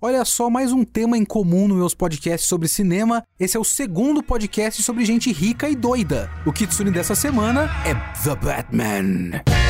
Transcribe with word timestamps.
Olha 0.00 0.26
só, 0.26 0.50
mais 0.50 0.72
um 0.72 0.84
tema 0.84 1.16
em 1.16 1.24
comum 1.24 1.66
nos 1.66 1.78
meus 1.78 1.94
podcasts 1.94 2.46
sobre 2.46 2.68
cinema. 2.68 3.24
Esse 3.40 3.56
é 3.56 3.60
o 3.60 3.64
segundo 3.64 4.22
podcast 4.22 4.82
sobre 4.82 5.06
gente 5.06 5.32
rica 5.32 5.70
e 5.70 5.74
doida. 5.74 6.30
O 6.44 6.52
Kitsune 6.52 6.90
dessa 6.90 7.14
semana 7.14 7.70
é 7.82 7.94
The 8.22 8.36
Batman. 8.36 9.65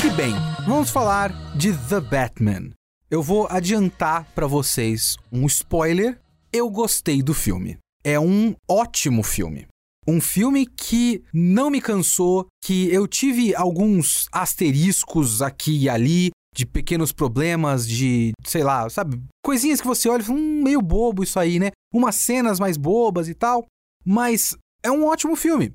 que 0.00 0.10
bem, 0.10 0.34
vamos 0.66 0.90
falar 0.90 1.32
de 1.56 1.72
The 1.72 2.00
Batman. 2.00 2.70
Eu 3.10 3.22
vou 3.22 3.46
adiantar 3.48 4.26
para 4.34 4.46
vocês 4.46 5.16
um 5.32 5.46
spoiler. 5.46 6.20
Eu 6.52 6.68
gostei 6.68 7.22
do 7.22 7.32
filme. 7.32 7.78
É 8.04 8.20
um 8.20 8.54
ótimo 8.68 9.22
filme. 9.22 9.66
Um 10.06 10.20
filme 10.20 10.66
que 10.66 11.24
não 11.32 11.70
me 11.70 11.80
cansou, 11.80 12.46
que 12.62 12.92
eu 12.92 13.06
tive 13.06 13.54
alguns 13.54 14.26
asteriscos 14.30 15.40
aqui 15.40 15.84
e 15.84 15.88
ali, 15.88 16.30
de 16.54 16.66
pequenos 16.66 17.10
problemas, 17.10 17.88
de, 17.88 18.32
sei 18.44 18.62
lá, 18.62 18.88
sabe, 18.90 19.20
coisinhas 19.44 19.80
que 19.80 19.86
você 19.86 20.08
olha 20.08 20.20
e 20.20 20.24
fala, 20.24 20.38
hum, 20.38 20.62
meio 20.62 20.82
bobo 20.82 21.22
isso 21.22 21.40
aí, 21.40 21.58
né? 21.58 21.70
Umas 21.92 22.16
cenas 22.16 22.60
mais 22.60 22.76
bobas 22.76 23.28
e 23.28 23.34
tal. 23.34 23.64
Mas 24.04 24.56
é 24.82 24.90
um 24.90 25.06
ótimo 25.06 25.34
filme. 25.36 25.74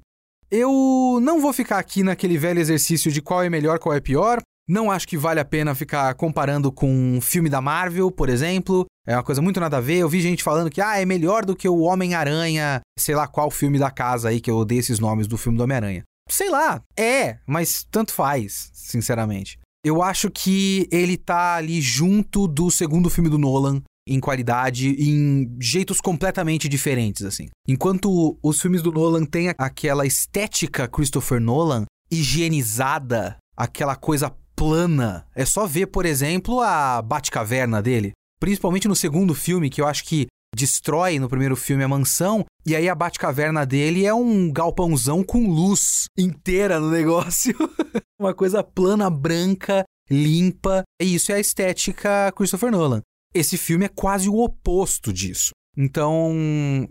Eu 0.52 1.20
não 1.22 1.40
vou 1.40 1.54
ficar 1.54 1.80
aqui 1.80 2.04
naquele 2.04 2.38
velho 2.38 2.60
exercício 2.60 3.10
de 3.10 3.22
qual 3.22 3.42
é 3.42 3.50
melhor, 3.50 3.80
qual 3.80 3.96
é 3.96 4.02
pior. 4.02 4.42
Não 4.68 4.92
acho 4.92 5.08
que 5.08 5.18
vale 5.18 5.40
a 5.40 5.46
pena 5.46 5.74
ficar 5.74 6.14
comparando 6.16 6.72
com 6.72 6.92
um 6.92 7.22
filme 7.22 7.50
da 7.50 7.62
Marvel, 7.62 8.12
por 8.12 8.28
exemplo. 8.28 8.86
É 9.08 9.16
uma 9.16 9.24
coisa 9.24 9.42
muito 9.42 9.62
nada 9.62 9.78
a 9.78 9.82
ver. 9.82 10.00
Eu 10.00 10.10
vi 10.10 10.20
gente 10.20 10.44
falando 10.44 10.70
que 10.70 10.82
ah, 10.82 11.00
é 11.00 11.06
melhor 11.06 11.46
do 11.46 11.56
que 11.56 11.70
o 11.70 11.80
Homem-Aranha, 11.80 12.82
sei 13.00 13.16
lá 13.16 13.28
qual 13.28 13.50
filme 13.50 13.80
da 13.80 13.90
casa 13.90 14.28
aí 14.28 14.42
que 14.42 14.52
eu 14.52 14.58
odeio 14.58 14.80
esses 14.80 15.00
nomes 15.00 15.26
do 15.26 15.38
filme 15.38 15.58
do 15.58 15.64
Homem-Aranha. 15.64 16.04
Sei 16.30 16.50
lá, 16.50 16.82
é, 16.98 17.38
mas 17.48 17.86
tanto 17.90 18.14
faz, 18.14 18.70
sinceramente. 18.74 19.58
Eu 19.86 20.04
acho 20.04 20.30
que 20.30 20.88
ele 20.92 21.18
tá 21.18 21.56
ali 21.56 21.82
junto 21.82 22.48
do 22.48 22.70
segundo 22.70 23.10
filme 23.10 23.30
do 23.30 23.38
Nolan, 23.38 23.82
em 24.08 24.20
qualidade 24.20 24.90
em 24.90 25.56
jeitos 25.60 26.00
completamente 26.00 26.68
diferentes, 26.68 27.24
assim. 27.24 27.48
Enquanto 27.68 28.38
os 28.42 28.62
filmes 28.62 28.82
do 28.82 28.92
Nolan 28.92 29.26
têm 29.26 29.54
aquela 29.58 30.06
estética 30.06 30.88
Christopher 30.88 31.40
Nolan 31.40 31.86
higienizada, 32.12 33.38
aquela 33.56 33.96
coisa 33.96 34.34
plana. 34.56 35.26
É 35.34 35.46
só 35.46 35.66
ver, 35.66 35.88
por 35.88 36.06
exemplo, 36.06 36.62
a 36.62 37.02
Batcaverna 37.02 37.82
dele. 37.82 38.12
Principalmente 38.40 38.88
no 38.88 38.96
segundo 38.96 39.34
filme, 39.34 39.70
que 39.70 39.82
eu 39.82 39.88
acho 39.88 40.04
que 40.04 40.28
destrói 40.56 41.18
no 41.18 41.30
primeiro 41.30 41.56
filme 41.56 41.84
a 41.84 41.88
mansão, 41.88 42.46
e 42.66 42.76
aí 42.76 42.90
a 42.90 42.96
Batcaverna 42.96 43.66
dele 43.66 44.06
é 44.06 44.14
um 44.14 44.52
galpãozão 44.52 45.24
com 45.24 45.50
luz 45.50 46.06
inteira 46.18 46.80
no 46.80 46.92
negócio. 46.92 47.56
Uma 48.20 48.34
coisa 48.34 48.64
plana, 48.64 49.10
branca, 49.10 49.84
limpa. 50.10 50.84
E 51.02 51.16
isso 51.16 51.32
é 51.32 51.36
a 51.36 51.40
estética 51.40 52.32
Christopher 52.36 52.72
Nolan. 52.72 53.02
Esse 53.34 53.58
filme 53.58 53.86
é 53.86 53.90
quase 53.90 54.30
o 54.30 54.38
oposto 54.38 55.12
disso. 55.12 55.52
Então, 55.78 56.34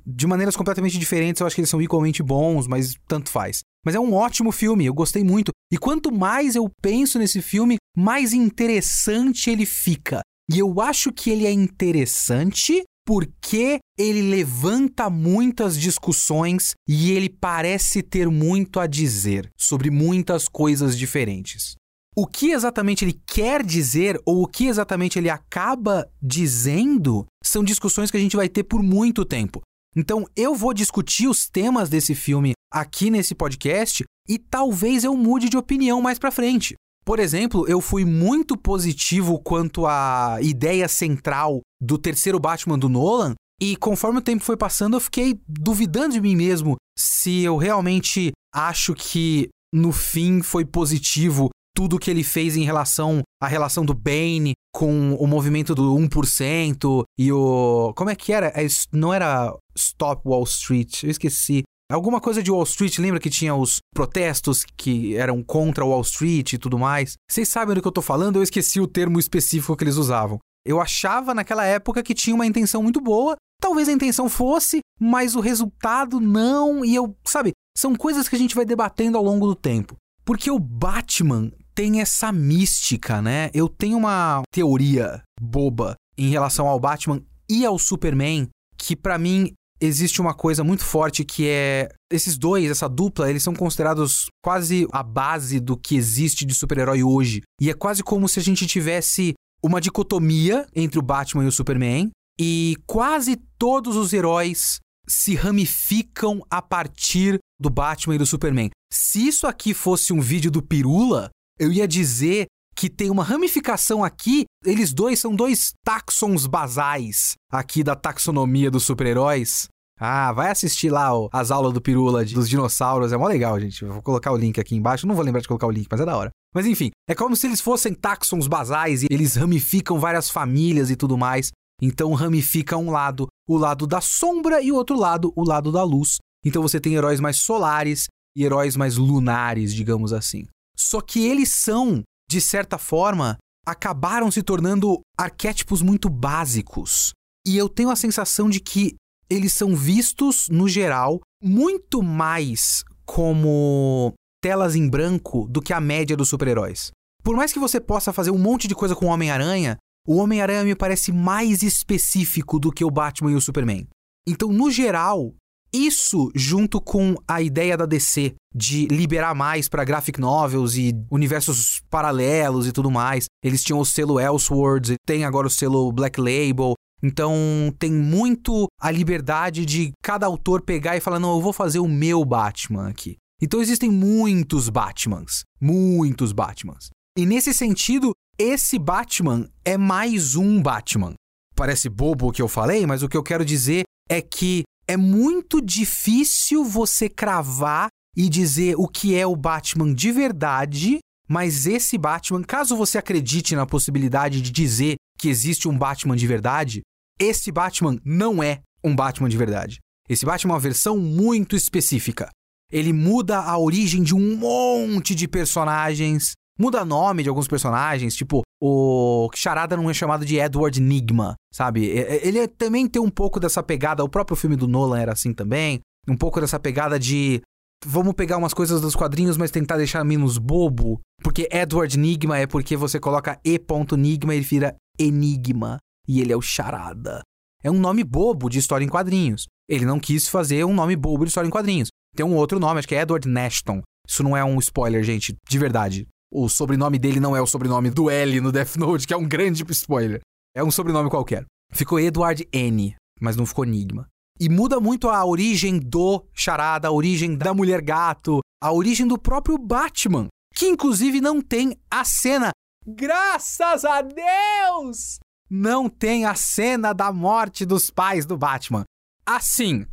de 0.06 0.26
maneiras 0.26 0.56
completamente 0.56 0.98
diferentes, 0.98 1.40
eu 1.40 1.46
acho 1.46 1.54
que 1.54 1.60
eles 1.60 1.70
são 1.70 1.82
igualmente 1.82 2.22
bons, 2.22 2.66
mas 2.66 2.94
tanto 3.06 3.30
faz. 3.30 3.60
Mas 3.84 3.94
é 3.94 4.00
um 4.00 4.14
ótimo 4.14 4.52
filme, 4.52 4.86
eu 4.86 4.94
gostei 4.94 5.22
muito. 5.22 5.50
E 5.72 5.78
quanto 5.78 6.12
mais 6.12 6.54
eu 6.54 6.70
penso 6.82 7.18
nesse 7.18 7.42
filme, 7.42 7.76
mais 7.96 8.32
interessante 8.32 9.50
ele 9.50 9.66
fica. 9.66 10.20
E 10.52 10.58
eu 10.58 10.80
acho 10.80 11.12
que 11.12 11.30
ele 11.30 11.46
é 11.46 11.52
interessante 11.52 12.82
porque 13.06 13.78
ele 13.98 14.22
levanta 14.22 15.10
muitas 15.10 15.78
discussões 15.78 16.72
e 16.88 17.12
ele 17.12 17.28
parece 17.28 18.02
ter 18.02 18.28
muito 18.28 18.80
a 18.80 18.86
dizer 18.86 19.50
sobre 19.58 19.90
muitas 19.90 20.48
coisas 20.48 20.96
diferentes. 20.96 21.74
O 22.16 22.26
que 22.26 22.50
exatamente 22.50 23.04
ele 23.04 23.20
quer 23.26 23.64
dizer 23.64 24.20
ou 24.26 24.42
o 24.42 24.46
que 24.46 24.66
exatamente 24.66 25.18
ele 25.18 25.30
acaba 25.30 26.08
dizendo 26.20 27.24
são 27.42 27.62
discussões 27.62 28.10
que 28.10 28.16
a 28.16 28.20
gente 28.20 28.36
vai 28.36 28.48
ter 28.48 28.64
por 28.64 28.82
muito 28.82 29.24
tempo. 29.24 29.60
Então 29.96 30.24
eu 30.36 30.54
vou 30.54 30.74
discutir 30.74 31.28
os 31.28 31.48
temas 31.48 31.88
desse 31.88 32.14
filme 32.14 32.52
aqui 32.72 33.10
nesse 33.10 33.34
podcast 33.34 34.04
e 34.28 34.38
talvez 34.38 35.04
eu 35.04 35.16
mude 35.16 35.48
de 35.48 35.56
opinião 35.56 36.00
mais 36.00 36.18
para 36.18 36.30
frente. 36.30 36.74
Por 37.04 37.18
exemplo, 37.18 37.66
eu 37.66 37.80
fui 37.80 38.04
muito 38.04 38.56
positivo 38.56 39.38
quanto 39.40 39.86
à 39.86 40.38
ideia 40.42 40.86
central 40.86 41.60
do 41.80 41.98
terceiro 41.98 42.38
Batman 42.38 42.78
do 42.78 42.88
Nolan, 42.88 43.34
e 43.60 43.76
conforme 43.76 44.18
o 44.18 44.22
tempo 44.22 44.44
foi 44.44 44.56
passando, 44.56 44.96
eu 44.96 45.00
fiquei 45.00 45.40
duvidando 45.46 46.14
de 46.14 46.20
mim 46.20 46.36
mesmo 46.36 46.76
se 46.98 47.42
eu 47.42 47.56
realmente 47.56 48.32
acho 48.54 48.94
que 48.94 49.48
no 49.72 49.92
fim 49.92 50.42
foi 50.42 50.64
positivo 50.64 51.50
tudo 51.74 51.98
que 51.98 52.10
ele 52.10 52.24
fez 52.24 52.56
em 52.56 52.64
relação 52.64 53.22
à 53.40 53.46
relação 53.46 53.84
do 53.84 53.94
Bane 53.94 54.52
com 54.72 55.14
o 55.14 55.26
movimento 55.26 55.74
do 55.74 55.94
1% 55.94 57.04
e 57.18 57.32
o. 57.32 57.92
Como 57.96 58.10
é 58.10 58.16
que 58.16 58.32
era? 58.32 58.48
É, 58.48 58.66
não 58.92 59.12
era 59.12 59.54
Stop 59.76 60.22
Wall 60.26 60.44
Street, 60.44 61.04
eu 61.04 61.10
esqueci. 61.10 61.62
Alguma 61.90 62.20
coisa 62.20 62.40
de 62.40 62.52
Wall 62.52 62.62
Street, 62.62 62.98
lembra 62.98 63.18
que 63.18 63.28
tinha 63.28 63.52
os 63.52 63.78
protestos 63.92 64.64
que 64.76 65.16
eram 65.16 65.42
contra 65.42 65.84
Wall 65.84 66.02
Street 66.02 66.52
e 66.52 66.58
tudo 66.58 66.78
mais? 66.78 67.14
Vocês 67.28 67.48
sabem 67.48 67.74
do 67.74 67.82
que 67.82 67.88
eu 67.88 67.92
tô 67.92 68.00
falando? 68.00 68.36
Eu 68.36 68.44
esqueci 68.44 68.80
o 68.80 68.86
termo 68.86 69.18
específico 69.18 69.76
que 69.76 69.82
eles 69.82 69.96
usavam. 69.96 70.38
Eu 70.64 70.80
achava 70.80 71.34
naquela 71.34 71.64
época 71.64 72.02
que 72.02 72.14
tinha 72.14 72.34
uma 72.34 72.46
intenção 72.46 72.80
muito 72.80 73.00
boa, 73.00 73.34
talvez 73.60 73.88
a 73.88 73.92
intenção 73.92 74.28
fosse, 74.28 74.80
mas 75.00 75.34
o 75.34 75.40
resultado 75.40 76.20
não, 76.20 76.84
e 76.84 76.94
eu, 76.94 77.16
sabe, 77.24 77.52
são 77.76 77.96
coisas 77.96 78.28
que 78.28 78.36
a 78.36 78.38
gente 78.38 78.54
vai 78.54 78.64
debatendo 78.64 79.18
ao 79.18 79.24
longo 79.24 79.48
do 79.48 79.56
tempo. 79.56 79.96
Porque 80.24 80.50
o 80.50 80.60
Batman 80.60 81.50
tem 81.80 82.02
essa 82.02 82.30
mística, 82.30 83.22
né? 83.22 83.48
Eu 83.54 83.66
tenho 83.66 83.96
uma 83.96 84.42
teoria 84.52 85.22
boba 85.40 85.94
em 86.18 86.28
relação 86.28 86.68
ao 86.68 86.78
Batman 86.78 87.22
e 87.48 87.64
ao 87.64 87.78
Superman 87.78 88.50
que 88.76 88.94
para 88.94 89.16
mim 89.16 89.54
existe 89.80 90.20
uma 90.20 90.34
coisa 90.34 90.62
muito 90.62 90.84
forte 90.84 91.24
que 91.24 91.48
é 91.48 91.88
esses 92.12 92.36
dois, 92.36 92.70
essa 92.70 92.86
dupla, 92.86 93.30
eles 93.30 93.42
são 93.42 93.54
considerados 93.54 94.26
quase 94.44 94.86
a 94.92 95.02
base 95.02 95.58
do 95.58 95.74
que 95.74 95.96
existe 95.96 96.44
de 96.44 96.54
super-herói 96.54 97.02
hoje. 97.02 97.40
E 97.58 97.70
é 97.70 97.74
quase 97.74 98.02
como 98.02 98.28
se 98.28 98.38
a 98.38 98.42
gente 98.42 98.66
tivesse 98.66 99.32
uma 99.62 99.80
dicotomia 99.80 100.66
entre 100.76 100.98
o 100.98 101.02
Batman 101.02 101.44
e 101.44 101.48
o 101.48 101.52
Superman 101.52 102.10
e 102.38 102.76
quase 102.86 103.36
todos 103.58 103.96
os 103.96 104.12
heróis 104.12 104.80
se 105.08 105.34
ramificam 105.34 106.42
a 106.50 106.60
partir 106.60 107.38
do 107.58 107.70
Batman 107.70 108.16
e 108.16 108.18
do 108.18 108.26
Superman. 108.26 108.68
Se 108.92 109.26
isso 109.26 109.46
aqui 109.46 109.72
fosse 109.72 110.12
um 110.12 110.20
vídeo 110.20 110.50
do 110.50 110.62
Pirula, 110.62 111.30
eu 111.60 111.70
ia 111.70 111.86
dizer 111.86 112.46
que 112.74 112.88
tem 112.88 113.10
uma 113.10 113.22
ramificação 113.22 114.02
aqui. 114.02 114.46
Eles 114.64 114.92
dois 114.92 115.18
são 115.18 115.36
dois 115.36 115.72
taxons 115.84 116.46
basais 116.46 117.34
aqui 117.52 117.84
da 117.84 117.94
taxonomia 117.94 118.70
dos 118.70 118.84
super-heróis. 118.84 119.68
Ah, 120.02 120.32
vai 120.32 120.50
assistir 120.50 120.88
lá 120.88 121.14
ó, 121.14 121.28
as 121.30 121.50
aulas 121.50 121.74
do 121.74 121.80
Pirula 121.80 122.24
de, 122.24 122.34
dos 122.34 122.48
dinossauros. 122.48 123.12
É 123.12 123.18
mó 123.18 123.28
legal, 123.28 123.60
gente. 123.60 123.84
Vou 123.84 124.00
colocar 124.00 124.32
o 124.32 124.36
link 124.36 124.58
aqui 124.58 124.74
embaixo. 124.74 125.06
Não 125.06 125.14
vou 125.14 125.22
lembrar 125.22 125.42
de 125.42 125.48
colocar 125.48 125.66
o 125.66 125.70
link, 125.70 125.86
mas 125.90 126.00
é 126.00 126.06
da 126.06 126.16
hora. 126.16 126.30
Mas 126.54 126.64
enfim, 126.64 126.90
é 127.06 127.14
como 127.14 127.36
se 127.36 127.46
eles 127.46 127.60
fossem 127.60 127.92
taxons 127.92 128.48
basais 128.48 129.02
e 129.02 129.06
eles 129.10 129.36
ramificam 129.36 130.00
várias 130.00 130.30
famílias 130.30 130.90
e 130.90 130.96
tudo 130.96 131.18
mais. 131.18 131.50
Então 131.82 132.14
ramifica 132.14 132.78
um 132.78 132.90
lado, 132.90 133.26
o 133.46 133.58
lado 133.58 133.86
da 133.86 134.00
sombra, 134.00 134.62
e 134.62 134.72
o 134.72 134.74
outro 134.74 134.98
lado, 134.98 135.32
o 135.36 135.44
lado 135.46 135.70
da 135.70 135.84
luz. 135.84 136.16
Então 136.44 136.62
você 136.62 136.80
tem 136.80 136.94
heróis 136.94 137.20
mais 137.20 137.36
solares 137.36 138.06
e 138.34 138.42
heróis 138.42 138.76
mais 138.76 138.96
lunares, 138.96 139.74
digamos 139.74 140.14
assim. 140.14 140.46
Só 140.80 141.02
que 141.02 141.26
eles 141.26 141.50
são, 141.50 142.02
de 142.28 142.40
certa 142.40 142.78
forma, 142.78 143.36
acabaram 143.66 144.30
se 144.30 144.42
tornando 144.42 145.00
arquétipos 145.16 145.82
muito 145.82 146.08
básicos. 146.08 147.12
E 147.46 147.54
eu 147.54 147.68
tenho 147.68 147.90
a 147.90 147.96
sensação 147.96 148.48
de 148.48 148.60
que 148.60 148.94
eles 149.28 149.52
são 149.52 149.76
vistos, 149.76 150.48
no 150.48 150.66
geral, 150.66 151.20
muito 151.42 152.02
mais 152.02 152.82
como 153.04 154.14
telas 154.42 154.74
em 154.74 154.88
branco 154.88 155.46
do 155.48 155.60
que 155.60 155.74
a 155.74 155.80
média 155.80 156.16
dos 156.16 156.30
super-heróis. 156.30 156.90
Por 157.22 157.36
mais 157.36 157.52
que 157.52 157.58
você 157.58 157.78
possa 157.78 158.10
fazer 158.10 158.30
um 158.30 158.38
monte 158.38 158.66
de 158.66 158.74
coisa 158.74 158.96
com 158.96 159.06
o 159.06 159.10
Homem-Aranha, 159.10 159.76
o 160.08 160.16
Homem-Aranha 160.16 160.64
me 160.64 160.74
parece 160.74 161.12
mais 161.12 161.62
específico 161.62 162.58
do 162.58 162.72
que 162.72 162.84
o 162.84 162.90
Batman 162.90 163.32
e 163.32 163.34
o 163.34 163.40
Superman. 163.40 163.86
Então, 164.26 164.50
no 164.50 164.70
geral, 164.70 165.34
isso 165.72 166.30
junto 166.34 166.80
com 166.80 167.14
a 167.26 167.40
ideia 167.40 167.76
da 167.76 167.86
DC 167.86 168.34
de 168.54 168.86
liberar 168.86 169.34
mais 169.34 169.68
para 169.68 169.84
graphic 169.84 170.20
novels 170.20 170.74
e 170.76 170.92
universos 171.10 171.80
paralelos 171.88 172.66
e 172.66 172.72
tudo 172.72 172.90
mais. 172.90 173.26
Eles 173.42 173.62
tinham 173.62 173.78
o 173.78 173.84
selo 173.84 174.18
Elseworlds, 174.18 174.94
tem 175.06 175.24
agora 175.24 175.46
o 175.46 175.50
selo 175.50 175.92
Black 175.92 176.20
Label. 176.20 176.74
Então 177.02 177.34
tem 177.78 177.92
muito 177.92 178.66
a 178.80 178.90
liberdade 178.90 179.64
de 179.64 179.92
cada 180.02 180.26
autor 180.26 180.62
pegar 180.62 180.96
e 180.96 181.00
falar: 181.00 181.18
não, 181.18 181.34
eu 181.36 181.40
vou 181.40 181.52
fazer 181.52 181.78
o 181.78 181.88
meu 181.88 182.24
Batman 182.24 182.88
aqui. 182.88 183.16
Então 183.40 183.60
existem 183.60 183.90
muitos 183.90 184.68
Batmans, 184.68 185.44
muitos 185.60 186.32
Batmans. 186.32 186.90
E 187.16 187.24
nesse 187.24 187.54
sentido, 187.54 188.12
esse 188.38 188.78
Batman 188.78 189.48
é 189.64 189.78
mais 189.78 190.36
um 190.36 190.60
Batman. 190.60 191.14
Parece 191.56 191.88
bobo 191.88 192.28
o 192.28 192.32
que 192.32 192.42
eu 192.42 192.48
falei, 192.48 192.86
mas 192.86 193.02
o 193.02 193.08
que 193.08 193.16
eu 193.16 193.22
quero 193.22 193.44
dizer 193.44 193.84
é 194.08 194.20
que 194.20 194.62
é 194.90 194.96
muito 194.96 195.60
difícil 195.60 196.64
você 196.64 197.08
cravar 197.08 197.88
e 198.16 198.28
dizer 198.28 198.74
o 198.76 198.88
que 198.88 199.14
é 199.14 199.24
o 199.24 199.36
Batman 199.36 199.94
de 199.94 200.10
verdade, 200.10 200.98
mas 201.28 201.64
esse 201.64 201.96
Batman, 201.96 202.42
caso 202.42 202.76
você 202.76 202.98
acredite 202.98 203.54
na 203.54 203.64
possibilidade 203.64 204.42
de 204.42 204.50
dizer 204.50 204.96
que 205.16 205.28
existe 205.28 205.68
um 205.68 205.78
Batman 205.78 206.16
de 206.16 206.26
verdade, 206.26 206.80
esse 207.20 207.52
Batman 207.52 208.00
não 208.04 208.42
é 208.42 208.62
um 208.82 208.96
Batman 208.96 209.28
de 209.28 209.36
verdade. 209.36 209.78
Esse 210.08 210.26
Batman 210.26 210.54
é 210.54 210.54
uma 210.54 210.60
versão 210.60 210.98
muito 210.98 211.54
específica. 211.54 212.28
Ele 212.72 212.92
muda 212.92 213.38
a 213.38 213.56
origem 213.56 214.02
de 214.02 214.12
um 214.12 214.36
monte 214.36 215.14
de 215.14 215.28
personagens, 215.28 216.32
muda 216.60 216.84
nome 216.84 217.22
de 217.22 217.28
alguns 217.28 217.48
personagens, 217.48 218.14
tipo 218.14 218.42
o 218.62 219.30
Charada 219.34 219.76
não 219.76 219.88
é 219.88 219.94
chamado 219.94 220.24
de 220.24 220.36
Edward 220.36 220.78
Nigma, 220.78 221.34
sabe? 221.50 221.86
Ele 221.86 222.46
também 222.46 222.86
tem 222.86 223.00
um 223.00 223.08
pouco 223.08 223.40
dessa 223.40 223.62
pegada, 223.62 224.04
o 224.04 224.08
próprio 224.08 224.36
filme 224.36 224.56
do 224.56 224.68
Nolan 224.68 224.98
era 224.98 225.12
assim 225.12 225.32
também, 225.32 225.80
um 226.06 226.16
pouco 226.16 226.40
dessa 226.40 226.60
pegada 226.60 226.98
de 226.98 227.40
vamos 227.86 228.12
pegar 228.12 228.36
umas 228.36 228.52
coisas 228.52 228.82
dos 228.82 228.94
quadrinhos, 228.94 229.38
mas 229.38 229.50
tentar 229.50 229.78
deixar 229.78 230.04
menos 230.04 230.36
bobo, 230.36 231.00
porque 231.22 231.48
Edward 231.50 231.98
Nigma 231.98 232.36
é 232.36 232.46
porque 232.46 232.76
você 232.76 233.00
coloca 233.00 233.40
E.Nigma 233.42 234.34
e 234.34 234.36
ele 234.36 234.44
vira 234.44 234.76
Enigma 234.98 235.78
e 236.06 236.20
ele 236.20 236.32
é 236.32 236.36
o 236.36 236.42
Charada. 236.42 237.22
É 237.62 237.70
um 237.70 237.78
nome 237.78 238.04
bobo 238.04 238.50
de 238.50 238.58
história 238.58 238.84
em 238.84 238.88
quadrinhos. 238.88 239.46
Ele 239.68 239.86
não 239.86 239.98
quis 239.98 240.28
fazer 240.28 240.64
um 240.64 240.74
nome 240.74 240.96
bobo 240.96 241.24
de 241.24 241.28
história 241.28 241.48
em 241.48 241.50
quadrinhos. 241.50 241.88
Tem 242.14 242.26
um 242.26 242.34
outro 242.34 242.58
nome, 242.58 242.78
acho 242.78 242.88
que 242.88 242.94
é 242.94 243.00
Edward 243.00 243.26
Nashton. 243.28 243.80
Isso 244.06 244.22
não 244.22 244.36
é 244.36 244.44
um 244.44 244.58
spoiler, 244.58 245.02
gente, 245.02 245.34
de 245.48 245.58
verdade. 245.58 246.06
O 246.32 246.48
sobrenome 246.48 246.98
dele 246.98 247.20
não 247.20 247.36
é 247.36 247.40
o 247.40 247.46
sobrenome 247.46 247.90
do 247.90 248.08
L 248.08 248.40
no 248.40 248.52
Death 248.52 248.76
Note, 248.76 249.06
que 249.06 249.14
é 249.14 249.16
um 249.16 249.26
grande 249.26 249.64
spoiler. 249.70 250.20
É 250.54 250.62
um 250.62 250.70
sobrenome 250.70 251.10
qualquer. 251.10 251.44
Ficou 251.72 251.98
Edward 251.98 252.48
N, 252.52 252.94
mas 253.20 253.36
não 253.36 253.46
ficou 253.46 253.64
Enigma. 253.64 254.06
E 254.38 254.48
muda 254.48 254.80
muito 254.80 255.08
a 255.08 255.24
origem 255.24 255.78
do 255.78 256.24
Charada, 256.32 256.88
a 256.88 256.92
origem 256.92 257.36
da 257.36 257.52
Mulher 257.52 257.82
Gato, 257.82 258.40
a 258.62 258.72
origem 258.72 259.06
do 259.06 259.18
próprio 259.18 259.58
Batman, 259.58 260.28
que 260.54 260.66
inclusive 260.66 261.20
não 261.20 261.40
tem 261.40 261.76
a 261.90 262.04
cena. 262.04 262.50
Graças 262.86 263.84
a 263.84 264.00
Deus! 264.00 265.18
não 265.50 265.88
tem 265.88 266.24
a 266.24 266.34
cena 266.36 266.92
da 266.92 267.12
morte 267.12 267.66
dos 267.66 267.90
pais 267.90 268.24
do 268.24 268.38
Batman. 268.38 268.84
Assim, 269.26 269.84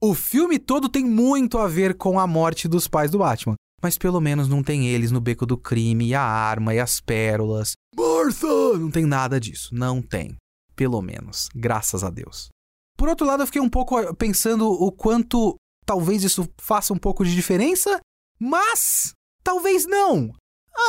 o 0.00 0.14
filme 0.14 0.58
todo 0.58 0.88
tem 0.88 1.04
muito 1.04 1.58
a 1.58 1.68
ver 1.68 1.96
com 1.96 2.18
a 2.18 2.26
morte 2.26 2.66
dos 2.66 2.88
pais 2.88 3.12
do 3.12 3.18
Batman. 3.18 3.54
Mas 3.82 3.98
pelo 3.98 4.20
menos 4.20 4.48
não 4.48 4.62
tem 4.62 4.88
eles 4.88 5.10
no 5.10 5.20
beco 5.20 5.44
do 5.44 5.56
crime, 5.56 6.08
e 6.08 6.14
a 6.14 6.22
arma 6.22 6.74
e 6.74 6.80
as 6.80 7.00
pérolas. 7.00 7.72
Martha! 7.94 8.78
Não 8.78 8.90
tem 8.90 9.04
nada 9.06 9.38
disso. 9.38 9.74
Não 9.74 10.00
tem. 10.00 10.36
Pelo 10.74 11.00
menos. 11.02 11.48
Graças 11.54 12.02
a 12.02 12.10
Deus. 12.10 12.48
Por 12.96 13.08
outro 13.08 13.26
lado, 13.26 13.42
eu 13.42 13.46
fiquei 13.46 13.60
um 13.60 13.68
pouco 13.68 14.14
pensando 14.14 14.68
o 14.68 14.90
quanto 14.90 15.56
talvez 15.84 16.24
isso 16.24 16.48
faça 16.58 16.92
um 16.92 16.98
pouco 16.98 17.24
de 17.24 17.34
diferença, 17.34 18.00
mas 18.40 19.12
talvez 19.44 19.86
não. 19.86 20.32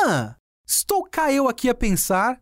Ah, 0.04 0.36
estou 0.66 1.04
cá 1.04 1.32
eu 1.32 1.48
aqui 1.48 1.70
a 1.70 1.76
pensar 1.76 2.40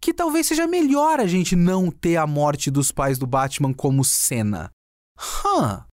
que 0.00 0.14
talvez 0.14 0.46
seja 0.46 0.66
melhor 0.66 1.20
a 1.20 1.26
gente 1.26 1.56
não 1.56 1.90
ter 1.90 2.16
a 2.16 2.26
morte 2.26 2.70
dos 2.70 2.92
pais 2.92 3.18
do 3.18 3.26
Batman 3.26 3.74
como 3.74 4.04
cena. 4.04 4.70
Hã. 5.44 5.87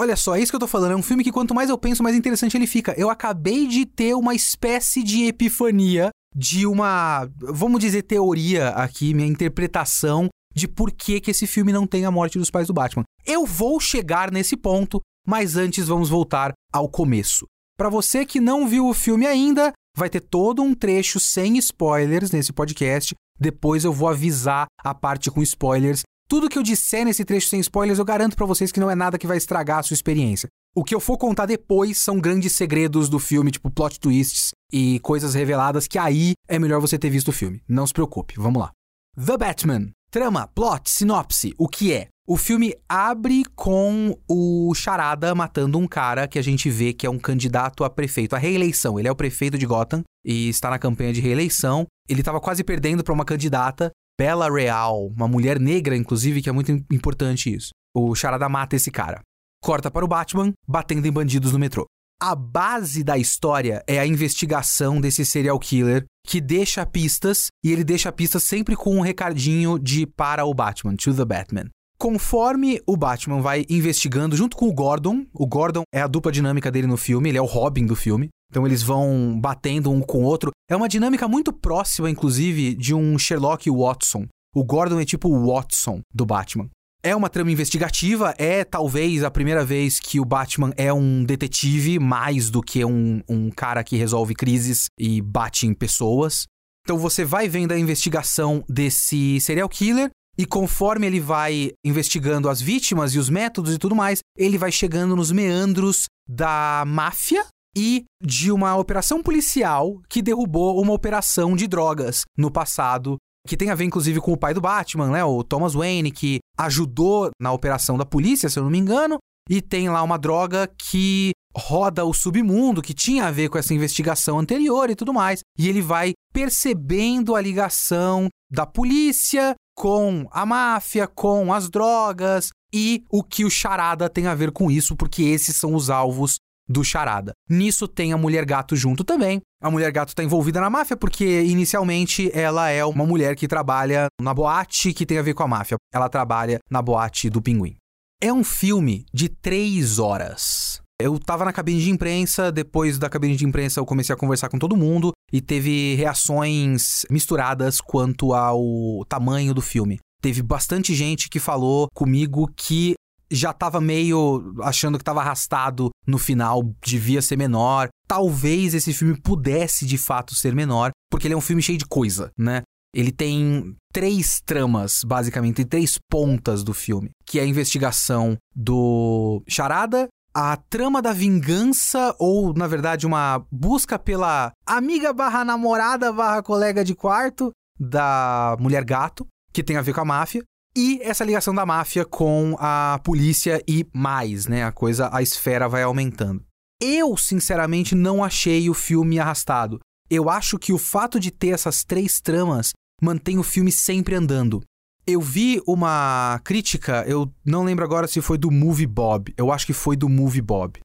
Olha 0.00 0.16
só, 0.16 0.34
é 0.34 0.40
isso 0.40 0.50
que 0.50 0.56
eu 0.56 0.60
tô 0.60 0.66
falando. 0.66 0.92
É 0.92 0.96
um 0.96 1.02
filme 1.02 1.22
que 1.22 1.30
quanto 1.30 1.54
mais 1.54 1.68
eu 1.68 1.76
penso, 1.76 2.02
mais 2.02 2.16
interessante 2.16 2.56
ele 2.56 2.66
fica. 2.66 2.94
Eu 2.96 3.10
acabei 3.10 3.66
de 3.66 3.84
ter 3.84 4.14
uma 4.14 4.34
espécie 4.34 5.02
de 5.02 5.24
epifania 5.24 6.08
de 6.34 6.66
uma, 6.66 7.28
vamos 7.36 7.78
dizer, 7.80 8.04
teoria 8.04 8.70
aqui, 8.70 9.12
minha 9.12 9.28
interpretação 9.28 10.30
de 10.54 10.66
por 10.66 10.90
que, 10.90 11.20
que 11.20 11.30
esse 11.30 11.46
filme 11.46 11.70
não 11.70 11.86
tem 11.86 12.06
a 12.06 12.10
morte 12.10 12.38
dos 12.38 12.50
pais 12.50 12.66
do 12.66 12.72
Batman. 12.72 13.04
Eu 13.26 13.44
vou 13.44 13.78
chegar 13.78 14.32
nesse 14.32 14.56
ponto, 14.56 15.02
mas 15.26 15.58
antes 15.58 15.88
vamos 15.88 16.08
voltar 16.08 16.54
ao 16.72 16.88
começo. 16.88 17.44
Para 17.76 17.90
você 17.90 18.24
que 18.24 18.40
não 18.40 18.66
viu 18.66 18.88
o 18.88 18.94
filme 18.94 19.26
ainda, 19.26 19.70
vai 19.94 20.08
ter 20.08 20.20
todo 20.20 20.62
um 20.62 20.74
trecho 20.74 21.20
sem 21.20 21.58
spoilers 21.58 22.30
nesse 22.30 22.54
podcast. 22.54 23.14
Depois 23.38 23.84
eu 23.84 23.92
vou 23.92 24.08
avisar 24.08 24.64
a 24.82 24.94
parte 24.94 25.30
com 25.30 25.42
spoilers. 25.42 26.00
Tudo 26.30 26.48
que 26.48 26.56
eu 26.56 26.62
disser 26.62 27.04
nesse 27.04 27.24
trecho 27.24 27.48
sem 27.48 27.58
spoilers, 27.58 27.98
eu 27.98 28.04
garanto 28.04 28.36
para 28.36 28.46
vocês 28.46 28.70
que 28.70 28.78
não 28.78 28.88
é 28.88 28.94
nada 28.94 29.18
que 29.18 29.26
vai 29.26 29.36
estragar 29.36 29.80
a 29.80 29.82
sua 29.82 29.94
experiência. 29.94 30.48
O 30.76 30.84
que 30.84 30.94
eu 30.94 31.00
for 31.00 31.18
contar 31.18 31.44
depois 31.44 31.98
são 31.98 32.20
grandes 32.20 32.52
segredos 32.52 33.08
do 33.08 33.18
filme, 33.18 33.50
tipo 33.50 33.68
plot 33.68 33.98
twists 33.98 34.52
e 34.72 35.00
coisas 35.00 35.34
reveladas 35.34 35.88
que 35.88 35.98
aí 35.98 36.34
é 36.46 36.56
melhor 36.56 36.80
você 36.80 36.96
ter 36.96 37.10
visto 37.10 37.28
o 37.28 37.32
filme. 37.32 37.60
Não 37.68 37.84
se 37.84 37.92
preocupe, 37.92 38.34
vamos 38.36 38.62
lá. 38.62 38.70
The 39.16 39.36
Batman. 39.36 39.90
Trama, 40.08 40.46
plot, 40.46 40.88
sinopse, 40.88 41.52
o 41.58 41.66
que 41.66 41.92
é? 41.92 42.06
O 42.28 42.36
filme 42.36 42.76
abre 42.88 43.42
com 43.56 44.16
o 44.28 44.72
Charada 44.72 45.34
matando 45.34 45.78
um 45.78 45.88
cara 45.88 46.28
que 46.28 46.38
a 46.38 46.42
gente 46.42 46.70
vê 46.70 46.92
que 46.92 47.04
é 47.04 47.10
um 47.10 47.18
candidato 47.18 47.82
a 47.82 47.90
prefeito, 47.90 48.36
a 48.36 48.38
reeleição. 48.38 49.00
Ele 49.00 49.08
é 49.08 49.10
o 49.10 49.16
prefeito 49.16 49.58
de 49.58 49.66
Gotham 49.66 50.04
e 50.24 50.48
está 50.48 50.70
na 50.70 50.78
campanha 50.78 51.12
de 51.12 51.20
reeleição. 51.20 51.86
Ele 52.08 52.20
estava 52.20 52.40
quase 52.40 52.62
perdendo 52.62 53.02
para 53.02 53.12
uma 53.12 53.24
candidata, 53.24 53.90
Bella 54.20 54.52
Real, 54.52 55.06
uma 55.06 55.26
mulher 55.26 55.58
negra, 55.58 55.96
inclusive, 55.96 56.42
que 56.42 56.48
é 56.50 56.52
muito 56.52 56.70
importante 56.92 57.54
isso. 57.54 57.70
O 57.96 58.14
Charada 58.14 58.50
mata 58.50 58.76
esse 58.76 58.90
cara. 58.90 59.22
Corta 59.62 59.90
para 59.90 60.04
o 60.04 60.08
Batman 60.08 60.52
batendo 60.68 61.06
em 61.06 61.10
bandidos 61.10 61.54
no 61.54 61.58
metrô. 61.58 61.86
A 62.20 62.34
base 62.34 63.02
da 63.02 63.16
história 63.16 63.82
é 63.86 63.98
a 63.98 64.06
investigação 64.06 65.00
desse 65.00 65.24
serial 65.24 65.58
killer 65.58 66.04
que 66.26 66.38
deixa 66.38 66.84
pistas 66.84 67.46
e 67.64 67.72
ele 67.72 67.82
deixa 67.82 68.12
pistas 68.12 68.42
sempre 68.42 68.76
com 68.76 68.94
um 68.94 69.00
recadinho 69.00 69.78
de 69.78 70.06
para 70.06 70.44
o 70.44 70.52
Batman, 70.52 70.96
to 70.96 71.14
the 71.14 71.24
Batman. 71.24 71.70
Conforme 71.98 72.78
o 72.86 72.98
Batman 72.98 73.40
vai 73.40 73.64
investigando 73.70 74.36
junto 74.36 74.54
com 74.54 74.68
o 74.68 74.74
Gordon, 74.74 75.24
o 75.32 75.46
Gordon 75.46 75.84
é 75.94 76.02
a 76.02 76.06
dupla 76.06 76.30
dinâmica 76.30 76.70
dele 76.70 76.86
no 76.86 76.98
filme, 76.98 77.30
ele 77.30 77.38
é 77.38 77.42
o 77.42 77.46
Robin 77.46 77.86
do 77.86 77.96
filme. 77.96 78.28
Então 78.50 78.66
eles 78.66 78.82
vão 78.82 79.38
batendo 79.40 79.90
um 79.90 80.00
com 80.00 80.24
o 80.24 80.26
outro. 80.26 80.50
É 80.68 80.76
uma 80.76 80.88
dinâmica 80.88 81.28
muito 81.28 81.52
próxima, 81.52 82.10
inclusive, 82.10 82.74
de 82.74 82.94
um 82.94 83.16
Sherlock 83.18 83.68
e 83.68 83.72
Watson. 83.72 84.26
O 84.54 84.64
Gordon 84.64 85.00
é 85.00 85.04
tipo 85.04 85.28
o 85.28 85.46
Watson 85.46 86.00
do 86.12 86.26
Batman. 86.26 86.68
É 87.02 87.16
uma 87.16 87.30
trama 87.30 87.50
investigativa, 87.50 88.34
é 88.36 88.62
talvez 88.62 89.24
a 89.24 89.30
primeira 89.30 89.64
vez 89.64 89.98
que 89.98 90.20
o 90.20 90.24
Batman 90.24 90.70
é 90.76 90.92
um 90.92 91.24
detetive 91.24 91.98
mais 91.98 92.50
do 92.50 92.60
que 92.60 92.84
um, 92.84 93.22
um 93.26 93.50
cara 93.50 93.82
que 93.82 93.96
resolve 93.96 94.34
crises 94.34 94.86
e 94.98 95.22
bate 95.22 95.66
em 95.66 95.72
pessoas. 95.72 96.44
Então 96.84 96.98
você 96.98 97.24
vai 97.24 97.48
vendo 97.48 97.72
a 97.72 97.78
investigação 97.78 98.62
desse 98.68 99.40
serial 99.40 99.68
killer 99.68 100.10
e 100.36 100.44
conforme 100.44 101.06
ele 101.06 101.20
vai 101.20 101.70
investigando 101.84 102.48
as 102.48 102.60
vítimas 102.60 103.14
e 103.14 103.18
os 103.18 103.30
métodos 103.30 103.74
e 103.74 103.78
tudo 103.78 103.94
mais, 103.94 104.20
ele 104.36 104.58
vai 104.58 104.72
chegando 104.72 105.16
nos 105.16 105.32
meandros 105.32 106.04
da 106.28 106.84
máfia 106.86 107.46
e 107.76 108.04
de 108.22 108.50
uma 108.50 108.76
operação 108.76 109.22
policial 109.22 110.00
que 110.08 110.22
derrubou 110.22 110.80
uma 110.80 110.92
operação 110.92 111.54
de 111.54 111.66
drogas 111.66 112.22
no 112.36 112.50
passado 112.50 113.16
que 113.46 113.56
tem 113.56 113.70
a 113.70 113.74
ver 113.74 113.84
inclusive 113.84 114.20
com 114.20 114.32
o 114.32 114.36
pai 114.36 114.52
do 114.52 114.60
Batman, 114.60 115.10
né, 115.10 115.24
o 115.24 115.42
Thomas 115.42 115.74
Wayne, 115.74 116.10
que 116.10 116.40
ajudou 116.58 117.30
na 117.40 117.52
operação 117.52 117.96
da 117.96 118.04
polícia, 118.04 118.48
se 118.48 118.58
eu 118.58 118.62
não 118.62 118.70
me 118.70 118.78
engano, 118.78 119.18
e 119.48 119.62
tem 119.62 119.88
lá 119.88 120.02
uma 120.02 120.18
droga 120.18 120.70
que 120.78 121.32
roda 121.56 122.04
o 122.04 122.14
submundo, 122.14 122.82
que 122.82 122.94
tinha 122.94 123.26
a 123.26 123.30
ver 123.30 123.48
com 123.48 123.58
essa 123.58 123.74
investigação 123.74 124.38
anterior 124.38 124.90
e 124.90 124.94
tudo 124.94 125.12
mais. 125.12 125.40
E 125.58 125.68
ele 125.68 125.80
vai 125.80 126.12
percebendo 126.32 127.34
a 127.34 127.40
ligação 127.40 128.28
da 128.50 128.66
polícia 128.66 129.54
com 129.76 130.28
a 130.30 130.44
máfia, 130.44 131.06
com 131.08 131.52
as 131.52 131.68
drogas 131.68 132.50
e 132.72 133.02
o 133.10 133.24
que 133.24 133.44
o 133.44 133.50
Charada 133.50 134.08
tem 134.08 134.26
a 134.26 134.34
ver 134.34 134.52
com 134.52 134.70
isso, 134.70 134.94
porque 134.94 135.22
esses 135.22 135.56
são 135.56 135.74
os 135.74 135.90
alvos 135.90 136.36
do 136.70 136.84
Charada. 136.84 137.32
Nisso 137.48 137.88
tem 137.88 138.12
a 138.12 138.16
Mulher 138.16 138.44
Gato 138.44 138.76
junto 138.76 139.02
também. 139.02 139.40
A 139.60 139.68
Mulher 139.68 139.90
Gato 139.90 140.10
está 140.10 140.22
envolvida 140.22 140.60
na 140.60 140.70
máfia 140.70 140.96
porque 140.96 141.42
inicialmente 141.42 142.30
ela 142.32 142.70
é 142.70 142.84
uma 142.84 143.04
mulher 143.04 143.34
que 143.34 143.48
trabalha 143.48 144.06
na 144.22 144.32
boate 144.32 144.92
que 144.92 145.04
tem 145.04 145.18
a 145.18 145.22
ver 145.22 145.34
com 145.34 145.42
a 145.42 145.48
máfia. 145.48 145.76
Ela 145.92 146.08
trabalha 146.08 146.60
na 146.70 146.80
boate 146.80 147.28
do 147.28 147.42
Pinguim. 147.42 147.76
É 148.22 148.32
um 148.32 148.44
filme 148.44 149.04
de 149.12 149.28
três 149.28 149.98
horas. 149.98 150.80
Eu 151.00 151.18
tava 151.18 151.44
na 151.44 151.52
cabine 151.52 151.80
de 151.80 151.90
imprensa, 151.90 152.52
depois 152.52 152.98
da 152.98 153.08
cabine 153.08 153.34
de 153.34 153.46
imprensa 153.46 153.80
eu 153.80 153.86
comecei 153.86 154.14
a 154.14 154.18
conversar 154.18 154.50
com 154.50 154.58
todo 154.58 154.76
mundo 154.76 155.12
e 155.32 155.40
teve 155.40 155.94
reações 155.94 157.06
misturadas 157.10 157.80
quanto 157.80 158.34
ao 158.34 159.04
tamanho 159.08 159.54
do 159.54 159.62
filme. 159.62 159.98
Teve 160.22 160.42
bastante 160.42 160.94
gente 160.94 161.30
que 161.30 161.40
falou 161.40 161.88
comigo 161.94 162.46
que 162.54 162.92
já 163.30 163.52
tava 163.52 163.80
meio 163.80 164.54
achando 164.62 164.98
que 164.98 165.04
tava 165.04 165.20
arrastado 165.20 165.90
no 166.06 166.18
final, 166.18 166.62
devia 166.84 167.22
ser 167.22 167.36
menor. 167.36 167.88
Talvez 168.08 168.74
esse 168.74 168.92
filme 168.92 169.20
pudesse 169.20 169.86
de 169.86 169.96
fato 169.96 170.34
ser 170.34 170.54
menor, 170.54 170.90
porque 171.10 171.26
ele 171.26 171.34
é 171.34 171.36
um 171.36 171.42
filme 171.42 171.62
cheio 171.62 171.78
de 171.78 171.86
coisa, 171.86 172.30
né? 172.36 172.62
Ele 172.94 173.12
tem 173.12 173.76
três 173.92 174.40
tramas, 174.44 175.02
basicamente, 175.04 175.64
três 175.64 175.96
pontas 176.10 176.64
do 176.64 176.74
filme, 176.74 177.10
que 177.24 177.38
é 177.38 177.42
a 177.42 177.46
investigação 177.46 178.36
do 178.54 179.42
Charada, 179.48 180.08
a 180.34 180.56
trama 180.56 181.00
da 181.00 181.12
vingança, 181.12 182.14
ou, 182.18 182.52
na 182.52 182.66
verdade, 182.66 183.06
uma 183.06 183.44
busca 183.50 183.98
pela 183.98 184.50
amiga 184.66 185.12
barra 185.12 185.44
namorada 185.44 186.12
barra 186.12 186.42
colega 186.42 186.84
de 186.84 186.94
quarto 186.94 187.52
da 187.78 188.56
mulher 188.58 188.84
gato, 188.84 189.26
que 189.52 189.62
tem 189.62 189.76
a 189.76 189.82
ver 189.82 189.94
com 189.94 190.00
a 190.00 190.04
máfia. 190.04 190.42
E 190.82 190.98
essa 191.02 191.26
ligação 191.26 191.54
da 191.54 191.66
máfia 191.66 192.06
com 192.06 192.56
a 192.58 192.98
polícia 193.04 193.62
e 193.68 193.86
mais, 193.92 194.46
né? 194.46 194.64
A 194.64 194.72
coisa, 194.72 195.10
a 195.12 195.20
esfera 195.20 195.68
vai 195.68 195.82
aumentando. 195.82 196.42
Eu, 196.80 197.18
sinceramente, 197.18 197.94
não 197.94 198.24
achei 198.24 198.70
o 198.70 198.72
filme 198.72 199.18
arrastado. 199.18 199.78
Eu 200.08 200.30
acho 200.30 200.58
que 200.58 200.72
o 200.72 200.78
fato 200.78 201.20
de 201.20 201.30
ter 201.30 201.48
essas 201.48 201.84
três 201.84 202.18
tramas 202.18 202.72
mantém 203.02 203.38
o 203.38 203.42
filme 203.42 203.70
sempre 203.70 204.14
andando. 204.14 204.62
Eu 205.06 205.20
vi 205.20 205.60
uma 205.66 206.40
crítica, 206.44 207.04
eu 207.06 207.30
não 207.44 207.62
lembro 207.62 207.84
agora 207.84 208.08
se 208.08 208.22
foi 208.22 208.38
do 208.38 208.50
Movie 208.50 208.86
Bob, 208.86 209.34
eu 209.36 209.52
acho 209.52 209.66
que 209.66 209.74
foi 209.74 209.96
do 209.96 210.08
Movie 210.08 210.40
Bob, 210.40 210.80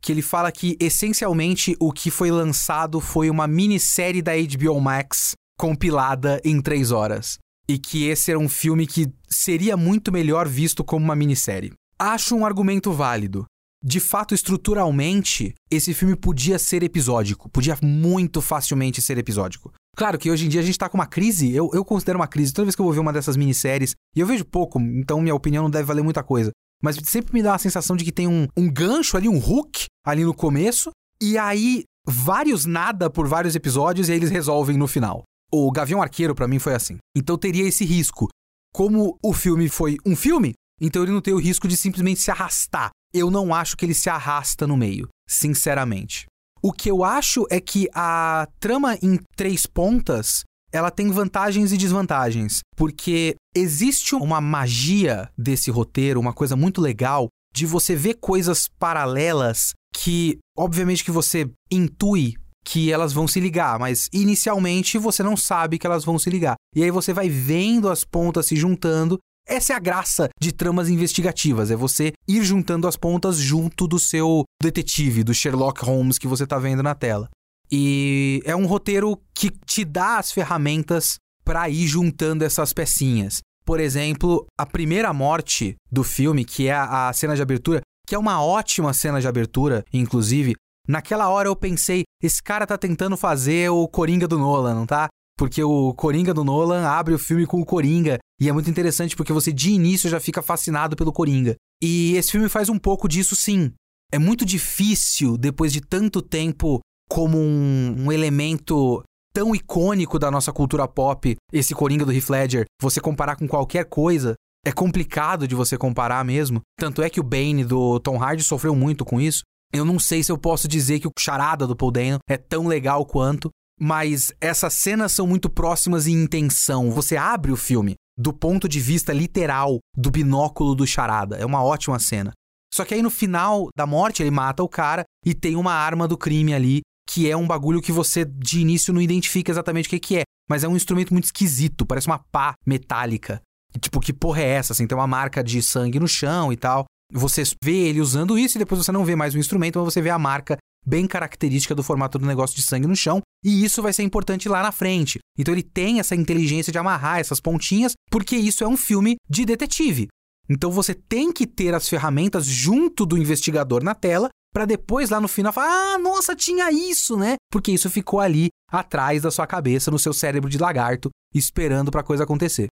que 0.00 0.10
ele 0.10 0.22
fala 0.22 0.50
que 0.50 0.76
essencialmente 0.80 1.76
o 1.78 1.92
que 1.92 2.10
foi 2.10 2.32
lançado 2.32 3.00
foi 3.00 3.30
uma 3.30 3.46
minissérie 3.46 4.22
da 4.22 4.32
HBO 4.32 4.80
Max 4.80 5.36
compilada 5.56 6.40
em 6.44 6.60
três 6.60 6.90
horas. 6.90 7.38
E 7.68 7.78
que 7.78 8.04
esse 8.04 8.30
era 8.30 8.38
um 8.38 8.48
filme 8.48 8.86
que 8.86 9.12
seria 9.28 9.76
muito 9.76 10.12
melhor 10.12 10.48
visto 10.48 10.84
como 10.84 11.04
uma 11.04 11.16
minissérie. 11.16 11.72
Acho 11.98 12.36
um 12.36 12.46
argumento 12.46 12.92
válido. 12.92 13.44
De 13.84 14.00
fato, 14.00 14.34
estruturalmente, 14.34 15.54
esse 15.70 15.94
filme 15.94 16.16
podia 16.16 16.58
ser 16.58 16.82
episódico, 16.82 17.48
podia 17.48 17.76
muito 17.82 18.40
facilmente 18.40 19.02
ser 19.02 19.18
episódico. 19.18 19.72
Claro 19.96 20.18
que 20.18 20.30
hoje 20.30 20.46
em 20.46 20.48
dia 20.48 20.60
a 20.60 20.64
gente 20.64 20.78
tá 20.78 20.88
com 20.88 20.98
uma 20.98 21.06
crise, 21.06 21.52
eu, 21.52 21.70
eu 21.72 21.84
considero 21.84 22.18
uma 22.18 22.26
crise. 22.26 22.52
Toda 22.52 22.66
vez 22.66 22.74
que 22.74 22.80
eu 22.80 22.84
vou 22.84 22.92
ver 22.92 23.00
uma 23.00 23.12
dessas 23.12 23.36
minisséries, 23.36 23.94
e 24.14 24.20
eu 24.20 24.26
vejo 24.26 24.44
pouco, 24.44 24.80
então 24.80 25.20
minha 25.20 25.34
opinião 25.34 25.62
não 25.62 25.70
deve 25.70 25.84
valer 25.84 26.02
muita 26.02 26.22
coisa. 26.22 26.50
Mas 26.82 26.96
sempre 27.04 27.32
me 27.32 27.42
dá 27.42 27.54
a 27.54 27.58
sensação 27.58 27.96
de 27.96 28.04
que 28.04 28.12
tem 28.12 28.26
um, 28.26 28.46
um 28.56 28.70
gancho 28.70 29.16
ali, 29.16 29.28
um 29.28 29.38
hook 29.38 29.86
ali 30.04 30.24
no 30.24 30.34
começo, 30.34 30.90
e 31.20 31.38
aí 31.38 31.84
vários 32.06 32.64
nada 32.64 33.08
por 33.08 33.26
vários 33.26 33.56
episódios 33.56 34.08
e 34.08 34.12
aí 34.12 34.18
eles 34.18 34.30
resolvem 34.30 34.76
no 34.76 34.86
final. 34.86 35.22
O 35.52 35.70
Gavião 35.70 36.02
Arqueiro 36.02 36.34
para 36.34 36.48
mim 36.48 36.58
foi 36.58 36.74
assim. 36.74 36.98
Então 37.16 37.38
teria 37.38 37.66
esse 37.66 37.84
risco. 37.84 38.28
Como 38.72 39.18
o 39.22 39.32
filme 39.32 39.68
foi 39.68 39.96
um 40.04 40.14
filme, 40.14 40.52
então 40.80 41.02
ele 41.02 41.12
não 41.12 41.20
tem 41.20 41.32
o 41.32 41.40
risco 41.40 41.66
de 41.66 41.76
simplesmente 41.76 42.20
se 42.20 42.30
arrastar. 42.30 42.90
Eu 43.14 43.30
não 43.30 43.54
acho 43.54 43.76
que 43.76 43.86
ele 43.86 43.94
se 43.94 44.10
arrasta 44.10 44.66
no 44.66 44.76
meio, 44.76 45.08
sinceramente. 45.28 46.26
O 46.62 46.72
que 46.72 46.90
eu 46.90 47.04
acho 47.04 47.46
é 47.50 47.60
que 47.60 47.88
a 47.94 48.46
trama 48.58 48.98
em 49.02 49.18
três 49.36 49.66
pontas 49.66 50.42
ela 50.72 50.90
tem 50.90 51.10
vantagens 51.10 51.72
e 51.72 51.76
desvantagens, 51.76 52.60
porque 52.76 53.36
existe 53.54 54.14
uma 54.14 54.40
magia 54.40 55.30
desse 55.38 55.70
roteiro, 55.70 56.20
uma 56.20 56.32
coisa 56.32 56.56
muito 56.56 56.80
legal 56.80 57.28
de 57.54 57.64
você 57.64 57.96
ver 57.96 58.14
coisas 58.14 58.68
paralelas 58.78 59.72
que, 59.94 60.38
obviamente, 60.58 61.04
que 61.04 61.10
você 61.10 61.50
intui 61.70 62.34
que 62.66 62.92
elas 62.92 63.12
vão 63.12 63.28
se 63.28 63.38
ligar, 63.38 63.78
mas 63.78 64.08
inicialmente 64.12 64.98
você 64.98 65.22
não 65.22 65.36
sabe 65.36 65.78
que 65.78 65.86
elas 65.86 66.04
vão 66.04 66.18
se 66.18 66.28
ligar. 66.28 66.56
E 66.74 66.82
aí 66.82 66.90
você 66.90 67.12
vai 67.12 67.28
vendo 67.28 67.88
as 67.88 68.04
pontas 68.04 68.46
se 68.46 68.56
juntando 68.56 69.18
essa 69.48 69.72
é 69.72 69.76
a 69.76 69.78
graça 69.78 70.28
de 70.40 70.50
tramas 70.50 70.88
investigativas, 70.88 71.70
é 71.70 71.76
você 71.76 72.12
ir 72.26 72.42
juntando 72.42 72.88
as 72.88 72.96
pontas 72.96 73.36
junto 73.36 73.86
do 73.86 73.96
seu 73.96 74.42
detetive, 74.60 75.22
do 75.22 75.32
Sherlock 75.32 75.84
Holmes 75.84 76.18
que 76.18 76.26
você 76.26 76.42
está 76.42 76.58
vendo 76.58 76.82
na 76.82 76.96
tela. 76.96 77.28
E 77.70 78.42
é 78.44 78.56
um 78.56 78.66
roteiro 78.66 79.16
que 79.32 79.50
te 79.64 79.84
dá 79.84 80.18
as 80.18 80.32
ferramentas 80.32 81.14
para 81.44 81.68
ir 81.68 81.86
juntando 81.86 82.44
essas 82.44 82.72
pecinhas. 82.72 83.40
Por 83.64 83.78
exemplo, 83.78 84.46
a 84.58 84.66
primeira 84.66 85.12
morte 85.12 85.76
do 85.90 86.02
filme, 86.02 86.44
que 86.44 86.66
é 86.66 86.74
a, 86.74 87.12
cena 87.12 87.36
de 87.36 87.42
abertura, 87.42 87.80
que 88.04 88.16
é 88.16 88.18
uma 88.18 88.42
ótima 88.42 88.92
cena 88.92 89.20
de 89.20 89.28
abertura, 89.28 89.84
inclusive. 89.92 90.54
Naquela 90.86 91.28
hora 91.28 91.48
eu 91.48 91.56
pensei, 91.56 92.04
esse 92.22 92.42
cara 92.42 92.66
tá 92.66 92.78
tentando 92.78 93.16
fazer 93.16 93.70
o 93.70 93.88
Coringa 93.88 94.28
do 94.28 94.38
Nolan, 94.38 94.74
não 94.74 94.86
tá? 94.86 95.08
Porque 95.36 95.62
o 95.62 95.92
Coringa 95.94 96.32
do 96.32 96.44
Nolan 96.44 96.86
abre 96.86 97.12
o 97.12 97.18
filme 97.18 97.46
com 97.46 97.60
o 97.60 97.66
Coringa. 97.66 98.18
E 98.40 98.48
é 98.48 98.52
muito 98.52 98.70
interessante 98.70 99.16
porque 99.16 99.32
você 99.32 99.52
de 99.52 99.70
início 99.70 100.08
já 100.08 100.20
fica 100.20 100.40
fascinado 100.40 100.96
pelo 100.96 101.12
Coringa. 101.12 101.56
E 101.82 102.14
esse 102.16 102.32
filme 102.32 102.48
faz 102.48 102.68
um 102.68 102.78
pouco 102.78 103.08
disso 103.08 103.36
sim. 103.36 103.72
É 104.12 104.18
muito 104.18 104.44
difícil, 104.44 105.36
depois 105.36 105.72
de 105.72 105.80
tanto 105.80 106.22
tempo, 106.22 106.80
como 107.08 107.36
um, 107.38 108.06
um 108.06 108.12
elemento 108.12 109.02
tão 109.34 109.54
icônico 109.54 110.18
da 110.18 110.30
nossa 110.30 110.52
cultura 110.52 110.88
pop, 110.88 111.36
esse 111.52 111.74
Coringa 111.74 112.06
do 112.06 112.12
Heath 112.12 112.30
Ledger, 112.30 112.64
você 112.80 113.00
comparar 113.00 113.36
com 113.36 113.46
qualquer 113.46 113.84
coisa. 113.84 114.34
É 114.64 114.72
complicado 114.72 115.46
de 115.46 115.54
você 115.54 115.76
comparar 115.76 116.24
mesmo. 116.24 116.60
Tanto 116.78 117.02
é 117.02 117.10
que 117.10 117.20
o 117.20 117.22
Bane 117.22 117.64
do 117.64 118.00
Tom 118.00 118.16
Hardy 118.20 118.42
sofreu 118.42 118.74
muito 118.74 119.04
com 119.04 119.20
isso. 119.20 119.42
Eu 119.72 119.84
não 119.84 119.98
sei 119.98 120.22
se 120.22 120.32
eu 120.32 120.38
posso 120.38 120.68
dizer 120.68 121.00
que 121.00 121.08
o 121.08 121.12
Charada 121.18 121.66
do 121.66 121.76
Paul 121.76 121.90
Dano 121.90 122.18
é 122.28 122.36
tão 122.36 122.66
legal 122.66 123.04
quanto, 123.04 123.50
mas 123.78 124.32
essas 124.40 124.74
cenas 124.74 125.12
são 125.12 125.26
muito 125.26 125.50
próximas 125.50 126.06
em 126.06 126.12
intenção. 126.12 126.90
Você 126.90 127.16
abre 127.16 127.52
o 127.52 127.56
filme 127.56 127.94
do 128.18 128.32
ponto 128.32 128.68
de 128.68 128.80
vista 128.80 129.12
literal 129.12 129.78
do 129.94 130.10
binóculo 130.10 130.74
do 130.74 130.86
charada. 130.86 131.36
É 131.36 131.44
uma 131.44 131.62
ótima 131.62 131.98
cena. 131.98 132.32
Só 132.72 132.84
que 132.84 132.94
aí 132.94 133.02
no 133.02 133.10
final 133.10 133.68
da 133.76 133.86
morte 133.86 134.22
ele 134.22 134.30
mata 134.30 134.62
o 134.62 134.68
cara 134.68 135.04
e 135.24 135.34
tem 135.34 135.56
uma 135.56 135.72
arma 135.72 136.08
do 136.08 136.16
crime 136.16 136.54
ali, 136.54 136.80
que 137.08 137.30
é 137.30 137.36
um 137.36 137.46
bagulho 137.46 137.82
que 137.82 137.92
você 137.92 138.24
de 138.24 138.60
início 138.60 138.92
não 138.92 139.00
identifica 139.00 139.52
exatamente 139.52 139.94
o 139.94 140.00
que, 140.00 140.18
é. 140.18 140.22
Mas 140.48 140.64
é 140.64 140.68
um 140.68 140.76
instrumento 140.76 141.12
muito 141.12 141.24
esquisito, 141.24 141.84
parece 141.84 142.06
uma 142.06 142.18
pá 142.18 142.54
metálica. 142.66 143.40
Tipo, 143.80 144.00
que 144.00 144.12
porra 144.12 144.40
é 144.42 144.48
essa? 144.48 144.72
Assim, 144.72 144.86
tem 144.86 144.96
uma 144.96 145.06
marca 145.06 145.44
de 145.44 145.62
sangue 145.62 146.00
no 146.00 146.08
chão 146.08 146.52
e 146.52 146.56
tal. 146.56 146.86
Você 147.12 147.42
vê 147.62 147.88
ele 147.88 148.00
usando 148.00 148.38
isso 148.38 148.56
e 148.56 148.58
depois 148.58 148.84
você 148.84 148.92
não 148.92 149.04
vê 149.04 149.14
mais 149.14 149.34
o 149.34 149.38
instrumento, 149.38 149.78
mas 149.78 149.94
você 149.94 150.02
vê 150.02 150.10
a 150.10 150.18
marca 150.18 150.56
bem 150.86 151.06
característica 151.06 151.74
do 151.74 151.82
formato 151.82 152.18
do 152.18 152.26
negócio 152.26 152.54
de 152.54 152.62
sangue 152.62 152.86
no 152.86 152.94
chão, 152.94 153.20
e 153.44 153.64
isso 153.64 153.82
vai 153.82 153.92
ser 153.92 154.04
importante 154.04 154.48
lá 154.48 154.62
na 154.62 154.70
frente. 154.70 155.18
Então 155.36 155.52
ele 155.52 155.62
tem 155.62 155.98
essa 155.98 156.14
inteligência 156.14 156.72
de 156.72 156.78
amarrar 156.78 157.18
essas 157.18 157.40
pontinhas, 157.40 157.92
porque 158.08 158.36
isso 158.36 158.62
é 158.62 158.68
um 158.68 158.76
filme 158.76 159.16
de 159.28 159.44
detetive. 159.44 160.06
Então 160.48 160.70
você 160.70 160.94
tem 160.94 161.32
que 161.32 161.44
ter 161.44 161.74
as 161.74 161.88
ferramentas 161.88 162.46
junto 162.46 163.04
do 163.04 163.18
investigador 163.18 163.82
na 163.82 163.96
tela 163.96 164.28
para 164.52 164.64
depois 164.64 165.10
lá 165.10 165.20
no 165.20 165.26
final 165.26 165.52
falar: 165.52 165.94
"Ah, 165.94 165.98
nossa, 165.98 166.36
tinha 166.36 166.70
isso, 166.70 167.16
né?" 167.16 167.34
Porque 167.50 167.72
isso 167.72 167.90
ficou 167.90 168.20
ali 168.20 168.48
atrás 168.70 169.22
da 169.22 169.30
sua 169.30 169.46
cabeça, 169.46 169.90
no 169.90 169.98
seu 169.98 170.12
cérebro 170.12 170.48
de 170.48 170.58
lagarto, 170.58 171.10
esperando 171.34 171.90
para 171.90 172.00
a 172.00 172.04
coisa 172.04 172.22
acontecer. 172.22 172.68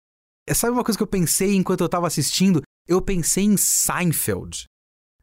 Sabe 0.52 0.72
uma 0.72 0.84
coisa 0.84 0.96
que 0.96 1.02
eu 1.02 1.08
pensei 1.08 1.56
enquanto 1.56 1.80
eu 1.80 1.88
tava 1.88 2.06
assistindo? 2.06 2.62
Eu 2.86 3.00
pensei 3.00 3.44
em 3.44 3.56
Seinfeld. 3.56 4.64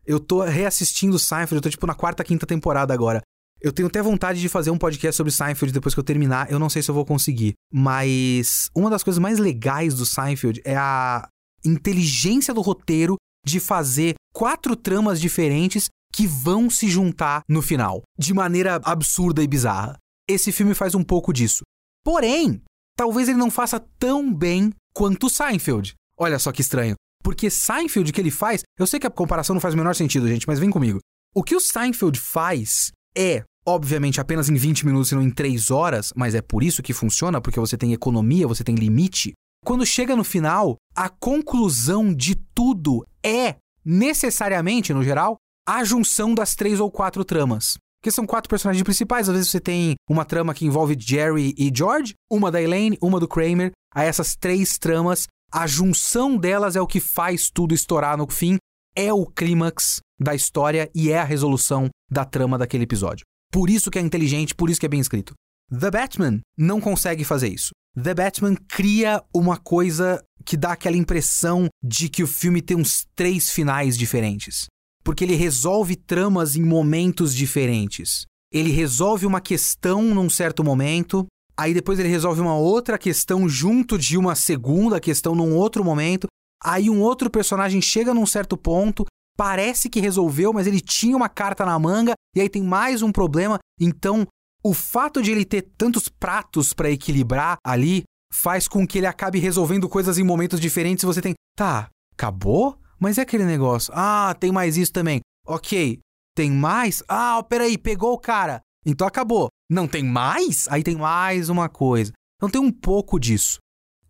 Eu 0.06 0.20
tô 0.20 0.42
reassistindo 0.44 1.20
Seinfeld, 1.20 1.56
eu 1.56 1.62
tô 1.62 1.70
tipo 1.70 1.86
na 1.86 1.94
quarta, 1.94 2.24
quinta 2.24 2.46
temporada 2.46 2.94
agora. 2.94 3.22
Eu 3.62 3.72
tenho 3.72 3.88
até 3.88 4.02
vontade 4.02 4.42
de 4.42 4.50
fazer 4.50 4.72
um 4.72 4.78
podcast 4.78 5.16
sobre 5.16 5.32
Seinfeld 5.32 5.72
depois 5.72 5.94
que 5.94 6.00
eu 6.00 6.04
terminar. 6.04 6.52
Eu 6.52 6.58
não 6.58 6.70
sei 6.70 6.82
se 6.82 6.90
eu 6.90 6.96
vou 6.96 7.06
conseguir. 7.06 7.54
Mas 7.72 8.70
uma 8.76 8.90
das 8.90 9.04
coisas 9.04 9.20
mais 9.20 9.38
legais 9.38 9.94
do 9.94 10.06
Seinfeld 10.06 10.62
é 10.66 10.76
a 10.76 11.28
inteligência 11.64 12.54
do 12.54 12.62
roteiro 12.62 13.16
de 13.46 13.60
fazer 13.60 14.16
quatro 14.34 14.76
tramas 14.76 15.22
diferentes 15.22 15.90
que 16.12 16.26
vão 16.26 16.70
se 16.70 16.90
juntar 16.90 17.42
no 17.48 17.62
final, 17.62 18.02
de 18.18 18.34
maneira 18.34 18.82
absurda 18.84 19.44
e 19.44 19.48
bizarra. 19.48 19.96
Esse 20.28 20.52
filme 20.52 20.74
faz 20.74 20.96
um 20.96 21.04
pouco 21.04 21.32
disso. 21.32 21.62
Porém, 22.04 22.64
talvez 22.98 23.30
ele 23.30 23.38
não 23.38 23.52
faça 23.52 23.80
tão 24.00 24.34
bem 24.34 24.72
quanto 24.94 25.30
Seinfeld. 25.30 25.94
Olha 26.18 26.40
só 26.40 26.52
que 26.52 26.62
estranho. 26.62 26.96
Porque 27.24 27.50
Seinfeld 27.50 28.12
que 28.12 28.22
ele 28.22 28.32
faz, 28.32 28.64
eu 28.78 28.88
sei 28.88 29.00
que 29.00 29.08
a 29.08 29.12
comparação 29.12 29.54
não 29.54 29.62
faz 29.62 29.74
o 29.74 29.78
menor 29.78 29.96
sentido, 29.96 30.28
gente, 30.28 30.48
mas 30.48 30.60
vem 30.60 30.70
comigo. 30.70 31.00
O 31.34 31.44
que 31.44 31.56
o 31.56 31.60
Seinfeld 31.60 32.20
faz 32.20 32.92
é, 33.16 33.44
obviamente, 33.66 34.20
apenas 34.20 34.50
em 34.50 34.56
20 34.56 34.86
minutos 34.86 35.12
e 35.12 35.16
não 35.16 35.22
em 35.22 35.32
3 35.32 35.72
horas, 35.72 36.12
mas 36.16 36.36
é 36.36 36.42
por 36.42 36.64
isso 36.64 36.82
que 36.82 36.94
funciona, 36.94 37.42
porque 37.42 37.60
você 37.60 37.78
tem 37.78 37.94
economia, 37.94 38.48
você 38.48 38.64
tem 38.64 38.76
limite. 38.76 39.34
Quando 39.64 39.86
chega 39.86 40.16
no 40.16 40.24
final, 40.24 40.76
a 40.96 41.08
conclusão 41.08 42.14
de 42.14 42.36
tudo 42.36 43.06
é, 43.24 43.56
necessariamente, 43.86 44.94
no 44.94 45.04
geral, 45.04 45.38
a 45.68 45.84
junção 45.84 46.34
das 46.34 46.56
três 46.56 46.80
ou 46.80 46.90
quatro 46.90 47.24
tramas. 47.24 47.78
Porque 48.02 48.12
são 48.12 48.26
quatro 48.26 48.50
personagens 48.50 48.84
principais. 48.84 49.30
Às 49.30 49.36
vezes 49.36 49.52
você 49.52 49.60
tem 49.60 49.94
uma 50.10 50.26
trama 50.26 50.56
que 50.56 50.66
envolve 50.66 50.98
Jerry 51.00 51.54
e 51.56 51.72
George, 51.74 52.16
uma 52.32 52.50
da 52.50 52.60
Elaine, 52.60 52.98
uma 53.00 53.20
do 53.20 53.28
Kramer. 53.28 53.72
Aí 53.94 54.08
essas 54.08 54.36
três 54.36 54.80
tramas 54.80 55.28
a 55.54 55.68
junção 55.68 56.38
delas 56.38 56.76
é 56.76 56.82
o 56.82 56.88
que 56.88 57.00
faz 57.00 57.50
tudo 57.50 57.74
estourar 57.74 58.18
no 58.18 58.30
fim. 58.30 58.58
é 58.96 59.14
o 59.14 59.26
clímax 59.26 60.02
da 60.20 60.36
história 60.36 60.90
e 60.94 61.10
é 61.10 61.18
a 61.18 61.24
resolução 61.24 61.90
da 62.10 62.26
trama 62.26 62.58
daquele 62.58 62.84
episódio. 62.84 63.26
Por 63.52 63.70
isso 63.70 63.90
que 63.90 63.98
é 63.98 64.02
inteligente, 64.02 64.54
por 64.54 64.70
isso 64.70 64.80
que 64.80 64.86
é 64.86 64.90
bem 64.90 65.00
escrito. 65.00 65.34
The 65.70 65.90
Batman 65.90 66.42
não 66.58 66.82
consegue 66.82 67.24
fazer 67.24 67.48
isso. 67.48 67.72
The 68.02 68.14
Batman 68.14 68.56
cria 68.68 69.24
uma 69.34 69.56
coisa 69.58 70.22
que 70.46 70.58
dá 70.58 70.74
aquela 70.74 70.98
impressão 70.98 71.68
de 71.82 72.10
que 72.10 72.24
o 72.24 72.28
filme 72.28 72.62
tem 72.62 72.76
uns 72.76 73.06
três 73.16 73.50
finais 73.50 73.98
diferentes. 73.98 74.66
Porque 75.04 75.24
ele 75.24 75.36
resolve 75.36 75.96
tramas 75.96 76.56
em 76.56 76.64
momentos 76.64 77.34
diferentes. 77.34 78.26
Ele 78.52 78.72
resolve 78.72 79.26
uma 79.26 79.40
questão 79.40 80.02
num 80.04 80.30
certo 80.30 80.64
momento, 80.64 81.26
aí 81.58 81.74
depois 81.74 82.00
ele 82.00 82.10
resolve 82.10 82.42
uma 82.42 82.56
outra 82.56 82.98
questão 82.98 83.48
junto 83.48 83.98
de 83.98 84.18
uma 84.18 84.36
segunda 84.36 85.00
questão 85.00 85.36
num 85.36 85.56
outro 85.56 85.84
momento, 85.84 86.28
aí 86.64 86.90
um 86.90 87.02
outro 87.02 87.30
personagem 87.30 87.82
chega 87.82 88.14
num 88.14 88.26
certo 88.26 88.58
ponto, 88.58 89.06
parece 89.38 89.90
que 89.90 90.00
resolveu, 90.00 90.54
mas 90.54 90.68
ele 90.68 90.80
tinha 90.80 91.16
uma 91.16 91.30
carta 91.30 91.66
na 91.66 91.78
manga, 91.80 92.14
e 92.36 92.42
aí 92.42 92.50
tem 92.50 92.64
mais 92.64 93.02
um 93.02 93.12
problema. 93.12 93.58
Então, 93.80 94.28
o 94.64 94.74
fato 94.74 95.22
de 95.22 95.32
ele 95.32 95.46
ter 95.46 95.64
tantos 95.78 96.08
pratos 96.08 96.74
para 96.74 96.92
equilibrar 96.92 97.58
ali 97.66 98.04
faz 98.32 98.68
com 98.68 98.86
que 98.88 99.00
ele 99.00 99.08
acabe 99.08 99.40
resolvendo 99.40 99.90
coisas 99.90 100.18
em 100.18 100.24
momentos 100.24 100.60
diferentes. 100.60 101.04
Você 101.04 101.22
tem, 101.22 101.34
tá, 101.56 101.90
acabou? 102.14 102.78
Mas 103.00 103.18
é 103.18 103.22
aquele 103.22 103.46
negócio. 103.46 103.92
Ah, 103.96 104.36
tem 104.40 104.52
mais 104.52 104.78
isso 104.78 104.94
também. 104.94 105.22
Ok, 105.46 106.00
tem 106.36 106.52
mais? 106.52 107.04
Ah, 107.08 107.44
peraí, 107.44 107.78
pegou 107.78 108.14
o 108.14 108.20
cara. 108.20 108.62
Então 108.86 109.08
acabou. 109.08 109.48
Não 109.72 109.88
tem 109.88 110.04
mais? 110.04 110.68
Aí 110.68 110.84
tem 110.84 110.98
mais 110.98 111.48
uma 111.48 111.70
coisa. 111.70 112.12
Então 112.36 112.50
tem 112.50 112.60
um 112.60 112.74
pouco 112.74 113.18
disso. 113.18 113.58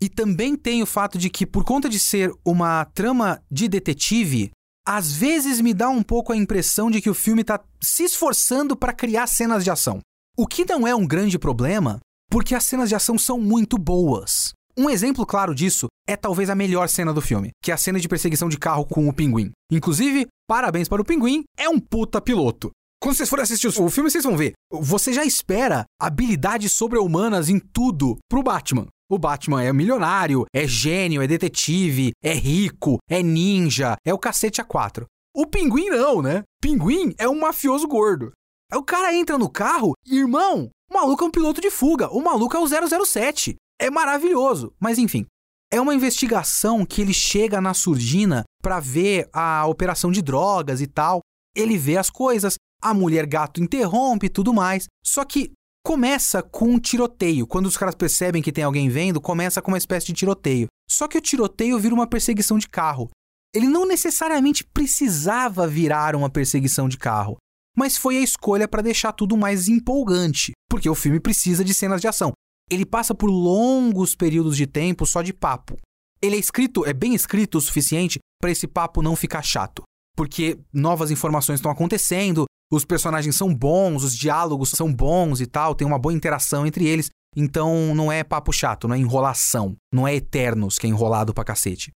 E 0.01 0.09
também 0.09 0.55
tem 0.55 0.81
o 0.81 0.87
fato 0.87 1.19
de 1.19 1.29
que, 1.29 1.45
por 1.45 1.63
conta 1.63 1.87
de 1.87 1.99
ser 1.99 2.33
uma 2.43 2.83
trama 2.85 3.39
de 3.51 3.67
detetive, 3.67 4.49
às 4.87 5.11
vezes 5.11 5.61
me 5.61 5.71
dá 5.71 5.87
um 5.87 6.01
pouco 6.01 6.33
a 6.33 6.35
impressão 6.35 6.89
de 6.89 6.99
que 6.99 7.11
o 7.11 7.13
filme 7.13 7.41
está 7.41 7.63
se 7.79 8.05
esforçando 8.05 8.75
para 8.75 8.91
criar 8.91 9.27
cenas 9.27 9.63
de 9.63 9.69
ação. 9.69 9.99
O 10.35 10.47
que 10.47 10.65
não 10.65 10.87
é 10.87 10.95
um 10.95 11.05
grande 11.05 11.37
problema, 11.37 11.99
porque 12.31 12.55
as 12.55 12.63
cenas 12.63 12.89
de 12.89 12.95
ação 12.95 13.19
são 13.19 13.39
muito 13.39 13.77
boas. 13.77 14.53
Um 14.75 14.89
exemplo 14.89 15.27
claro 15.27 15.53
disso 15.53 15.85
é 16.07 16.15
talvez 16.15 16.49
a 16.49 16.55
melhor 16.55 16.89
cena 16.89 17.13
do 17.13 17.21
filme, 17.21 17.51
que 17.61 17.69
é 17.69 17.73
a 17.75 17.77
cena 17.77 17.99
de 17.99 18.07
perseguição 18.07 18.49
de 18.49 18.57
carro 18.57 18.83
com 18.83 19.07
o 19.07 19.13
pinguim. 19.13 19.51
Inclusive, 19.71 20.25
parabéns 20.47 20.89
para 20.89 21.03
o 21.03 21.05
pinguim, 21.05 21.43
é 21.55 21.69
um 21.69 21.79
puta 21.79 22.19
piloto. 22.19 22.71
Quando 23.01 23.15
vocês 23.15 23.29
forem 23.29 23.41
assistir 23.41 23.67
o 23.67 23.89
filme, 23.89 24.11
vocês 24.11 24.23
vão 24.23 24.37
ver. 24.37 24.53
Você 24.71 25.11
já 25.11 25.25
espera 25.25 25.85
habilidades 25.99 26.71
sobre-humanas 26.71 27.49
em 27.49 27.57
tudo 27.57 28.19
pro 28.29 28.43
Batman. 28.43 28.85
O 29.09 29.17
Batman 29.17 29.63
é 29.63 29.73
milionário, 29.73 30.45
é 30.53 30.67
gênio, 30.67 31.19
é 31.19 31.25
detetive, 31.25 32.11
é 32.23 32.31
rico, 32.31 32.99
é 33.09 33.23
ninja, 33.23 33.95
é 34.05 34.13
o 34.13 34.19
cacete 34.19 34.61
a 34.61 34.63
quatro. 34.63 35.07
O 35.35 35.47
pinguim 35.47 35.89
não, 35.89 36.21
né? 36.21 36.43
Pinguim 36.61 37.15
é 37.17 37.27
um 37.27 37.39
mafioso 37.39 37.87
gordo. 37.87 38.33
Aí 38.71 38.77
o 38.77 38.83
cara 38.83 39.15
entra 39.15 39.35
no 39.35 39.49
carro, 39.49 39.93
irmão, 40.05 40.69
o 40.87 40.93
maluco 40.93 41.23
é 41.23 41.27
um 41.27 41.31
piloto 41.31 41.59
de 41.59 41.71
fuga, 41.71 42.07
o 42.09 42.21
maluco 42.21 42.55
é 42.55 42.59
o 42.59 42.67
007. 43.05 43.55
É 43.81 43.89
maravilhoso. 43.89 44.73
Mas 44.79 44.99
enfim, 44.99 45.25
é 45.73 45.81
uma 45.81 45.95
investigação 45.95 46.85
que 46.85 47.01
ele 47.01 47.15
chega 47.15 47.59
na 47.59 47.73
surdina 47.73 48.43
para 48.61 48.79
ver 48.79 49.27
a 49.33 49.65
operação 49.65 50.11
de 50.11 50.21
drogas 50.21 50.81
e 50.81 50.85
tal. 50.85 51.19
Ele 51.55 51.77
vê 51.77 51.97
as 51.97 52.09
coisas, 52.09 52.55
a 52.81 52.93
mulher 52.93 53.25
gato 53.25 53.61
interrompe 53.61 54.25
e 54.25 54.29
tudo 54.29 54.53
mais. 54.53 54.85
Só 55.05 55.23
que 55.23 55.51
começa 55.85 56.41
com 56.41 56.65
um 56.65 56.79
tiroteio. 56.79 57.47
Quando 57.47 57.65
os 57.65 57.77
caras 57.77 57.95
percebem 57.95 58.41
que 58.41 58.51
tem 58.51 58.63
alguém 58.63 58.89
vendo, 58.89 59.21
começa 59.21 59.61
com 59.61 59.71
uma 59.71 59.77
espécie 59.77 60.07
de 60.07 60.13
tiroteio. 60.13 60.67
Só 60.89 61.07
que 61.07 61.17
o 61.17 61.21
tiroteio 61.21 61.79
vira 61.79 61.95
uma 61.95 62.07
perseguição 62.07 62.57
de 62.57 62.67
carro. 62.67 63.09
Ele 63.53 63.67
não 63.67 63.85
necessariamente 63.85 64.63
precisava 64.63 65.67
virar 65.67 66.15
uma 66.15 66.29
perseguição 66.29 66.87
de 66.87 66.97
carro 66.97 67.37
mas 67.75 67.97
foi 67.97 68.17
a 68.17 68.21
escolha 68.21 68.67
para 68.67 68.81
deixar 68.81 69.13
tudo 69.13 69.37
mais 69.37 69.67
empolgante, 69.67 70.51
porque 70.69 70.89
o 70.89 70.95
filme 70.95 71.19
precisa 71.19 71.63
de 71.63 71.73
cenas 71.73 72.01
de 72.01 72.07
ação. 72.07 72.33
Ele 72.69 72.85
passa 72.85 73.13
por 73.13 73.29
longos 73.29 74.15
períodos 74.15 74.55
de 74.55 74.65
tempo 74.67 75.05
só 75.05 75.21
de 75.21 75.33
papo. 75.33 75.77
Ele 76.21 76.35
é 76.35 76.39
escrito, 76.39 76.85
é 76.85 76.93
bem 76.93 77.13
escrito 77.13 77.57
o 77.57 77.61
suficiente 77.61 78.19
para 78.39 78.51
esse 78.51 78.67
papo 78.67 79.01
não 79.01 79.15
ficar 79.15 79.41
chato, 79.41 79.83
porque 80.15 80.59
novas 80.73 81.11
informações 81.11 81.59
estão 81.59 81.71
acontecendo, 81.71 82.45
os 82.71 82.85
personagens 82.85 83.35
são 83.35 83.53
bons, 83.53 84.03
os 84.03 84.15
diálogos 84.15 84.69
são 84.69 84.91
bons 84.91 85.41
e 85.41 85.45
tal, 85.45 85.75
tem 85.75 85.85
uma 85.85 85.99
boa 85.99 86.13
interação 86.13 86.65
entre 86.65 86.87
eles, 86.87 87.09
então 87.35 87.93
não 87.93 88.11
é 88.11 88.23
papo 88.23 88.53
chato, 88.53 88.87
não 88.87 88.95
é 88.95 88.97
enrolação, 88.97 89.75
não 89.93 90.07
é 90.07 90.15
Eternos 90.15 90.79
que 90.79 90.87
é 90.87 90.89
enrolado 90.89 91.33
pra 91.33 91.43
cacete. 91.43 91.91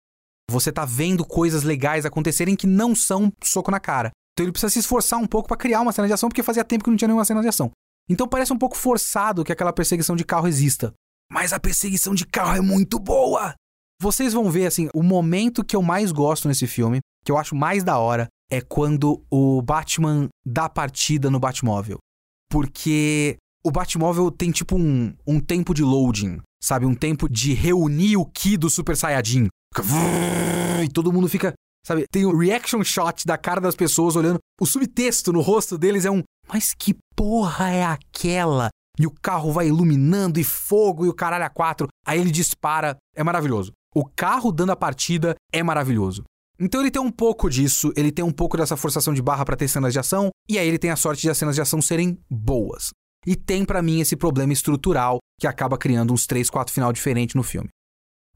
Você 0.51 0.73
tá 0.73 0.85
vendo 0.85 1.25
coisas 1.25 1.63
legais 1.63 2.05
acontecerem 2.05 2.57
que 2.57 2.67
não 2.67 2.95
são 2.95 3.33
soco 3.43 3.71
na 3.71 3.81
cara. 3.81 4.11
Então 4.35 4.45
ele 4.45 4.53
precisa 4.53 4.71
se 4.71 4.81
esforçar 4.81 5.19
um 5.19 5.27
pouco 5.27 5.49
para 5.49 5.57
criar 5.57 5.81
uma 5.81 5.93
cena 5.93 6.09
de 6.09 6.13
ação, 6.13 6.29
porque 6.29 6.43
fazia 6.43 6.65
tempo 6.65 6.85
que 6.85 6.91
não 6.91 6.97
tinha 6.97 7.09
nenhuma 7.09 7.25
cena 7.25 7.41
de 7.41 7.49
ação. 7.49 7.71
Então 8.11 8.29
parece 8.29 8.53
um 8.53 8.59
pouco 8.59 8.77
forçado 8.77 9.45
que 9.45 9.53
aquela 9.53 9.73
perseguição 9.73 10.17
de 10.17 10.25
carro 10.25 10.49
exista. 10.49 10.93
Mas 11.31 11.53
a 11.53 11.61
perseguição 11.61 12.15
de 12.15 12.27
carro 12.27 12.57
é 12.57 12.61
muito 12.61 12.99
boa! 12.99 13.55
Vocês 14.03 14.33
vão 14.33 14.51
ver, 14.51 14.67
assim, 14.67 14.89
o 14.93 15.03
momento 15.03 15.65
que 15.65 15.75
eu 15.75 15.81
mais 15.81 16.13
gosto 16.13 16.49
nesse 16.49 16.67
filme, 16.67 16.99
que 17.25 17.33
eu 17.33 17.39
acho 17.39 17.55
mais 17.55 17.83
da 17.83 17.97
hora, 17.97 18.29
é 18.57 18.61
quando 18.61 19.23
o 19.31 19.63
Batman 19.63 20.29
dá 20.45 20.69
partida 20.69 21.31
no 21.31 21.41
Batmóvel. 21.41 21.99
Porque 22.51 23.37
o 23.65 23.71
Batmóvel 23.71 24.31
tem 24.31 24.51
tipo 24.51 24.77
um, 24.77 25.15
um 25.27 25.41
tempo 25.41 25.75
de 25.75 25.83
loading, 25.83 26.41
sabe? 26.63 26.87
Um 26.87 26.95
tempo 26.95 27.29
de 27.29 27.53
reunir 27.55 28.17
o 28.17 28.27
Ki 28.27 28.57
do 28.57 28.71
Super 28.71 28.97
Saiyajin. 28.97 29.49
E 30.83 30.89
todo 30.89 31.13
mundo 31.13 31.29
fica 31.29 31.55
Sabe, 31.87 32.07
tem 32.11 32.25
o 32.25 32.37
reaction 32.37 32.83
shot 32.83 33.27
da 33.27 33.37
cara 33.37 33.61
das 33.61 33.75
pessoas 33.75 34.17
olhando. 34.17 34.39
O 34.59 34.65
subtexto 34.65 35.33
no 35.33 35.43
rosto 35.43 35.77
deles 35.77 36.07
é 36.07 36.11
um. 36.11 36.23
Mas 36.49 36.73
que 36.73 36.97
porra 37.15 37.69
é 37.69 37.85
aquela? 37.85 38.71
E 38.99 39.07
o 39.07 39.11
carro 39.11 39.53
vai 39.53 39.69
iluminando 39.69 40.41
e 40.41 40.45
fogo 40.45 41.05
e 41.05 41.09
o 41.11 41.15
caralho 41.15 41.45
a 41.45 41.51
quatro. 41.51 41.89
Aí 42.07 42.19
ele 42.19 42.31
dispara. 42.31 42.97
É 43.15 43.23
maravilhoso. 43.23 43.73
O 43.95 44.05
carro 44.05 44.51
dando 44.51 44.73
a 44.73 44.77
partida 44.77 45.35
é 45.53 45.63
maravilhoso. 45.63 46.25
Então 46.65 46.81
ele 46.81 46.91
tem 46.91 47.03
um 47.03 47.11
pouco 47.11 47.51
disso, 47.51 47.93
ele 47.95 48.11
tem 48.11 48.25
um 48.25 48.33
pouco 48.33 48.57
dessa 48.57 48.75
forçação 48.75 49.13
de 49.13 49.21
barra 49.21 49.45
para 49.45 49.55
ter 49.55 49.69
cenas 49.69 49.93
de 49.93 49.99
ação, 49.99 50.31
e 50.49 50.59
aí 50.59 50.67
ele 50.67 50.79
tem 50.79 50.91
a 50.91 50.97
sorte 50.97 51.21
de 51.21 51.29
as 51.29 51.37
cenas 51.37 51.55
de 51.55 51.61
ação 51.61 51.83
serem 51.83 52.19
boas. 52.31 52.89
E 53.27 53.37
tem 53.37 53.67
para 53.67 53.83
mim 53.83 54.01
esse 54.01 54.17
problema 54.17 54.51
estrutural 54.51 55.19
que 55.39 55.47
acaba 55.47 55.77
criando 55.77 56.15
uns 56.15 56.27
3, 56.27 56.49
4 56.49 56.73
final 56.73 56.91
diferentes 56.91 57.35
no 57.35 57.43
filme. 57.43 57.69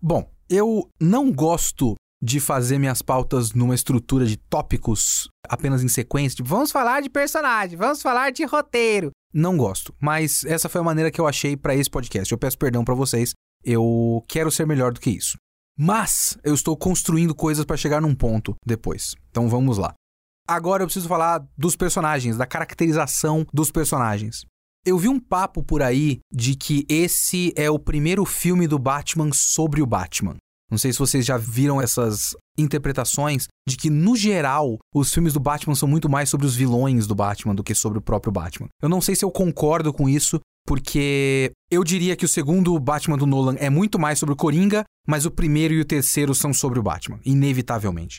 Bom, 0.01 0.31
eu 0.47 0.91
não 1.01 1.33
gosto 1.33 1.95
de 2.23 2.39
fazer 2.39 2.79
minhas 2.79 3.01
pautas 3.01 3.53
numa 3.55 3.75
estrutura 3.75 4.27
de 4.27 4.37
tópicos 4.37 5.27
apenas 5.49 5.83
em 5.83 5.89
sequência, 5.89 6.37
tipo, 6.37 6.51
vamos 6.51 6.71
falar 6.71 7.01
de 7.01 7.09
personagem, 7.09 7.79
vamos 7.79 8.03
falar 8.03 8.31
de 8.31 8.45
roteiro. 8.45 9.11
Não 9.33 9.57
gosto, 9.57 9.95
mas 9.99 10.45
essa 10.45 10.69
foi 10.69 10.83
a 10.83 10.85
maneira 10.85 11.11
que 11.11 11.21
eu 11.21 11.27
achei 11.27 11.57
para 11.57 11.75
esse 11.75 11.89
podcast. 11.89 12.31
Eu 12.31 12.39
peço 12.39 12.59
perdão 12.59 12.85
para 12.85 12.95
vocês. 12.95 13.33
Eu 13.65 14.23
quero 14.29 14.51
ser 14.51 14.67
melhor 14.67 14.93
do 14.93 15.01
que 15.01 15.09
isso. 15.11 15.39
Mas 15.79 16.37
eu 16.43 16.55
estou 16.55 16.77
construindo 16.77 17.35
coisas 17.35 17.65
para 17.65 17.77
chegar 17.77 18.01
num 18.01 18.15
ponto 18.15 18.57
depois. 18.67 19.15
Então 19.31 19.49
vamos 19.49 19.79
lá. 19.79 19.95
Agora 20.49 20.83
eu 20.83 20.87
preciso 20.87 21.07
falar 21.07 21.47
dos 21.57 21.77
personagens, 21.77 22.37
da 22.37 22.47
caracterização 22.47 23.47
dos 23.53 23.71
personagens. 23.71 24.45
Eu 24.85 24.99
vi 24.99 25.09
um 25.09 25.21
papo 25.21 25.63
por 25.63 25.83
aí 25.83 26.19
de 26.33 26.57
que 26.57 26.85
esse 26.89 27.53
é 27.55 27.71
o 27.71 27.79
primeiro 27.79 28.25
filme 28.25 28.67
do 28.67 28.79
Batman 28.79 29.31
sobre 29.33 29.81
o 29.83 29.87
Batman. 29.87 30.37
Não 30.71 30.79
sei 30.79 30.93
se 30.93 30.99
vocês 30.99 31.25
já 31.25 31.39
viram 31.39 31.81
essas 31.81 32.35
interpretações 32.59 33.47
de 33.67 33.77
que, 33.77 33.89
no 33.89 34.17
geral, 34.17 34.79
os 34.95 35.13
filmes 35.13 35.33
do 35.33 35.41
Batman 35.41 35.75
são 35.75 35.89
muito 35.89 36.09
mais 36.09 36.29
sobre 36.29 36.47
os 36.47 36.55
vilões 36.55 37.07
do 37.07 37.15
Batman 37.15 37.55
do 37.55 37.65
que 37.65 37.75
sobre 37.75 37.99
o 37.99 38.03
próprio 38.03 38.33
Batman. 38.33 38.69
Eu 38.83 38.89
não 38.89 39.01
sei 39.01 39.15
se 39.15 39.25
eu 39.25 39.31
concordo 39.31 39.93
com 39.93 40.09
isso, 40.09 40.41
porque 40.69 41.51
eu 41.71 41.83
diria 41.83 42.15
que 42.15 42.27
o 42.27 42.29
segundo 42.29 42.79
Batman 42.79 43.17
do 43.17 43.27
Nolan 43.27 43.57
é 43.59 43.71
muito 43.71 43.99
mais 43.99 44.19
sobre 44.19 44.35
o 44.35 44.37
Coringa, 44.37 44.85
mas 45.07 45.25
o 45.25 45.31
primeiro 45.31 45.73
e 45.73 45.81
o 45.81 45.85
terceiro 45.85 46.35
são 46.35 46.53
sobre 46.53 46.79
o 46.79 46.83
Batman, 46.83 47.19
inevitavelmente. 47.25 48.19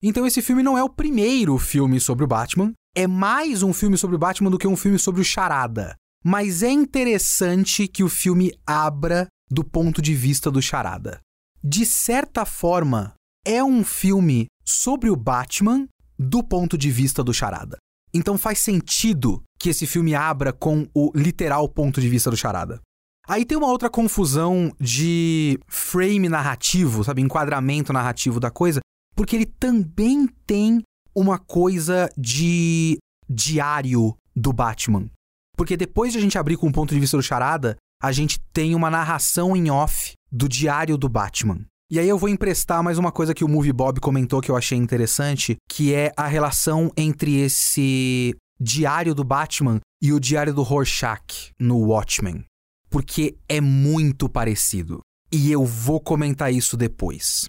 Então 0.00 0.24
esse 0.24 0.40
filme 0.40 0.62
não 0.62 0.78
é 0.78 0.82
o 0.82 0.88
primeiro 0.88 1.58
filme 1.58 1.98
sobre 1.98 2.24
o 2.24 2.28
Batman, 2.28 2.72
é 2.94 3.08
mais 3.08 3.64
um 3.64 3.72
filme 3.72 3.98
sobre 3.98 4.14
o 4.14 4.18
Batman 4.18 4.50
do 4.50 4.58
que 4.58 4.68
um 4.68 4.76
filme 4.76 4.98
sobre 4.98 5.20
o 5.20 5.24
Charada. 5.24 5.96
Mas 6.24 6.62
é 6.62 6.70
interessante 6.70 7.88
que 7.88 8.04
o 8.04 8.08
filme 8.08 8.52
abra 8.64 9.26
do 9.50 9.64
ponto 9.64 10.00
de 10.00 10.14
vista 10.14 10.50
do 10.50 10.62
Charada 10.62 11.20
de 11.62 11.84
certa 11.84 12.44
forma, 12.44 13.14
é 13.44 13.62
um 13.62 13.84
filme 13.84 14.46
sobre 14.64 15.10
o 15.10 15.16
Batman 15.16 15.86
do 16.18 16.42
ponto 16.42 16.76
de 16.76 16.90
vista 16.90 17.22
do 17.22 17.34
Charada. 17.34 17.78
Então 18.12 18.38
faz 18.38 18.58
sentido 18.58 19.42
que 19.58 19.70
esse 19.70 19.86
filme 19.86 20.14
abra 20.14 20.52
com 20.52 20.86
o 20.94 21.10
literal 21.14 21.68
ponto 21.68 22.00
de 22.00 22.08
vista 22.08 22.30
do 22.30 22.36
Charada. 22.36 22.80
Aí 23.26 23.44
tem 23.44 23.58
uma 23.58 23.66
outra 23.66 23.90
confusão 23.90 24.72
de 24.80 25.58
frame 25.66 26.28
narrativo, 26.28 27.04
sabe, 27.04 27.20
enquadramento 27.20 27.92
narrativo 27.92 28.40
da 28.40 28.50
coisa, 28.50 28.80
porque 29.14 29.36
ele 29.36 29.46
também 29.46 30.26
tem 30.46 30.82
uma 31.14 31.38
coisa 31.38 32.08
de 32.16 32.98
diário 33.28 34.16
do 34.34 34.52
Batman. 34.52 35.10
Porque 35.56 35.76
depois 35.76 36.12
de 36.12 36.18
a 36.18 36.22
gente 36.22 36.38
abrir 36.38 36.56
com 36.56 36.68
o 36.68 36.72
ponto 36.72 36.94
de 36.94 37.00
vista 37.00 37.16
do 37.16 37.22
Charada, 37.22 37.76
a 38.02 38.12
gente 38.12 38.38
tem 38.52 38.74
uma 38.74 38.88
narração 38.88 39.56
em 39.56 39.70
off 39.70 40.12
do 40.30 40.48
diário 40.48 40.96
do 40.96 41.08
Batman. 41.08 41.60
E 41.90 41.98
aí 41.98 42.08
eu 42.08 42.18
vou 42.18 42.28
emprestar 42.28 42.82
mais 42.82 42.98
uma 42.98 43.10
coisa 43.10 43.34
que 43.34 43.44
o 43.44 43.48
Movie 43.48 43.72
Bob 43.72 43.98
comentou 43.98 44.40
que 44.40 44.50
eu 44.50 44.56
achei 44.56 44.78
interessante, 44.78 45.56
que 45.68 45.92
é 45.92 46.12
a 46.16 46.26
relação 46.26 46.92
entre 46.96 47.36
esse 47.36 48.36
diário 48.60 49.14
do 49.14 49.24
Batman 49.24 49.80
e 50.02 50.12
o 50.12 50.20
diário 50.20 50.54
do 50.54 50.62
Rorschach 50.62 51.52
no 51.58 51.78
Watchmen. 51.78 52.44
Porque 52.90 53.36
é 53.48 53.60
muito 53.60 54.28
parecido. 54.28 55.00
E 55.30 55.52
eu 55.52 55.64
vou 55.64 56.00
comentar 56.00 56.52
isso 56.52 56.76
depois. 56.76 57.48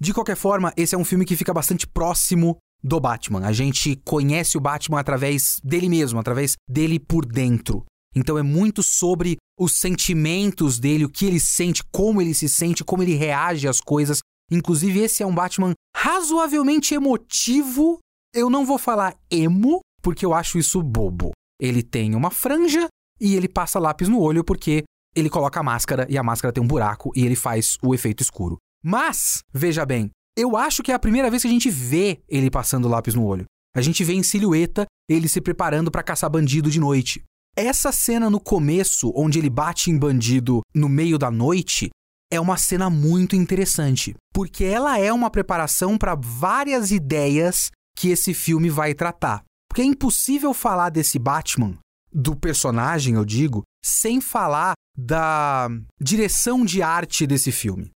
De 0.00 0.12
qualquer 0.12 0.36
forma, 0.36 0.72
esse 0.76 0.94
é 0.94 0.98
um 0.98 1.04
filme 1.04 1.24
que 1.24 1.36
fica 1.36 1.54
bastante 1.54 1.86
próximo 1.86 2.56
do 2.82 2.98
Batman. 2.98 3.46
A 3.46 3.52
gente 3.52 3.94
conhece 4.04 4.58
o 4.58 4.60
Batman 4.60 4.98
através 4.98 5.60
dele 5.62 5.88
mesmo, 5.88 6.18
através 6.18 6.54
dele 6.68 6.98
por 6.98 7.24
dentro. 7.24 7.84
Então 8.14 8.36
é 8.36 8.42
muito 8.42 8.82
sobre 8.82 9.36
os 9.58 9.78
sentimentos 9.78 10.78
dele, 10.78 11.04
o 11.04 11.08
que 11.08 11.24
ele 11.24 11.38
sente, 11.38 11.82
como 11.92 12.20
ele 12.20 12.34
se 12.34 12.48
sente, 12.48 12.84
como 12.84 13.02
ele 13.02 13.14
reage 13.14 13.68
às 13.68 13.80
coisas. 13.80 14.18
Inclusive, 14.50 15.00
esse 15.00 15.22
é 15.22 15.26
um 15.26 15.34
Batman 15.34 15.72
razoavelmente 15.96 16.94
emotivo. 16.94 17.98
Eu 18.34 18.50
não 18.50 18.66
vou 18.66 18.78
falar 18.78 19.16
emo, 19.30 19.80
porque 20.02 20.26
eu 20.26 20.34
acho 20.34 20.58
isso 20.58 20.82
bobo. 20.82 21.30
Ele 21.60 21.82
tem 21.82 22.14
uma 22.14 22.30
franja 22.30 22.88
e 23.20 23.36
ele 23.36 23.48
passa 23.48 23.78
lápis 23.78 24.08
no 24.08 24.20
olho 24.20 24.42
porque 24.42 24.82
ele 25.14 25.30
coloca 25.30 25.60
a 25.60 25.62
máscara 25.62 26.06
e 26.10 26.18
a 26.18 26.22
máscara 26.22 26.52
tem 26.52 26.62
um 26.62 26.66
buraco 26.66 27.12
e 27.14 27.24
ele 27.24 27.36
faz 27.36 27.78
o 27.82 27.94
efeito 27.94 28.22
escuro. 28.22 28.56
Mas, 28.82 29.40
veja 29.52 29.86
bem, 29.86 30.10
eu 30.36 30.56
acho 30.56 30.82
que 30.82 30.90
é 30.90 30.94
a 30.94 30.98
primeira 30.98 31.30
vez 31.30 31.42
que 31.42 31.48
a 31.48 31.50
gente 31.50 31.70
vê 31.70 32.20
ele 32.28 32.50
passando 32.50 32.88
lápis 32.88 33.14
no 33.14 33.24
olho. 33.24 33.44
A 33.76 33.80
gente 33.80 34.02
vê 34.02 34.12
em 34.14 34.22
silhueta 34.22 34.86
ele 35.08 35.28
se 35.28 35.40
preparando 35.40 35.90
para 35.90 36.02
caçar 36.02 36.28
bandido 36.28 36.70
de 36.70 36.80
noite. 36.80 37.22
Essa 37.56 37.92
cena 37.92 38.30
no 38.30 38.40
começo, 38.40 39.12
onde 39.14 39.38
ele 39.38 39.50
bate 39.50 39.90
em 39.90 39.98
bandido 39.98 40.62
no 40.74 40.88
meio 40.88 41.18
da 41.18 41.30
noite, 41.30 41.90
é 42.30 42.40
uma 42.40 42.56
cena 42.56 42.88
muito 42.88 43.36
interessante, 43.36 44.14
porque 44.32 44.64
ela 44.64 44.98
é 44.98 45.12
uma 45.12 45.30
preparação 45.30 45.98
para 45.98 46.14
várias 46.14 46.90
ideias 46.90 47.70
que 47.94 48.08
esse 48.08 48.32
filme 48.32 48.70
vai 48.70 48.94
tratar. 48.94 49.44
Porque 49.72 49.80
é 49.80 49.86
impossível 49.86 50.52
falar 50.52 50.90
desse 50.90 51.18
Batman, 51.18 51.78
do 52.12 52.36
personagem, 52.36 53.14
eu 53.14 53.24
digo, 53.24 53.62
sem 53.82 54.20
falar 54.20 54.74
da 54.94 55.66
direção 55.98 56.62
de 56.62 56.82
arte 56.82 57.26
desse 57.26 57.50
filme. 57.50 57.90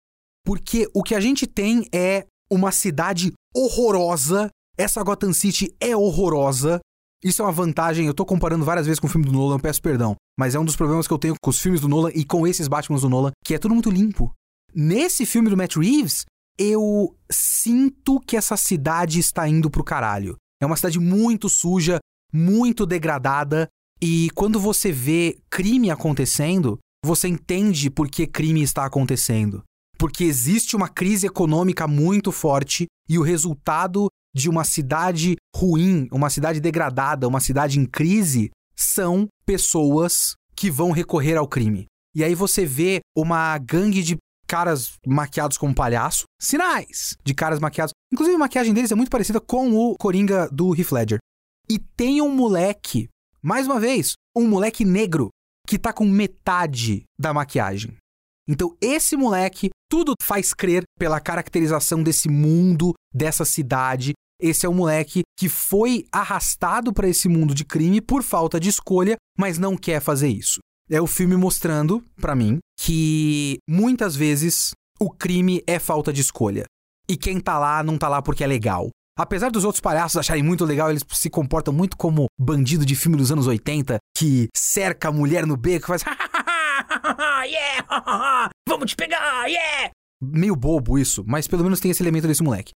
Porque 0.44 0.86
o 0.92 1.02
que 1.02 1.14
a 1.14 1.20
gente 1.20 1.46
tem 1.46 1.86
é 1.90 2.26
uma 2.50 2.70
cidade 2.72 3.32
horrorosa. 3.56 4.50
Essa 4.76 5.02
Gotham 5.02 5.32
City 5.32 5.74
é 5.80 5.96
horrorosa. 5.96 6.78
Isso 7.24 7.40
é 7.40 7.46
uma 7.46 7.52
vantagem, 7.52 8.06
eu 8.06 8.12
tô 8.12 8.26
comparando 8.26 8.66
várias 8.66 8.84
vezes 8.84 9.00
com 9.00 9.06
o 9.06 9.10
filme 9.10 9.24
do 9.24 9.32
Nolan, 9.32 9.58
peço 9.58 9.80
perdão. 9.80 10.14
Mas 10.38 10.54
é 10.54 10.60
um 10.60 10.66
dos 10.66 10.76
problemas 10.76 11.08
que 11.08 11.14
eu 11.14 11.18
tenho 11.18 11.36
com 11.42 11.48
os 11.48 11.58
filmes 11.58 11.80
do 11.80 11.88
Nolan 11.88 12.10
e 12.14 12.22
com 12.22 12.46
esses 12.46 12.68
Batmans 12.68 13.00
do 13.00 13.08
Nolan, 13.08 13.32
que 13.42 13.54
é 13.54 13.58
tudo 13.58 13.72
muito 13.72 13.90
limpo. 13.90 14.30
Nesse 14.74 15.24
filme 15.24 15.48
do 15.48 15.56
Matt 15.56 15.76
Reeves, 15.76 16.26
eu 16.58 17.16
sinto 17.30 18.20
que 18.20 18.36
essa 18.36 18.58
cidade 18.58 19.18
está 19.18 19.48
indo 19.48 19.70
pro 19.70 19.82
caralho. 19.82 20.36
É 20.62 20.66
uma 20.66 20.76
cidade 20.76 21.00
muito 21.00 21.48
suja, 21.48 21.98
muito 22.32 22.86
degradada, 22.86 23.68
e 24.00 24.30
quando 24.32 24.60
você 24.60 24.92
vê 24.92 25.36
crime 25.50 25.90
acontecendo, 25.90 26.78
você 27.04 27.26
entende 27.26 27.90
por 27.90 28.08
que 28.08 28.28
crime 28.28 28.62
está 28.62 28.86
acontecendo. 28.86 29.64
Porque 29.98 30.22
existe 30.22 30.76
uma 30.76 30.88
crise 30.88 31.26
econômica 31.26 31.88
muito 31.88 32.30
forte 32.30 32.86
e 33.08 33.18
o 33.18 33.22
resultado 33.22 34.06
de 34.32 34.48
uma 34.48 34.62
cidade 34.62 35.34
ruim, 35.52 36.06
uma 36.12 36.30
cidade 36.30 36.60
degradada, 36.60 37.26
uma 37.26 37.40
cidade 37.40 37.80
em 37.80 37.84
crise, 37.84 38.52
são 38.76 39.26
pessoas 39.44 40.36
que 40.54 40.70
vão 40.70 40.92
recorrer 40.92 41.36
ao 41.36 41.48
crime. 41.48 41.86
E 42.14 42.22
aí 42.22 42.36
você 42.36 42.64
vê 42.64 43.00
uma 43.16 43.58
gangue 43.58 44.00
de 44.00 44.16
caras 44.52 44.98
maquiados 45.06 45.56
como 45.56 45.74
palhaço, 45.74 46.24
sinais 46.38 47.16
de 47.24 47.32
caras 47.32 47.58
maquiados. 47.58 47.94
Inclusive 48.12 48.36
a 48.36 48.38
maquiagem 48.38 48.74
deles 48.74 48.92
é 48.92 48.94
muito 48.94 49.10
parecida 49.10 49.40
com 49.40 49.72
o 49.72 49.96
Coringa 49.96 50.46
do 50.52 50.78
Heath 50.78 50.92
Ledger. 50.92 51.18
E 51.70 51.78
tem 51.78 52.20
um 52.20 52.28
moleque, 52.28 53.08
mais 53.40 53.66
uma 53.66 53.80
vez, 53.80 54.12
um 54.36 54.46
moleque 54.46 54.84
negro 54.84 55.30
que 55.66 55.78
tá 55.78 55.90
com 55.90 56.04
metade 56.04 57.04
da 57.18 57.32
maquiagem. 57.32 57.96
Então 58.46 58.76
esse 58.78 59.16
moleque 59.16 59.70
tudo 59.90 60.12
faz 60.22 60.52
crer 60.52 60.82
pela 60.98 61.18
caracterização 61.18 62.02
desse 62.02 62.28
mundo, 62.28 62.92
dessa 63.14 63.46
cidade. 63.46 64.12
Esse 64.38 64.66
é 64.66 64.68
o 64.68 64.74
moleque 64.74 65.22
que 65.38 65.48
foi 65.48 66.04
arrastado 66.12 66.92
para 66.92 67.08
esse 67.08 67.26
mundo 67.26 67.54
de 67.54 67.64
crime 67.64 68.02
por 68.02 68.22
falta 68.22 68.60
de 68.60 68.68
escolha, 68.68 69.16
mas 69.38 69.56
não 69.56 69.78
quer 69.78 70.02
fazer 70.02 70.28
isso. 70.28 70.60
É 70.90 71.00
o 71.00 71.06
filme 71.06 71.36
mostrando, 71.36 72.04
para 72.20 72.34
mim, 72.34 72.58
que 72.78 73.58
muitas 73.68 74.14
vezes 74.14 74.72
o 75.00 75.10
crime 75.10 75.62
é 75.66 75.78
falta 75.78 76.12
de 76.12 76.20
escolha. 76.20 76.64
E 77.08 77.16
quem 77.16 77.40
tá 77.40 77.58
lá 77.58 77.82
não 77.82 77.98
tá 77.98 78.08
lá 78.08 78.22
porque 78.22 78.44
é 78.44 78.46
legal. 78.46 78.88
Apesar 79.18 79.50
dos 79.50 79.64
outros 79.64 79.80
palhaços 79.80 80.16
acharem 80.16 80.42
muito 80.42 80.64
legal, 80.64 80.90
eles 80.90 81.04
se 81.12 81.28
comportam 81.28 81.72
muito 81.72 81.96
como 81.96 82.26
bandido 82.38 82.86
de 82.86 82.96
filme 82.96 83.16
dos 83.16 83.30
anos 83.30 83.46
80 83.46 83.98
que 84.16 84.48
cerca 84.56 85.08
a 85.08 85.12
mulher 85.12 85.46
no 85.46 85.56
beco 85.56 85.84
e 85.84 85.88
faz 85.88 86.02
yeah! 87.44 88.50
Vamos 88.68 88.90
te 88.90 88.96
pegar! 88.96 89.46
Yeah! 89.46 89.90
Meio 90.20 90.56
bobo 90.56 90.98
isso, 90.98 91.24
mas 91.26 91.46
pelo 91.46 91.64
menos 91.64 91.80
tem 91.80 91.90
esse 91.90 92.02
elemento 92.02 92.26
desse 92.26 92.42
moleque. 92.42 92.72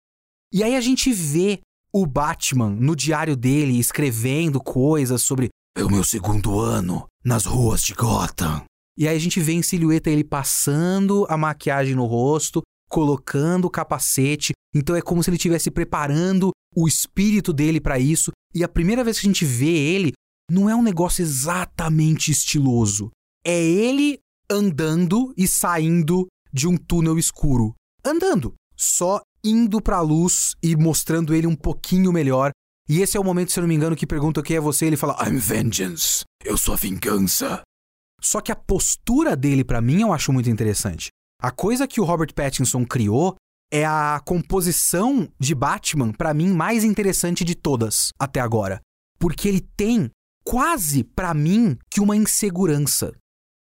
E 0.52 0.64
aí 0.64 0.76
a 0.76 0.82
gente 0.82 1.12
vê 1.12 1.60
o 1.94 2.06
Batman 2.06 2.70
no 2.70 2.96
diário 2.96 3.36
dele 3.36 3.78
escrevendo 3.78 4.60
coisas 4.60 5.22
sobre 5.22 5.50
é 5.76 5.84
o 5.84 5.90
meu 5.90 6.04
segundo 6.04 6.60
ano 6.60 7.08
nas 7.24 7.46
ruas 7.46 7.82
de 7.82 7.94
Gotham. 7.94 8.64
E 8.98 9.08
aí 9.08 9.16
a 9.16 9.20
gente 9.20 9.40
vê 9.40 9.54
em 9.54 9.64
silhueta 9.64 10.10
ele 10.10 10.24
passando 10.24 11.26
a 11.30 11.36
maquiagem 11.36 11.96
no 11.96 12.06
rosto, 12.06 12.62
colocando 12.90 13.66
o 13.66 13.70
capacete. 13.70 14.54
Então 14.76 14.96
é 14.96 15.02
como 15.02 15.24
se 15.24 15.30
ele 15.30 15.38
estivesse 15.38 15.72
preparando 15.72 16.52
o 16.76 16.88
espírito 16.88 17.52
dele 17.52 17.82
para 17.82 17.98
isso. 17.98 18.32
E 18.54 18.64
a 18.64 18.70
primeira 18.70 19.04
vez 19.04 19.20
que 19.20 19.26
a 19.26 19.30
gente 19.30 19.46
vê 19.46 19.72
ele, 19.72 20.14
não 20.52 20.70
é 20.70 20.76
um 20.76 20.84
negócio 20.84 21.22
exatamente 21.22 22.32
estiloso 22.32 23.10
é 23.46 23.62
ele 23.62 24.20
andando 24.50 25.34
e 25.38 25.48
saindo 25.48 26.28
de 26.52 26.68
um 26.68 26.78
túnel 26.78 27.18
escuro. 27.18 27.74
Andando, 28.06 28.54
só 28.76 29.22
indo 29.44 29.82
pra 29.82 30.00
luz 30.02 30.54
e 30.64 30.76
mostrando 30.76 31.34
ele 31.34 31.48
um 31.48 31.56
pouquinho 31.56 32.12
melhor. 32.14 32.52
E 32.88 33.02
esse 33.02 33.16
é 33.16 33.20
o 33.20 33.24
momento, 33.24 33.52
se 33.52 33.60
eu 33.60 33.62
não 33.62 33.68
me 33.68 33.76
engano, 33.76 33.96
que 33.96 34.06
pergunta 34.06 34.44
quem 34.44 34.58
é 34.58 34.60
você, 34.60 34.86
ele 34.86 34.98
fala 34.98 35.18
I'm 35.26 35.38
vengeance. 35.38 36.24
Eu 36.44 36.58
sou 36.58 36.74
a 36.74 36.78
vingança. 36.78 37.62
Só 38.22 38.42
que 38.42 38.52
a 38.52 38.56
postura 38.56 39.36
dele 39.36 39.64
para 39.64 39.82
mim 39.82 40.02
eu 40.02 40.14
acho 40.14 40.32
muito 40.34 40.50
interessante. 40.50 41.10
A 41.42 41.52
coisa 41.52 41.88
que 41.88 42.00
o 42.00 42.04
Robert 42.04 42.34
Pattinson 42.34 42.86
criou 42.86 43.36
é 43.72 43.86
a 43.86 44.22
composição 44.26 45.28
de 45.40 45.56
Batman 45.56 46.12
para 46.12 46.34
mim 46.34 46.54
mais 46.54 46.84
interessante 46.84 47.44
de 47.44 47.56
todas 47.56 48.12
até 48.20 48.40
agora, 48.40 48.80
porque 49.18 49.48
ele 49.48 49.62
tem 49.76 50.10
quase 50.44 51.04
para 51.04 51.34
mim 51.34 51.78
que 51.90 52.00
uma 52.00 52.16
insegurança. 52.16 53.14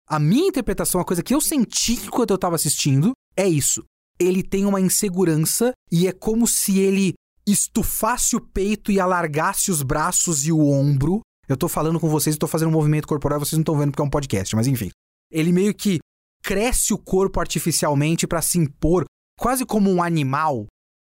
A 0.08 0.18
minha 0.18 0.48
interpretação, 0.48 1.00
a 1.00 1.04
coisa 1.04 1.22
que 1.22 1.34
eu 1.34 1.40
senti 1.40 1.94
enquanto 1.94 2.30
eu 2.30 2.38
tava 2.38 2.56
assistindo, 2.56 3.12
é 3.36 3.48
isso. 3.48 3.82
Ele 4.18 4.42
tem 4.42 4.66
uma 4.66 4.80
insegurança 4.80 5.72
e 5.90 6.06
é 6.06 6.12
como 6.12 6.46
se 6.46 6.78
ele 6.78 7.14
estufasse 7.46 8.36
o 8.36 8.40
peito 8.40 8.90
e 8.92 9.00
alargasse 9.00 9.70
os 9.70 9.82
braços 9.82 10.46
e 10.46 10.52
o 10.52 10.68
ombro. 10.68 11.20
Eu 11.48 11.56
tô 11.56 11.68
falando 11.68 11.98
com 11.98 12.08
vocês 12.08 12.36
e 12.36 12.38
tô 12.38 12.46
fazendo 12.46 12.68
um 12.68 12.72
movimento 12.72 13.08
corporal, 13.08 13.40
vocês 13.40 13.52
não 13.52 13.62
estão 13.62 13.76
vendo 13.76 13.90
porque 13.90 14.02
é 14.02 14.04
um 14.04 14.10
podcast, 14.10 14.54
mas 14.54 14.66
enfim. 14.66 14.90
Ele 15.30 15.52
meio 15.52 15.74
que 15.74 15.98
cresce 16.42 16.92
o 16.92 16.98
corpo 16.98 17.40
artificialmente 17.40 18.26
para 18.26 18.42
se 18.42 18.58
impor, 18.58 19.04
quase 19.38 19.64
como 19.64 19.90
um 19.90 20.02
animal, 20.02 20.66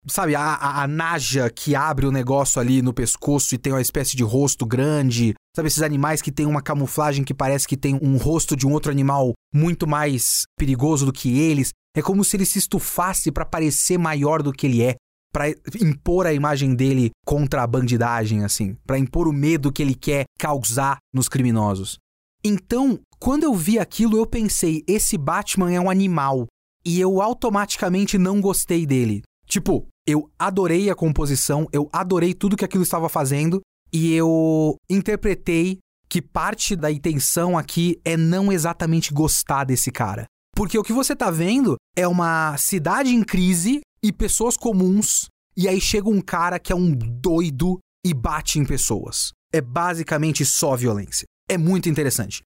Sabe, 0.08 0.34
a, 0.34 0.42
a, 0.42 0.84
a, 0.84 0.88
naja 0.88 1.48
que 1.48 1.76
abre 1.76 2.08
o 2.08 2.12
negócio 2.12 2.60
ali 2.60 2.82
no 2.82 2.92
pescoço 2.92 3.54
e 3.54 3.58
tem 3.58 3.72
uma 3.72 3.82
espécie 3.82 4.18
de 4.18 4.24
rosto 4.24 4.66
grande. 4.66 5.36
Sabe, 5.56 5.68
esses 5.68 5.84
animais 5.84 6.24
que 6.24 6.32
tem 6.32 6.48
uma 6.48 6.62
camuflagem 6.62 7.24
que 7.24 7.36
parece 7.36 7.68
que 7.68 7.78
tem 7.78 8.00
um 8.02 8.18
rosto 8.18 8.56
de 8.56 8.66
um 8.66 8.72
outro 8.72 8.92
animal 8.92 9.34
muito 9.54 9.86
mais 9.86 10.42
perigoso 10.58 11.06
do 11.06 11.14
que 11.14 11.40
eles. 11.40 11.70
É 11.96 12.02
como 12.02 12.24
se 12.24 12.36
ele 12.36 12.48
se 12.48 12.58
estufasse 12.58 13.32
para 13.32 13.46
parecer 13.46 14.00
maior 14.00 14.42
do 14.42 14.52
que 14.52 14.66
ele 14.66 14.82
é, 14.82 14.96
para 15.32 15.50
impor 15.80 16.28
a 16.28 16.34
imagem 16.34 16.76
dele 16.76 17.12
contra 17.26 17.64
a 17.64 17.68
bandidagem, 17.68 18.44
assim, 18.44 18.76
para 18.86 19.00
impor 19.00 19.28
o 19.28 19.34
medo 19.34 19.72
que 19.72 19.82
ele 19.82 19.96
quer 19.96 20.26
causar 20.38 20.98
nos 21.14 21.30
criminosos. 21.30 21.98
Então, 22.44 23.00
quando 23.20 23.44
eu 23.44 23.54
vi 23.54 23.80
aquilo, 23.80 24.18
eu 24.18 24.26
pensei: 24.26 24.84
esse 24.88 25.18
Batman 25.18 25.72
é 25.72 25.80
um 25.80 25.90
animal. 25.90 26.48
E 26.84 27.00
eu 27.00 27.22
automaticamente 27.22 28.18
não 28.18 28.42
gostei 28.42 28.88
dele. 28.88 29.22
Tipo, 29.46 29.88
eu 30.08 30.32
adorei 30.40 30.90
a 30.90 30.96
composição, 30.96 31.68
eu 31.72 31.88
adorei 31.94 32.34
tudo 32.34 32.58
que 32.58 32.66
aquilo 32.66 32.84
estava 32.84 33.08
fazendo 33.08 33.62
e 33.94 34.14
eu 34.14 34.76
interpretei 34.90 35.78
que 36.10 36.22
parte 36.22 36.76
da 36.76 36.92
intenção 36.92 37.58
aqui 37.58 38.00
é 38.04 38.18
não 38.18 38.52
exatamente 38.52 39.14
gostar 39.14 39.64
desse 39.64 39.92
cara. 39.92 40.26
Porque 40.56 40.78
o 40.78 40.84
que 40.84 40.92
você 40.92 41.16
tá 41.16 41.30
vendo 41.30 41.76
é 41.96 42.08
uma 42.08 42.58
cidade 42.58 43.14
em 43.14 43.24
crise 43.24 43.82
e 44.04 44.12
pessoas 44.12 44.58
comuns, 44.58 45.28
e 45.56 45.68
aí 45.68 45.80
chega 45.80 46.10
um 46.10 46.22
cara 46.22 46.60
que 46.60 46.72
é 46.72 46.76
um 46.76 46.92
doido 46.92 47.80
e 48.06 48.14
bate 48.14 48.60
em 48.60 48.66
pessoas. 48.66 49.32
É 49.54 49.62
basicamente 49.62 50.46
só 50.46 50.76
violência. 50.76 51.26
É 51.50 51.58
muito 51.58 51.90
interessante. 51.90 52.42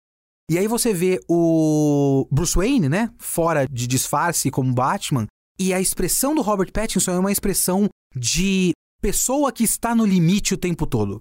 E 0.51 0.59
aí 0.59 0.67
você 0.67 0.93
vê 0.93 1.21
o 1.29 2.27
Bruce 2.31 2.57
Wayne, 2.57 2.89
né? 2.89 3.11
Fora 3.19 3.67
de 3.67 3.87
disfarce 3.87 4.51
como 4.51 4.73
Batman, 4.73 5.27
E 5.59 5.73
a 5.73 5.81
expressão 5.81 6.35
do 6.35 6.43
Robert 6.43 6.73
Pattinson 6.73 7.13
é 7.13 7.19
uma 7.19 7.31
expressão 7.31 7.89
de 8.17 8.73
pessoa 9.01 9.53
que 9.53 9.65
está 9.65 9.95
no 9.95 10.05
limite 10.05 10.55
o 10.55 10.59
tempo 10.59 10.87
todo. 10.87 11.19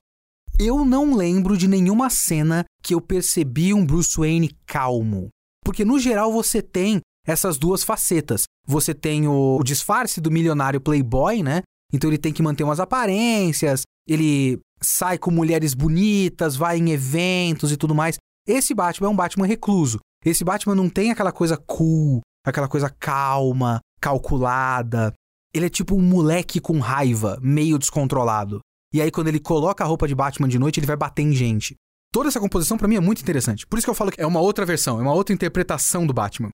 Eu 0.60 0.86
não 0.86 1.16
lembro 1.16 1.58
de 1.58 1.68
nenhuma 1.68 2.10
cena 2.10 2.66
que 2.84 2.94
eu 2.94 3.02
percebi 3.02 3.74
um 3.74 3.86
Bruce 3.86 4.18
Wayne 4.18 4.56
calmo. 4.66 5.30
Porque 5.64 5.86
no 5.86 6.00
geral 6.00 6.32
você 6.32 6.62
tem 6.62 7.02
essas 7.26 7.58
duas 7.58 7.84
facetas. 7.84 8.44
Você 8.68 8.94
tem 8.94 9.28
o, 9.28 9.58
o 9.60 9.64
disfarce 9.64 10.20
do 10.20 10.32
milionário 10.32 10.82
playboy, 10.82 11.44
né? 11.44 11.62
Então 11.94 12.10
ele 12.10 12.18
tem 12.18 12.34
que 12.34 12.42
manter 12.42 12.64
umas 12.64 12.80
aparências, 12.80 13.84
ele 14.08 14.60
sai 14.82 15.18
com 15.18 15.30
mulheres 15.30 15.74
bonitas, 15.74 16.56
vai 16.56 16.78
em 16.78 16.92
eventos 16.92 17.72
e 17.72 17.78
tudo 17.78 17.94
mais. 17.94 18.18
Esse 18.48 18.74
Batman 18.74 19.08
é 19.08 19.12
um 19.12 19.16
Batman 19.16 19.46
recluso. 19.46 20.00
Esse 20.26 20.44
Batman 20.44 20.76
não 20.76 20.90
tem 20.90 21.12
aquela 21.12 21.32
coisa 21.32 21.58
cool, 21.58 22.22
aquela 22.46 22.68
coisa 22.68 22.90
calma, 22.90 23.80
calculada. 24.00 25.14
Ele 25.54 25.66
é 25.66 25.70
tipo 25.70 25.96
um 25.96 26.02
moleque 26.02 26.60
com 26.60 26.80
raiva, 26.80 27.38
meio 27.42 27.78
descontrolado. 27.78 28.60
E 28.94 29.02
aí, 29.02 29.10
quando 29.10 29.30
ele 29.30 29.40
coloca 29.40 29.84
a 29.84 29.88
roupa 29.88 30.08
de 30.08 30.16
Batman 30.16 30.48
de 30.48 30.60
noite, 30.60 30.80
ele 30.80 30.88
vai 30.88 30.98
bater 30.98 31.22
em 31.22 31.34
gente. 31.34 31.76
Toda 32.12 32.28
essa 32.28 32.42
composição 32.42 32.78
para 32.78 32.88
mim 32.88 32.96
é 32.96 33.00
muito 33.00 33.22
interessante. 33.22 33.66
Por 33.66 33.78
isso 33.78 33.86
que 33.86 33.90
eu 33.90 33.96
falo 33.96 34.12
que 34.12 34.20
é 34.20 34.28
uma 34.28 34.42
outra 34.42 34.66
versão, 34.66 35.00
é 35.00 35.02
uma 35.02 35.14
outra 35.14 35.34
interpretação 35.34 36.06
do 36.06 36.14
Batman. 36.14 36.50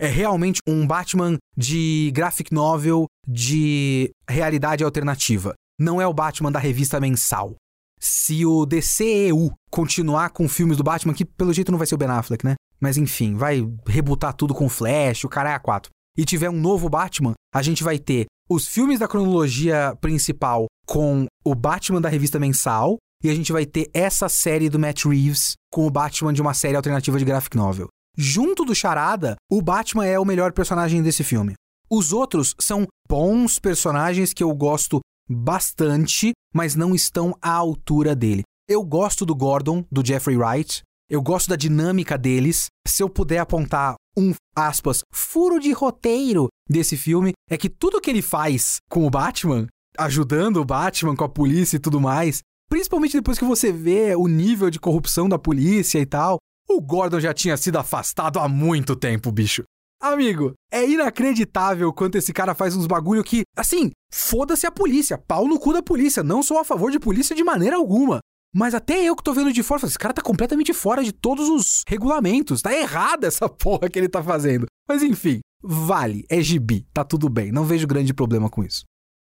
É 0.00 0.06
realmente 0.06 0.62
um 0.66 0.86
Batman 0.86 1.36
de 1.54 2.10
graphic 2.14 2.54
novel 2.54 3.04
de 3.28 4.10
realidade 4.26 4.82
alternativa. 4.82 5.52
Não 5.78 6.00
é 6.00 6.06
o 6.06 6.14
Batman 6.14 6.50
da 6.50 6.58
revista 6.58 6.98
mensal. 6.98 7.54
Se 8.00 8.46
o 8.46 8.64
DCEU 8.64 9.52
continuar 9.70 10.30
com 10.30 10.48
filmes 10.48 10.78
do 10.78 10.82
Batman, 10.82 11.12
que 11.12 11.26
pelo 11.26 11.52
jeito 11.52 11.70
não 11.70 11.76
vai 11.76 11.86
ser 11.86 11.96
o 11.96 11.98
Ben 11.98 12.08
Affleck, 12.08 12.46
né? 12.46 12.54
Mas 12.80 12.96
enfim, 12.96 13.34
vai 13.34 13.60
rebutar 13.86 14.32
tudo 14.32 14.54
com 14.54 14.70
Flash, 14.70 15.24
o 15.24 15.28
cara 15.28 15.50
é 15.50 15.54
a 15.54 15.60
4. 15.60 15.90
E 16.16 16.24
tiver 16.24 16.48
um 16.48 16.58
novo 16.58 16.88
Batman, 16.88 17.34
a 17.54 17.60
gente 17.60 17.84
vai 17.84 17.98
ter 17.98 18.24
os 18.48 18.66
filmes 18.66 19.00
da 19.00 19.06
cronologia 19.06 19.94
principal 20.00 20.64
com 20.86 21.26
o 21.44 21.54
Batman 21.54 22.00
da 22.00 22.08
revista 22.08 22.40
mensal, 22.40 22.96
e 23.22 23.28
a 23.28 23.34
gente 23.34 23.52
vai 23.52 23.66
ter 23.66 23.90
essa 23.92 24.30
série 24.30 24.70
do 24.70 24.78
Matt 24.78 25.04
Reeves 25.04 25.52
com 25.70 25.86
o 25.86 25.90
Batman 25.90 26.32
de 26.32 26.40
uma 26.40 26.54
série 26.54 26.76
alternativa 26.76 27.18
de 27.18 27.24
graphic 27.26 27.54
novel. 27.54 27.88
Junto 28.16 28.64
do 28.64 28.74
Charada, 28.74 29.36
o 29.50 29.62
Batman 29.62 30.06
é 30.06 30.18
o 30.18 30.24
melhor 30.24 30.52
personagem 30.52 31.02
desse 31.02 31.24
filme. 31.24 31.54
Os 31.88 32.12
outros 32.12 32.54
são 32.60 32.86
bons 33.08 33.58
personagens 33.58 34.32
que 34.32 34.42
eu 34.42 34.54
gosto 34.54 35.00
bastante, 35.28 36.32
mas 36.54 36.74
não 36.74 36.94
estão 36.94 37.36
à 37.40 37.52
altura 37.52 38.14
dele. 38.14 38.42
Eu 38.68 38.84
gosto 38.84 39.24
do 39.26 39.34
Gordon, 39.34 39.84
do 39.90 40.04
Jeffrey 40.06 40.36
Wright. 40.36 40.82
Eu 41.08 41.20
gosto 41.20 41.48
da 41.48 41.56
dinâmica 41.56 42.16
deles. 42.16 42.66
Se 42.86 43.02
eu 43.02 43.08
puder 43.08 43.38
apontar 43.38 43.94
um, 44.16 44.32
aspas, 44.56 45.00
furo 45.12 45.58
de 45.58 45.72
roteiro 45.72 46.48
desse 46.68 46.96
filme, 46.96 47.32
é 47.48 47.56
que 47.56 47.68
tudo 47.68 48.00
que 48.00 48.10
ele 48.10 48.22
faz 48.22 48.76
com 48.88 49.06
o 49.06 49.10
Batman, 49.10 49.66
ajudando 49.98 50.58
o 50.58 50.64
Batman 50.64 51.16
com 51.16 51.24
a 51.24 51.28
polícia 51.28 51.76
e 51.76 51.80
tudo 51.80 52.00
mais, 52.00 52.42
principalmente 52.68 53.16
depois 53.16 53.38
que 53.38 53.44
você 53.44 53.72
vê 53.72 54.14
o 54.14 54.28
nível 54.28 54.70
de 54.70 54.78
corrupção 54.78 55.28
da 55.28 55.38
polícia 55.38 55.98
e 55.98 56.06
tal, 56.06 56.38
o 56.76 56.80
Gordon 56.80 57.20
já 57.20 57.34
tinha 57.34 57.56
sido 57.56 57.78
afastado 57.78 58.38
há 58.38 58.48
muito 58.48 58.94
tempo, 58.96 59.30
bicho. 59.30 59.64
Amigo, 60.00 60.54
é 60.72 60.88
inacreditável 60.88 61.92
quanto 61.92 62.16
esse 62.16 62.32
cara 62.32 62.54
faz 62.54 62.74
uns 62.74 62.86
bagulho 62.86 63.22
que, 63.22 63.42
assim, 63.54 63.90
foda-se 64.10 64.66
a 64.66 64.72
polícia, 64.72 65.18
pau 65.18 65.46
no 65.46 65.58
cu 65.58 65.74
da 65.74 65.82
polícia, 65.82 66.22
não 66.22 66.42
sou 66.42 66.58
a 66.58 66.64
favor 66.64 66.90
de 66.90 66.98
polícia 66.98 67.36
de 67.36 67.44
maneira 67.44 67.76
alguma. 67.76 68.20
Mas 68.54 68.74
até 68.74 69.04
eu 69.04 69.14
que 69.14 69.22
tô 69.22 69.32
vendo 69.32 69.52
de 69.52 69.62
fora, 69.62 69.84
esse 69.84 69.98
cara 69.98 70.14
tá 70.14 70.22
completamente 70.22 70.72
fora 70.72 71.04
de 71.04 71.12
todos 71.12 71.48
os 71.48 71.82
regulamentos. 71.86 72.62
Tá 72.62 72.72
errada 72.72 73.26
essa 73.26 73.46
porra 73.50 73.88
que 73.88 73.98
ele 73.98 74.08
tá 74.08 74.22
fazendo. 74.22 74.66
Mas 74.88 75.02
enfim, 75.02 75.40
vale, 75.62 76.24
é 76.28 76.40
gibi, 76.40 76.86
tá 76.92 77.04
tudo 77.04 77.28
bem, 77.28 77.52
não 77.52 77.64
vejo 77.64 77.86
grande 77.86 78.14
problema 78.14 78.48
com 78.48 78.64
isso. 78.64 78.84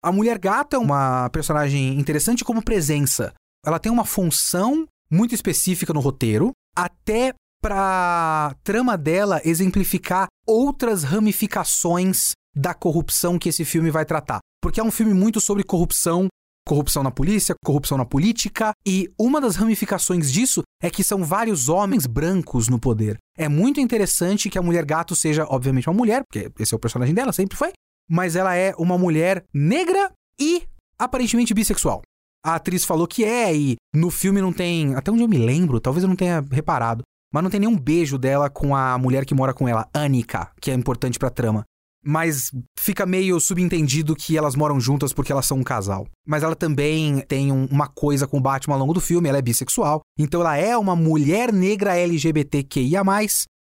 A 0.03 0.11
Mulher 0.11 0.37
Gata 0.37 0.75
é 0.75 0.79
uma 0.79 1.29
personagem 1.29 1.97
interessante 1.99 2.43
como 2.43 2.63
presença. 2.63 3.33
Ela 3.65 3.79
tem 3.79 3.91
uma 3.91 4.05
função 4.05 4.85
muito 5.09 5.33
específica 5.33 5.93
no 5.93 5.99
roteiro, 5.99 6.51
até 6.75 7.33
pra 7.61 8.55
trama 8.63 8.97
dela 8.97 9.41
exemplificar 9.43 10.27
outras 10.45 11.03
ramificações 11.03 12.33
da 12.55 12.73
corrupção 12.73 13.39
que 13.39 13.49
esse 13.49 13.65
filme 13.65 13.89
vai 13.89 14.05
tratar. 14.05 14.39
Porque 14.61 14.79
é 14.79 14.83
um 14.83 14.91
filme 14.91 15.13
muito 15.13 15.41
sobre 15.41 15.63
corrupção, 15.63 16.27
corrupção 16.67 17.03
na 17.03 17.11
polícia, 17.11 17.55
corrupção 17.63 17.97
na 17.97 18.05
política, 18.05 18.71
e 18.85 19.11
uma 19.19 19.41
das 19.41 19.55
ramificações 19.55 20.31
disso 20.31 20.61
é 20.81 20.89
que 20.89 21.03
são 21.03 21.23
vários 21.23 21.69
homens 21.69 22.05
brancos 22.05 22.67
no 22.67 22.79
poder. 22.79 23.17
É 23.38 23.49
muito 23.49 23.79
interessante 23.79 24.49
que 24.49 24.57
a 24.57 24.61
mulher 24.61 24.85
gato 24.85 25.15
seja, 25.15 25.45
obviamente, 25.49 25.89
uma 25.89 25.97
mulher, 25.97 26.23
porque 26.23 26.51
esse 26.59 26.73
é 26.73 26.77
o 26.77 26.79
personagem 26.79 27.13
dela, 27.13 27.33
sempre 27.33 27.57
foi, 27.57 27.71
mas 28.09 28.35
ela 28.35 28.55
é 28.55 28.73
uma 28.77 28.97
mulher 28.97 29.43
negra 29.53 30.11
e 30.39 30.63
aparentemente 30.97 31.53
bissexual. 31.53 32.01
A 32.45 32.53
atriz 32.53 32.86
falou 32.86 33.08
que 33.08 33.25
é, 33.25 33.55
e 33.55 33.75
no 33.91 34.12
filme 34.12 34.39
não 34.39 34.53
tem. 34.53 34.93
Até 34.93 35.12
onde 35.12 35.23
eu 35.23 35.27
me 35.27 35.39
lembro, 35.39 35.79
talvez 35.79 36.03
eu 36.03 36.08
não 36.08 36.15
tenha 36.15 36.45
reparado. 36.51 37.01
Mas 37.34 37.41
não 37.41 37.49
tem 37.49 37.60
nenhum 37.60 37.75
beijo 37.75 38.19
dela 38.19 38.51
com 38.51 38.75
a 38.75 38.95
mulher 38.99 39.25
que 39.25 39.34
mora 39.34 39.51
com 39.51 39.67
ela, 39.67 39.89
Annika, 39.95 40.51
que 40.62 40.69
é 40.69 40.75
importante 40.75 41.17
pra 41.17 41.31
trama. 41.31 41.63
Mas 42.05 42.51
fica 42.77 43.03
meio 43.03 43.39
subentendido 43.39 44.15
que 44.15 44.38
elas 44.38 44.55
moram 44.55 44.79
juntas 44.79 45.12
porque 45.12 45.31
elas 45.31 45.47
são 45.47 45.58
um 45.58 45.63
casal. 45.63 46.08
Mas 46.23 46.43
ela 46.43 46.55
também 46.55 47.21
tem 47.21 47.51
um, 47.51 47.65
uma 47.65 47.88
coisa 47.88 48.27
com 48.27 48.38
o 48.38 48.41
Batman 48.41 48.75
ao 48.75 48.79
longo 48.79 48.93
do 48.93 49.01
filme, 49.01 49.27
ela 49.27 49.39
é 49.39 49.41
bissexual. 49.41 50.01
Então 50.15 50.41
ela 50.41 50.55
é 50.55 50.77
uma 50.77 50.95
mulher 50.95 51.51
negra 51.51 51.97
LGBTQIA, 51.97 53.01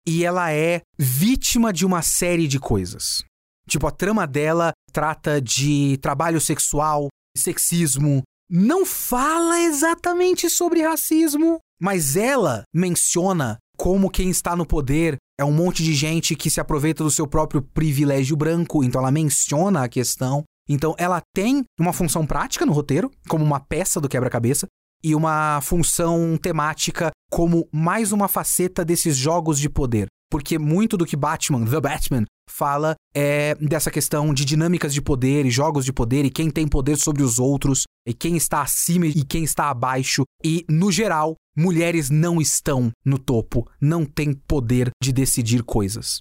e 0.08 0.24
ela 0.24 0.50
é 0.50 0.80
vítima 0.98 1.70
de 1.70 1.84
uma 1.84 2.00
série 2.00 2.48
de 2.48 2.58
coisas. 2.58 3.22
Tipo, 3.68 3.86
a 3.86 3.90
trama 3.90 4.26
dela 4.26 4.72
trata 4.90 5.38
de 5.38 5.98
trabalho 5.98 6.40
sexual, 6.40 7.08
sexismo, 7.36 8.22
não 8.50 8.84
fala 8.84 9.60
exatamente 9.60 10.50
sobre 10.50 10.82
racismo, 10.82 11.58
mas 11.80 12.16
ela 12.16 12.64
menciona 12.74 13.58
como 13.76 14.10
quem 14.10 14.28
está 14.28 14.56
no 14.56 14.66
poder 14.66 15.16
é 15.40 15.44
um 15.44 15.52
monte 15.52 15.82
de 15.82 15.94
gente 15.94 16.36
que 16.36 16.50
se 16.50 16.60
aproveita 16.60 17.02
do 17.02 17.10
seu 17.10 17.26
próprio 17.26 17.62
privilégio 17.62 18.36
branco, 18.36 18.84
então 18.84 19.00
ela 19.00 19.10
menciona 19.10 19.84
a 19.84 19.88
questão. 19.88 20.44
Então 20.68 20.94
ela 20.98 21.22
tem 21.34 21.64
uma 21.78 21.94
função 21.94 22.26
prática 22.26 22.66
no 22.66 22.72
roteiro, 22.72 23.10
como 23.26 23.42
uma 23.42 23.58
peça 23.58 23.98
do 23.98 24.08
quebra-cabeça, 24.08 24.66
e 25.02 25.14
uma 25.14 25.60
função 25.62 26.36
temática 26.36 27.10
como 27.30 27.66
mais 27.72 28.12
uma 28.12 28.28
faceta 28.28 28.84
desses 28.84 29.16
jogos 29.16 29.58
de 29.58 29.70
poder. 29.70 30.08
Porque 30.30 30.58
muito 30.58 30.96
do 30.96 31.06
que 31.06 31.16
Batman, 31.16 31.64
The 31.64 31.80
Batman, 31.80 32.24
fala 32.50 32.94
é 33.14 33.54
dessa 33.54 33.90
questão 33.90 34.34
de 34.34 34.44
dinâmicas 34.44 34.92
de 34.92 35.00
poder 35.00 35.46
e 35.46 35.50
jogos 35.50 35.84
de 35.84 35.92
poder 35.92 36.24
e 36.24 36.30
quem 36.30 36.50
tem 36.50 36.68
poder 36.68 36.96
sobre 36.96 37.22
os 37.22 37.38
outros 37.38 37.84
e 38.06 38.14
quem 38.14 38.36
está 38.36 38.62
acima 38.62 39.06
e 39.06 39.24
quem 39.24 39.44
está 39.44 39.70
abaixo. 39.70 40.24
E, 40.44 40.64
no 40.68 40.90
geral, 40.90 41.36
mulheres 41.56 42.10
não 42.10 42.40
estão 42.40 42.90
no 43.04 43.18
topo, 43.18 43.70
não 43.80 44.04
têm 44.04 44.32
poder 44.32 44.90
de 45.02 45.12
decidir 45.12 45.62
coisas. 45.62 46.20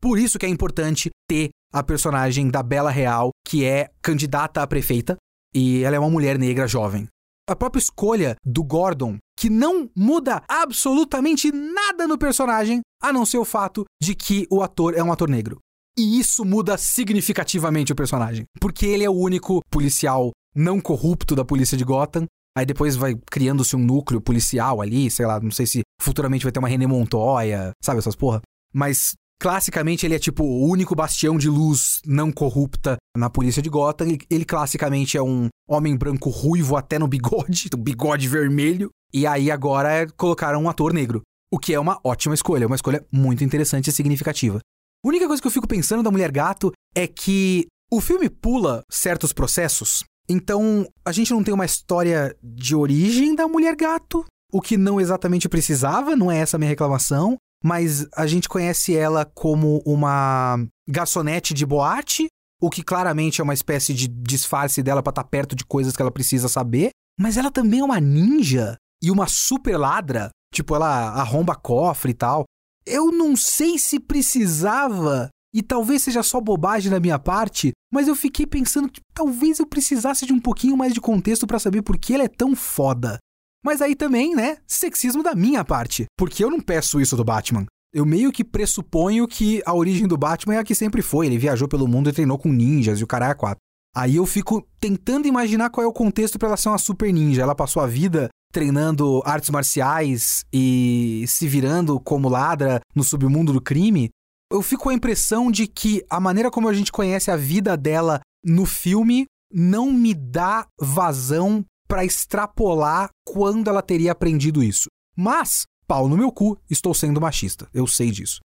Por 0.00 0.18
isso 0.18 0.38
que 0.38 0.46
é 0.46 0.48
importante 0.48 1.10
ter 1.28 1.50
a 1.72 1.82
personagem 1.82 2.48
da 2.48 2.62
Bela 2.62 2.90
Real, 2.90 3.30
que 3.46 3.64
é 3.64 3.88
candidata 4.02 4.62
a 4.62 4.66
prefeita, 4.66 5.16
e 5.54 5.82
ela 5.84 5.96
é 5.96 5.98
uma 5.98 6.10
mulher 6.10 6.38
negra 6.38 6.66
jovem. 6.66 7.06
A 7.48 7.56
própria 7.56 7.80
escolha 7.80 8.36
do 8.44 8.62
Gordon, 8.62 9.18
que 9.38 9.50
não 9.50 9.90
muda 9.96 10.42
absolutamente 10.48 11.50
nada 11.50 12.06
no 12.06 12.18
personagem, 12.18 12.80
a 13.02 13.12
não 13.12 13.26
ser 13.26 13.38
o 13.38 13.44
fato 13.44 13.84
de 14.00 14.14
que 14.14 14.46
o 14.50 14.62
ator 14.62 14.94
é 14.96 15.02
um 15.02 15.12
ator 15.12 15.28
negro. 15.28 15.58
E 15.98 16.18
isso 16.18 16.44
muda 16.44 16.78
significativamente 16.78 17.92
o 17.92 17.96
personagem, 17.96 18.44
porque 18.60 18.86
ele 18.86 19.04
é 19.04 19.10
o 19.10 19.14
único 19.14 19.60
policial 19.70 20.30
não 20.54 20.80
corrupto 20.80 21.34
da 21.34 21.44
polícia 21.44 21.76
de 21.76 21.84
Gotham. 21.84 22.26
Aí 22.56 22.66
depois 22.66 22.96
vai 22.96 23.14
criando-se 23.30 23.74
um 23.74 23.78
núcleo 23.78 24.20
policial 24.20 24.82
ali, 24.82 25.10
sei 25.10 25.24
lá, 25.24 25.40
não 25.40 25.50
sei 25.50 25.66
se 25.66 25.80
futuramente 26.00 26.44
vai 26.44 26.52
ter 26.52 26.58
uma 26.58 26.68
René 26.68 26.86
Montoya, 26.86 27.72
sabe 27.82 27.98
essas 27.98 28.14
porra? 28.14 28.42
Mas 28.74 29.14
classicamente 29.40 30.04
ele 30.06 30.14
é 30.14 30.18
tipo 30.18 30.44
o 30.44 30.68
único 30.68 30.94
bastião 30.94 31.36
de 31.38 31.48
luz 31.48 32.00
não 32.06 32.30
corrupta 32.30 32.96
na 33.16 33.30
polícia 33.30 33.62
de 33.62 33.70
Gotham. 33.70 34.18
Ele 34.30 34.44
classicamente 34.44 35.16
é 35.16 35.22
um 35.22 35.48
homem 35.68 35.96
branco 35.96 36.28
ruivo 36.28 36.76
até 36.76 36.98
no 36.98 37.08
bigode, 37.08 37.70
bigode 37.76 38.28
vermelho. 38.28 38.90
E 39.12 39.26
aí 39.26 39.50
agora 39.50 40.06
colocaram 40.16 40.62
um 40.62 40.68
ator 40.68 40.92
negro. 40.92 41.22
O 41.50 41.58
que 41.58 41.74
é 41.74 41.80
uma 41.80 41.98
ótima 42.04 42.34
escolha, 42.34 42.66
uma 42.66 42.76
escolha 42.76 43.04
muito 43.10 43.44
interessante 43.44 43.88
e 43.88 43.92
significativa. 43.92 44.58
A 45.04 45.08
única 45.08 45.26
coisa 45.26 45.42
que 45.42 45.48
eu 45.48 45.52
fico 45.52 45.66
pensando 45.66 46.02
da 46.02 46.10
Mulher 46.10 46.30
Gato 46.30 46.72
é 46.94 47.06
que 47.06 47.66
o 47.90 48.00
filme 48.00 48.30
pula 48.30 48.82
certos 48.88 49.32
processos 49.32 50.04
então, 50.28 50.86
a 51.04 51.12
gente 51.12 51.32
não 51.32 51.42
tem 51.42 51.52
uma 51.52 51.64
história 51.64 52.36
de 52.42 52.74
origem 52.74 53.34
da 53.34 53.48
mulher 53.48 53.76
gato, 53.76 54.24
o 54.52 54.60
que 54.60 54.76
não 54.76 55.00
exatamente 55.00 55.48
precisava, 55.48 56.14
não 56.14 56.30
é 56.30 56.38
essa 56.38 56.56
a 56.56 56.58
minha 56.58 56.68
reclamação, 56.68 57.36
mas 57.64 58.06
a 58.14 58.26
gente 58.26 58.48
conhece 58.48 58.96
ela 58.96 59.24
como 59.24 59.82
uma 59.86 60.58
garçonete 60.88 61.54
de 61.54 61.64
boate, 61.64 62.26
o 62.60 62.70
que 62.70 62.82
claramente 62.82 63.40
é 63.40 63.44
uma 63.44 63.54
espécie 63.54 63.94
de 63.94 64.06
disfarce 64.06 64.82
dela 64.82 65.02
para 65.02 65.10
estar 65.10 65.24
tá 65.24 65.28
perto 65.28 65.56
de 65.56 65.64
coisas 65.64 65.96
que 65.96 66.02
ela 66.02 66.10
precisa 66.10 66.48
saber, 66.48 66.90
mas 67.18 67.36
ela 67.36 67.50
também 67.50 67.80
é 67.80 67.84
uma 67.84 68.00
ninja 68.00 68.76
e 69.02 69.10
uma 69.10 69.26
super 69.26 69.76
ladra, 69.76 70.30
tipo 70.54 70.74
ela 70.74 71.10
arromba 71.10 71.54
cofre 71.54 72.12
e 72.12 72.14
tal. 72.14 72.44
Eu 72.84 73.10
não 73.10 73.36
sei 73.36 73.78
se 73.78 73.98
precisava 73.98 75.28
E 75.54 75.62
talvez 75.62 76.02
seja 76.02 76.22
só 76.22 76.40
bobagem 76.40 76.90
da 76.90 76.98
minha 76.98 77.18
parte, 77.18 77.72
mas 77.92 78.08
eu 78.08 78.16
fiquei 78.16 78.46
pensando 78.46 78.88
que 78.88 79.00
talvez 79.12 79.58
eu 79.58 79.66
precisasse 79.66 80.24
de 80.24 80.32
um 80.32 80.40
pouquinho 80.40 80.76
mais 80.76 80.94
de 80.94 81.00
contexto 81.00 81.46
para 81.46 81.58
saber 81.58 81.82
por 81.82 81.98
que 81.98 82.14
ele 82.14 82.22
é 82.22 82.28
tão 82.28 82.56
foda. 82.56 83.18
Mas 83.64 83.80
aí 83.80 83.94
também, 83.94 84.34
né, 84.34 84.56
sexismo 84.66 85.22
da 85.22 85.34
minha 85.34 85.64
parte, 85.64 86.06
porque 86.16 86.42
eu 86.42 86.50
não 86.50 86.60
peço 86.60 87.00
isso 87.00 87.16
do 87.16 87.24
Batman. 87.24 87.66
Eu 87.94 88.06
meio 88.06 88.32
que 88.32 88.42
pressuponho 88.42 89.28
que 89.28 89.62
a 89.66 89.74
origem 89.74 90.08
do 90.08 90.16
Batman 90.16 90.54
é 90.54 90.58
a 90.58 90.64
que 90.64 90.74
sempre 90.74 91.02
foi. 91.02 91.26
Ele 91.26 91.36
viajou 91.36 91.68
pelo 91.68 91.86
mundo 91.86 92.08
e 92.08 92.12
treinou 92.12 92.38
com 92.38 92.50
ninjas 92.50 92.98
e 92.98 93.04
o 93.04 93.06
caralho 93.06 93.32
é 93.32 93.34
quatro. 93.34 93.60
Aí 93.94 94.16
eu 94.16 94.24
fico 94.24 94.66
tentando 94.80 95.28
imaginar 95.28 95.68
qual 95.68 95.84
é 95.84 95.86
o 95.86 95.92
contexto 95.92 96.38
para 96.38 96.48
ela 96.48 96.56
ser 96.56 96.70
uma 96.70 96.78
super 96.78 97.12
ninja. 97.12 97.42
Ela 97.42 97.54
passou 97.54 97.82
a 97.82 97.86
vida 97.86 98.30
treinando 98.50 99.22
artes 99.26 99.50
marciais 99.50 100.44
e 100.50 101.24
se 101.28 101.46
virando 101.46 102.00
como 102.00 102.30
ladra 102.30 102.80
no 102.94 103.04
submundo 103.04 103.52
do 103.52 103.60
crime. 103.60 104.08
Eu 104.52 104.60
fico 104.60 104.82
com 104.82 104.90
a 104.90 104.94
impressão 104.94 105.50
de 105.50 105.66
que 105.66 106.04
a 106.10 106.20
maneira 106.20 106.50
como 106.50 106.68
a 106.68 106.74
gente 106.74 106.92
conhece 106.92 107.30
a 107.30 107.36
vida 107.36 107.74
dela 107.74 108.20
no 108.44 108.66
filme 108.66 109.24
não 109.50 109.90
me 109.90 110.12
dá 110.12 110.66
vazão 110.78 111.64
para 111.88 112.04
extrapolar 112.04 113.08
quando 113.24 113.70
ela 113.70 113.80
teria 113.80 114.12
aprendido 114.12 114.62
isso. 114.62 114.88
Mas 115.16 115.62
pau 115.86 116.06
no 116.06 116.18
meu 116.18 116.30
cu, 116.30 116.58
estou 116.68 116.92
sendo 116.92 117.18
machista. 117.18 117.66
Eu 117.72 117.86
sei 117.86 118.10
disso. 118.10 118.40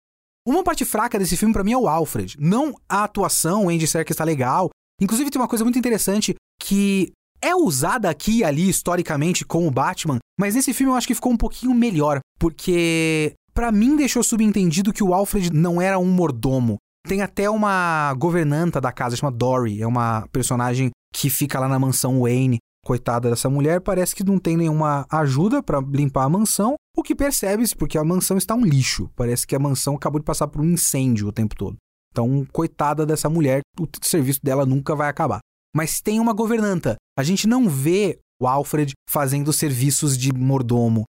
Uma 0.48 0.64
parte 0.64 0.86
fraca 0.86 1.20
desse 1.20 1.36
filme 1.36 1.54
para 1.54 1.64
mim 1.64 1.74
é 1.74 1.78
o 1.78 1.90
Alfred. 1.90 2.38
Não 2.40 2.74
a 2.88 3.04
atuação, 3.04 3.66
o 3.66 3.70
Andy 3.70 3.86
Serkis 3.86 4.14
está 4.14 4.24
legal. 4.24 4.70
Inclusive 5.02 5.30
tem 5.30 5.42
uma 5.42 5.48
coisa 5.48 5.66
muito 5.66 5.78
interessante 5.78 6.36
que 6.58 7.12
é 7.42 7.54
usada 7.54 8.10
aqui 8.10 8.38
e 8.38 8.44
ali 8.46 8.70
historicamente 8.70 9.44
com 9.44 9.68
o 9.68 9.72
Batman, 9.72 10.20
mas 10.40 10.56
nesse 10.56 10.74
filme 10.74 10.94
eu 10.94 10.96
acho 10.96 11.08
que 11.08 11.16
ficou 11.16 11.34
um 11.34 11.38
pouquinho 11.38 11.74
melhor, 11.74 12.20
porque 12.40 13.34
para 13.58 13.72
mim 13.72 13.96
deixou 13.96 14.22
subentendido 14.22 14.94
que 14.94 15.04
o 15.04 15.16
Alfred 15.16 15.52
não 15.52 15.82
era 15.82 15.98
um 15.98 16.06
mordomo. 16.06 16.78
Tem 17.08 17.24
até 17.24 17.50
uma 17.50 18.14
governanta 18.14 18.80
da 18.80 18.92
casa, 18.92 19.16
chama 19.16 19.32
Dory, 19.32 19.82
é 19.82 19.88
uma 19.88 20.28
personagem 20.32 20.92
que 21.12 21.28
fica 21.28 21.60
lá 21.60 21.68
na 21.68 21.80
mansão 21.80 22.22
Wayne 22.22 22.60
coitada 22.86 23.32
dessa 23.32 23.50
mulher, 23.50 23.82
parece 23.82 24.16
que 24.16 24.24
não 24.24 24.38
tem 24.38 24.56
nenhuma 24.56 25.08
ajuda 25.12 25.64
para 25.64 25.82
limpar 25.82 26.26
a 26.26 26.30
mansão, 26.30 26.76
o 26.96 27.02
que 27.02 27.16
percebe-se 27.16 27.76
porque 27.76 27.98
a 27.98 28.04
mansão 28.04 28.38
está 28.38 28.54
um 28.54 28.64
lixo. 28.64 29.10
Parece 29.16 29.48
que 29.48 29.56
a 29.56 29.60
mansão 29.60 29.96
acabou 29.96 30.20
de 30.20 30.26
passar 30.26 30.48
por 30.48 30.62
um 30.62 30.66
incêndio 30.66 31.28
o 31.28 31.32
tempo 31.32 31.56
todo. 31.56 31.78
Então, 32.12 32.46
coitada 32.54 33.08
dessa 33.08 33.28
mulher, 33.28 33.62
o 33.80 33.88
serviço 34.04 34.40
dela 34.44 34.68
nunca 34.68 34.96
vai 34.96 35.10
acabar. 35.10 35.40
Mas 35.76 36.00
tem 36.00 36.20
uma 36.20 36.32
governanta. 36.32 36.96
A 37.18 37.24
gente 37.24 37.48
não 37.48 37.68
vê 37.68 38.20
o 38.40 38.48
Alfred 38.48 38.94
fazendo 39.10 39.52
serviços 39.52 40.16
de 40.16 40.32
mordomo. 40.32 41.06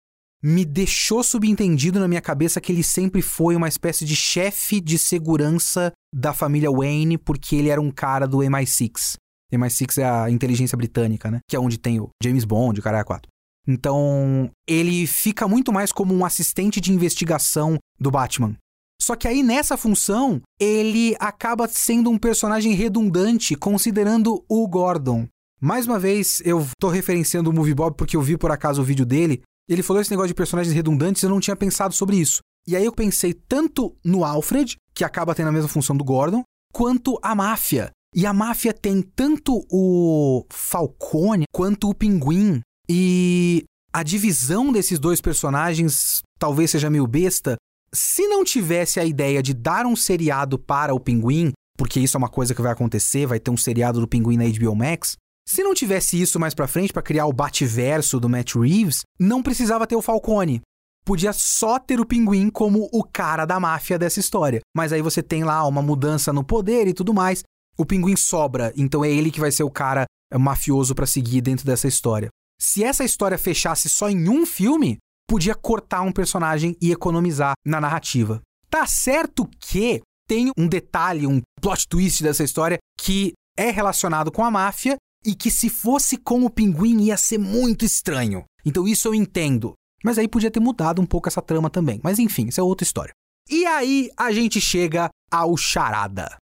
Me 0.48 0.64
deixou 0.64 1.24
subentendido 1.24 2.00
na 2.00 2.08
minha 2.08 2.22
cabeça 2.22 2.62
que 2.62 2.72
ele 2.72 2.84
sempre 2.84 3.20
foi 3.24 3.56
uma 3.56 3.68
espécie 3.68 4.06
de 4.06 4.16
chefe 4.16 4.80
de 4.80 4.96
segurança 5.00 5.92
da 6.14 6.34
família 6.34 6.70
Wayne, 6.70 7.18
porque 7.18 7.56
ele 7.56 7.70
era 7.70 7.82
um 7.82 7.90
cara 7.90 8.28
do 8.28 8.38
MI6. 8.38 9.16
MI6 9.52 10.04
é 10.04 10.06
a 10.06 10.30
inteligência 10.30 10.78
britânica, 10.78 11.32
né? 11.32 11.40
Que 11.50 11.56
é 11.56 11.60
onde 11.60 11.80
tem 11.80 12.00
o 12.00 12.10
James 12.22 12.46
Bond, 12.46 12.80
o 12.80 12.84
cara 12.84 13.04
4. 13.04 13.28
Então, 13.68 14.52
ele 14.68 15.08
fica 15.08 15.48
muito 15.48 15.74
mais 15.74 15.92
como 15.92 16.14
um 16.14 16.24
assistente 16.24 16.80
de 16.80 16.94
investigação 16.94 17.80
do 18.00 18.12
Batman. 18.12 18.56
Só 19.02 19.16
que 19.16 19.28
aí 19.28 19.42
nessa 19.42 19.76
função, 19.76 20.44
ele 20.60 21.16
acaba 21.20 21.68
sendo 21.68 22.12
um 22.12 22.20
personagem 22.20 22.74
redundante 22.74 23.56
considerando 23.56 24.46
o 24.48 24.68
Gordon. 24.68 25.28
Mais 25.60 25.88
uma 25.88 25.98
vez, 25.98 26.40
eu 26.46 26.68
tô 26.80 26.90
referenciando 26.90 27.50
o 27.50 27.54
Movie 27.54 27.74
Bob 27.74 27.96
porque 27.98 28.16
eu 28.16 28.22
vi 28.22 28.38
por 28.38 28.52
acaso 28.52 28.84
o 28.84 28.86
vídeo 28.86 29.08
dele. 29.08 29.42
Ele 29.68 29.84
falou 29.84 30.02
esse 30.02 30.12
negócio 30.12 30.30
de 30.30 30.36
personagens 30.36 30.76
redundantes 30.76 31.24
eu 31.24 31.30
não 31.30 31.40
tinha 31.40 31.56
pensado 31.56 31.94
sobre 31.94 32.18
isso. 32.18 32.40
E 32.68 32.76
aí 32.76 32.86
eu 32.86 32.92
pensei 32.92 33.34
tanto 33.34 33.96
no 34.04 34.24
Alfred, 34.24 34.76
que 34.94 35.04
acaba 35.04 35.36
tendo 35.36 35.50
a 35.50 35.52
mesma 35.52 35.70
função 35.70 35.96
do 35.96 36.04
Gordon, 36.04 36.44
quanto 36.74 37.20
a 37.22 37.36
máfia, 37.36 37.92
e 38.16 38.26
a 38.26 38.32
máfia 38.32 38.74
tem 38.74 39.02
tanto 39.02 39.66
o 39.70 40.46
Falcone 40.50 41.44
quanto 41.54 41.90
o 41.90 41.94
Pinguim. 41.94 42.62
E 42.88 43.66
a 43.94 44.04
divisão 44.04 44.72
desses 44.72 44.98
dois 44.98 45.20
personagens 45.20 46.22
talvez 46.40 46.72
seja 46.72 46.90
meio 46.90 47.06
besta. 47.06 47.58
Se 47.94 48.26
não 48.28 48.46
tivesse 48.46 49.02
a 49.02 49.06
ideia 49.06 49.44
de 49.44 49.54
dar 49.54 49.86
um 49.86 49.98
seriado 49.98 50.58
para 50.58 50.94
o 50.94 51.00
Pinguim, 51.00 51.52
porque 51.78 52.00
isso 52.00 52.16
é 52.16 52.20
uma 52.20 52.30
coisa 52.30 52.56
que 52.56 52.62
vai 52.62 52.72
acontecer, 52.72 53.26
vai 53.26 53.40
ter 53.40 53.52
um 53.52 53.58
seriado 53.58 54.00
do 54.00 54.08
Pinguim 54.08 54.38
na 54.38 54.46
HBO 54.46 54.76
Max. 54.76 55.18
Se 55.48 55.64
não 55.64 55.74
tivesse 55.74 56.20
isso 56.20 56.40
mais 56.40 56.54
pra 56.54 56.68
frente 56.68 56.92
para 56.92 57.02
criar 57.02 57.26
o 57.26 57.34
Bativerso 57.34 58.20
do 58.20 58.30
Matt 58.30 58.56
Reeves, 58.56 59.02
não 59.20 59.44
precisava 59.44 59.86
ter 59.86 59.96
o 59.96 60.02
Falcone. 60.02 60.62
Podia 61.06 61.32
só 61.34 61.78
ter 61.78 62.00
o 62.00 62.06
Pinguim 62.06 62.50
como 62.50 62.90
o 62.92 63.04
cara 63.04 63.46
da 63.46 63.60
máfia 63.60 64.00
dessa 64.00 64.20
história. 64.20 64.62
Mas 64.76 64.92
aí 64.92 65.04
você 65.04 65.22
tem 65.22 65.44
lá 65.44 65.66
uma 65.68 65.82
mudança 65.82 66.34
no 66.34 66.44
poder 66.44 66.88
e 66.88 66.94
tudo 66.94 67.14
mais 67.14 67.44
o 67.78 67.86
pinguim 67.86 68.16
sobra, 68.16 68.74
então 68.76 69.04
é 69.04 69.10
ele 69.10 69.32
que 69.32 69.40
vai 69.40 69.52
ser 69.52 69.64
o 69.64 69.72
cara 69.72 70.06
mafioso 70.34 70.96
para 70.96 71.06
seguir 71.06 71.42
dentro 71.42 71.66
dessa 71.66 71.88
história. 71.88 72.30
Se 72.60 72.84
essa 72.84 73.04
história 73.04 73.38
fechasse 73.38 73.90
só 73.90 74.10
em 74.10 74.30
um 74.30 74.46
filme, 74.46 74.98
podia 75.28 75.54
cortar 75.54 76.02
um 76.02 76.12
personagem 76.12 76.76
e 76.82 76.92
economizar 76.92 77.54
na 77.66 77.82
narrativa. 77.82 78.42
Tá 78.70 78.86
certo 78.88 79.48
que 79.60 80.02
tem 80.28 80.52
um 80.58 80.68
detalhe, 80.68 81.28
um 81.28 81.42
plot 81.62 81.88
twist 81.88 82.24
dessa 82.24 82.44
história 82.44 82.78
que 82.98 83.34
é 83.58 83.70
relacionado 83.70 84.32
com 84.32 84.44
a 84.44 84.52
máfia 84.52 84.96
e 85.26 85.34
que 85.34 85.50
se 85.50 85.70
fosse 85.70 86.18
com 86.18 86.46
o 86.46 86.50
pinguim 86.50 87.02
ia 87.04 87.18
ser 87.18 87.38
muito 87.38 87.84
estranho. 87.84 88.44
Então 88.64 88.88
isso 88.88 89.08
eu 89.08 89.16
entendo. 89.16 89.74
Mas 90.04 90.18
aí 90.18 90.28
podia 90.28 90.52
ter 90.52 90.60
mudado 90.60 91.02
um 91.02 91.06
pouco 91.06 91.28
essa 91.28 91.42
trama 91.42 91.70
também. 91.70 92.00
Mas 92.04 92.20
enfim, 92.20 92.48
isso 92.48 92.60
é 92.60 92.64
outra 92.64 92.84
história. 92.84 93.12
E 93.50 93.66
aí 93.66 94.10
a 94.16 94.32
gente 94.32 94.62
chega 94.62 95.10
ao 95.32 95.58
Charada. 95.58 96.38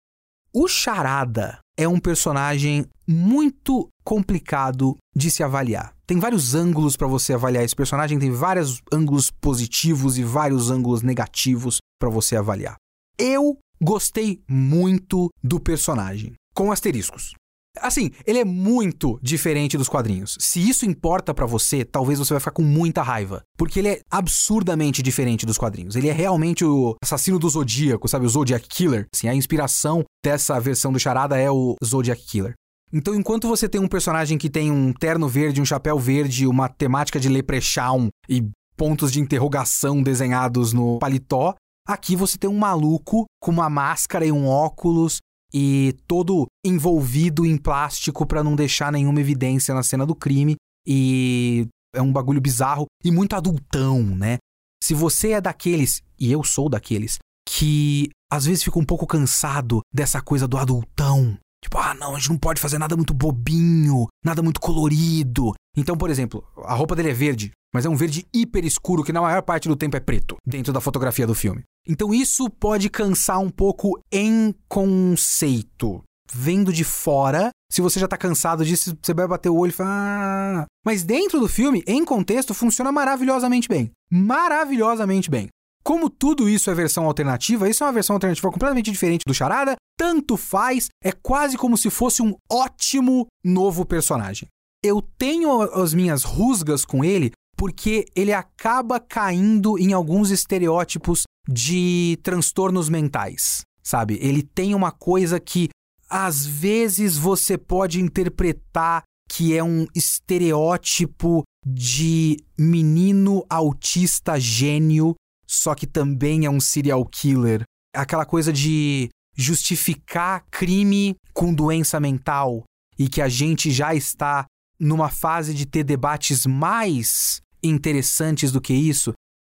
O 0.53 0.67
Charada 0.67 1.59
é 1.77 1.87
um 1.87 2.01
personagem 2.01 2.85
muito 3.07 3.89
complicado 4.05 4.97
de 5.15 5.31
se 5.31 5.43
avaliar. 5.43 5.95
Tem 6.07 6.19
vários 6.19 6.55
ângulos 6.55 6.97
para 6.97 7.07
você 7.07 7.33
avaliar 7.33 7.65
esse 7.65 7.77
personagem, 7.77 8.19
tem 8.19 8.31
vários 8.31 8.83
ângulos 8.93 9.31
positivos 9.31 10.19
e 10.19 10.25
vários 10.25 10.71
ângulos 10.71 11.03
negativos 11.03 11.79
para 12.01 12.11
você 12.11 12.37
avaliar. 12.37 12.77
Eu 13.19 13.57
gostei 13.81 14.43
muito 14.49 15.29
do 15.43 15.61
personagem, 15.61 16.35
com 16.55 16.73
asteriscos. 16.73 17.33
Assim, 17.81 18.11
ele 18.27 18.39
é 18.39 18.45
muito 18.45 19.19
diferente 19.23 19.77
dos 19.77 19.89
quadrinhos. 19.89 20.37
Se 20.39 20.61
isso 20.69 20.85
importa 20.85 21.33
para 21.35 21.47
você, 21.47 21.85
talvez 21.85 22.19
você 22.19 22.35
vai 22.35 22.41
ficar 22.41 22.53
com 22.53 22.63
muita 22.63 23.03
raiva, 23.03 23.43
porque 23.57 23.79
ele 23.79 23.89
é 23.89 24.01
absurdamente 24.11 25.03
diferente 25.03 25.47
dos 25.47 25.59
quadrinhos. 25.59 25.97
Ele 25.97 26.09
é 26.09 26.13
realmente 26.13 26.65
o 26.65 26.97
assassino 27.03 27.39
do 27.39 27.49
Zodíaco, 27.49 28.09
sabe, 28.09 28.27
o 28.27 28.29
Zodiac 28.29 28.67
Killer. 28.69 29.07
Assim, 29.15 29.29
a 29.29 29.35
inspiração 29.35 30.05
dessa 30.25 30.59
versão 30.61 30.93
do 30.93 30.99
Charada 30.99 31.39
é 31.39 31.51
o 31.51 31.77
Zodiac 31.85 32.23
Killer. 32.23 32.55
Então, 32.93 33.15
enquanto 33.15 33.47
você 33.47 33.69
tem 33.69 33.81
um 33.81 33.89
personagem 33.89 34.37
que 34.37 34.51
tem 34.51 34.71
um 34.71 34.93
terno 34.93 35.29
verde, 35.29 35.61
um 35.61 35.65
chapéu 35.65 35.99
verde, 35.99 36.47
uma 36.47 36.69
temática 36.69 37.21
de 37.21 37.29
leprechaun 37.29 38.09
e 38.29 38.45
pontos 38.77 39.13
de 39.13 39.21
interrogação 39.21 40.03
desenhados 40.03 40.73
no 40.73 40.99
paletó, 40.99 41.55
aqui 41.87 42.17
você 42.17 42.37
tem 42.37 42.51
um 42.51 42.59
maluco 42.59 43.27
com 43.41 43.53
uma 43.53 43.71
máscara 43.71 44.27
e 44.27 44.33
um 44.33 44.49
óculos 44.49 45.19
e 45.53 45.97
todo 46.07 46.47
envolvido 46.65 47.45
em 47.45 47.57
plástico 47.57 48.27
para 48.27 48.45
não 48.45 48.55
deixar 48.55 48.93
nenhuma 48.93 49.21
evidência 49.21 49.75
na 49.75 49.83
cena 49.83 50.07
do 50.07 50.15
crime. 50.15 50.57
E 50.87 51.67
é 51.95 52.01
um 52.01 52.13
bagulho 52.13 52.41
bizarro 52.41 52.87
e 53.05 53.11
muito 53.11 53.35
adultão, 53.35 54.03
né? 54.03 54.39
Se 54.83 54.95
você 54.95 55.33
é 55.33 55.41
daqueles, 55.41 56.01
e 56.19 56.33
eu 56.33 56.43
sou 56.43 56.69
daqueles, 56.69 57.19
que 57.49 58.11
às 58.33 58.45
vezes 58.45 58.63
fica 58.63 58.79
um 58.79 58.85
pouco 58.85 59.07
cansado 59.07 59.81
dessa 59.93 60.23
coisa 60.23 60.47
do 60.47 60.57
adultão. 60.57 61.37
Tipo, 61.63 61.79
ah, 61.79 61.95
não, 61.95 62.15
a 62.15 62.19
gente 62.19 62.31
não 62.31 62.39
pode 62.39 62.61
fazer 62.61 62.79
nada 62.79 62.97
muito 62.97 63.13
bobinho, 63.13 64.07
nada 64.25 64.43
muito 64.43 64.61
colorido. 64.61 65.53
Então, 65.77 65.97
por 65.97 66.11
exemplo, 66.11 66.45
a 66.65 66.75
roupa 66.75 66.97
dele 66.97 67.11
é 67.11 67.15
verde, 67.15 67.53
mas 67.73 67.85
é 67.85 67.89
um 67.89 67.97
verde 67.97 68.27
hiper 68.35 68.65
escuro 68.65 69.05
que 69.05 69.13
na 69.13 69.21
maior 69.21 69.43
parte 69.43 69.69
do 69.69 69.77
tempo 69.77 69.97
é 69.97 70.01
preto, 70.01 70.37
dentro 70.47 70.73
da 70.73 70.81
fotografia 70.81 71.27
do 71.27 71.35
filme. 71.35 71.63
Então 71.87 72.13
isso 72.13 72.49
pode 72.49 72.89
cansar 72.91 73.39
um 73.39 73.51
pouco 73.51 73.99
em 74.13 74.55
conceito. 74.69 76.03
Vendo 76.33 76.73
de 76.73 76.85
fora, 76.85 77.51
se 77.71 77.81
você 77.81 77.99
já 77.99 78.07
tá 78.07 78.17
cansado 78.17 78.65
disso, 78.65 78.97
você 79.01 79.13
vai 79.13 79.27
bater 79.27 79.49
o 79.49 79.57
olho 79.57 79.71
e 79.71 79.73
falar. 79.73 79.91
Ah. 79.91 80.67
Mas 80.85 81.03
dentro 81.03 81.41
do 81.41 81.49
filme, 81.49 81.83
em 81.87 82.05
contexto, 82.05 82.55
funciona 82.55 82.93
maravilhosamente 82.93 83.69
bem. 83.69 83.91
Maravilhosamente 84.11 85.31
bem. 85.31 85.49
Como 85.83 86.11
tudo 86.11 86.49
isso 86.49 86.71
é 86.71 86.75
versão 86.75 87.07
alternativa, 87.07 87.69
isso 87.69 87.83
é 87.83 87.87
uma 87.87 87.93
versão 87.93 88.15
alternativa 88.15 88.51
completamente 88.51 88.91
diferente 88.91 89.23
do 89.27 89.35
Charada, 89.35 89.75
tanto 90.01 90.39
faz, 90.39 90.89
é 91.05 91.13
quase 91.13 91.59
como 91.59 91.77
se 91.77 91.91
fosse 91.91 92.23
um 92.23 92.35
ótimo 92.51 93.27
novo 93.45 93.85
personagem. 93.85 94.49
Eu 94.83 95.03
tenho 95.03 95.61
as 95.61 95.93
minhas 95.93 96.25
rusgas 96.25 96.87
com 96.87 97.05
ele 97.05 97.33
porque 97.55 98.07
ele 98.17 98.33
acaba 98.33 98.99
caindo 98.99 99.79
em 99.79 99.93
alguns 99.93 100.31
estereótipos 100.31 101.25
de 101.47 102.19
transtornos 102.23 102.89
mentais, 102.89 103.61
sabe? 103.83 104.19
Ele 104.23 104.43
tem 104.43 104.75
uma 104.75 104.91
coisa 104.91 105.39
que 105.39 105.69
às 106.09 106.47
vezes 106.47 107.19
você 107.19 107.59
pode 107.59 108.01
interpretar 108.01 109.03
que 109.29 109.55
é 109.55 109.63
um 109.63 109.87
estereótipo 109.95 111.43
de 111.67 112.39
menino 112.59 113.45
autista 113.51 114.41
gênio, 114.41 115.15
só 115.47 115.75
que 115.75 115.87
também 115.87 116.47
é 116.47 116.51
um 116.51 116.59
serial 116.59 117.05
killer. 117.05 117.65
Aquela 117.95 118.25
coisa 118.25 118.51
de 118.51 119.11
justificar 119.41 120.45
crime 120.51 121.17
com 121.33 121.53
doença 121.53 121.99
mental 121.99 122.65
e 122.99 123.09
que 123.09 123.23
a 123.23 123.29
gente 123.29 123.71
já 123.71 123.95
está 123.95 124.45
numa 124.79 125.09
fase 125.09 125.55
de 125.55 125.67
ter 125.67 125.85
debates 125.85 126.47
mais 126.47 127.41
interessantes 127.63 128.53
do 128.53 128.61
que 128.61 128.73
isso. 128.73 129.13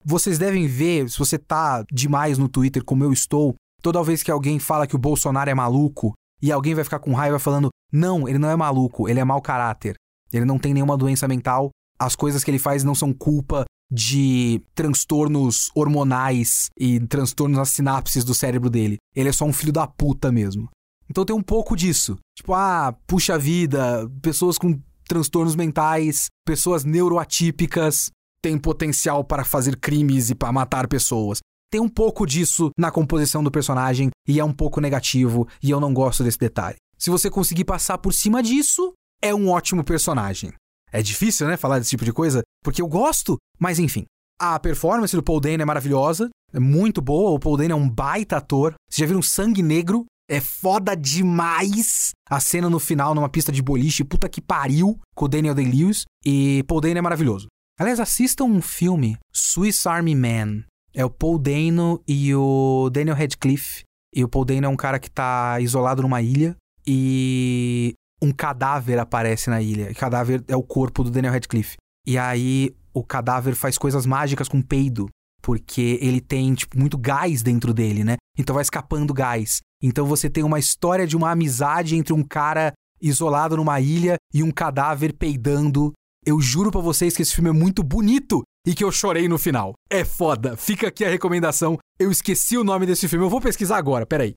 Vocês 0.05 0.37
devem 0.37 0.67
ver, 0.67 1.09
se 1.09 1.17
você 1.17 1.37
tá 1.37 1.83
demais 1.91 2.37
no 2.37 2.49
Twitter 2.49 2.83
como 2.83 3.03
eu 3.03 3.13
estou, 3.13 3.55
toda 3.81 4.03
vez 4.03 4.23
que 4.23 4.31
alguém 4.31 4.59
fala 4.59 4.87
que 4.87 4.95
o 4.95 4.99
Bolsonaro 4.99 5.49
é 5.49 5.53
maluco 5.53 6.13
e 6.41 6.51
alguém 6.51 6.73
vai 6.73 6.83
ficar 6.83 6.99
com 6.99 7.13
raiva 7.13 7.39
falando: 7.39 7.69
"Não, 7.91 8.27
ele 8.27 8.37
não 8.37 8.49
é 8.49 8.55
maluco, 8.55 9.07
ele 9.07 9.19
é 9.19 9.23
mau 9.23 9.41
caráter. 9.41 9.95
Ele 10.31 10.45
não 10.45 10.57
tem 10.57 10.73
nenhuma 10.73 10.97
doença 10.97 11.27
mental. 11.27 11.69
As 11.99 12.15
coisas 12.15 12.43
que 12.43 12.51
ele 12.51 12.59
faz 12.59 12.83
não 12.83 12.95
são 12.95 13.13
culpa 13.13 13.65
de 13.93 14.59
transtornos 14.73 15.69
hormonais 15.75 16.71
e 16.79 16.99
transtornos 17.01 17.57
nas 17.59 17.69
sinapses 17.69 18.23
do 18.23 18.33
cérebro 18.33 18.69
dele. 18.69 18.97
Ele 19.15 19.29
é 19.29 19.31
só 19.31 19.45
um 19.45 19.53
filho 19.53 19.71
da 19.71 19.85
puta 19.85 20.31
mesmo. 20.31 20.67
Então 21.07 21.23
tem 21.23 21.35
um 21.35 21.43
pouco 21.43 21.75
disso. 21.75 22.17
Tipo, 22.35 22.55
ah, 22.55 22.95
puxa 23.05 23.37
vida, 23.37 24.09
pessoas 24.21 24.57
com 24.57 24.79
transtornos 25.07 25.55
mentais, 25.55 26.25
pessoas 26.43 26.83
neuroatípicas 26.83 28.09
têm 28.41 28.57
potencial 28.57 29.23
para 29.23 29.45
fazer 29.45 29.77
crimes 29.77 30.31
e 30.31 30.35
para 30.35 30.51
matar 30.51 30.87
pessoas. 30.87 31.39
Tem 31.71 31.79
um 31.79 31.89
pouco 31.89 32.25
disso 32.25 32.71
na 32.77 32.89
composição 32.89 33.43
do 33.43 33.51
personagem 33.51 34.09
e 34.27 34.39
é 34.39 34.43
um 34.43 34.53
pouco 34.53 34.81
negativo 34.81 35.47
e 35.61 35.69
eu 35.69 35.79
não 35.79 35.93
gosto 35.93 36.23
desse 36.23 36.39
detalhe. 36.39 36.77
Se 36.97 37.11
você 37.11 37.29
conseguir 37.29 37.65
passar 37.65 37.97
por 37.99 38.13
cima 38.13 38.41
disso, 38.41 38.93
é 39.21 39.35
um 39.35 39.49
ótimo 39.49 39.83
personagem. 39.83 40.51
É 40.93 41.01
difícil, 41.01 41.47
né, 41.47 41.57
falar 41.57 41.79
desse 41.79 41.89
tipo 41.89 42.05
de 42.05 42.13
coisa, 42.13 42.43
porque 42.63 42.81
eu 42.81 42.87
gosto, 42.87 43.37
mas 43.59 43.79
enfim. 43.79 44.05
A 44.39 44.59
performance 44.59 45.15
do 45.15 45.23
Paul 45.23 45.39
Dano 45.39 45.63
é 45.63 45.65
maravilhosa, 45.65 46.29
é 46.53 46.59
muito 46.59 47.01
boa. 47.01 47.31
O 47.31 47.39
Paul 47.39 47.57
Dano 47.57 47.71
é 47.71 47.75
um 47.75 47.89
baita 47.89 48.37
ator. 48.37 48.75
Vocês 48.89 48.99
já 48.99 49.07
viram 49.07 49.21
Sangue 49.21 49.63
Negro? 49.63 50.05
É 50.29 50.39
foda 50.39 50.95
demais 50.95 52.11
a 52.29 52.39
cena 52.39 52.69
no 52.69 52.79
final 52.79 53.13
numa 53.13 53.27
pista 53.27 53.51
de 53.51 53.61
boliche, 53.61 54.03
puta 54.03 54.29
que 54.29 54.39
pariu, 54.39 54.99
com 55.15 55.25
o 55.25 55.27
Daniel 55.27 55.55
Day-Lewis. 55.55 56.05
E 56.25 56.63
Paul 56.67 56.81
Dano 56.81 56.97
é 56.97 57.01
maravilhoso. 57.01 57.47
Aliás, 57.79 57.99
assistam 57.99 58.45
um 58.45 58.61
filme, 58.61 59.17
Swiss 59.33 59.87
Army 59.87 60.15
Man. 60.15 60.63
É 60.93 61.03
o 61.03 61.09
Paul 61.09 61.39
Dano 61.39 62.01
e 62.07 62.33
o 62.35 62.89
Daniel 62.91 63.17
Radcliffe. 63.17 63.83
E 64.15 64.23
o 64.23 64.29
Paul 64.29 64.45
Dano 64.45 64.67
é 64.67 64.69
um 64.69 64.75
cara 64.75 64.99
que 64.99 65.09
tá 65.09 65.59
isolado 65.59 66.03
numa 66.03 66.21
ilha. 66.21 66.55
E 66.85 67.93
um 68.23 68.31
cadáver 68.31 68.97
aparece 68.97 69.49
na 69.49 69.61
ilha. 69.61 69.91
E 69.91 69.93
cadáver 69.93 70.43
é 70.47 70.55
o 70.55 70.63
corpo 70.63 71.03
do 71.03 71.11
Daniel 71.11 71.33
Radcliffe. 71.33 71.75
E 72.07 72.17
aí 72.17 72.73
o 72.93 73.03
cadáver 73.03 73.53
faz 73.53 73.77
coisas 73.77 74.05
mágicas 74.05 74.47
com 74.47 74.61
peido, 74.61 75.09
porque 75.41 75.99
ele 76.01 76.21
tem 76.21 76.53
tipo 76.53 76.79
muito 76.79 76.97
gás 76.97 77.43
dentro 77.43 77.73
dele, 77.73 78.03
né? 78.03 78.15
Então 78.37 78.53
vai 78.53 78.61
escapando 78.61 79.13
gás. 79.13 79.59
Então 79.81 80.05
você 80.05 80.29
tem 80.29 80.43
uma 80.43 80.57
história 80.57 81.05
de 81.05 81.17
uma 81.17 81.31
amizade 81.31 81.97
entre 81.97 82.13
um 82.13 82.23
cara 82.23 82.71
isolado 83.01 83.57
numa 83.57 83.81
ilha 83.81 84.15
e 84.33 84.41
um 84.41 84.51
cadáver 84.51 85.13
peidando. 85.13 85.91
Eu 86.25 86.39
juro 86.39 86.71
para 86.71 86.79
vocês 86.79 87.13
que 87.13 87.21
esse 87.21 87.35
filme 87.35 87.49
é 87.49 87.53
muito 87.53 87.83
bonito 87.83 88.41
e 88.65 88.73
que 88.73 88.85
eu 88.85 88.91
chorei 88.91 89.27
no 89.27 89.37
final. 89.37 89.73
É 89.89 90.05
foda. 90.05 90.55
Fica 90.55 90.87
aqui 90.87 91.03
a 91.03 91.09
recomendação. 91.09 91.77
Eu 91.99 92.09
esqueci 92.09 92.57
o 92.57 92.63
nome 92.63 92.85
desse 92.85 93.09
filme. 93.09 93.25
Eu 93.25 93.29
vou 93.29 93.41
pesquisar 93.41 93.75
agora. 93.75 94.05
Peraí. 94.05 94.33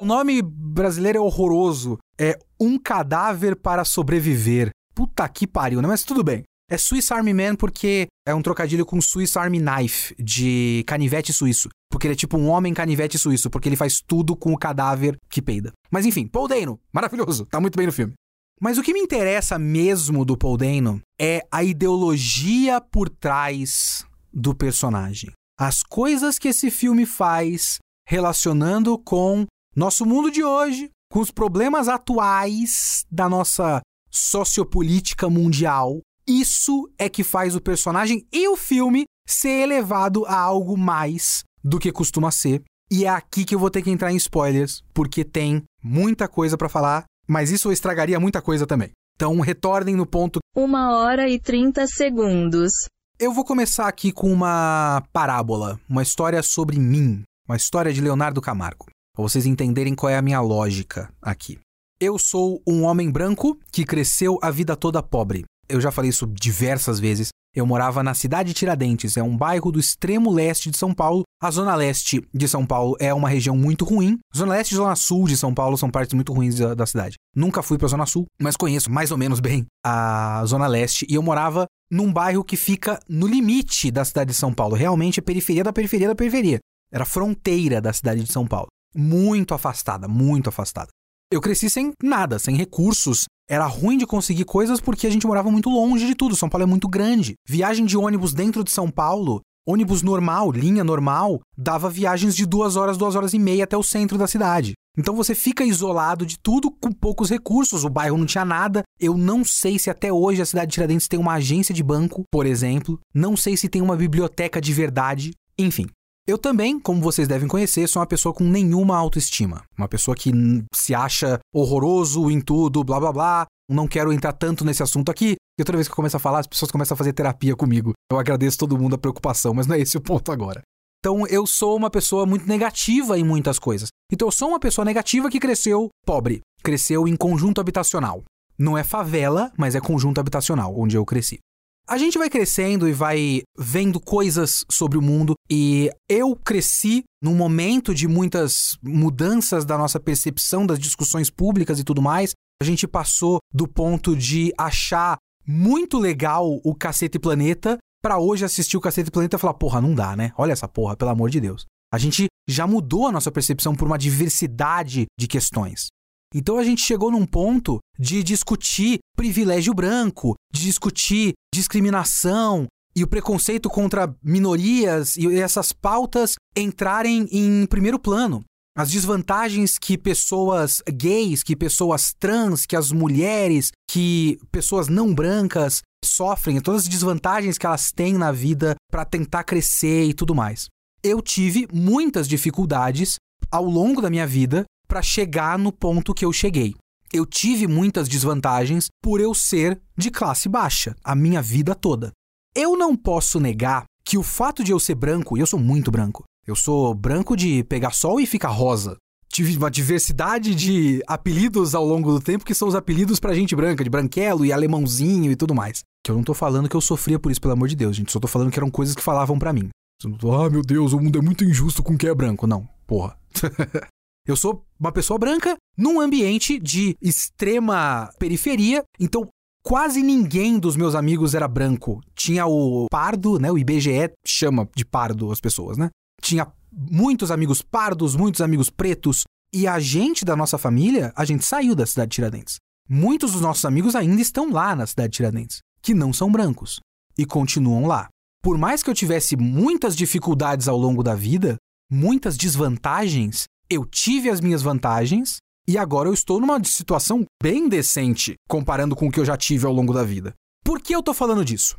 O 0.00 0.04
nome 0.04 0.42
brasileiro 0.42 1.18
é 1.18 1.20
horroroso. 1.20 1.98
É 2.18 2.36
Um 2.60 2.78
Cadáver 2.78 3.56
para 3.56 3.84
Sobreviver. 3.84 4.70
Puta 4.94 5.28
que 5.28 5.46
pariu, 5.46 5.80
né? 5.80 5.88
Mas 5.88 6.02
tudo 6.02 6.24
bem. 6.24 6.42
É 6.68 6.76
Swiss 6.76 7.12
Army 7.12 7.32
Man 7.32 7.54
porque 7.56 8.06
é 8.26 8.34
um 8.34 8.42
trocadilho 8.42 8.84
com 8.84 9.00
Swiss 9.00 9.36
Army 9.36 9.60
Knife, 9.60 10.14
de 10.18 10.82
canivete 10.86 11.32
suíço. 11.32 11.68
Porque 11.90 12.06
ele 12.06 12.14
é 12.14 12.16
tipo 12.16 12.36
um 12.36 12.48
homem 12.48 12.74
canivete 12.74 13.18
suíço, 13.18 13.48
porque 13.50 13.68
ele 13.68 13.76
faz 13.76 14.00
tudo 14.00 14.34
com 14.34 14.52
o 14.52 14.58
cadáver 14.58 15.16
que 15.28 15.40
peida. 15.40 15.72
Mas 15.90 16.06
enfim, 16.06 16.26
Paul 16.26 16.48
Dano, 16.48 16.80
maravilhoso, 16.92 17.46
tá 17.46 17.60
muito 17.60 17.76
bem 17.76 17.86
no 17.86 17.92
filme. 17.92 18.14
Mas 18.60 18.78
o 18.78 18.82
que 18.82 18.92
me 18.92 19.00
interessa 19.00 19.58
mesmo 19.58 20.24
do 20.24 20.36
Paul 20.36 20.56
Dano 20.56 21.00
é 21.20 21.46
a 21.52 21.62
ideologia 21.62 22.80
por 22.80 23.08
trás 23.08 24.04
do 24.32 24.54
personagem. 24.54 25.30
As 25.58 25.82
coisas 25.82 26.38
que 26.38 26.48
esse 26.48 26.70
filme 26.70 27.06
faz 27.06 27.78
relacionando 28.08 28.98
com 28.98 29.46
nosso 29.76 30.06
mundo 30.06 30.30
de 30.30 30.44
hoje, 30.44 30.88
com 31.10 31.18
os 31.18 31.32
problemas 31.32 31.88
atuais 31.88 33.04
da 33.10 33.28
nossa 33.28 33.80
sociopolítica 34.08 35.28
mundial, 35.28 36.00
isso 36.28 36.88
é 36.96 37.08
que 37.08 37.24
faz 37.24 37.56
o 37.56 37.60
personagem 37.60 38.24
e 38.32 38.46
o 38.46 38.56
filme 38.56 39.04
ser 39.26 39.62
elevado 39.62 40.24
a 40.26 40.38
algo 40.38 40.76
mais 40.76 41.42
do 41.62 41.80
que 41.80 41.90
costuma 41.90 42.30
ser. 42.30 42.62
E 42.88 43.04
é 43.04 43.08
aqui 43.08 43.44
que 43.44 43.54
eu 43.54 43.58
vou 43.58 43.68
ter 43.68 43.82
que 43.82 43.90
entrar 43.90 44.12
em 44.12 44.16
spoilers, 44.16 44.80
porque 44.94 45.24
tem 45.24 45.64
muita 45.82 46.28
coisa 46.28 46.56
para 46.56 46.68
falar, 46.68 47.04
mas 47.26 47.50
isso 47.50 47.72
estragaria 47.72 48.20
muita 48.20 48.40
coisa 48.40 48.68
também. 48.68 48.92
Então, 49.16 49.40
retornem 49.40 49.96
no 49.96 50.06
ponto. 50.06 50.38
Uma 50.54 50.96
hora 50.96 51.28
e 51.28 51.40
30 51.40 51.86
segundos. 51.88 52.72
Eu 53.18 53.32
vou 53.32 53.44
começar 53.44 53.88
aqui 53.88 54.12
com 54.12 54.32
uma 54.32 55.02
parábola, 55.12 55.80
uma 55.88 56.02
história 56.02 56.42
sobre 56.44 56.78
mim, 56.78 57.24
uma 57.48 57.56
história 57.56 57.92
de 57.92 58.00
Leonardo 58.00 58.40
Camargo 58.40 58.86
para 59.14 59.22
vocês 59.22 59.46
entenderem 59.46 59.94
qual 59.94 60.10
é 60.10 60.18
a 60.18 60.22
minha 60.22 60.40
lógica 60.40 61.08
aqui. 61.22 61.58
Eu 62.00 62.18
sou 62.18 62.60
um 62.66 62.82
homem 62.82 63.10
branco 63.10 63.56
que 63.70 63.84
cresceu 63.84 64.38
a 64.42 64.50
vida 64.50 64.74
toda 64.74 65.02
pobre. 65.02 65.44
Eu 65.68 65.80
já 65.80 65.92
falei 65.92 66.10
isso 66.10 66.26
diversas 66.26 66.98
vezes. 66.98 67.28
Eu 67.54 67.64
morava 67.64 68.02
na 68.02 68.12
cidade 68.14 68.48
de 68.48 68.54
Tiradentes, 68.54 69.16
é 69.16 69.22
um 69.22 69.36
bairro 69.36 69.70
do 69.70 69.78
extremo 69.78 70.32
leste 70.32 70.68
de 70.72 70.76
São 70.76 70.92
Paulo. 70.92 71.22
A 71.40 71.52
zona 71.52 71.76
leste 71.76 72.20
de 72.34 72.48
São 72.48 72.66
Paulo 72.66 72.96
é 72.98 73.14
uma 73.14 73.28
região 73.28 73.56
muito 73.56 73.84
ruim. 73.84 74.18
Zona 74.36 74.54
leste 74.54 74.72
e 74.72 74.74
zona 74.74 74.96
sul 74.96 75.28
de 75.28 75.36
São 75.36 75.54
Paulo 75.54 75.78
são 75.78 75.88
partes 75.88 76.12
muito 76.14 76.32
ruins 76.32 76.56
da, 76.56 76.74
da 76.74 76.84
cidade. 76.84 77.14
Nunca 77.34 77.62
fui 77.62 77.78
para 77.78 77.86
a 77.86 77.90
zona 77.90 78.06
sul, 78.06 78.26
mas 78.40 78.56
conheço 78.56 78.90
mais 78.90 79.12
ou 79.12 79.16
menos 79.16 79.38
bem 79.38 79.64
a 79.84 80.42
zona 80.46 80.66
leste 80.66 81.06
e 81.08 81.14
eu 81.14 81.22
morava 81.22 81.66
num 81.88 82.12
bairro 82.12 82.42
que 82.42 82.56
fica 82.56 82.98
no 83.08 83.28
limite 83.28 83.92
da 83.92 84.04
cidade 84.04 84.32
de 84.32 84.36
São 84.36 84.52
Paulo. 84.52 84.74
Realmente 84.74 85.20
é 85.20 85.22
periferia 85.22 85.62
da 85.62 85.72
periferia 85.72 86.08
da 86.08 86.14
periferia. 86.16 86.58
Era 86.92 87.04
fronteira 87.04 87.80
da 87.80 87.92
cidade 87.92 88.24
de 88.24 88.32
São 88.32 88.44
Paulo 88.48 88.66
muito 88.94 89.54
afastada, 89.54 90.06
muito 90.08 90.48
afastada. 90.48 90.88
Eu 91.30 91.40
cresci 91.40 91.68
sem 91.68 91.92
nada, 92.02 92.38
sem 92.38 92.56
recursos. 92.56 93.24
Era 93.48 93.66
ruim 93.66 93.98
de 93.98 94.06
conseguir 94.06 94.44
coisas 94.44 94.80
porque 94.80 95.06
a 95.06 95.10
gente 95.10 95.26
morava 95.26 95.50
muito 95.50 95.68
longe 95.68 96.06
de 96.06 96.14
tudo. 96.14 96.36
São 96.36 96.48
Paulo 96.48 96.62
é 96.62 96.66
muito 96.66 96.88
grande. 96.88 97.34
Viagem 97.46 97.84
de 97.84 97.96
ônibus 97.96 98.32
dentro 98.32 98.62
de 98.62 98.70
São 98.70 98.90
Paulo, 98.90 99.40
ônibus 99.66 100.02
normal, 100.02 100.52
linha 100.52 100.84
normal, 100.84 101.40
dava 101.56 101.90
viagens 101.90 102.36
de 102.36 102.46
duas 102.46 102.76
horas, 102.76 102.96
duas 102.96 103.14
horas 103.16 103.34
e 103.34 103.38
meia 103.38 103.64
até 103.64 103.76
o 103.76 103.82
centro 103.82 104.16
da 104.16 104.26
cidade. 104.26 104.74
Então 104.96 105.16
você 105.16 105.34
fica 105.34 105.64
isolado 105.64 106.24
de 106.24 106.38
tudo 106.38 106.70
com 106.70 106.92
poucos 106.92 107.28
recursos. 107.28 107.84
O 107.84 107.90
bairro 107.90 108.16
não 108.16 108.26
tinha 108.26 108.44
nada. 108.44 108.82
Eu 109.00 109.16
não 109.16 109.44
sei 109.44 109.78
se 109.78 109.90
até 109.90 110.12
hoje 110.12 110.40
a 110.40 110.46
cidade 110.46 110.70
de 110.70 110.74
Tiradentes 110.74 111.08
tem 111.08 111.18
uma 111.18 111.34
agência 111.34 111.74
de 111.74 111.82
banco, 111.82 112.22
por 112.30 112.46
exemplo. 112.46 113.00
Não 113.12 113.36
sei 113.36 113.56
se 113.56 113.68
tem 113.68 113.82
uma 113.82 113.96
biblioteca 113.96 114.60
de 114.60 114.72
verdade. 114.72 115.32
Enfim, 115.58 115.86
eu 116.26 116.38
também, 116.38 116.80
como 116.80 117.02
vocês 117.02 117.28
devem 117.28 117.46
conhecer, 117.46 117.86
sou 117.86 118.00
uma 118.00 118.06
pessoa 118.06 118.34
com 118.34 118.44
nenhuma 118.44 118.96
autoestima. 118.96 119.62
Uma 119.76 119.86
pessoa 119.86 120.16
que 120.16 120.32
se 120.74 120.94
acha 120.94 121.38
horroroso 121.54 122.30
em 122.30 122.40
tudo, 122.40 122.82
blá 122.82 122.98
blá 122.98 123.12
blá. 123.12 123.46
Não 123.70 123.86
quero 123.86 124.12
entrar 124.12 124.32
tanto 124.32 124.64
nesse 124.64 124.82
assunto 124.82 125.10
aqui, 125.10 125.36
porque 125.56 125.66
toda 125.66 125.76
vez 125.76 125.86
que 125.86 125.92
eu 125.92 125.96
começo 125.96 126.16
a 126.16 126.20
falar, 126.20 126.38
as 126.38 126.46
pessoas 126.46 126.70
começam 126.70 126.94
a 126.94 126.98
fazer 126.98 127.12
terapia 127.12 127.54
comigo. 127.54 127.92
Eu 128.10 128.18
agradeço 128.18 128.58
todo 128.58 128.78
mundo 128.78 128.94
a 128.94 128.98
preocupação, 128.98 129.52
mas 129.52 129.66
não 129.66 129.76
é 129.76 129.80
esse 129.80 129.98
o 129.98 130.00
ponto 130.00 130.32
agora. 130.32 130.62
Então 130.98 131.26
eu 131.26 131.46
sou 131.46 131.76
uma 131.76 131.90
pessoa 131.90 132.24
muito 132.24 132.46
negativa 132.46 133.18
em 133.18 133.24
muitas 133.24 133.58
coisas. 133.58 133.88
Então 134.10 134.28
eu 134.28 134.32
sou 134.32 134.48
uma 134.48 134.60
pessoa 134.60 134.84
negativa 134.84 135.28
que 135.28 135.38
cresceu 135.38 135.90
pobre, 136.06 136.40
cresceu 136.62 137.06
em 137.06 137.16
conjunto 137.16 137.60
habitacional. 137.60 138.22
Não 138.58 138.78
é 138.78 138.82
favela, 138.82 139.52
mas 139.58 139.74
é 139.74 139.80
conjunto 139.80 140.20
habitacional, 140.20 140.74
onde 140.74 140.96
eu 140.96 141.04
cresci. 141.04 141.38
A 141.86 141.98
gente 141.98 142.16
vai 142.16 142.30
crescendo 142.30 142.88
e 142.88 142.94
vai 142.94 143.42
vendo 143.58 144.00
coisas 144.00 144.64
sobre 144.70 144.96
o 144.96 145.02
mundo, 145.02 145.34
e 145.50 145.90
eu 146.08 146.34
cresci 146.34 147.04
num 147.22 147.34
momento 147.34 147.94
de 147.94 148.08
muitas 148.08 148.78
mudanças 148.82 149.66
da 149.66 149.76
nossa 149.76 150.00
percepção 150.00 150.64
das 150.64 150.78
discussões 150.78 151.28
públicas 151.28 151.78
e 151.78 151.84
tudo 151.84 152.00
mais. 152.00 152.32
A 152.62 152.64
gente 152.64 152.88
passou 152.88 153.38
do 153.52 153.68
ponto 153.68 154.16
de 154.16 154.50
achar 154.56 155.18
muito 155.46 155.98
legal 155.98 156.58
o 156.64 156.74
Cacete 156.74 157.18
Planeta 157.18 157.76
para 158.02 158.18
hoje 158.18 158.46
assistir 158.46 158.78
o 158.78 158.80
Cacete 158.80 159.10
Planeta 159.10 159.36
e 159.36 159.38
falar: 159.38 159.54
porra, 159.54 159.78
não 159.78 159.94
dá, 159.94 160.16
né? 160.16 160.32
Olha 160.38 160.52
essa 160.52 160.66
porra, 160.66 160.96
pelo 160.96 161.10
amor 161.10 161.28
de 161.28 161.38
Deus. 161.38 161.66
A 161.92 161.98
gente 161.98 162.28
já 162.48 162.66
mudou 162.66 163.06
a 163.06 163.12
nossa 163.12 163.30
percepção 163.30 163.74
por 163.74 163.86
uma 163.86 163.98
diversidade 163.98 165.04
de 165.20 165.28
questões. 165.28 165.88
Então 166.34 166.58
a 166.58 166.64
gente 166.64 166.82
chegou 166.82 167.12
num 167.12 167.24
ponto 167.24 167.78
de 167.96 168.24
discutir 168.24 168.98
privilégio 169.16 169.72
branco, 169.72 170.34
de 170.52 170.62
discutir 170.62 171.32
discriminação 171.54 172.66
e 172.96 173.04
o 173.04 173.06
preconceito 173.06 173.70
contra 173.70 174.12
minorias 174.22 175.16
e 175.16 175.32
essas 175.38 175.72
pautas 175.72 176.34
entrarem 176.56 177.28
em 177.30 177.64
primeiro 177.66 177.98
plano. 177.98 178.42
As 178.76 178.90
desvantagens 178.90 179.78
que 179.78 179.96
pessoas 179.96 180.82
gays, 180.88 181.44
que 181.44 181.54
pessoas 181.54 182.12
trans, 182.18 182.66
que 182.66 182.74
as 182.74 182.90
mulheres, 182.90 183.70
que 183.88 184.36
pessoas 184.50 184.88
não 184.88 185.14
brancas 185.14 185.80
sofrem, 186.04 186.60
todas 186.60 186.82
as 186.82 186.88
desvantagens 186.88 187.56
que 187.56 187.66
elas 187.66 187.92
têm 187.92 188.14
na 188.14 188.32
vida 188.32 188.74
para 188.90 189.04
tentar 189.04 189.44
crescer 189.44 190.04
e 190.04 190.12
tudo 190.12 190.34
mais. 190.34 190.66
eu 191.04 191.20
tive 191.20 191.68
muitas 191.72 192.26
dificuldades 192.26 193.16
ao 193.50 193.64
longo 193.64 194.00
da 194.00 194.10
minha 194.10 194.26
vida 194.26 194.64
para 194.86 195.02
chegar 195.02 195.58
no 195.58 195.72
ponto 195.72 196.14
que 196.14 196.24
eu 196.24 196.32
cheguei. 196.32 196.74
Eu 197.12 197.24
tive 197.24 197.66
muitas 197.66 198.08
desvantagens 198.08 198.88
por 199.02 199.20
eu 199.20 199.34
ser 199.34 199.80
de 199.96 200.10
classe 200.10 200.48
baixa 200.48 200.96
a 201.04 201.14
minha 201.14 201.40
vida 201.40 201.74
toda. 201.74 202.10
Eu 202.54 202.76
não 202.76 202.96
posso 202.96 203.38
negar 203.38 203.84
que 204.04 204.18
o 204.18 204.22
fato 204.22 204.62
de 204.62 204.72
eu 204.72 204.78
ser 204.78 204.94
branco, 204.94 205.36
e 205.36 205.40
eu 205.40 205.46
sou 205.46 205.58
muito 205.58 205.90
branco, 205.90 206.24
eu 206.46 206.54
sou 206.54 206.94
branco 206.94 207.36
de 207.36 207.64
pegar 207.64 207.92
sol 207.92 208.20
e 208.20 208.26
ficar 208.26 208.48
rosa. 208.48 208.96
Tive 209.28 209.56
uma 209.56 209.70
diversidade 209.70 210.54
de 210.54 211.02
apelidos 211.06 211.74
ao 211.74 211.84
longo 211.84 212.12
do 212.12 212.20
tempo 212.20 212.44
que 212.44 212.54
são 212.54 212.68
os 212.68 212.74
apelidos 212.74 213.18
pra 213.18 213.34
gente 213.34 213.56
branca, 213.56 213.82
de 213.82 213.90
branquelo 213.90 214.44
e 214.44 214.52
alemãozinho 214.52 215.32
e 215.32 215.36
tudo 215.36 215.54
mais. 215.54 215.82
Que 216.04 216.10
eu 216.10 216.16
não 216.16 216.22
tô 216.22 216.34
falando 216.34 216.68
que 216.68 216.76
eu 216.76 216.80
sofria 216.80 217.18
por 217.18 217.32
isso, 217.32 217.40
pelo 217.40 217.54
amor 217.54 217.66
de 217.68 217.74
Deus, 217.74 217.96
gente. 217.96 218.12
Só 218.12 218.20
tô 218.20 218.28
falando 218.28 218.50
que 218.50 218.58
eram 218.58 218.70
coisas 218.70 218.94
que 218.94 219.02
falavam 219.02 219.38
para 219.38 219.52
mim. 219.52 219.70
Ah, 220.04 220.50
meu 220.50 220.62
Deus, 220.62 220.92
o 220.92 221.00
mundo 221.00 221.18
é 221.18 221.22
muito 221.22 221.44
injusto 221.44 221.82
com 221.82 221.96
quem 221.96 222.10
é 222.10 222.14
branco. 222.14 222.46
Não, 222.46 222.68
porra. 222.86 223.16
eu 224.26 224.36
sou 224.36 224.64
uma 224.78 224.92
pessoa 224.92 225.18
branca 225.18 225.56
num 225.76 226.00
ambiente 226.00 226.58
de 226.58 226.96
extrema 227.00 228.10
periferia, 228.18 228.82
então 228.98 229.28
quase 229.62 230.02
ninguém 230.02 230.58
dos 230.58 230.76
meus 230.76 230.94
amigos 230.94 231.34
era 231.34 231.48
branco. 231.48 232.00
Tinha 232.14 232.46
o 232.46 232.86
pardo, 232.90 233.38
né? 233.38 233.50
O 233.50 233.58
IBGE 233.58 234.12
chama 234.26 234.68
de 234.74 234.84
pardo 234.84 235.30
as 235.30 235.40
pessoas, 235.40 235.76
né? 235.76 235.90
Tinha 236.20 236.46
muitos 236.72 237.30
amigos 237.30 237.62
pardos, 237.62 238.16
muitos 238.16 238.40
amigos 238.40 238.70
pretos. 238.70 239.24
E 239.52 239.66
a 239.66 239.78
gente 239.78 240.24
da 240.24 240.34
nossa 240.34 240.58
família, 240.58 241.12
a 241.14 241.24
gente 241.24 241.44
saiu 241.44 241.74
da 241.74 241.86
cidade 241.86 242.10
de 242.10 242.14
Tiradentes. 242.16 242.56
Muitos 242.88 243.32
dos 243.32 243.40
nossos 243.40 243.64
amigos 243.64 243.94
ainda 243.94 244.20
estão 244.20 244.50
lá 244.50 244.74
na 244.74 244.86
cidade 244.86 245.10
de 245.10 245.16
Tiradentes, 245.16 245.58
que 245.80 245.94
não 245.94 246.12
são 246.12 246.30
brancos 246.30 246.80
e 247.16 247.24
continuam 247.24 247.86
lá. 247.86 248.08
Por 248.42 248.58
mais 248.58 248.82
que 248.82 248.90
eu 248.90 248.94
tivesse 248.94 249.36
muitas 249.36 249.96
dificuldades 249.96 250.68
ao 250.68 250.76
longo 250.76 251.02
da 251.02 251.14
vida, 251.14 251.56
muitas 251.90 252.36
desvantagens, 252.36 253.44
eu 253.68 253.84
tive 253.84 254.30
as 254.30 254.40
minhas 254.40 254.62
vantagens 254.62 255.36
e 255.66 255.78
agora 255.78 256.08
eu 256.08 256.14
estou 256.14 256.40
numa 256.40 256.62
situação 256.64 257.24
bem 257.42 257.68
decente 257.68 258.34
comparando 258.48 258.94
com 258.94 259.08
o 259.08 259.10
que 259.10 259.18
eu 259.18 259.24
já 259.24 259.36
tive 259.36 259.66
ao 259.66 259.72
longo 259.72 259.92
da 259.92 260.02
vida. 260.02 260.34
Por 260.64 260.80
que 260.80 260.94
eu 260.94 261.02
tô 261.02 261.14
falando 261.14 261.44
disso? 261.44 261.76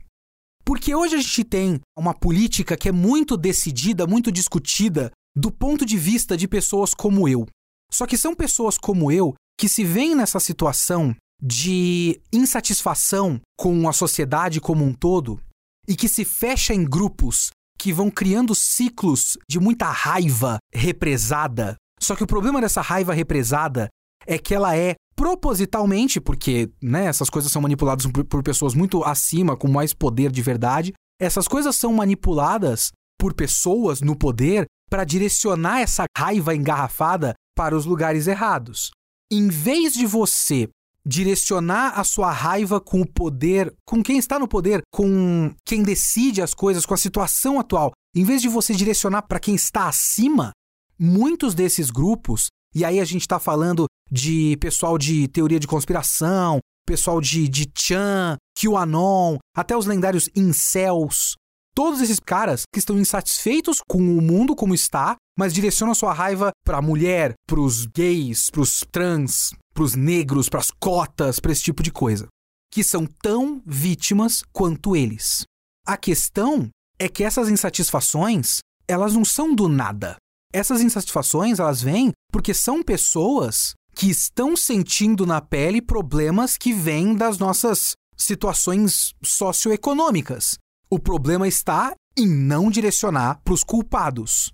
Porque 0.63 0.95
hoje 0.95 1.15
a 1.15 1.21
gente 1.21 1.43
tem 1.43 1.79
uma 1.97 2.13
política 2.13 2.75
que 2.75 2.89
é 2.89 2.91
muito 2.91 3.37
decidida, 3.37 4.07
muito 4.07 4.31
discutida 4.31 5.11
do 5.35 5.51
ponto 5.51 5.85
de 5.85 5.97
vista 5.97 6.35
de 6.35 6.47
pessoas 6.47 6.93
como 6.93 7.27
eu. 7.27 7.45
Só 7.91 8.07
que 8.07 8.17
são 8.17 8.35
pessoas 8.35 8.77
como 8.77 9.11
eu 9.11 9.35
que 9.59 9.69
se 9.69 9.83
veem 9.83 10.15
nessa 10.15 10.39
situação 10.39 11.15
de 11.41 12.19
insatisfação 12.33 13.39
com 13.57 13.87
a 13.87 13.93
sociedade 13.93 14.59
como 14.59 14.83
um 14.83 14.93
todo 14.93 15.39
e 15.87 15.95
que 15.95 16.07
se 16.07 16.25
fecha 16.25 16.73
em 16.73 16.83
grupos 16.83 17.51
que 17.77 17.93
vão 17.93 18.09
criando 18.09 18.55
ciclos 18.55 19.37
de 19.49 19.59
muita 19.59 19.89
raiva 19.89 20.57
represada. 20.73 21.75
Só 21.99 22.15
que 22.15 22.23
o 22.23 22.27
problema 22.27 22.61
dessa 22.61 22.81
raiva 22.81 23.13
represada 23.13 23.89
é 24.27 24.37
que 24.37 24.53
ela 24.53 24.75
é 24.75 24.95
propositalmente, 25.15 26.19
porque 26.19 26.69
né, 26.81 27.05
essas 27.05 27.29
coisas 27.29 27.51
são 27.51 27.61
manipuladas 27.61 28.05
por, 28.05 28.23
por 28.25 28.43
pessoas 28.43 28.73
muito 28.73 29.03
acima, 29.03 29.55
com 29.55 29.67
mais 29.67 29.93
poder 29.93 30.31
de 30.31 30.41
verdade, 30.41 30.93
essas 31.19 31.47
coisas 31.47 31.75
são 31.75 31.93
manipuladas 31.93 32.91
por 33.17 33.33
pessoas 33.33 34.01
no 34.01 34.15
poder 34.15 34.65
para 34.89 35.05
direcionar 35.05 35.79
essa 35.79 36.05
raiva 36.17 36.53
engarrafada 36.53 37.33
para 37.55 37.75
os 37.75 37.85
lugares 37.85 38.27
errados. 38.27 38.91
Em 39.31 39.47
vez 39.47 39.93
de 39.93 40.05
você 40.05 40.67
direcionar 41.05 41.99
a 41.99 42.03
sua 42.03 42.31
raiva 42.31 42.81
com 42.81 43.01
o 43.01 43.07
poder, 43.07 43.73
com 43.85 44.01
quem 44.01 44.17
está 44.17 44.39
no 44.39 44.47
poder, 44.47 44.81
com 44.91 45.53
quem 45.65 45.83
decide 45.83 46.41
as 46.41 46.53
coisas, 46.53 46.85
com 46.85 46.93
a 46.93 46.97
situação 46.97 47.59
atual, 47.59 47.91
em 48.15 48.23
vez 48.23 48.41
de 48.41 48.49
você 48.49 48.73
direcionar 48.73 49.23
para 49.23 49.39
quem 49.39 49.55
está 49.55 49.87
acima, 49.87 50.51
muitos 50.97 51.53
desses 51.53 51.91
grupos, 51.91 52.47
e 52.73 52.83
aí 52.83 52.99
a 52.99 53.05
gente 53.05 53.21
está 53.21 53.39
falando 53.39 53.85
de 54.11 54.57
pessoal 54.57 54.97
de 54.97 55.27
teoria 55.27 55.59
de 55.59 55.67
conspiração, 55.67 56.59
pessoal 56.85 57.21
de, 57.21 57.47
de 57.47 57.69
Chan, 57.77 58.37
QAnon, 58.57 59.37
até 59.55 59.75
os 59.75 59.85
lendários 59.85 60.29
incels, 60.35 61.35
todos 61.75 62.01
esses 62.01 62.19
caras 62.19 62.63
que 62.71 62.79
estão 62.79 62.97
insatisfeitos 62.97 63.79
com 63.87 63.97
o 63.97 64.21
mundo 64.21 64.55
como 64.55 64.73
está, 64.73 65.15
mas 65.37 65.53
direcionam 65.53 65.93
sua 65.93 66.13
raiva 66.13 66.51
para 66.65 66.77
a 66.77 66.81
mulher, 66.81 67.33
para 67.47 67.59
os 67.59 67.85
gays, 67.85 68.49
para 68.49 68.61
os 68.61 68.83
trans, 68.91 69.51
para 69.75 69.83
os 69.83 69.93
negros, 69.93 70.47
para 70.47 70.61
as 70.61 70.71
cotas, 70.71 71.39
para 71.39 71.51
esse 71.51 71.61
tipo 71.61 71.83
de 71.83 71.91
coisa, 71.91 72.27
que 72.71 72.83
são 72.83 73.05
tão 73.05 73.61
vítimas 73.65 74.41
quanto 74.53 74.95
eles. 74.95 75.43
A 75.85 75.97
questão 75.97 76.69
é 76.97 77.09
que 77.09 77.23
essas 77.23 77.49
insatisfações, 77.49 78.59
elas 78.87 79.13
não 79.13 79.25
são 79.25 79.53
do 79.53 79.67
nada. 79.67 80.15
Essas 80.53 80.81
insatisfações, 80.81 81.59
elas 81.59 81.81
vêm 81.81 82.13
porque 82.31 82.53
são 82.53 82.81
pessoas 82.81 83.73
que 83.93 84.09
estão 84.09 84.55
sentindo 84.55 85.25
na 85.25 85.41
pele 85.41 85.81
problemas 85.81 86.57
que 86.57 86.71
vêm 86.71 87.13
das 87.13 87.37
nossas 87.37 87.93
situações 88.17 89.13
socioeconômicas. 89.21 90.57
O 90.89 90.97
problema 90.97 91.47
está 91.47 91.93
em 92.17 92.27
não 92.27 92.69
direcionar 92.69 93.41
para 93.43 93.53
os 93.53 93.63
culpados. 93.63 94.51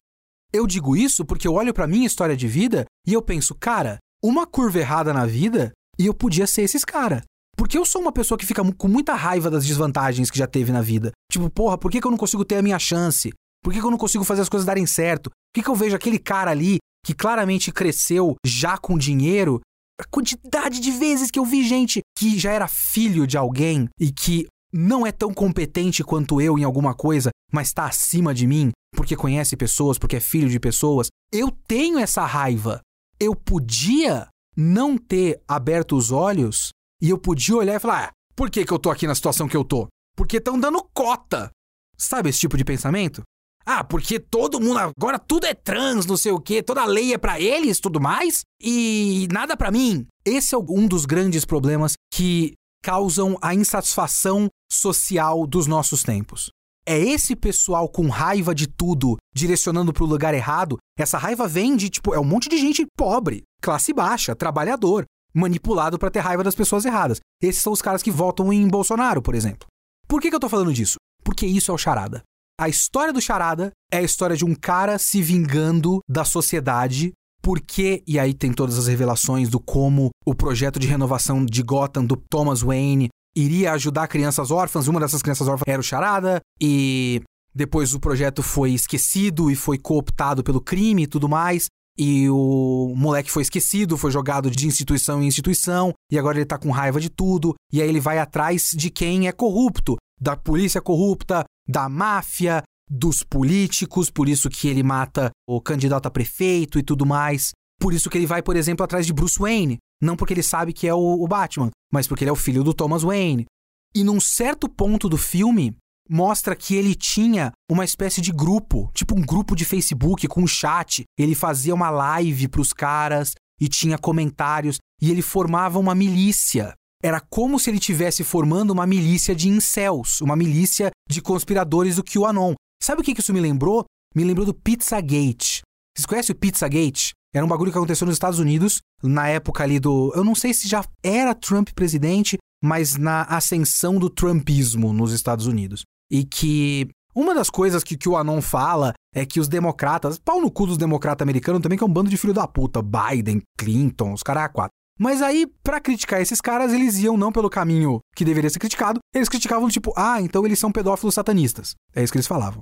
Eu 0.52 0.66
digo 0.66 0.98
isso 0.98 1.24
porque 1.24 1.48
eu 1.48 1.54
olho 1.54 1.74
para 1.74 1.88
minha 1.88 2.08
história 2.08 2.36
de 2.36 2.48
vida 2.48 2.86
e 3.06 3.14
eu 3.14 3.22
penso, 3.22 3.54
cara, 3.54 4.00
uma 4.24 4.46
curva 4.46 4.80
errada 4.80 5.14
na 5.14 5.26
vida 5.26 5.72
e 5.98 6.06
eu 6.06 6.14
podia 6.14 6.46
ser 6.46 6.62
esses 6.62 6.86
cara. 6.86 7.24
Porque 7.58 7.78
eu 7.78 7.86
sou 7.86 8.02
uma 8.02 8.12
pessoa 8.12 8.38
que 8.38 8.46
fica 8.46 8.64
com 8.74 8.88
muita 8.88 9.14
raiva 9.14 9.50
das 9.50 9.66
desvantagens 9.66 10.30
que 10.32 10.38
já 10.38 10.48
teve 10.48 10.72
na 10.72 10.82
vida. 10.82 11.12
Tipo, 11.32 11.50
porra, 11.50 11.78
por 11.78 11.92
que, 11.92 12.00
que 12.00 12.08
eu 12.08 12.12
não 12.12 12.18
consigo 12.18 12.46
ter 12.46 12.58
a 12.58 12.62
minha 12.62 12.80
chance? 12.80 13.32
Por 13.64 13.74
que, 13.74 13.80
que 13.80 13.86
eu 13.86 13.92
não 13.92 13.98
consigo 13.98 14.24
fazer 14.24 14.42
as 14.42 14.50
coisas 14.50 14.66
darem 14.66 14.86
certo? 14.86 15.30
Por 15.30 15.54
que, 15.56 15.64
que 15.64 15.70
eu 15.70 15.76
vejo 15.76 15.96
aquele 15.96 16.18
cara 16.18 16.52
ali 16.52 16.78
que 17.06 17.14
claramente 17.14 17.72
cresceu 17.72 18.36
já 18.46 18.78
com 18.78 18.98
dinheiro? 18.98 19.60
A 20.00 20.04
quantidade 20.06 20.80
de 20.80 20.92
vezes 20.92 21.30
que 21.30 21.38
eu 21.38 21.46
vi 21.46 21.68
gente 21.68 22.02
que 22.18 22.40
já 22.40 22.52
era 22.52 22.68
filho 22.68 23.28
de 23.28 23.38
alguém 23.38 23.88
e 24.00 24.12
que 24.12 24.48
não 24.74 25.06
é 25.06 25.12
tão 25.12 25.34
competente 25.34 26.04
quanto 26.04 26.42
eu 26.42 26.58
em 26.58 26.64
alguma 26.64 26.96
coisa, 26.96 27.30
mas 27.52 27.68
está 27.68 27.86
acima 27.86 28.34
de 28.34 28.48
mim, 28.48 28.72
porque 28.96 29.16
conhece 29.16 29.56
pessoas, 29.56 30.00
porque 30.00 30.16
é 30.16 30.20
filho 30.20 30.50
de 30.50 30.60
pessoas. 30.60 31.10
Eu 31.32 31.52
tenho 31.52 32.00
essa 32.00 32.26
raiva 32.26 32.82
eu 33.22 33.36
podia 33.36 34.28
não 34.58 34.98
ter 34.98 35.40
aberto 35.48 35.96
os 35.96 36.12
olhos 36.12 36.72
e 37.00 37.12
eu 37.12 37.20
podia 37.20 37.56
olhar 37.56 37.76
e 37.76 37.80
falar: 37.80 38.06
ah, 38.06 38.12
por 38.36 38.50
que, 38.50 38.66
que 38.66 38.74
eu 38.74 38.80
tô 38.80 38.90
aqui 38.90 39.06
na 39.06 39.14
situação 39.14 39.48
que 39.48 39.56
eu 39.56 39.64
tô? 39.64 39.88
Porque 40.18 40.38
estão 40.38 40.60
dando 40.60 40.84
cota. 40.92 41.52
Sabe 41.96 42.30
esse 42.30 42.40
tipo 42.40 42.58
de 42.58 42.66
pensamento? 42.66 43.22
Ah, 43.64 43.84
porque 43.84 44.20
todo 44.20 44.60
mundo 44.60 44.80
agora 44.80 45.20
tudo 45.20 45.46
é 45.46 45.54
trans, 45.54 46.08
não 46.08 46.18
sei 46.18 46.32
o 46.32 46.42
quê, 46.42 46.64
toda 46.64 46.84
lei 46.84 47.14
é 47.14 47.18
para 47.18 47.40
eles, 47.40 47.80
tudo 47.80 48.02
mais, 48.02 48.42
e 48.60 49.28
nada 49.32 49.56
para 49.56 49.70
mim. 49.70 50.08
Esse 50.26 50.56
é 50.56 50.58
um 50.58 50.88
dos 50.88 51.06
grandes 51.06 51.46
problemas 51.46 51.94
que 52.12 52.54
causam 52.84 53.38
a 53.40 53.54
insatisfação 53.54 54.48
social 54.72 55.46
dos 55.46 55.68
nossos 55.68 56.02
tempos. 56.02 56.50
É 56.86 56.98
esse 56.98 57.36
pessoal 57.36 57.88
com 57.88 58.08
raiva 58.10 58.56
de 58.56 58.68
tudo, 58.68 59.18
direcionando 59.36 59.94
para 59.94 60.04
o 60.04 60.08
lugar 60.08 60.34
errado. 60.34 60.78
Essa 60.98 61.18
raiva 61.18 61.48
vem 61.48 61.76
de, 61.76 61.90
tipo, 61.90 62.14
é 62.14 62.20
um 62.20 62.24
monte 62.24 62.50
de 62.50 62.58
gente 62.58 62.86
pobre, 62.98 63.44
classe 63.62 63.94
baixa, 63.94 64.36
trabalhador, 64.36 65.06
manipulado 65.34 66.00
para 66.00 66.10
ter 66.10 66.20
raiva 66.20 66.44
das 66.44 66.56
pessoas 66.56 66.86
erradas. 66.86 67.20
Esses 67.42 67.62
são 67.62 67.72
os 67.72 67.82
caras 67.82 68.02
que 68.02 68.12
votam 68.12 68.52
em 68.52 68.68
Bolsonaro, 68.68 69.22
por 69.22 69.36
exemplo. 69.36 69.68
Por 70.08 70.20
que, 70.20 70.30
que 70.30 70.36
eu 70.36 70.40
tô 70.40 70.50
falando 70.50 70.74
disso? 70.74 70.96
Porque 71.24 71.46
isso 71.46 71.72
é 71.72 71.74
o 71.74 71.78
charada. 71.78 72.24
A 72.60 72.68
história 72.68 73.14
do 73.14 73.22
charada 73.22 73.72
é 73.92 73.98
a 73.98 74.04
história 74.04 74.36
de 74.36 74.46
um 74.46 74.54
cara 74.54 74.98
se 74.98 75.22
vingando 75.22 76.00
da 76.10 76.26
sociedade 76.26 77.14
porque, 77.42 78.04
e 78.06 78.20
aí 78.20 78.34
tem 78.34 78.54
todas 78.54 78.78
as 78.78 78.88
revelações 78.88 79.50
do 79.50 79.60
como 79.60 80.10
o 80.26 80.36
projeto 80.36 80.80
de 80.80 80.88
renovação 80.88 81.44
de 81.44 81.64
Gotham 81.64 82.06
do 82.06 82.16
Thomas 82.16 82.62
Wayne 82.62 83.10
iria 83.36 83.74
ajudar 83.74 84.08
crianças 84.08 84.52
órfãs. 84.52 84.88
Uma 84.88 85.00
dessas 85.00 85.22
crianças 85.22 85.48
órfãs 85.48 85.68
era 85.68 85.80
o 85.80 85.84
Charada. 85.84 86.42
E 86.60 87.22
depois 87.54 87.94
o 87.94 88.00
projeto 88.00 88.42
foi 88.42 88.72
esquecido 88.72 89.52
e 89.52 89.56
foi 89.56 89.78
cooptado 89.78 90.44
pelo 90.44 90.62
crime 90.62 91.04
e 91.04 91.08
tudo 91.08 91.28
mais. 91.28 91.68
E 91.98 92.30
o 92.30 92.94
moleque 92.96 93.30
foi 93.30 93.44
esquecido, 93.44 93.98
foi 93.98 94.12
jogado 94.12 94.50
de 94.50 94.66
instituição 94.66 95.22
em 95.22 95.28
instituição, 95.28 95.94
e 96.10 96.18
agora 96.18 96.38
ele 96.38 96.46
tá 96.46 96.58
com 96.58 96.72
raiva 96.72 97.02
de 97.02 97.10
tudo, 97.10 97.54
e 97.72 97.82
aí 97.82 97.90
ele 97.90 98.00
vai 98.00 98.18
atrás 98.18 98.72
de 98.74 98.90
quem 98.90 99.28
é 99.28 99.32
corrupto, 99.32 99.98
da 100.20 100.38
polícia 100.38 100.82
corrupta, 100.82 101.44
da 101.68 101.90
máfia, 101.90 102.64
dos 102.90 103.24
políticos, 103.24 104.10
por 104.10 104.30
isso 104.30 104.50
que 104.50 104.68
ele 104.68 104.84
mata 104.84 105.32
o 105.48 105.62
candidato 105.62 106.08
a 106.08 106.12
prefeito 106.12 106.80
e 106.80 106.84
tudo 106.84 107.06
mais. 107.06 107.52
Por 107.80 107.94
isso 107.94 108.10
que 108.10 108.18
ele 108.18 108.28
vai, 108.28 108.42
por 108.42 108.56
exemplo, 108.56 108.84
atrás 108.84 109.06
de 109.06 109.14
Bruce 109.14 109.40
Wayne, 109.40 109.78
não 110.02 110.16
porque 110.16 110.34
ele 110.34 110.44
sabe 110.44 110.74
que 110.74 110.88
é 110.88 110.94
o, 110.94 110.98
o 110.98 111.28
Batman, 111.28 111.70
mas 111.92 112.08
porque 112.08 112.24
ele 112.24 112.30
é 112.30 112.34
o 112.34 112.38
filho 112.38 112.64
do 112.64 112.74
Thomas 112.74 113.04
Wayne. 113.04 113.46
E 113.94 114.04
num 114.04 114.20
certo 114.20 114.68
ponto 114.68 115.08
do 115.08 115.18
filme, 115.18 115.76
mostra 116.10 116.56
que 116.56 116.76
ele 116.76 116.96
tinha 116.96 117.52
uma 117.70 117.86
espécie 117.86 118.22
de 118.22 118.32
grupo, 118.32 118.90
tipo 118.94 119.16
um 119.18 119.22
grupo 119.22 119.56
de 119.56 119.66
Facebook 119.66 120.28
com 120.28 120.42
um 120.42 120.48
chat. 120.48 121.04
Ele 121.18 121.36
fazia 121.36 121.74
uma 121.74 121.90
live 121.90 122.48
pros 122.48 122.74
caras 122.74 123.34
e 123.60 123.68
tinha 123.68 123.98
comentários 123.98 124.78
e 125.02 125.12
ele 125.12 125.22
formava 125.22 125.78
uma 125.78 125.94
milícia. 125.94 126.74
Era 127.04 127.20
como 127.20 127.60
se 127.60 127.70
ele 127.70 127.80
tivesse 127.80 128.24
formando 128.24 128.72
uma 128.72 128.86
milícia 128.86 129.36
de 129.36 129.50
incels, 129.50 130.22
uma 130.22 130.36
milícia 130.36 130.92
de 131.10 131.22
conspiradores 131.22 131.96
do 131.96 132.04
QAnon. 132.04 132.54
Sabe 132.82 133.02
o 133.02 133.04
que 133.04 133.20
isso 133.20 133.34
me 133.34 133.40
lembrou? 133.40 133.86
me 134.16 134.24
lembrou 134.24 134.46
do 134.46 134.54
Pizzagate. 134.54 135.62
Vocês 135.96 136.06
conhecem 136.06 136.34
o 136.34 136.38
Pizzagate? 136.38 137.12
Era 137.34 137.46
um 137.46 137.50
bagulho 137.50 137.72
que 137.72 137.78
aconteceu 137.78 138.06
nos 138.06 138.16
Estados 138.16 138.40
Unidos, 138.40 138.82
na 139.02 139.28
época 139.28 139.64
ali 139.64 139.80
do. 139.80 140.12
Eu 140.16 140.24
não 140.24 140.36
sei 140.36 140.54
se 140.54 140.68
já 140.68 140.84
era 141.02 141.34
Trump 141.34 141.70
presidente, 141.74 142.38
mas 142.62 142.98
na 142.98 143.24
ascensão 143.24 143.98
do 143.98 144.10
Trumpismo 144.10 144.92
nos 144.92 145.14
Estados 145.14 145.48
Unidos. 145.48 145.84
E 146.12 146.26
que 146.26 146.90
uma 147.16 147.34
das 147.34 147.50
coisas 147.50 147.84
que, 147.84 147.98
que 147.98 148.10
o 148.10 148.18
Anon 148.18 148.42
fala 148.42 148.94
é 149.14 149.26
que 149.26 149.40
os 149.40 149.48
democratas, 149.48 150.20
pau 150.20 150.42
no 150.42 150.52
cu 150.52 150.66
dos 150.66 150.78
democratas 150.78 151.24
americanos 151.24 151.62
também, 151.62 151.78
que 151.78 151.84
é 151.84 151.88
um 151.88 151.92
bando 151.92 152.10
de 152.10 152.18
filho 152.18 152.34
da 152.34 152.48
puta, 152.48 152.82
Biden, 152.82 153.42
Clinton, 153.58 154.14
os 154.14 154.24
caras 154.24 154.52
quatro. 154.54 154.72
Mas 155.00 155.22
aí, 155.22 155.48
para 155.64 155.82
criticar 155.82 156.22
esses 156.22 156.40
caras, 156.40 156.72
eles 156.72 157.00
iam 157.00 157.18
não 157.18 157.32
pelo 157.32 157.50
caminho 157.50 158.00
que 158.16 158.24
deveria 158.24 158.50
ser 158.50 158.60
criticado, 158.60 159.00
eles 159.16 159.30
criticavam 159.30 159.68
tipo, 159.68 159.94
ah, 159.98 160.22
então 160.22 160.46
eles 160.46 160.60
são 160.60 160.72
pedófilos 160.72 161.16
satanistas. 161.16 161.74
É 161.96 162.04
isso 162.04 162.14
que 162.14 162.18
eles 162.18 162.28
falavam. 162.28 162.62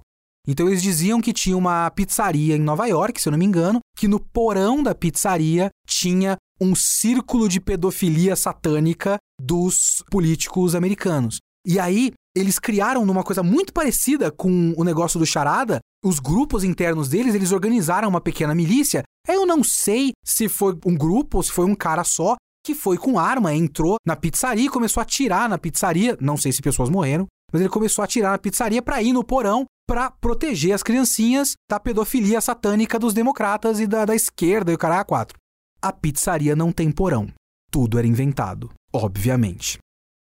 Então 0.49 0.67
eles 0.67 0.81
diziam 0.81 1.21
que 1.21 1.31
tinha 1.31 1.55
uma 1.55 1.91
pizzaria 1.91 2.55
em 2.55 2.59
Nova 2.59 2.87
York, 2.87 3.21
se 3.21 3.27
eu 3.27 3.31
não 3.31 3.37
me 3.37 3.45
engano, 3.45 3.79
que 3.95 4.07
no 4.07 4.19
porão 4.19 4.81
da 4.81 4.95
pizzaria 4.95 5.69
tinha 5.87 6.37
um 6.59 6.73
círculo 6.73 7.47
de 7.47 7.61
pedofilia 7.61 8.35
satânica 8.35 9.17
dos 9.39 10.03
políticos 10.09 10.73
americanos. 10.73 11.37
E 11.67 11.79
aí 11.79 12.11
eles 12.35 12.57
criaram 12.57 13.05
numa 13.05 13.23
coisa 13.23 13.43
muito 13.43 13.71
parecida 13.71 14.31
com 14.31 14.73
o 14.75 14.83
negócio 14.83 15.19
do 15.19 15.25
charada, 15.25 15.79
os 16.03 16.19
grupos 16.19 16.63
internos 16.63 17.09
deles, 17.09 17.35
eles 17.35 17.51
organizaram 17.51 18.09
uma 18.09 18.19
pequena 18.19 18.55
milícia. 18.55 19.03
Eu 19.27 19.45
não 19.45 19.63
sei 19.63 20.13
se 20.25 20.49
foi 20.49 20.75
um 20.83 20.95
grupo 20.95 21.37
ou 21.37 21.43
se 21.43 21.51
foi 21.51 21.65
um 21.65 21.75
cara 21.75 22.03
só 22.03 22.35
que 22.65 22.73
foi 22.73 22.97
com 22.97 23.19
arma, 23.19 23.53
entrou 23.53 23.97
na 24.05 24.15
pizzaria 24.15 24.65
e 24.65 24.69
começou 24.69 24.99
a 24.99 25.03
atirar 25.03 25.47
na 25.47 25.59
pizzaria. 25.59 26.17
Não 26.19 26.37
sei 26.37 26.51
se 26.51 26.61
pessoas 26.61 26.89
morreram, 26.89 27.27
mas 27.51 27.61
ele 27.61 27.69
começou 27.69 28.01
a 28.01 28.05
atirar 28.05 28.31
na 28.31 28.37
pizzaria 28.39 28.81
para 28.81 29.01
ir 29.01 29.13
no 29.13 29.23
porão 29.23 29.65
para 29.89 30.11
proteger 30.11 30.71
as 30.71 30.83
criancinhas 30.83 31.53
da 31.67 31.79
pedofilia 31.79 32.39
satânica 32.39 32.99
dos 32.99 33.11
democratas 33.11 33.79
e 33.79 33.87
da, 33.87 34.05
da 34.05 34.13
esquerda 34.13 34.71
e 34.71 34.75
o 34.75 34.77
cara 34.77 34.99
a 34.99 35.03
quatro. 35.03 35.35
A 35.81 35.91
pizzaria 35.91 36.55
não 36.55 36.71
tem 36.71 36.91
porão. 36.91 37.27
Tudo 37.71 37.97
era 37.97 38.05
inventado, 38.05 38.69
obviamente. 38.93 39.79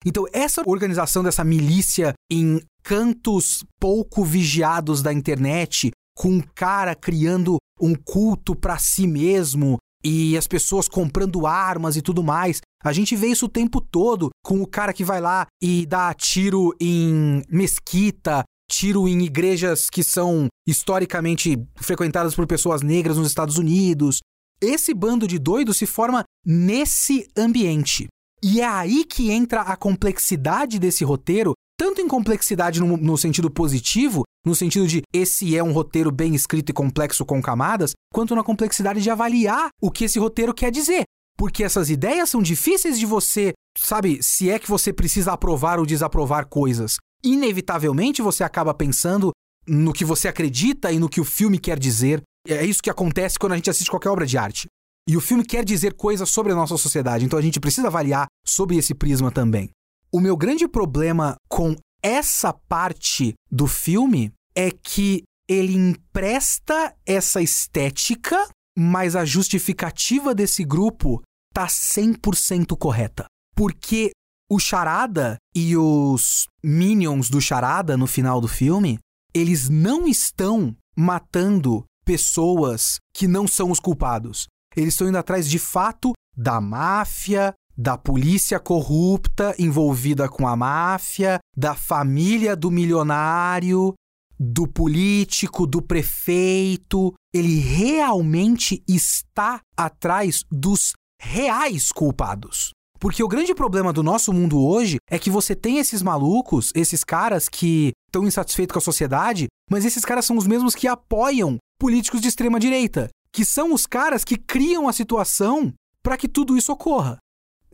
Então, 0.05 0.27
essa 0.35 0.63
organização 0.67 1.23
dessa 1.23 1.43
milícia 1.43 2.13
em 2.31 2.61
cantos 2.83 3.65
pouco 3.81 4.23
vigiados 4.23 5.01
da 5.01 5.15
internet, 5.15 5.93
com 6.15 6.29
um 6.29 6.43
cara 6.55 6.95
criando 6.95 7.57
um 7.81 7.95
culto 7.95 8.55
para 8.55 8.77
si 8.77 9.07
mesmo 9.07 9.79
e 10.05 10.37
as 10.37 10.47
pessoas 10.47 10.89
comprando 10.89 11.47
armas 11.47 11.97
e 11.97 12.03
tudo 12.03 12.23
mais. 12.23 12.61
A 12.85 12.93
gente 12.93 13.17
vê 13.17 13.29
isso 13.29 13.47
o 13.47 13.49
tempo 13.49 13.81
todo 13.81 14.29
com 14.45 14.61
o 14.61 14.67
cara 14.67 14.93
que 14.93 15.03
vai 15.03 15.23
lá 15.23 15.47
e 15.63 15.87
dá 15.87 16.13
tiro 16.13 16.77
em 16.79 17.43
mesquita, 17.49 18.45
tiro 18.75 19.07
em 19.07 19.23
igrejas 19.23 19.89
que 19.89 20.03
são 20.03 20.49
historicamente 20.67 21.57
frequentadas 21.77 22.35
por 22.35 22.47
pessoas 22.47 22.83
negras 22.83 23.17
nos 23.17 23.29
Estados 23.29 23.57
Unidos. 23.57 24.19
Esse 24.61 24.93
bando 24.93 25.27
de 25.27 25.39
doidos 25.39 25.77
se 25.77 25.87
forma 25.87 26.25
nesse 26.45 27.29
ambiente. 27.37 28.09
E 28.43 28.61
é 28.61 28.67
aí 28.67 29.05
que 29.05 29.31
entra 29.31 29.63
a 29.63 29.77
complexidade 29.77 30.79
desse 30.79 31.05
roteiro, 31.05 31.55
tanto 31.79 32.01
em 32.01 32.09
complexidade 32.09 32.81
no, 32.81 32.97
no, 32.97 33.17
sentido 33.17 33.51
positivo, 33.51 34.23
no 34.45 34.55
sentido 34.55 34.87
de 34.87 35.03
esse 35.15 35.57
é 35.57 35.63
um 35.63 35.73
roteiro 35.73 36.11
bem 36.11 36.35
escrito 36.35 36.71
e 36.71 36.75
complexo 36.75 37.25
com 37.25 37.41
camadas, 37.41 37.93
quanto 38.13 38.35
na 38.35 38.45
complexidade 38.45 39.01
de 39.01 39.11
avaliar 39.11 39.69
o 39.81 39.91
que 39.91 40.05
esse 40.05 40.19
roteiro 40.19 40.53
quer 40.53 40.71
dizer. 40.71 41.05
Porque 41.37 41.65
essas 41.65 41.91
ideias 41.91 42.31
são 42.31 42.43
difíceis 42.43 42.99
de 42.99 43.07
você, 43.07 43.53
sabe, 43.77 44.23
se 44.23 44.51
é 44.51 44.59
que 44.59 44.69
você 44.69 44.93
precisa 44.93 45.33
aprovar 45.33 45.79
ou 45.79 45.87
desaprovar 45.87 46.47
coisas. 46.47 46.97
Inevitavelmente 47.25 48.21
você 48.21 48.45
acaba 48.45 48.75
pensando 48.75 49.33
no 49.67 49.95
que 49.95 50.05
você 50.05 50.29
acredita 50.29 50.93
e 50.93 50.99
no 50.99 51.09
que 51.09 51.21
o 51.21 51.25
filme 51.25 51.59
quer 51.59 51.79
dizer. 51.79 52.23
É 52.47 52.65
isso 52.65 52.83
que 52.83 52.91
acontece 52.91 53.39
quando 53.39 53.53
a 53.53 53.57
gente 53.57 53.71
assiste 53.71 53.91
qualquer 53.91 54.11
obra 54.11 54.27
de 54.27 54.37
arte. 54.37 54.67
E 55.09 55.17
o 55.17 55.21
filme 55.21 55.45
quer 55.45 55.65
dizer 55.65 55.95
coisas 55.95 56.29
sobre 56.29 56.53
a 56.53 56.55
nossa 56.55 56.77
sociedade, 56.77 57.25
então 57.25 57.39
a 57.39 57.43
gente 57.43 57.61
precisa 57.61 57.89
avaliar 57.89 58.27
sobre 58.47 58.77
esse 58.77 58.95
prisma 58.95 59.31
também. 59.31 59.71
O 60.13 60.21
meu 60.21 60.37
grande 60.37 60.69
problema 60.69 61.37
com 61.49 61.75
essa 62.03 62.53
parte 62.53 63.35
do 63.51 63.67
filme 63.67 64.31
é 64.55 64.71
que 64.71 65.23
ele 65.49 65.75
empresta 65.75 66.95
essa 67.07 67.43
estética, 67.43 68.49
mas 68.79 69.17
a 69.17 69.25
justificativa 69.25 70.35
desse 70.35 70.65
grupo 70.65 71.23
tá 71.53 71.67
100% 71.67 72.77
correta. 72.79 73.27
Porque 73.55 74.11
o 74.51 74.59
Charada 74.59 75.37
e 75.55 75.77
os 75.77 76.47
Minions 76.63 77.29
do 77.31 77.41
Charada 77.41 77.97
no 77.97 78.07
final 78.07 78.41
do 78.41 78.49
filme, 78.49 78.99
eles 79.35 79.69
não 79.69 80.07
estão 80.07 80.77
matando 80.97 81.85
pessoas 82.05 82.99
que 83.13 83.27
não 83.27 83.49
são 83.49 83.71
os 83.71 83.81
culpados. 83.81 84.47
Eles 84.77 84.95
estão 84.95 85.09
indo 85.09 85.19
atrás 85.19 85.49
de 85.49 85.59
fato 85.59 86.13
da 86.37 86.61
máfia, 86.61 87.55
da 87.77 87.97
polícia 87.97 88.61
corrupta 88.61 89.55
envolvida 89.59 90.29
com 90.29 90.47
a 90.47 90.57
máfia, 90.57 91.39
da 91.57 91.75
família 91.75 92.55
do 92.55 92.71
milionário, 92.71 93.95
do 94.39 94.67
político, 94.67 95.67
do 95.67 95.81
prefeito. 95.81 97.15
Ele 97.33 97.59
realmente 97.59 98.83
está 98.87 99.61
atrás 99.77 100.45
dos 100.51 100.93
reais 101.21 101.91
culpados. 101.91 102.71
Porque 102.99 103.23
o 103.23 103.29
grande 103.29 103.55
problema 103.55 103.93
do 103.93 104.03
nosso 104.03 104.33
mundo 104.33 104.61
hoje 104.61 104.99
é 105.11 105.19
que 105.19 105.31
você 105.31 105.55
tem 105.55 105.79
esses 105.79 106.03
malucos, 106.03 106.73
esses 106.75 107.05
caras 107.05 107.49
que 107.49 107.93
estão 108.09 108.27
insatisfeitos 108.27 108.73
com 108.73 108.79
a 108.79 108.83
sociedade, 108.83 109.49
mas 109.71 109.85
esses 109.85 110.05
caras 110.05 110.25
são 110.25 110.37
os 110.37 110.47
mesmos 110.47 110.75
que 110.75 110.89
apoiam 110.89 111.59
políticos 111.79 112.21
de 112.21 112.29
extrema 112.29 112.59
direita 112.59 113.11
que 113.35 113.45
são 113.45 113.75
os 113.75 113.85
caras 113.85 114.25
que 114.25 114.37
criam 114.37 114.89
a 114.89 114.93
situação 114.93 115.75
para 116.01 116.17
que 116.17 116.29
tudo 116.29 116.57
isso 116.57 116.73
ocorra. 116.73 117.19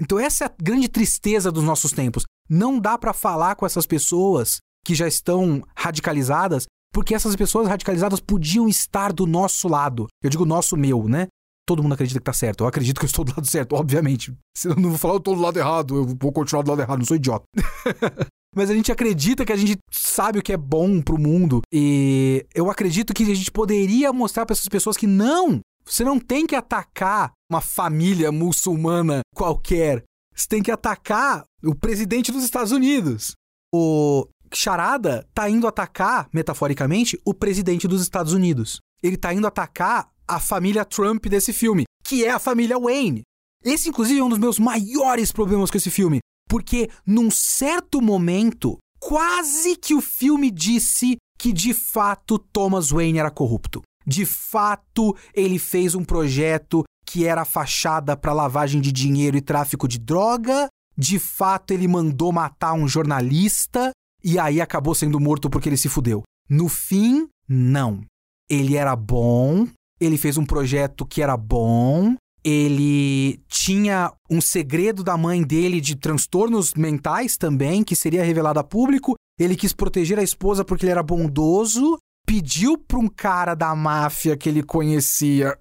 Então 0.01 0.18
essa 0.18 0.45
é 0.45 0.47
a 0.47 0.53
grande 0.59 0.89
tristeza 0.89 1.53
dos 1.53 1.62
nossos 1.62 1.93
tempos. 1.93 2.25
Não 2.49 2.81
dá 2.81 2.97
para 2.97 3.12
falar 3.12 3.55
com 3.57 3.66
essas 3.66 3.85
pessoas 3.85 4.57
que 4.83 4.95
já 4.95 5.07
estão 5.07 5.62
radicalizadas, 5.77 6.64
porque 6.91 7.14
essas 7.14 7.37
pessoas 7.37 7.68
radicalizadas 7.68 8.21
podiam 8.21 8.66
estar 8.66 9.12
do 9.12 9.27
nosso 9.27 9.68
lado. 9.68 10.07
Eu 10.25 10.31
digo 10.31 10.47
nosso 10.47 10.79
meu, 10.79 11.07
né? 11.07 11.27
Todo 11.67 11.83
mundo 11.83 11.93
acredita 11.93 12.19
que 12.19 12.25
tá 12.25 12.33
certo. 12.33 12.65
Eu 12.65 12.69
acredito 12.69 12.99
que 12.99 13.05
eu 13.05 13.09
estou 13.09 13.25
do 13.25 13.33
lado 13.33 13.49
certo, 13.49 13.75
obviamente. 13.75 14.35
Se 14.57 14.69
eu 14.69 14.77
não 14.77 14.91
vou 14.91 14.99
falar 14.99 15.15
eu 15.15 15.21
tô 15.21 15.35
do 15.35 15.41
lado 15.41 15.59
errado, 15.59 15.97
eu 15.97 16.17
vou 16.21 16.33
continuar 16.33 16.63
do 16.63 16.71
lado 16.71 16.83
errado, 16.83 16.99
não 16.99 17.07
sou 17.07 17.17
idiota. 17.17 17.45
Mas 18.55 18.69
a 18.69 18.75
gente 18.75 18.91
acredita 18.91 19.45
que 19.45 19.53
a 19.53 19.57
gente 19.57 19.79
sabe 19.93 20.39
o 20.39 20.43
que 20.43 20.53
é 20.53 20.57
bom 20.57 21.01
pro 21.01 21.19
mundo. 21.19 21.61
E 21.73 22.45
eu 22.53 22.69
acredito 22.69 23.15
que 23.15 23.23
a 23.23 23.35
gente 23.35 23.51
poderia 23.51 24.13
mostrar 24.13 24.45
para 24.45 24.55
essas 24.55 24.69
pessoas 24.69 24.97
que 24.97 25.07
não, 25.07 25.61
você 25.85 26.05
não 26.05 26.19
tem 26.19 26.47
que 26.47 26.57
atacar 26.57 27.33
uma 27.51 27.61
família 27.61 28.33
muçulmana 28.33 29.21
qualquer. 29.35 30.03
Você 30.35 30.49
tem 30.49 30.63
que 30.63 30.71
atacar 30.71 31.45
o 31.63 31.75
presidente 31.75 32.33
dos 32.33 32.43
Estados 32.43 32.73
Unidos. 32.73 33.35
O 33.73 34.27
Charada 34.53 35.27
tá 35.33 35.49
indo 35.49 35.67
atacar, 35.67 36.29
metaforicamente, 36.33 37.21
o 37.25 37.35
presidente 37.35 37.87
dos 37.87 38.03
Estados 38.03 38.33
Unidos. 38.33 38.81
Ele 39.03 39.17
tá 39.17 39.33
indo 39.33 39.47
atacar 39.47 40.09
a 40.31 40.39
família 40.39 40.85
Trump 40.85 41.26
desse 41.26 41.53
filme, 41.53 41.85
que 42.05 42.24
é 42.24 42.31
a 42.31 42.39
família 42.39 42.78
Wayne. 42.78 43.22
Esse, 43.64 43.89
inclusive, 43.89 44.20
é 44.20 44.24
um 44.24 44.28
dos 44.28 44.39
meus 44.39 44.59
maiores 44.59 45.33
problemas 45.33 45.70
com 45.70 45.76
esse 45.76 45.91
filme. 45.91 46.20
Porque 46.49 46.89
num 47.05 47.31
certo 47.31 48.01
momento, 48.01 48.78
quase 49.01 49.76
que 49.76 49.95
o 49.95 50.01
filme 50.01 50.51
disse 50.51 51.16
que 51.39 51.53
de 51.53 51.74
fato 51.74 52.39
Thomas 52.39 52.91
Wayne 52.91 53.18
era 53.18 53.31
corrupto. 53.31 53.83
De 54.07 54.24
fato, 54.24 55.16
ele 55.35 55.59
fez 55.59 55.95
um 55.95 56.05
projeto 56.05 56.85
que 57.07 57.26
era 57.26 57.45
fachada 57.45 58.16
para 58.16 58.33
lavagem 58.33 58.81
de 58.81 58.93
dinheiro 58.93 59.37
e 59.37 59.41
tráfico 59.41 59.89
de 59.89 59.99
droga. 59.99 60.68
De 60.97 61.18
fato, 61.18 61.72
ele 61.72 61.89
mandou 61.89 62.33
matar 62.33 62.72
um 62.72 62.87
jornalista 62.87 63.91
e 64.22 64.39
aí 64.39 64.61
acabou 64.61 64.95
sendo 64.95 65.18
morto 65.18 65.51
porque 65.51 65.68
ele 65.68 65.76
se 65.76 65.89
fudeu. 65.89 66.22
No 66.49 66.68
fim, 66.68 67.28
não. 67.49 68.05
Ele 68.49 68.76
era 68.76 68.97
bom, 68.97 69.66
ele 70.01 70.17
fez 70.17 70.39
um 70.39 70.45
projeto 70.45 71.05
que 71.05 71.23
era 71.23 71.37
bom, 71.37 72.15
ele 72.43 73.43
tinha 73.49 74.13
um 74.31 74.41
segredo 74.41 75.05
da 75.05 75.17
mãe 75.17 75.43
dele 75.43 75.81
de 75.81 75.95
transtornos 75.95 76.75
mentais 76.75 77.37
também, 77.37 77.85
que 77.85 77.95
seria 77.95 78.25
revelado 78.25 78.59
a 78.59 78.65
público. 78.65 79.15
Ele 79.39 79.57
quis 79.57 79.73
proteger 79.73 80.19
a 80.19 80.23
esposa 80.23 80.65
porque 80.65 80.85
ele 80.85 80.93
era 80.93 81.03
bondoso. 81.03 81.99
Pediu 82.27 82.79
para 82.79 82.99
um 82.99 83.09
cara 83.09 83.55
da 83.55 83.75
máfia 83.75 84.37
que 84.37 84.49
ele 84.49 84.63
conhecia, 84.63 85.59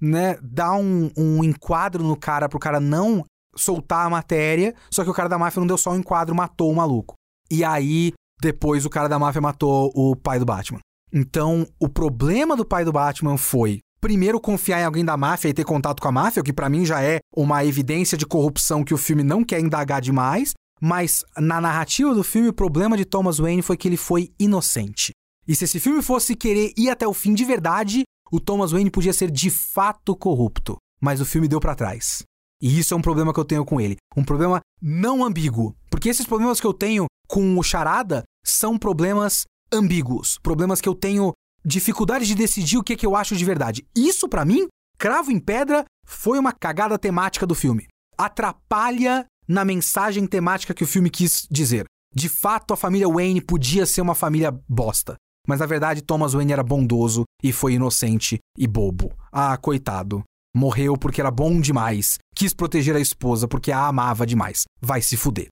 né, 0.00 0.38
dar 0.42 0.74
um, 0.74 1.10
um 1.16 1.42
enquadro 1.42 2.02
no 2.04 2.16
cara 2.16 2.48
pro 2.48 2.58
cara 2.58 2.78
não 2.78 3.24
soltar 3.54 4.06
a 4.06 4.10
matéria. 4.10 4.74
Só 4.90 5.04
que 5.04 5.10
o 5.10 5.14
cara 5.14 5.28
da 5.28 5.38
máfia 5.38 5.60
não 5.60 5.66
deu 5.66 5.78
só 5.78 5.90
um 5.90 5.96
enquadro, 5.96 6.34
matou 6.34 6.70
o 6.70 6.76
maluco. 6.76 7.14
E 7.50 7.64
aí, 7.64 8.12
depois, 8.40 8.84
o 8.84 8.90
cara 8.90 9.08
da 9.08 9.18
máfia 9.18 9.40
matou 9.40 9.90
o 9.94 10.14
pai 10.16 10.38
do 10.38 10.44
Batman. 10.44 10.80
Então, 11.16 11.66
o 11.80 11.88
problema 11.88 12.54
do 12.54 12.62
pai 12.62 12.84
do 12.84 12.92
Batman 12.92 13.38
foi 13.38 13.80
primeiro 14.02 14.38
confiar 14.38 14.82
em 14.82 14.84
alguém 14.84 15.02
da 15.02 15.16
máfia 15.16 15.48
e 15.48 15.54
ter 15.54 15.64
contato 15.64 16.02
com 16.02 16.08
a 16.08 16.12
máfia, 16.12 16.42
o 16.42 16.44
que 16.44 16.52
para 16.52 16.68
mim 16.68 16.84
já 16.84 17.02
é 17.02 17.20
uma 17.34 17.64
evidência 17.64 18.18
de 18.18 18.26
corrupção 18.26 18.84
que 18.84 18.92
o 18.92 18.98
filme 18.98 19.22
não 19.22 19.42
quer 19.42 19.58
indagar 19.58 20.02
demais, 20.02 20.52
mas 20.78 21.24
na 21.34 21.58
narrativa 21.58 22.14
do 22.14 22.22
filme 22.22 22.50
o 22.50 22.52
problema 22.52 22.98
de 22.98 23.06
Thomas 23.06 23.38
Wayne 23.38 23.62
foi 23.62 23.78
que 23.78 23.88
ele 23.88 23.96
foi 23.96 24.30
inocente. 24.38 25.12
E 25.48 25.56
se 25.56 25.64
esse 25.64 25.80
filme 25.80 26.02
fosse 26.02 26.36
querer 26.36 26.74
ir 26.76 26.90
até 26.90 27.08
o 27.08 27.14
fim 27.14 27.32
de 27.32 27.46
verdade, 27.46 28.02
o 28.30 28.38
Thomas 28.38 28.72
Wayne 28.72 28.90
podia 28.90 29.14
ser 29.14 29.30
de 29.30 29.48
fato 29.48 30.14
corrupto. 30.14 30.76
Mas 31.00 31.22
o 31.22 31.24
filme 31.24 31.48
deu 31.48 31.60
para 31.60 31.74
trás. 31.74 32.24
E 32.60 32.78
isso 32.78 32.92
é 32.92 32.96
um 32.96 33.02
problema 33.02 33.32
que 33.32 33.40
eu 33.40 33.44
tenho 33.44 33.64
com 33.64 33.80
ele. 33.80 33.96
Um 34.14 34.22
problema 34.22 34.60
não 34.82 35.24
ambíguo. 35.24 35.74
Porque 35.90 36.10
esses 36.10 36.26
problemas 36.26 36.60
que 36.60 36.66
eu 36.66 36.74
tenho 36.74 37.06
com 37.26 37.58
o 37.58 37.62
Charada 37.62 38.22
são 38.44 38.76
problemas 38.76 39.44
ambíguos. 39.72 40.38
Problemas 40.42 40.80
que 40.80 40.88
eu 40.88 40.94
tenho 40.94 41.32
dificuldade 41.64 42.26
de 42.26 42.34
decidir 42.34 42.78
o 42.78 42.82
que, 42.82 42.92
é 42.92 42.96
que 42.96 43.06
eu 43.06 43.16
acho 43.16 43.36
de 43.36 43.44
verdade. 43.44 43.86
Isso, 43.94 44.28
para 44.28 44.44
mim, 44.44 44.66
cravo 44.98 45.30
em 45.30 45.40
pedra, 45.40 45.84
foi 46.06 46.38
uma 46.38 46.52
cagada 46.52 46.98
temática 46.98 47.46
do 47.46 47.54
filme. 47.54 47.86
Atrapalha 48.16 49.26
na 49.48 49.64
mensagem 49.64 50.26
temática 50.26 50.74
que 50.74 50.84
o 50.84 50.86
filme 50.86 51.10
quis 51.10 51.46
dizer. 51.50 51.86
De 52.14 52.28
fato, 52.28 52.72
a 52.72 52.76
família 52.76 53.08
Wayne 53.08 53.40
podia 53.40 53.84
ser 53.84 54.00
uma 54.00 54.14
família 54.14 54.58
bosta. 54.68 55.16
Mas 55.46 55.60
na 55.60 55.66
verdade, 55.66 56.02
Thomas 56.02 56.32
Wayne 56.32 56.52
era 56.52 56.62
bondoso 56.62 57.24
e 57.42 57.52
foi 57.52 57.74
inocente 57.74 58.38
e 58.58 58.66
bobo. 58.66 59.12
Ah, 59.30 59.56
coitado. 59.56 60.22
Morreu 60.56 60.96
porque 60.96 61.20
era 61.20 61.30
bom 61.30 61.60
demais. 61.60 62.18
Quis 62.34 62.54
proteger 62.54 62.96
a 62.96 63.00
esposa 63.00 63.46
porque 63.46 63.70
a 63.70 63.86
amava 63.86 64.26
demais. 64.26 64.62
Vai 64.80 65.02
se 65.02 65.16
fuder. 65.16 65.48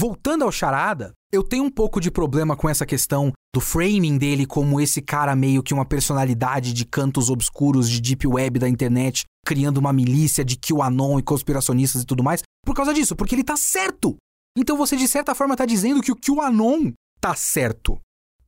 Voltando 0.00 0.44
ao 0.44 0.52
Charada, 0.52 1.12
eu 1.32 1.42
tenho 1.42 1.64
um 1.64 1.70
pouco 1.70 2.00
de 2.00 2.08
problema 2.08 2.56
com 2.56 2.68
essa 2.68 2.86
questão 2.86 3.32
do 3.52 3.60
framing 3.60 4.16
dele 4.16 4.46
como 4.46 4.80
esse 4.80 5.02
cara 5.02 5.34
meio 5.34 5.60
que 5.60 5.74
uma 5.74 5.84
personalidade 5.84 6.72
de 6.72 6.84
cantos 6.84 7.28
obscuros 7.28 7.90
de 7.90 8.00
deep 8.00 8.24
web 8.24 8.60
da 8.60 8.68
internet, 8.68 9.24
criando 9.44 9.78
uma 9.78 9.92
milícia 9.92 10.44
de 10.44 10.56
QAnon 10.56 11.18
e 11.18 11.22
conspiracionistas 11.24 12.02
e 12.02 12.06
tudo 12.06 12.22
mais, 12.22 12.42
por 12.64 12.76
causa 12.76 12.94
disso, 12.94 13.16
porque 13.16 13.34
ele 13.34 13.42
tá 13.42 13.56
certo. 13.56 14.14
Então 14.56 14.76
você 14.76 14.94
de 14.94 15.08
certa 15.08 15.34
forma 15.34 15.56
tá 15.56 15.66
dizendo 15.66 16.00
que 16.00 16.12
o 16.12 16.16
QAnon 16.16 16.92
tá 17.20 17.34
certo. 17.34 17.98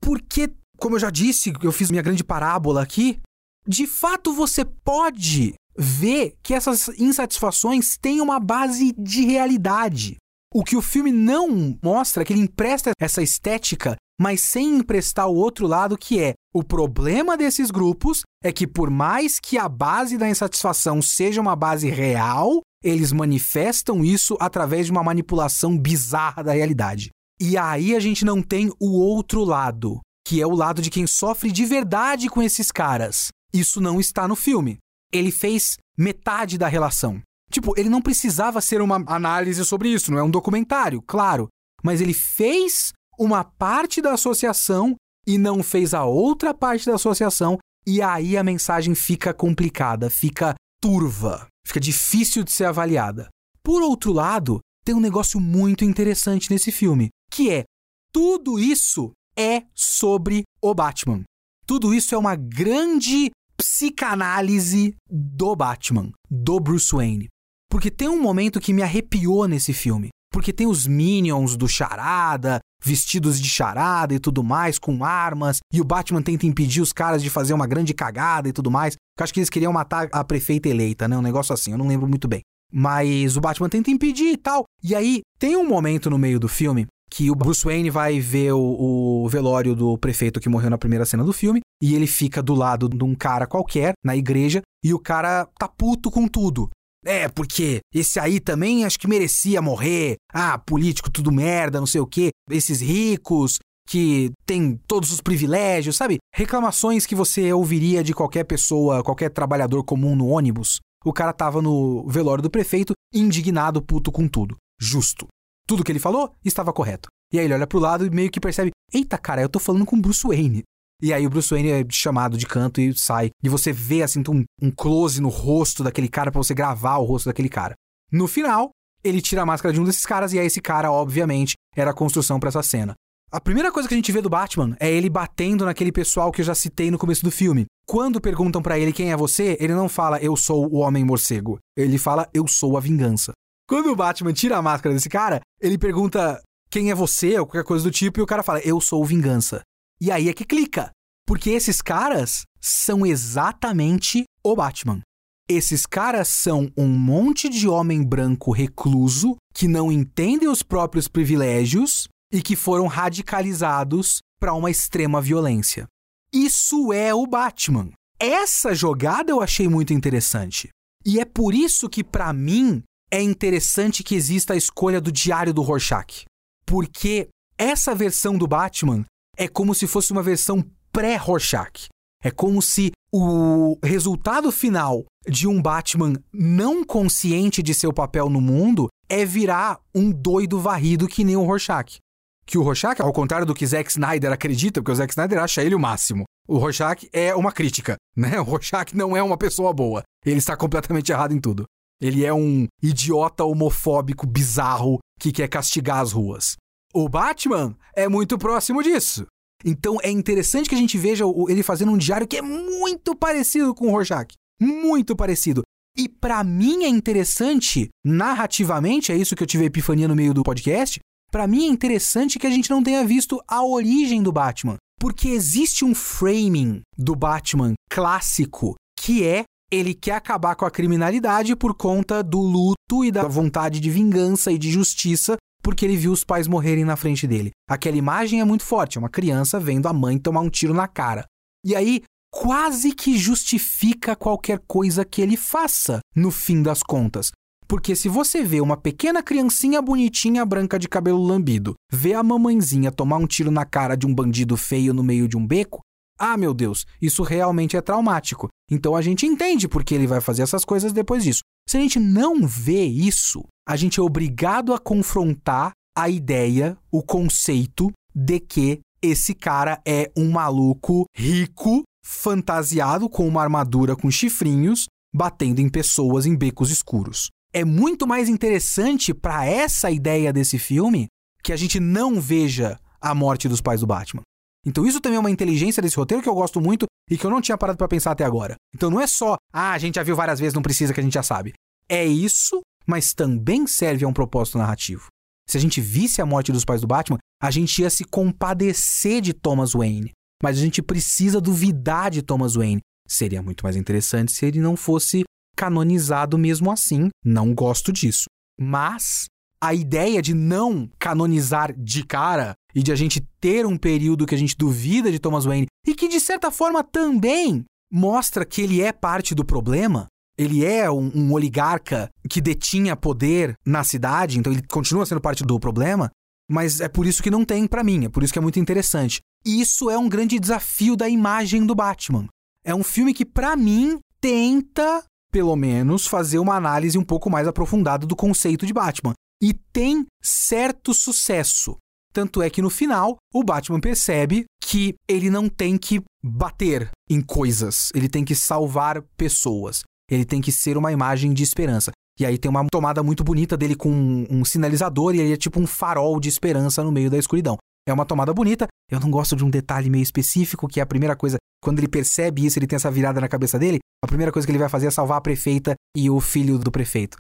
Porque, 0.01 0.53
como 0.79 0.95
eu 0.95 1.01
já 1.01 1.11
disse, 1.11 1.53
eu 1.65 1.73
fiz 1.73 1.91
minha 1.91 2.03
grande 2.03 2.23
parábola 2.23 2.81
aqui, 2.81 3.19
de 3.67 3.89
fato 3.89 4.33
você 4.33 4.65
pode 4.65 5.55
ver 5.77 6.37
que 6.45 6.55
essas 6.55 6.87
insatisfações 6.91 7.99
têm 8.01 8.21
uma 8.21 8.39
base 8.39 8.95
de 8.97 9.25
realidade. 9.25 10.17
O 10.53 10.65
que 10.65 10.77
o 10.77 10.83
filme 10.83 11.13
não 11.13 11.79
mostra 11.81 12.23
é 12.23 12.27
que 12.27 12.33
ele 12.33 12.43
empresta 12.43 12.91
essa 13.01 13.23
estética, 13.23 13.95
mas 14.21 14.41
sem 14.41 14.79
emprestar 14.79 15.29
o 15.29 15.37
outro 15.37 15.65
lado, 15.65 15.97
que 15.97 16.21
é 16.21 16.35
o 16.53 16.65
problema 16.65 17.37
desses 17.37 17.71
grupos 17.71 18.23
é 18.43 18.51
que, 18.51 18.67
por 18.67 18.91
mais 18.91 19.39
que 19.39 19.57
a 19.57 19.69
base 19.69 20.19
da 20.19 20.29
insatisfação 20.29 21.01
seja 21.01 21.41
uma 21.41 21.55
base 21.55 21.89
real, 21.89 22.63
eles 22.83 23.13
manifestam 23.13 24.05
isso 24.05 24.37
através 24.41 24.87
de 24.87 24.93
uma 24.93 25.05
manipulação 25.05 25.79
bizarra 25.79 26.43
da 26.43 26.53
realidade. 26.53 27.11
E 27.41 27.57
aí 27.57 27.95
a 27.95 28.01
gente 28.01 28.25
não 28.25 28.43
tem 28.43 28.73
o 28.81 28.99
outro 28.99 29.45
lado, 29.45 30.01
que 30.27 30.43
é 30.43 30.47
o 30.47 30.57
lado 30.57 30.83
de 30.83 30.91
quem 30.91 31.07
sofre 31.07 31.53
de 31.53 31.65
verdade 31.65 32.29
com 32.29 32.43
esses 32.43 32.73
caras. 32.73 33.29
Isso 33.55 33.81
não 33.81 34.01
está 34.01 34.27
no 34.27 34.35
filme. 34.35 34.79
Ele 35.13 35.31
fez 35.31 35.77
metade 35.97 36.59
da 36.59 36.67
relação. 36.67 37.23
Tipo, 37.51 37.79
ele 37.79 37.89
não 37.89 38.01
precisava 38.01 38.61
ser 38.61 38.81
uma 38.81 39.03
análise 39.07 39.65
sobre 39.65 39.89
isso, 39.89 40.11
não 40.11 40.19
é 40.19 40.23
um 40.23 40.31
documentário, 40.31 41.03
claro. 41.03 41.49
Mas 41.83 42.01
ele 42.01 42.15
fez 42.15 42.93
uma 43.19 43.43
parte 43.43 44.01
da 44.01 44.13
associação 44.13 44.95
e 45.27 45.37
não 45.37 45.63
fez 45.63 45.93
a 45.93 46.05
outra 46.05 46.55
parte 46.55 46.87
da 46.87 46.95
associação, 46.95 47.59
e 47.87 48.01
aí 48.01 48.37
a 48.37 48.45
mensagem 48.45 48.95
fica 48.95 49.35
complicada, 49.35 50.09
fica 50.09 50.55
turva, 50.81 51.47
fica 51.67 51.81
difícil 51.81 52.43
de 52.43 52.53
ser 52.53 52.65
avaliada. 52.65 53.29
Por 53.63 53.83
outro 53.83 54.13
lado, 54.13 54.61
tem 54.85 54.95
um 54.95 55.01
negócio 55.01 55.39
muito 55.39 55.85
interessante 55.85 56.51
nesse 56.51 56.73
filme, 56.73 57.09
que 57.31 57.51
é 57.51 57.65
tudo 58.13 58.59
isso 58.59 59.13
é 59.37 59.65
sobre 59.75 60.43
o 60.63 60.75
Batman. 60.75 61.23
Tudo 61.67 61.95
isso 61.95 62.15
é 62.15 62.19
uma 62.19 62.35
grande 62.35 63.31
psicanálise 63.57 64.97
do 65.09 65.55
Batman, 65.55 66.11
do 66.29 66.59
Bruce 66.59 66.95
Wayne. 66.95 67.29
Porque 67.71 67.91
tem 67.91 68.09
um 68.09 68.21
momento 68.21 68.61
que 68.61 68.73
me 68.73 68.83
arrepiou 68.83 69.47
nesse 69.47 69.73
filme. 69.73 70.09
Porque 70.33 70.53
tem 70.53 70.67
os 70.67 70.87
minions 70.87 71.57
do 71.57 71.69
Charada, 71.69 72.61
vestidos 72.83 73.41
de 73.41 73.49
charada 73.49 74.15
e 74.15 74.19
tudo 74.19 74.43
mais, 74.43 74.79
com 74.79 75.05
armas, 75.05 75.59
e 75.73 75.81
o 75.81 75.85
Batman 75.85 76.23
tenta 76.23 76.47
impedir 76.47 76.81
os 76.81 76.93
caras 76.93 77.23
de 77.23 77.29
fazer 77.29 77.53
uma 77.53 77.67
grande 77.67 77.93
cagada 77.93 78.49
e 78.49 78.53
tudo 78.53 78.71
mais. 78.71 78.95
Eu 79.19 79.25
acho 79.25 79.35
que 79.35 79.41
eles 79.41 79.51
queriam 79.51 79.73
matar 79.73 80.09
a 80.13 80.25
prefeita 80.25 80.69
eleita, 80.69 81.07
né? 81.07 81.17
Um 81.17 81.23
negócio 81.23 81.53
assim, 81.53 81.73
eu 81.73 81.79
não 81.79 81.87
lembro 81.87 82.09
muito 82.09 82.27
bem. 82.27 82.41
Mas 82.73 83.37
o 83.37 83.41
Batman 83.41 83.69
tenta 83.69 83.91
impedir 83.91 84.33
e 84.33 84.37
tal. 84.37 84.65
E 84.83 84.95
aí, 84.95 85.21
tem 85.39 85.57
um 85.57 85.69
momento 85.69 86.09
no 86.09 86.19
meio 86.19 86.39
do 86.39 86.49
filme 86.49 86.87
que 87.11 87.29
o 87.29 87.35
Bruce 87.35 87.65
Wayne 87.65 87.91
vai 87.91 88.21
ver 88.21 88.53
o, 88.53 89.25
o, 89.25 89.29
velório 89.29 89.75
do 89.75 89.99
prefeito 89.99 90.39
que 90.39 90.49
morreu 90.49 90.71
na 90.71 90.79
primeira 90.79 91.05
cena 91.05 91.25
do 91.25 91.33
filme, 91.33 91.61
e 91.83 91.97
ele 91.97 92.07
fica 92.07 92.41
do 92.41 92.55
lado 92.55 92.89
de 92.89 93.03
um 93.03 93.17
cara 93.17 93.49
qualquer 93.49 93.95
na 94.05 94.17
igreja, 94.17 94.63
e 94.83 94.95
o 94.95 94.99
cara 94.99 95.49
tá 95.59 95.67
puto 95.67 96.09
com 96.09 96.29
tudo. 96.29 96.71
É, 97.05 97.29
porque 97.29 97.81
esse 97.95 98.21
aí 98.21 98.39
também 98.39 98.85
acho 98.85 98.99
que 98.99 99.09
merecia 99.09 99.63
morrer. 99.63 100.17
Ah, 100.33 100.59
político 100.59 101.11
tudo 101.11 101.33
merda, 101.33 101.81
não 101.81 101.87
sei 101.87 102.01
o 102.01 102.07
quê. 102.07 102.31
Esses 102.51 102.81
ricos 102.81 103.59
que 103.89 104.31
têm 104.47 104.79
todos 104.87 105.11
os 105.13 105.21
privilégios, 105.21 105.97
sabe? 105.97 106.19
Reclamações 106.35 107.07
que 107.07 107.15
você 107.15 107.53
ouviria 107.53 108.05
de 108.05 108.15
qualquer 108.15 108.45
pessoa, 108.45 109.03
qualquer 109.03 109.31
trabalhador 109.31 109.83
comum 109.83 110.15
no 110.15 110.29
ônibus. 110.29 110.79
O 111.05 111.13
cara 111.13 111.33
tava 111.33 111.63
no 111.63 112.07
velório 112.07 112.43
do 112.43 112.51
prefeito, 112.51 112.93
indignado, 113.13 113.83
puto 113.83 114.13
com 114.13 114.29
tudo. 114.29 114.57
Justo. 114.81 115.27
Tudo 115.67 115.83
que 115.83 115.91
ele 115.91 115.99
falou 115.99 116.35
estava 116.45 116.73
correto. 116.73 117.09
E 117.33 117.39
aí 117.39 117.45
ele 117.45 117.55
olha 117.55 117.67
pro 117.67 117.79
lado 117.79 118.05
e 118.05 118.11
meio 118.11 118.31
que 118.31 118.41
percebe: 118.41 118.71
eita, 118.93 119.17
cara, 119.17 119.41
eu 119.41 119.49
tô 119.49 119.59
falando 119.59 119.87
com 119.87 120.01
Bruce 120.01 120.27
Wayne. 120.27 120.63
E 121.03 121.13
aí 121.13 121.27
o 121.27 121.31
Bruce 121.31 121.51
Wayne 121.51 121.71
é 121.71 121.85
chamado 121.91 122.37
de 122.37 122.47
canto 122.47 122.81
e 122.81 122.97
sai. 122.97 123.31
E 123.43 123.49
você 123.49 123.73
vê, 123.73 124.03
assim, 124.03 124.23
um, 124.29 124.45
um 124.61 124.71
close 124.71 125.21
no 125.21 125.29
rosto 125.29 125.83
daquele 125.83 126.09
cara 126.09 126.31
para 126.31 126.43
você 126.43 126.55
gravar 126.55 126.99
o 126.99 127.05
rosto 127.05 127.27
daquele 127.27 127.49
cara. 127.49 127.75
No 128.13 128.27
final, 128.27 128.71
ele 129.03 129.21
tira 129.21 129.43
a 129.43 129.47
máscara 129.47 129.73
de 129.73 129.81
um 129.81 129.85
desses 129.85 130.05
caras 130.05 130.33
e 130.33 130.39
aí 130.39 130.47
esse 130.47 130.61
cara, 130.61 130.93
obviamente, 130.93 131.55
era 131.75 131.91
a 131.91 131.95
construção 131.95 132.39
para 132.39 132.49
essa 132.49 132.63
cena. 132.63 132.95
A 133.33 133.41
primeira 133.41 133.71
coisa 133.71 133.89
que 133.89 133.95
a 133.95 133.97
gente 133.97 134.11
vê 134.11 134.21
do 134.21 134.29
Batman 134.29 134.77
é 134.81 134.91
ele 134.91 135.09
batendo 135.09 135.65
naquele 135.65 135.93
pessoal 135.93 136.33
que 136.33 136.41
eu 136.41 136.45
já 136.45 136.55
citei 136.55 136.91
no 136.91 136.99
começo 136.99 137.23
do 137.23 137.31
filme. 137.31 137.65
Quando 137.87 138.21
perguntam 138.21 138.61
para 138.61 138.77
ele 138.77 138.93
quem 138.93 139.13
é 139.13 139.17
você, 139.17 139.57
ele 139.61 139.73
não 139.73 139.89
fala 139.89 140.19
eu 140.19 140.37
sou 140.37 140.67
o 140.67 140.79
homem 140.79 141.05
morcego. 141.05 141.59
Ele 141.77 141.97
fala 141.97 142.29
eu 142.35 142.47
sou 142.49 142.77
a 142.77 142.81
vingança. 142.81 143.33
Quando 143.69 143.87
o 143.87 143.95
Batman 143.95 144.33
tira 144.33 144.57
a 144.57 144.63
máscara 144.63 144.93
desse 144.93 145.09
cara, 145.09 145.41
ele 145.61 145.79
pergunta 145.79 146.43
quem 146.69 146.91
é 146.91 146.95
você 146.95 147.39
ou 147.39 147.47
qualquer 147.47 147.65
coisa 147.65 147.85
do 147.85 147.91
tipo 147.93 148.19
e 148.19 148.23
o 148.23 148.27
cara 148.27 148.43
fala 148.43 148.59
eu 148.61 148.81
sou 148.81 149.01
o 149.01 149.07
vingança. 149.07 149.61
E 150.01 150.11
aí 150.11 150.29
é 150.29 150.33
que 150.33 150.45
clica. 150.45 150.91
Porque 151.27 151.51
esses 151.51 151.81
caras 151.81 152.43
são 152.61 153.05
exatamente 153.07 154.25
o 154.43 154.57
Batman. 154.57 155.01
Esses 155.49 155.85
caras 155.85 156.29
são 156.29 156.71
um 156.77 156.89
monte 156.89 157.49
de 157.49 157.69
homem 157.69 158.03
branco 158.03 158.53
recluso 158.53 159.37
que 159.53 159.67
não 159.67 159.91
entendem 159.91 160.49
os 160.49 160.63
próprios 160.63 161.09
privilégios 161.09 162.09
e 162.33 162.41
que 162.41 162.55
foram 162.55 162.87
radicalizados 162.87 164.21
para 164.41 164.55
uma 164.55 164.71
extrema 164.71 165.21
violência. 165.21 165.87
Isso 166.33 166.93
é 166.93 167.13
o 167.13 167.27
Batman. 167.27 167.91
Essa 168.19 168.75
jogada 168.75 169.33
eu 169.33 169.41
achei 169.41 169.69
muito 169.69 169.93
interessante. 169.93 170.69
E 171.05 171.19
é 171.19 171.25
por 171.25 171.55
isso 171.55 171.89
que, 171.89 172.05
para 172.05 172.33
mim, 172.33 172.83
é 173.11 173.21
interessante 173.21 174.05
que 174.05 174.15
exista 174.15 174.55
a 174.55 174.57
escolha 174.57 175.01
do 175.01 175.11
Diário 175.11 175.53
do 175.53 175.63
Rorschach. 175.63 176.25
Porque 176.65 177.29
essa 177.59 177.95
versão 177.95 178.39
do 178.39 178.47
Batman 178.47 179.05
é 179.41 179.49
como 179.49 179.75
se 179.75 179.87
fosse 179.87 180.13
uma 180.13 180.23
versão 180.23 180.63
pré-Rorschach. 180.93 181.89
É 182.23 182.31
como 182.31 182.61
se 182.61 182.91
o 183.11 183.79
resultado 183.83 184.53
final 184.53 185.07
de 185.27 185.49
um 185.49 185.63
Batman 185.63 186.13
não 186.31 186.85
consciente 186.85 187.63
de 187.63 187.73
seu 187.73 187.91
papel 187.91 188.29
no 188.29 188.39
mundo 188.39 188.89
é 189.09 189.25
virar 189.25 189.81
um 189.95 190.13
doido 190.13 190.61
varrido 190.61 191.09
que 191.09 191.25
nem 191.25 191.37
o 191.37 191.45
Rorschach. 191.45 191.97
Que 192.45 192.59
o 192.59 192.63
Rorschach, 192.63 193.01
ao 193.01 193.15
contrário 193.15 193.47
do 193.47 193.55
que 193.55 193.67
Zack 193.67 193.91
Snyder 193.91 194.31
acredita, 194.31 194.83
porque 194.83 194.93
o 194.93 194.95
Zack 194.95 195.11
Snyder 195.11 195.39
acha 195.39 195.65
ele 195.65 195.75
o 195.75 195.81
máximo. 195.81 196.25
O 196.47 196.59
Rorschach 196.59 197.09
é 197.11 197.35
uma 197.35 197.51
crítica, 197.51 197.97
né? 198.15 198.39
O 198.39 198.45
Rorschach 198.45 198.95
não 198.95 199.17
é 199.17 199.23
uma 199.23 199.39
pessoa 199.39 199.73
boa. 199.73 200.03
Ele 200.23 200.37
está 200.39 200.55
completamente 200.55 201.11
errado 201.11 201.33
em 201.33 201.41
tudo. 201.41 201.65
Ele 201.99 202.27
é 202.27 202.35
um 202.35 202.67
idiota 202.83 203.43
homofóbico 203.45 204.27
bizarro 204.27 204.99
que 205.19 205.33
quer 205.33 205.49
castigar 205.49 206.01
as 206.01 206.13
ruas. 206.13 206.57
O 206.93 207.09
Batman 207.09 207.77
é 207.95 208.09
muito 208.09 208.37
próximo 208.37 208.83
disso. 208.83 209.27
Então 209.65 209.99
é 210.03 210.11
interessante 210.11 210.69
que 210.69 210.75
a 210.75 210.79
gente 210.79 210.99
veja 210.99 211.25
ele 211.49 211.63
fazendo 211.63 211.93
um 211.93 211.99
diário 211.99 212.27
que 212.27 212.37
é 212.37 212.43
muito 212.43 213.15
parecido 213.15 213.75
com 213.75 213.87
o 213.87 213.91
Rorschach. 213.91 214.35
Muito 214.61 215.15
parecido. 215.15 215.63
E 215.97 216.09
para 216.09 216.43
mim 216.43 216.85
é 216.85 216.89
interessante, 216.89 217.89
narrativamente, 218.05 219.13
é 219.13 219.17
isso 219.17 219.37
que 219.37 219.43
eu 219.43 219.47
tive 219.47 219.65
a 219.65 219.67
epifania 219.67 220.09
no 220.09 220.17
meio 220.17 220.35
do 220.35 220.43
podcast. 220.43 220.99
Para 221.31 221.47
mim 221.47 221.65
é 221.65 221.69
interessante 221.69 222.39
que 222.39 222.47
a 222.47 222.51
gente 222.51 222.71
não 222.71 222.83
tenha 222.83 223.05
visto 223.05 223.41
a 223.47 223.65
origem 223.65 224.23
do 224.23 224.33
Batman. 224.33 224.77
Porque 224.99 225.29
existe 225.29 225.85
um 225.85 225.95
framing 225.95 226.81
do 226.97 227.15
Batman 227.15 227.75
clássico 227.91 228.75
que 228.99 229.25
é 229.25 229.45
ele 229.71 229.95
quer 229.95 230.17
acabar 230.17 230.57
com 230.57 230.65
a 230.65 230.71
criminalidade 230.71 231.55
por 231.55 231.75
conta 231.75 232.23
do 232.23 232.41
luto 232.41 233.05
e 233.05 233.13
da 233.13 233.27
vontade 233.29 233.79
de 233.79 233.89
vingança 233.89 234.51
e 234.51 234.59
de 234.59 234.71
justiça 234.71 235.37
porque 235.63 235.85
ele 235.85 235.97
viu 235.97 236.13
os 236.13 236.25
pais 236.25 236.49
morrerem 236.49 236.85
na 236.85 236.97
frente 236.97 237.27
dele. 237.27 237.51
Aquela 237.69 237.97
imagem 237.97 238.41
é 238.41 238.45
muito 238.45 238.65
forte, 238.65 238.99
é 238.99 239.01
uma 239.01 239.09
criança 239.09 239.61
vendo 239.61 239.87
a 239.89 239.93
mãe 239.93 240.19
tomar 240.19 240.41
um 240.41 240.51
tiro 240.51 240.75
na 240.75 240.89
cara. 240.89 241.25
E 241.65 241.77
aí, 241.77 242.03
quase 242.31 242.93
que 242.93 243.19
justifica 243.19 244.17
qualquer 244.17 244.61
coisa 244.67 245.05
que 245.05 245.21
ele 245.21 245.37
faça, 245.37 246.01
no 246.15 246.31
fim 246.31 246.63
das 246.63 246.83
contas. 246.83 247.31
Porque 247.67 247.95
se 247.95 248.09
você 248.09 248.43
vê 248.43 248.61
uma 248.61 248.77
pequena 248.77 249.23
criancinha 249.23 249.81
bonitinha 249.81 250.45
branca 250.45 250.77
de 250.79 250.89
cabelo 250.89 251.23
lambido, 251.23 251.75
vê 251.93 252.15
a 252.15 252.23
mamãezinha 252.23 252.91
tomar 252.91 253.19
um 253.19 253.27
tiro 253.27 253.51
na 253.51 253.65
cara 253.65 253.97
de 253.97 254.07
um 254.07 254.15
bandido 254.15 254.57
feio 254.57 254.93
no 254.93 255.05
meio 255.05 255.29
de 255.29 255.37
um 255.37 255.47
beco, 255.47 255.81
ah, 256.21 256.37
meu 256.37 256.53
Deus, 256.53 256.85
isso 257.01 257.23
realmente 257.23 257.79
é 257.79 257.81
traumático. 257.81 258.49
Então 258.71 258.95
a 258.95 259.01
gente 259.01 259.25
entende 259.25 259.67
porque 259.67 259.95
ele 259.95 260.07
vai 260.07 260.21
fazer 260.21 260.43
essas 260.43 260.67
coisas 260.67 260.93
depois 260.93 261.25
disso. 261.25 261.41
Se 261.67 261.79
a 261.79 261.81
gente 261.81 261.99
não 261.99 262.47
vê 262.47 262.85
isso, 262.85 263.43
a 263.67 263.75
gente 263.75 263.99
é 263.99 264.03
obrigado 264.03 264.75
a 264.75 264.79
confrontar 264.79 265.73
a 265.97 266.11
ideia, 266.11 266.77
o 266.93 267.03
conceito 267.03 267.91
de 268.15 268.39
que 268.39 268.81
esse 269.01 269.35
cara 269.35 269.81
é 269.87 270.11
um 270.15 270.31
maluco 270.31 271.07
rico, 271.17 271.83
fantasiado 272.05 273.09
com 273.09 273.27
uma 273.27 273.43
armadura 273.43 273.97
com 273.97 274.11
chifrinhos, 274.11 274.87
batendo 275.15 275.61
em 275.61 275.71
pessoas 275.71 276.27
em 276.27 276.37
becos 276.37 276.71
escuros. 276.71 277.31
É 277.51 277.65
muito 277.65 278.07
mais 278.07 278.29
interessante 278.29 279.15
para 279.15 279.47
essa 279.47 279.91
ideia 279.91 280.33
desse 280.35 280.59
filme 280.59 281.07
que 281.43 281.53
a 281.53 281.57
gente 281.57 281.81
não 281.81 282.21
veja 282.21 282.79
a 283.01 283.15
morte 283.15 283.49
dos 283.49 283.63
pais 283.63 283.81
do 283.81 283.87
Batman. 283.87 284.23
Então 284.67 284.87
isso 284.87 285.01
também 285.01 285.17
é 285.17 285.21
uma 285.21 285.31
inteligência 285.31 285.83
desse 285.83 285.97
roteiro 285.97 286.23
que 286.23 286.29
eu 286.29 286.35
gosto 286.35 286.61
muito 286.61 286.87
e 287.11 287.17
que 287.17 287.25
eu 287.25 287.31
não 287.31 287.41
tinha 287.41 287.57
parado 287.57 287.79
para 287.79 287.89
pensar 287.89 288.13
até 288.13 288.25
agora. 288.25 288.57
Então 288.75 288.91
não 288.91 289.01
é 289.01 289.07
só, 289.07 289.37
ah, 289.53 289.73
a 289.73 289.79
gente 289.79 289.95
já 289.95 290.03
viu 290.03 290.15
várias 290.15 290.39
vezes, 290.39 290.55
não 290.55 290.63
precisa 290.63 290.93
que 290.93 291.01
a 291.01 291.03
gente 291.03 291.15
já 291.15 291.23
sabe. 291.23 291.53
É 291.89 292.05
isso, 292.05 292.61
mas 292.87 293.15
também 293.15 293.67
serve 293.67 294.05
a 294.05 294.09
um 294.09 294.13
propósito 294.13 294.59
narrativo. 294.59 295.09
Se 295.49 295.57
a 295.57 295.61
gente 295.61 295.81
visse 295.81 296.23
a 296.23 296.27
morte 296.27 296.53
dos 296.53 296.65
pais 296.65 296.81
do 296.81 296.87
Batman, 296.87 297.19
a 297.43 297.51
gente 297.51 297.83
ia 297.83 297.91
se 297.91 298.05
compadecer 298.05 299.21
de 299.21 299.33
Thomas 299.33 299.73
Wayne. 299.73 300.13
Mas 300.43 300.59
a 300.59 300.61
gente 300.61 300.81
precisa 300.81 301.41
duvidar 301.41 302.11
de 302.11 302.23
Thomas 302.23 302.55
Wayne. 302.55 302.81
Seria 303.09 303.43
muito 303.43 303.65
mais 303.65 303.77
interessante 303.77 304.33
se 304.33 304.47
ele 304.47 304.61
não 304.61 304.77
fosse 304.77 305.25
canonizado 305.57 306.39
mesmo 306.39 306.71
assim. 306.71 307.09
Não 307.25 307.53
gosto 307.53 307.93
disso. 307.93 308.25
Mas 308.59 309.27
a 309.61 309.75
ideia 309.75 310.23
de 310.23 310.33
não 310.33 310.89
canonizar 310.99 311.75
de 311.77 312.05
cara 312.05 312.55
e 312.75 312.83
de 312.83 312.93
a 312.93 312.97
gente 312.97 313.21
ter 313.41 313.67
um 313.67 313.77
período 313.77 314.27
que 314.27 314.35
a 314.35 314.39
gente 314.39 314.57
duvida 314.57 315.11
de 315.11 315.19
Thomas 315.19 315.45
Wayne 315.45 315.67
e 315.87 315.95
que 315.95 316.09
de 316.09 316.21
certa 316.21 316.51
forma 316.51 316.83
também 316.83 317.65
mostra 317.93 318.45
que 318.45 318.63
ele 318.63 318.81
é 318.81 318.93
parte 318.93 319.35
do 319.35 319.45
problema. 319.45 320.07
Ele 320.39 320.65
é 320.65 320.91
um, 320.91 321.11
um 321.15 321.33
oligarca 321.33 322.09
que 322.29 322.41
detinha 322.41 322.97
poder 322.97 323.55
na 323.67 323.85
cidade, 323.85 324.39
então 324.39 324.53
ele 324.53 324.63
continua 324.63 325.05
sendo 325.05 325.21
parte 325.21 325.45
do 325.45 325.59
problema. 325.59 326.11
Mas 326.49 326.81
é 326.81 326.89
por 326.89 327.07
isso 327.07 327.23
que 327.23 327.31
não 327.31 327.45
tem 327.45 327.67
para 327.67 327.85
mim, 327.85 328.07
é 328.07 328.09
por 328.09 328.23
isso 328.23 328.33
que 328.33 328.39
é 328.39 328.43
muito 328.43 328.59
interessante. 328.59 329.21
Isso 329.45 329.89
é 329.89 329.97
um 329.97 330.09
grande 330.09 330.39
desafio 330.39 330.97
da 330.97 331.09
imagem 331.09 331.65
do 331.65 331.75
Batman. 331.75 332.27
É 332.65 332.75
um 332.75 332.83
filme 332.83 333.15
que, 333.15 333.25
para 333.25 333.57
mim, 333.57 333.99
tenta, 334.21 335.03
pelo 335.31 335.55
menos, 335.57 336.07
fazer 336.07 336.39
uma 336.39 336.57
análise 336.57 336.99
um 336.99 337.05
pouco 337.05 337.31
mais 337.31 337.47
aprofundada 337.47 338.07
do 338.07 338.17
conceito 338.17 338.67
de 338.67 338.73
Batman 338.73 339.15
e 339.43 339.55
tem 339.55 340.07
certo 340.23 340.93
sucesso. 340.93 341.77
Tanto 342.13 342.43
é 342.43 342.51
que 342.51 342.61
no 342.61 342.71
final, 342.71 343.17
o 343.33 343.45
Batman 343.45 343.81
percebe 343.81 344.45
que 344.63 344.95
ele 345.09 345.31
não 345.31 345.49
tem 345.49 345.79
que 345.79 346.03
bater 346.23 346.91
em 347.09 347.21
coisas, 347.21 347.89
ele 347.95 348.09
tem 348.09 348.25
que 348.25 348.35
salvar 348.35 349.03
pessoas. 349.17 349.83
Ele 350.11 350.25
tem 350.25 350.41
que 350.41 350.51
ser 350.51 350.77
uma 350.77 350.91
imagem 350.91 351.33
de 351.33 351.43
esperança. 351.43 351.93
E 352.19 352.27
aí 352.27 352.37
tem 352.37 352.51
uma 352.51 352.67
tomada 352.71 353.03
muito 353.03 353.23
bonita 353.23 353.57
dele 353.57 353.77
com 353.77 354.27
um, 354.29 354.45
sinalizador 354.45 355.15
e 355.15 355.21
ele 355.21 355.33
é 355.33 355.37
tipo 355.37 355.61
um 355.61 355.67
farol 355.67 356.19
de 356.19 356.29
esperança 356.29 356.83
no 356.83 356.91
meio 356.91 357.09
da 357.09 357.17
escuridão. 357.17 357.57
É 357.89 357.93
uma 357.93 358.05
tomada 358.05 358.35
bonita. 358.35 358.67
Eu 358.91 359.01
não 359.01 359.11
gosto 359.11 359.37
de 359.37 359.45
um 359.45 359.49
detalhe 359.49 359.89
meio 359.89 360.03
específico, 360.03 360.69
que 360.69 360.81
é 360.81 360.83
a 360.83 360.87
primeira 360.87 361.15
coisa, 361.15 361.39
quando 361.63 361.79
ele 361.79 361.89
percebe 361.89 362.45
isso, 362.45 362.59
ele 362.59 362.67
tem 362.67 362.77
essa 362.77 362.91
virada 362.91 363.21
na 363.21 363.29
cabeça 363.29 363.59
dele, 363.59 363.79
a 364.05 364.07
primeira 364.07 364.33
coisa 364.33 364.47
que 364.47 364.51
ele 364.51 364.59
vai 364.59 364.69
fazer 364.69 364.87
é 364.87 364.91
salvar 364.91 365.19
a 365.19 365.21
prefeita 365.21 365.75
e 365.97 366.11
o 366.11 366.21
filho 366.21 366.59
do 366.59 366.71
prefeito. 366.71 367.17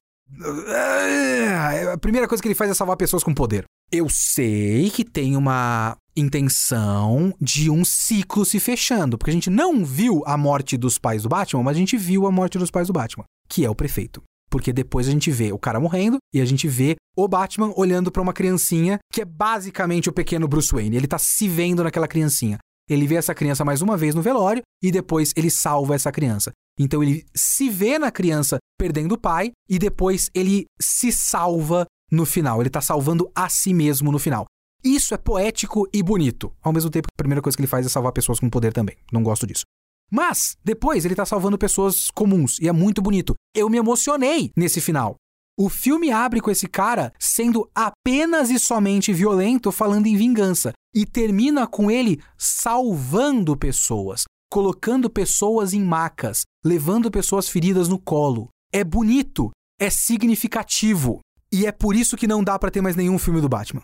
A 1.92 1.98
primeira 1.98 2.28
coisa 2.28 2.40
que 2.40 2.48
ele 2.48 2.54
faz 2.54 2.70
é 2.70 2.74
salvar 2.74 2.96
pessoas 2.96 3.24
com 3.24 3.34
poder. 3.34 3.64
Eu 3.92 4.08
sei 4.08 4.90
que 4.90 5.04
tem 5.04 5.36
uma 5.36 5.96
intenção 6.16 7.34
de 7.40 7.70
um 7.70 7.84
ciclo 7.84 8.44
se 8.44 8.60
fechando, 8.60 9.18
porque 9.18 9.30
a 9.30 9.34
gente 9.34 9.50
não 9.50 9.84
viu 9.84 10.22
a 10.26 10.36
morte 10.36 10.76
dos 10.76 10.98
pais 10.98 11.22
do 11.22 11.28
Batman, 11.28 11.62
mas 11.62 11.76
a 11.76 11.80
gente 11.80 11.96
viu 11.96 12.26
a 12.26 12.30
morte 12.30 12.58
dos 12.58 12.70
pais 12.70 12.86
do 12.86 12.92
Batman, 12.92 13.24
que 13.48 13.64
é 13.64 13.70
o 13.70 13.74
prefeito. 13.74 14.22
Porque 14.50 14.72
depois 14.72 15.08
a 15.08 15.10
gente 15.10 15.30
vê 15.30 15.52
o 15.52 15.58
cara 15.58 15.78
morrendo 15.78 16.18
e 16.34 16.40
a 16.40 16.44
gente 16.44 16.66
vê 16.66 16.96
o 17.16 17.28
Batman 17.28 17.72
olhando 17.76 18.10
para 18.10 18.22
uma 18.22 18.32
criancinha 18.32 18.98
que 19.12 19.20
é 19.20 19.24
basicamente 19.24 20.08
o 20.08 20.12
pequeno 20.12 20.48
Bruce 20.48 20.72
Wayne. 20.72 20.96
Ele 20.96 21.06
tá 21.06 21.18
se 21.18 21.48
vendo 21.48 21.84
naquela 21.84 22.08
criancinha. 22.08 22.58
Ele 22.88 23.06
vê 23.06 23.14
essa 23.14 23.34
criança 23.34 23.64
mais 23.64 23.82
uma 23.82 23.96
vez 23.96 24.14
no 24.16 24.22
velório 24.22 24.62
e 24.82 24.90
depois 24.90 25.32
ele 25.36 25.50
salva 25.50 25.94
essa 25.94 26.10
criança. 26.10 26.50
Então 26.82 27.02
ele 27.02 27.26
se 27.34 27.68
vê 27.68 27.98
na 27.98 28.10
criança 28.10 28.56
perdendo 28.78 29.12
o 29.12 29.18
pai 29.18 29.50
e 29.68 29.78
depois 29.78 30.30
ele 30.34 30.64
se 30.80 31.12
salva 31.12 31.86
no 32.10 32.24
final. 32.24 32.60
Ele 32.60 32.70
está 32.70 32.80
salvando 32.80 33.30
a 33.34 33.50
si 33.50 33.74
mesmo 33.74 34.10
no 34.10 34.18
final. 34.18 34.46
Isso 34.82 35.12
é 35.12 35.18
poético 35.18 35.86
e 35.92 36.02
bonito. 36.02 36.50
Ao 36.62 36.72
mesmo 36.72 36.88
tempo, 36.88 37.06
a 37.12 37.22
primeira 37.22 37.42
coisa 37.42 37.54
que 37.54 37.60
ele 37.60 37.68
faz 37.68 37.84
é 37.84 37.88
salvar 37.90 38.12
pessoas 38.12 38.40
com 38.40 38.48
poder 38.48 38.72
também. 38.72 38.96
Não 39.12 39.22
gosto 39.22 39.46
disso. 39.46 39.64
Mas, 40.10 40.56
depois, 40.64 41.04
ele 41.04 41.12
está 41.12 41.26
salvando 41.26 41.58
pessoas 41.58 42.10
comuns 42.10 42.58
e 42.58 42.66
é 42.66 42.72
muito 42.72 43.02
bonito. 43.02 43.34
Eu 43.54 43.68
me 43.68 43.76
emocionei 43.76 44.50
nesse 44.56 44.80
final. 44.80 45.16
O 45.58 45.68
filme 45.68 46.10
abre 46.10 46.40
com 46.40 46.50
esse 46.50 46.66
cara 46.66 47.12
sendo 47.18 47.70
apenas 47.74 48.48
e 48.48 48.58
somente 48.58 49.12
violento, 49.12 49.70
falando 49.70 50.06
em 50.06 50.16
vingança, 50.16 50.72
e 50.94 51.04
termina 51.04 51.66
com 51.66 51.90
ele 51.90 52.20
salvando 52.38 53.54
pessoas, 53.54 54.24
colocando 54.50 55.08
pessoas 55.08 55.72
em 55.72 55.82
macas, 55.82 56.42
levando 56.64 57.10
pessoas 57.10 57.48
feridas 57.48 57.88
no 57.88 57.98
colo. 57.98 58.48
É 58.72 58.82
bonito, 58.82 59.50
é 59.78 59.88
significativo. 59.88 61.20
E 61.52 61.66
é 61.66 61.72
por 61.72 61.94
isso 61.94 62.16
que 62.16 62.26
não 62.26 62.42
dá 62.42 62.58
para 62.58 62.70
ter 62.70 62.80
mais 62.80 62.96
nenhum 62.96 63.18
filme 63.18 63.40
do 63.40 63.48
Batman. 63.48 63.82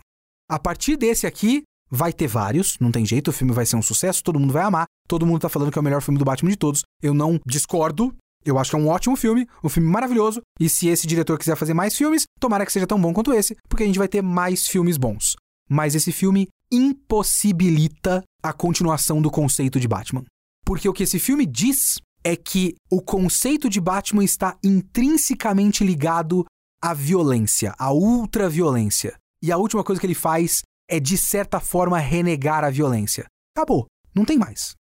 A 0.49 0.59
partir 0.59 0.97
desse 0.97 1.25
aqui, 1.25 1.63
vai 1.89 2.13
ter 2.13 2.27
vários, 2.27 2.77
não 2.79 2.91
tem 2.91 3.05
jeito, 3.05 3.29
o 3.29 3.33
filme 3.33 3.53
vai 3.53 3.65
ser 3.65 3.75
um 3.75 3.81
sucesso, 3.81 4.23
todo 4.23 4.39
mundo 4.39 4.53
vai 4.53 4.63
amar, 4.63 4.85
todo 5.07 5.25
mundo 5.25 5.41
tá 5.41 5.49
falando 5.49 5.71
que 5.71 5.77
é 5.77 5.81
o 5.81 5.83
melhor 5.83 6.01
filme 6.01 6.19
do 6.19 6.25
Batman 6.25 6.51
de 6.51 6.57
todos. 6.57 6.83
Eu 7.01 7.13
não 7.13 7.39
discordo, 7.45 8.13
eu 8.45 8.57
acho 8.57 8.69
que 8.69 8.75
é 8.75 8.79
um 8.79 8.87
ótimo 8.87 9.15
filme, 9.15 9.47
um 9.63 9.69
filme 9.69 9.89
maravilhoso, 9.89 10.41
e 10.59 10.69
se 10.69 10.87
esse 10.87 11.07
diretor 11.07 11.37
quiser 11.37 11.55
fazer 11.55 11.73
mais 11.73 11.95
filmes, 11.95 12.23
tomara 12.39 12.65
que 12.65 12.71
seja 12.71 12.87
tão 12.87 12.99
bom 12.99 13.13
quanto 13.13 13.33
esse, 13.33 13.55
porque 13.69 13.83
a 13.83 13.85
gente 13.85 13.99
vai 13.99 14.07
ter 14.07 14.21
mais 14.21 14.67
filmes 14.67 14.97
bons. 14.97 15.35
Mas 15.69 15.95
esse 15.95 16.11
filme 16.11 16.47
impossibilita 16.71 18.23
a 18.41 18.53
continuação 18.53 19.21
do 19.21 19.29
conceito 19.29 19.79
de 19.79 19.87
Batman. 19.87 20.23
Porque 20.67 20.89
o 20.89 20.91
que 20.91 21.03
esse 21.03 21.17
filme 21.17 21.45
diz 21.45 21.97
é 22.25 22.35
que 22.35 22.75
o 22.91 23.01
conceito 23.01 23.69
de 23.69 23.79
Batman 23.79 24.25
está 24.25 24.57
intrinsecamente 24.61 25.81
ligado 25.81 26.45
à 26.83 26.93
violência, 26.93 27.73
à 27.79 27.93
ultraviolência. 27.93 29.15
E 29.41 29.49
a 29.49 29.55
última 29.55 29.81
coisa 29.81 29.97
que 29.97 30.05
ele 30.05 30.13
faz 30.13 30.63
é, 30.89 30.99
de 30.99 31.17
certa 31.17 31.61
forma, 31.61 31.97
renegar 31.99 32.65
a 32.65 32.69
violência. 32.69 33.27
Acabou. 33.55 33.85
Não 34.13 34.25
tem 34.25 34.37
mais. 34.37 34.75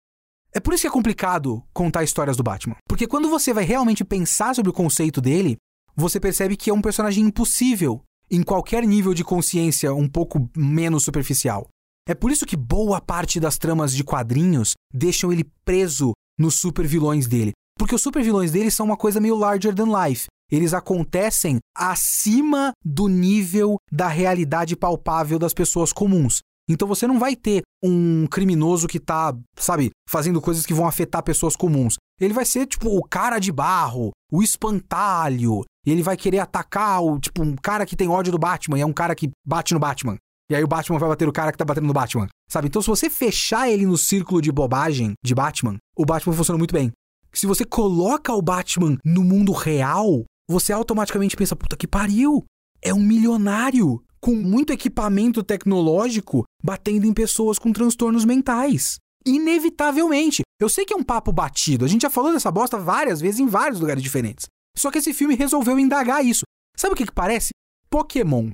É 0.54 0.60
por 0.62 0.74
isso 0.74 0.84
que 0.84 0.88
é 0.88 0.92
complicado 0.92 1.62
contar 1.74 2.02
histórias 2.02 2.38
do 2.38 2.44
Batman. 2.44 2.78
Porque 2.88 3.06
quando 3.06 3.30
você 3.30 3.52
vai 3.52 3.66
realmente 3.66 4.06
pensar 4.06 4.56
sobre 4.56 4.70
o 4.70 4.74
conceito 4.74 5.20
dele, 5.20 5.58
você 5.94 6.18
percebe 6.18 6.56
que 6.56 6.70
é 6.70 6.74
um 6.74 6.82
personagem 6.82 7.26
impossível 7.26 8.02
em 8.32 8.42
qualquer 8.42 8.88
nível 8.88 9.14
de 9.14 9.26
consciência 9.26 9.94
um 9.94 10.08
pouco 10.08 10.50
menos 10.56 11.04
superficial. 11.04 11.68
É 12.08 12.14
por 12.14 12.32
isso 12.32 12.46
que 12.46 12.58
boa 12.58 13.00
parte 13.00 13.40
das 13.40 13.58
tramas 13.58 13.94
de 13.94 14.04
quadrinhos 14.04 14.74
deixam 14.94 15.32
ele 15.32 15.50
preso 15.64 16.12
nos 16.38 16.56
supervilões 16.56 17.28
dele. 17.28 17.52
Porque 17.78 17.96
os 17.96 18.02
supervilões 18.02 18.52
dele 18.52 18.70
são 18.70 18.86
uma 18.86 18.98
coisa 18.98 19.20
meio 19.20 19.36
larger 19.36 19.74
than 19.74 19.88
life. 20.06 20.28
Eles 20.52 20.74
acontecem 20.74 21.58
acima 21.76 22.74
do 22.84 23.08
nível 23.08 23.78
da 23.92 24.08
realidade 24.08 24.76
palpável 24.76 25.40
das 25.40 25.54
pessoas 25.54 25.92
comuns. 25.92 26.40
Então 26.70 26.88
você 26.88 27.08
não 27.08 27.20
vai 27.20 27.36
ter 27.36 27.62
um 27.84 28.28
criminoso 28.28 28.88
que 28.88 29.00
tá, 29.00 29.36
sabe, 29.58 29.92
fazendo 30.10 30.42
coisas 30.42 30.66
que 30.66 30.74
vão 30.74 30.88
afetar 30.88 31.24
pessoas 31.24 31.56
comuns. 31.56 31.96
Ele 32.20 32.34
vai 32.34 32.46
ser, 32.46 32.68
tipo, 32.68 32.96
o 32.96 33.04
cara 33.04 33.40
de 33.40 33.52
barro, 33.52 34.12
o 34.32 34.42
espantalho. 34.42 35.64
E 35.86 35.92
ele 35.92 36.04
vai 36.04 36.16
querer 36.16 36.40
atacar 36.40 37.04
o, 37.04 37.20
tipo, 37.20 37.44
um 37.44 37.56
cara 37.56 37.86
que 37.86 37.96
tem 37.96 38.08
ódio 38.08 38.32
do 38.32 38.40
Batman 38.40 38.78
e 38.78 38.82
é 38.82 38.86
um 38.86 38.94
cara 38.94 39.16
que 39.16 39.30
bate 39.46 39.74
no 39.74 39.80
Batman. 39.80 40.18
E 40.50 40.56
aí 40.56 40.64
o 40.64 40.68
Batman 40.68 41.00
vai 41.00 41.10
bater 41.10 41.28
o 41.28 41.32
cara 41.34 41.52
que 41.52 41.58
tá 41.58 41.66
batendo 41.66 41.88
no 41.88 41.94
Batman. 41.94 42.28
Sabe? 42.50 42.68
Então, 42.68 42.82
se 42.82 42.88
você 42.88 43.10
fechar 43.10 43.70
ele 43.70 43.86
no 43.86 43.98
círculo 43.98 44.42
de 44.42 44.52
bobagem 44.52 45.14
de 45.24 45.34
Batman, 45.34 45.78
o 45.96 46.06
Batman 46.06 46.34
funciona 46.34 46.58
muito 46.58 46.74
bem. 46.74 46.92
Se 47.34 47.48
você 47.48 47.66
coloca 47.66 48.34
o 48.34 48.42
Batman 48.42 48.98
no 49.04 49.24
mundo 49.24 49.52
real, 49.52 50.24
você 50.48 50.72
automaticamente 50.72 51.36
pensa: 51.36 51.56
puta 51.56 51.76
que 51.76 51.88
pariu! 51.88 52.44
É 52.82 52.94
um 52.94 53.00
milionário 53.00 54.04
com 54.20 54.36
muito 54.36 54.72
equipamento 54.72 55.42
tecnológico 55.44 56.44
batendo 56.64 57.06
em 57.06 57.14
pessoas 57.14 57.58
com 57.58 57.74
transtornos 57.74 58.26
mentais. 58.26 58.98
Inevitavelmente. 59.26 60.42
Eu 60.60 60.70
sei 60.70 60.86
que 60.86 60.94
é 60.94 60.98
um 60.98 61.04
papo 61.04 61.32
batido, 61.32 61.84
a 61.84 61.88
gente 61.88 62.04
já 62.04 62.10
falou 62.10 62.32
dessa 62.32 62.52
bosta 62.52 62.78
várias 62.78 63.20
vezes 63.20 63.40
em 63.40 63.48
vários 63.48 63.80
lugares 63.80 64.04
diferentes. 64.04 64.46
Só 64.78 64.92
que 64.92 64.98
esse 65.00 65.14
filme 65.14 65.36
resolveu 65.36 65.80
indagar 65.80 66.24
isso. 66.24 66.44
Sabe 66.78 66.94
o 66.94 66.96
que, 66.96 67.06
que 67.06 67.12
parece? 67.12 67.50
Pokémon. 67.90 68.52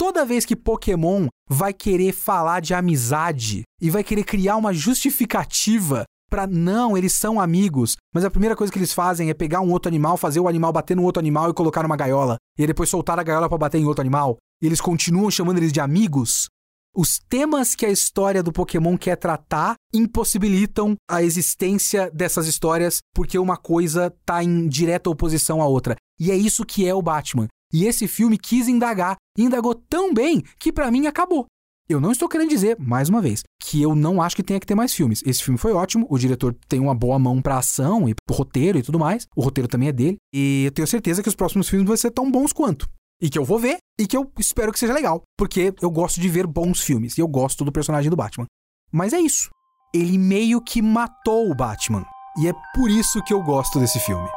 Toda 0.00 0.24
vez 0.24 0.46
que 0.46 0.56
Pokémon 0.56 1.28
vai 1.46 1.74
querer 1.74 2.12
falar 2.12 2.60
de 2.60 2.72
amizade 2.72 3.64
e 3.78 3.90
vai 3.90 4.02
querer 4.02 4.24
criar 4.24 4.56
uma 4.56 4.72
justificativa 4.72 6.04
pra 6.30 6.46
não, 6.46 6.96
eles 6.96 7.12
são 7.12 7.38
amigos, 7.38 7.98
mas 8.14 8.24
a 8.24 8.30
primeira 8.30 8.56
coisa 8.56 8.72
que 8.72 8.78
eles 8.78 8.94
fazem 8.94 9.28
é 9.28 9.34
pegar 9.34 9.60
um 9.60 9.70
outro 9.70 9.90
animal, 9.90 10.16
fazer 10.16 10.40
o 10.40 10.48
animal 10.48 10.72
bater 10.72 10.96
no 10.96 11.02
outro 11.02 11.20
animal 11.20 11.50
e 11.50 11.52
colocar 11.52 11.82
numa 11.82 11.98
gaiola, 11.98 12.36
e 12.58 12.66
depois 12.66 12.88
soltar 12.88 13.18
a 13.18 13.22
gaiola 13.22 13.46
para 13.46 13.58
bater 13.58 13.76
em 13.76 13.84
outro 13.84 14.00
animal, 14.00 14.38
e 14.62 14.66
eles 14.66 14.80
continuam 14.80 15.30
chamando 15.30 15.58
eles 15.58 15.72
de 15.72 15.80
amigos. 15.80 16.48
Os 16.96 17.18
temas 17.28 17.74
que 17.74 17.84
a 17.84 17.90
história 17.90 18.42
do 18.42 18.52
Pokémon 18.52 18.96
quer 18.96 19.16
tratar 19.16 19.74
impossibilitam 19.92 20.94
a 21.10 21.22
existência 21.22 22.10
dessas 22.10 22.46
histórias 22.46 23.00
porque 23.14 23.38
uma 23.38 23.58
coisa 23.58 24.10
tá 24.24 24.42
em 24.42 24.66
direta 24.66 25.10
oposição 25.10 25.60
à 25.60 25.66
outra. 25.66 25.94
E 26.18 26.30
é 26.30 26.36
isso 26.36 26.64
que 26.64 26.88
é 26.88 26.94
o 26.94 27.02
Batman. 27.02 27.48
E 27.72 27.84
esse 27.86 28.08
filme 28.08 28.36
quis 28.36 28.68
indagar, 28.68 29.16
indagou 29.38 29.74
tão 29.74 30.12
bem 30.12 30.42
que 30.58 30.72
para 30.72 30.90
mim 30.90 31.06
acabou. 31.06 31.46
Eu 31.88 32.00
não 32.00 32.12
estou 32.12 32.28
querendo 32.28 32.50
dizer, 32.50 32.76
mais 32.78 33.08
uma 33.08 33.20
vez, 33.20 33.42
que 33.60 33.82
eu 33.82 33.96
não 33.96 34.22
acho 34.22 34.36
que 34.36 34.44
tenha 34.44 34.60
que 34.60 34.66
ter 34.66 34.76
mais 34.76 34.94
filmes. 34.94 35.22
Esse 35.26 35.42
filme 35.42 35.58
foi 35.58 35.72
ótimo, 35.72 36.06
o 36.08 36.16
diretor 36.16 36.54
tem 36.68 36.78
uma 36.78 36.94
boa 36.94 37.18
mão 37.18 37.42
pra 37.42 37.58
ação 37.58 38.08
e 38.08 38.14
pro 38.14 38.36
roteiro 38.36 38.78
e 38.78 38.82
tudo 38.82 38.96
mais. 38.96 39.26
O 39.34 39.42
roteiro 39.42 39.66
também 39.66 39.88
é 39.88 39.92
dele. 39.92 40.16
E 40.32 40.66
eu 40.66 40.70
tenho 40.70 40.86
certeza 40.86 41.20
que 41.20 41.28
os 41.28 41.34
próximos 41.34 41.68
filmes 41.68 41.88
vão 41.88 41.96
ser 41.96 42.12
tão 42.12 42.30
bons 42.30 42.52
quanto. 42.52 42.88
E 43.20 43.28
que 43.28 43.36
eu 43.36 43.44
vou 43.44 43.58
ver 43.58 43.78
e 43.98 44.06
que 44.06 44.16
eu 44.16 44.30
espero 44.38 44.72
que 44.72 44.78
seja 44.78 44.92
legal. 44.92 45.22
Porque 45.36 45.74
eu 45.82 45.90
gosto 45.90 46.20
de 46.20 46.28
ver 46.28 46.46
bons 46.46 46.80
filmes 46.80 47.18
e 47.18 47.20
eu 47.20 47.26
gosto 47.26 47.64
do 47.64 47.72
personagem 47.72 48.08
do 48.08 48.16
Batman. 48.16 48.46
Mas 48.92 49.12
é 49.12 49.18
isso. 49.18 49.50
Ele 49.92 50.16
meio 50.16 50.60
que 50.62 50.80
matou 50.80 51.50
o 51.50 51.54
Batman. 51.56 52.04
E 52.38 52.46
é 52.46 52.52
por 52.72 52.88
isso 52.88 53.20
que 53.24 53.34
eu 53.34 53.42
gosto 53.42 53.80
desse 53.80 53.98
filme. 53.98 54.28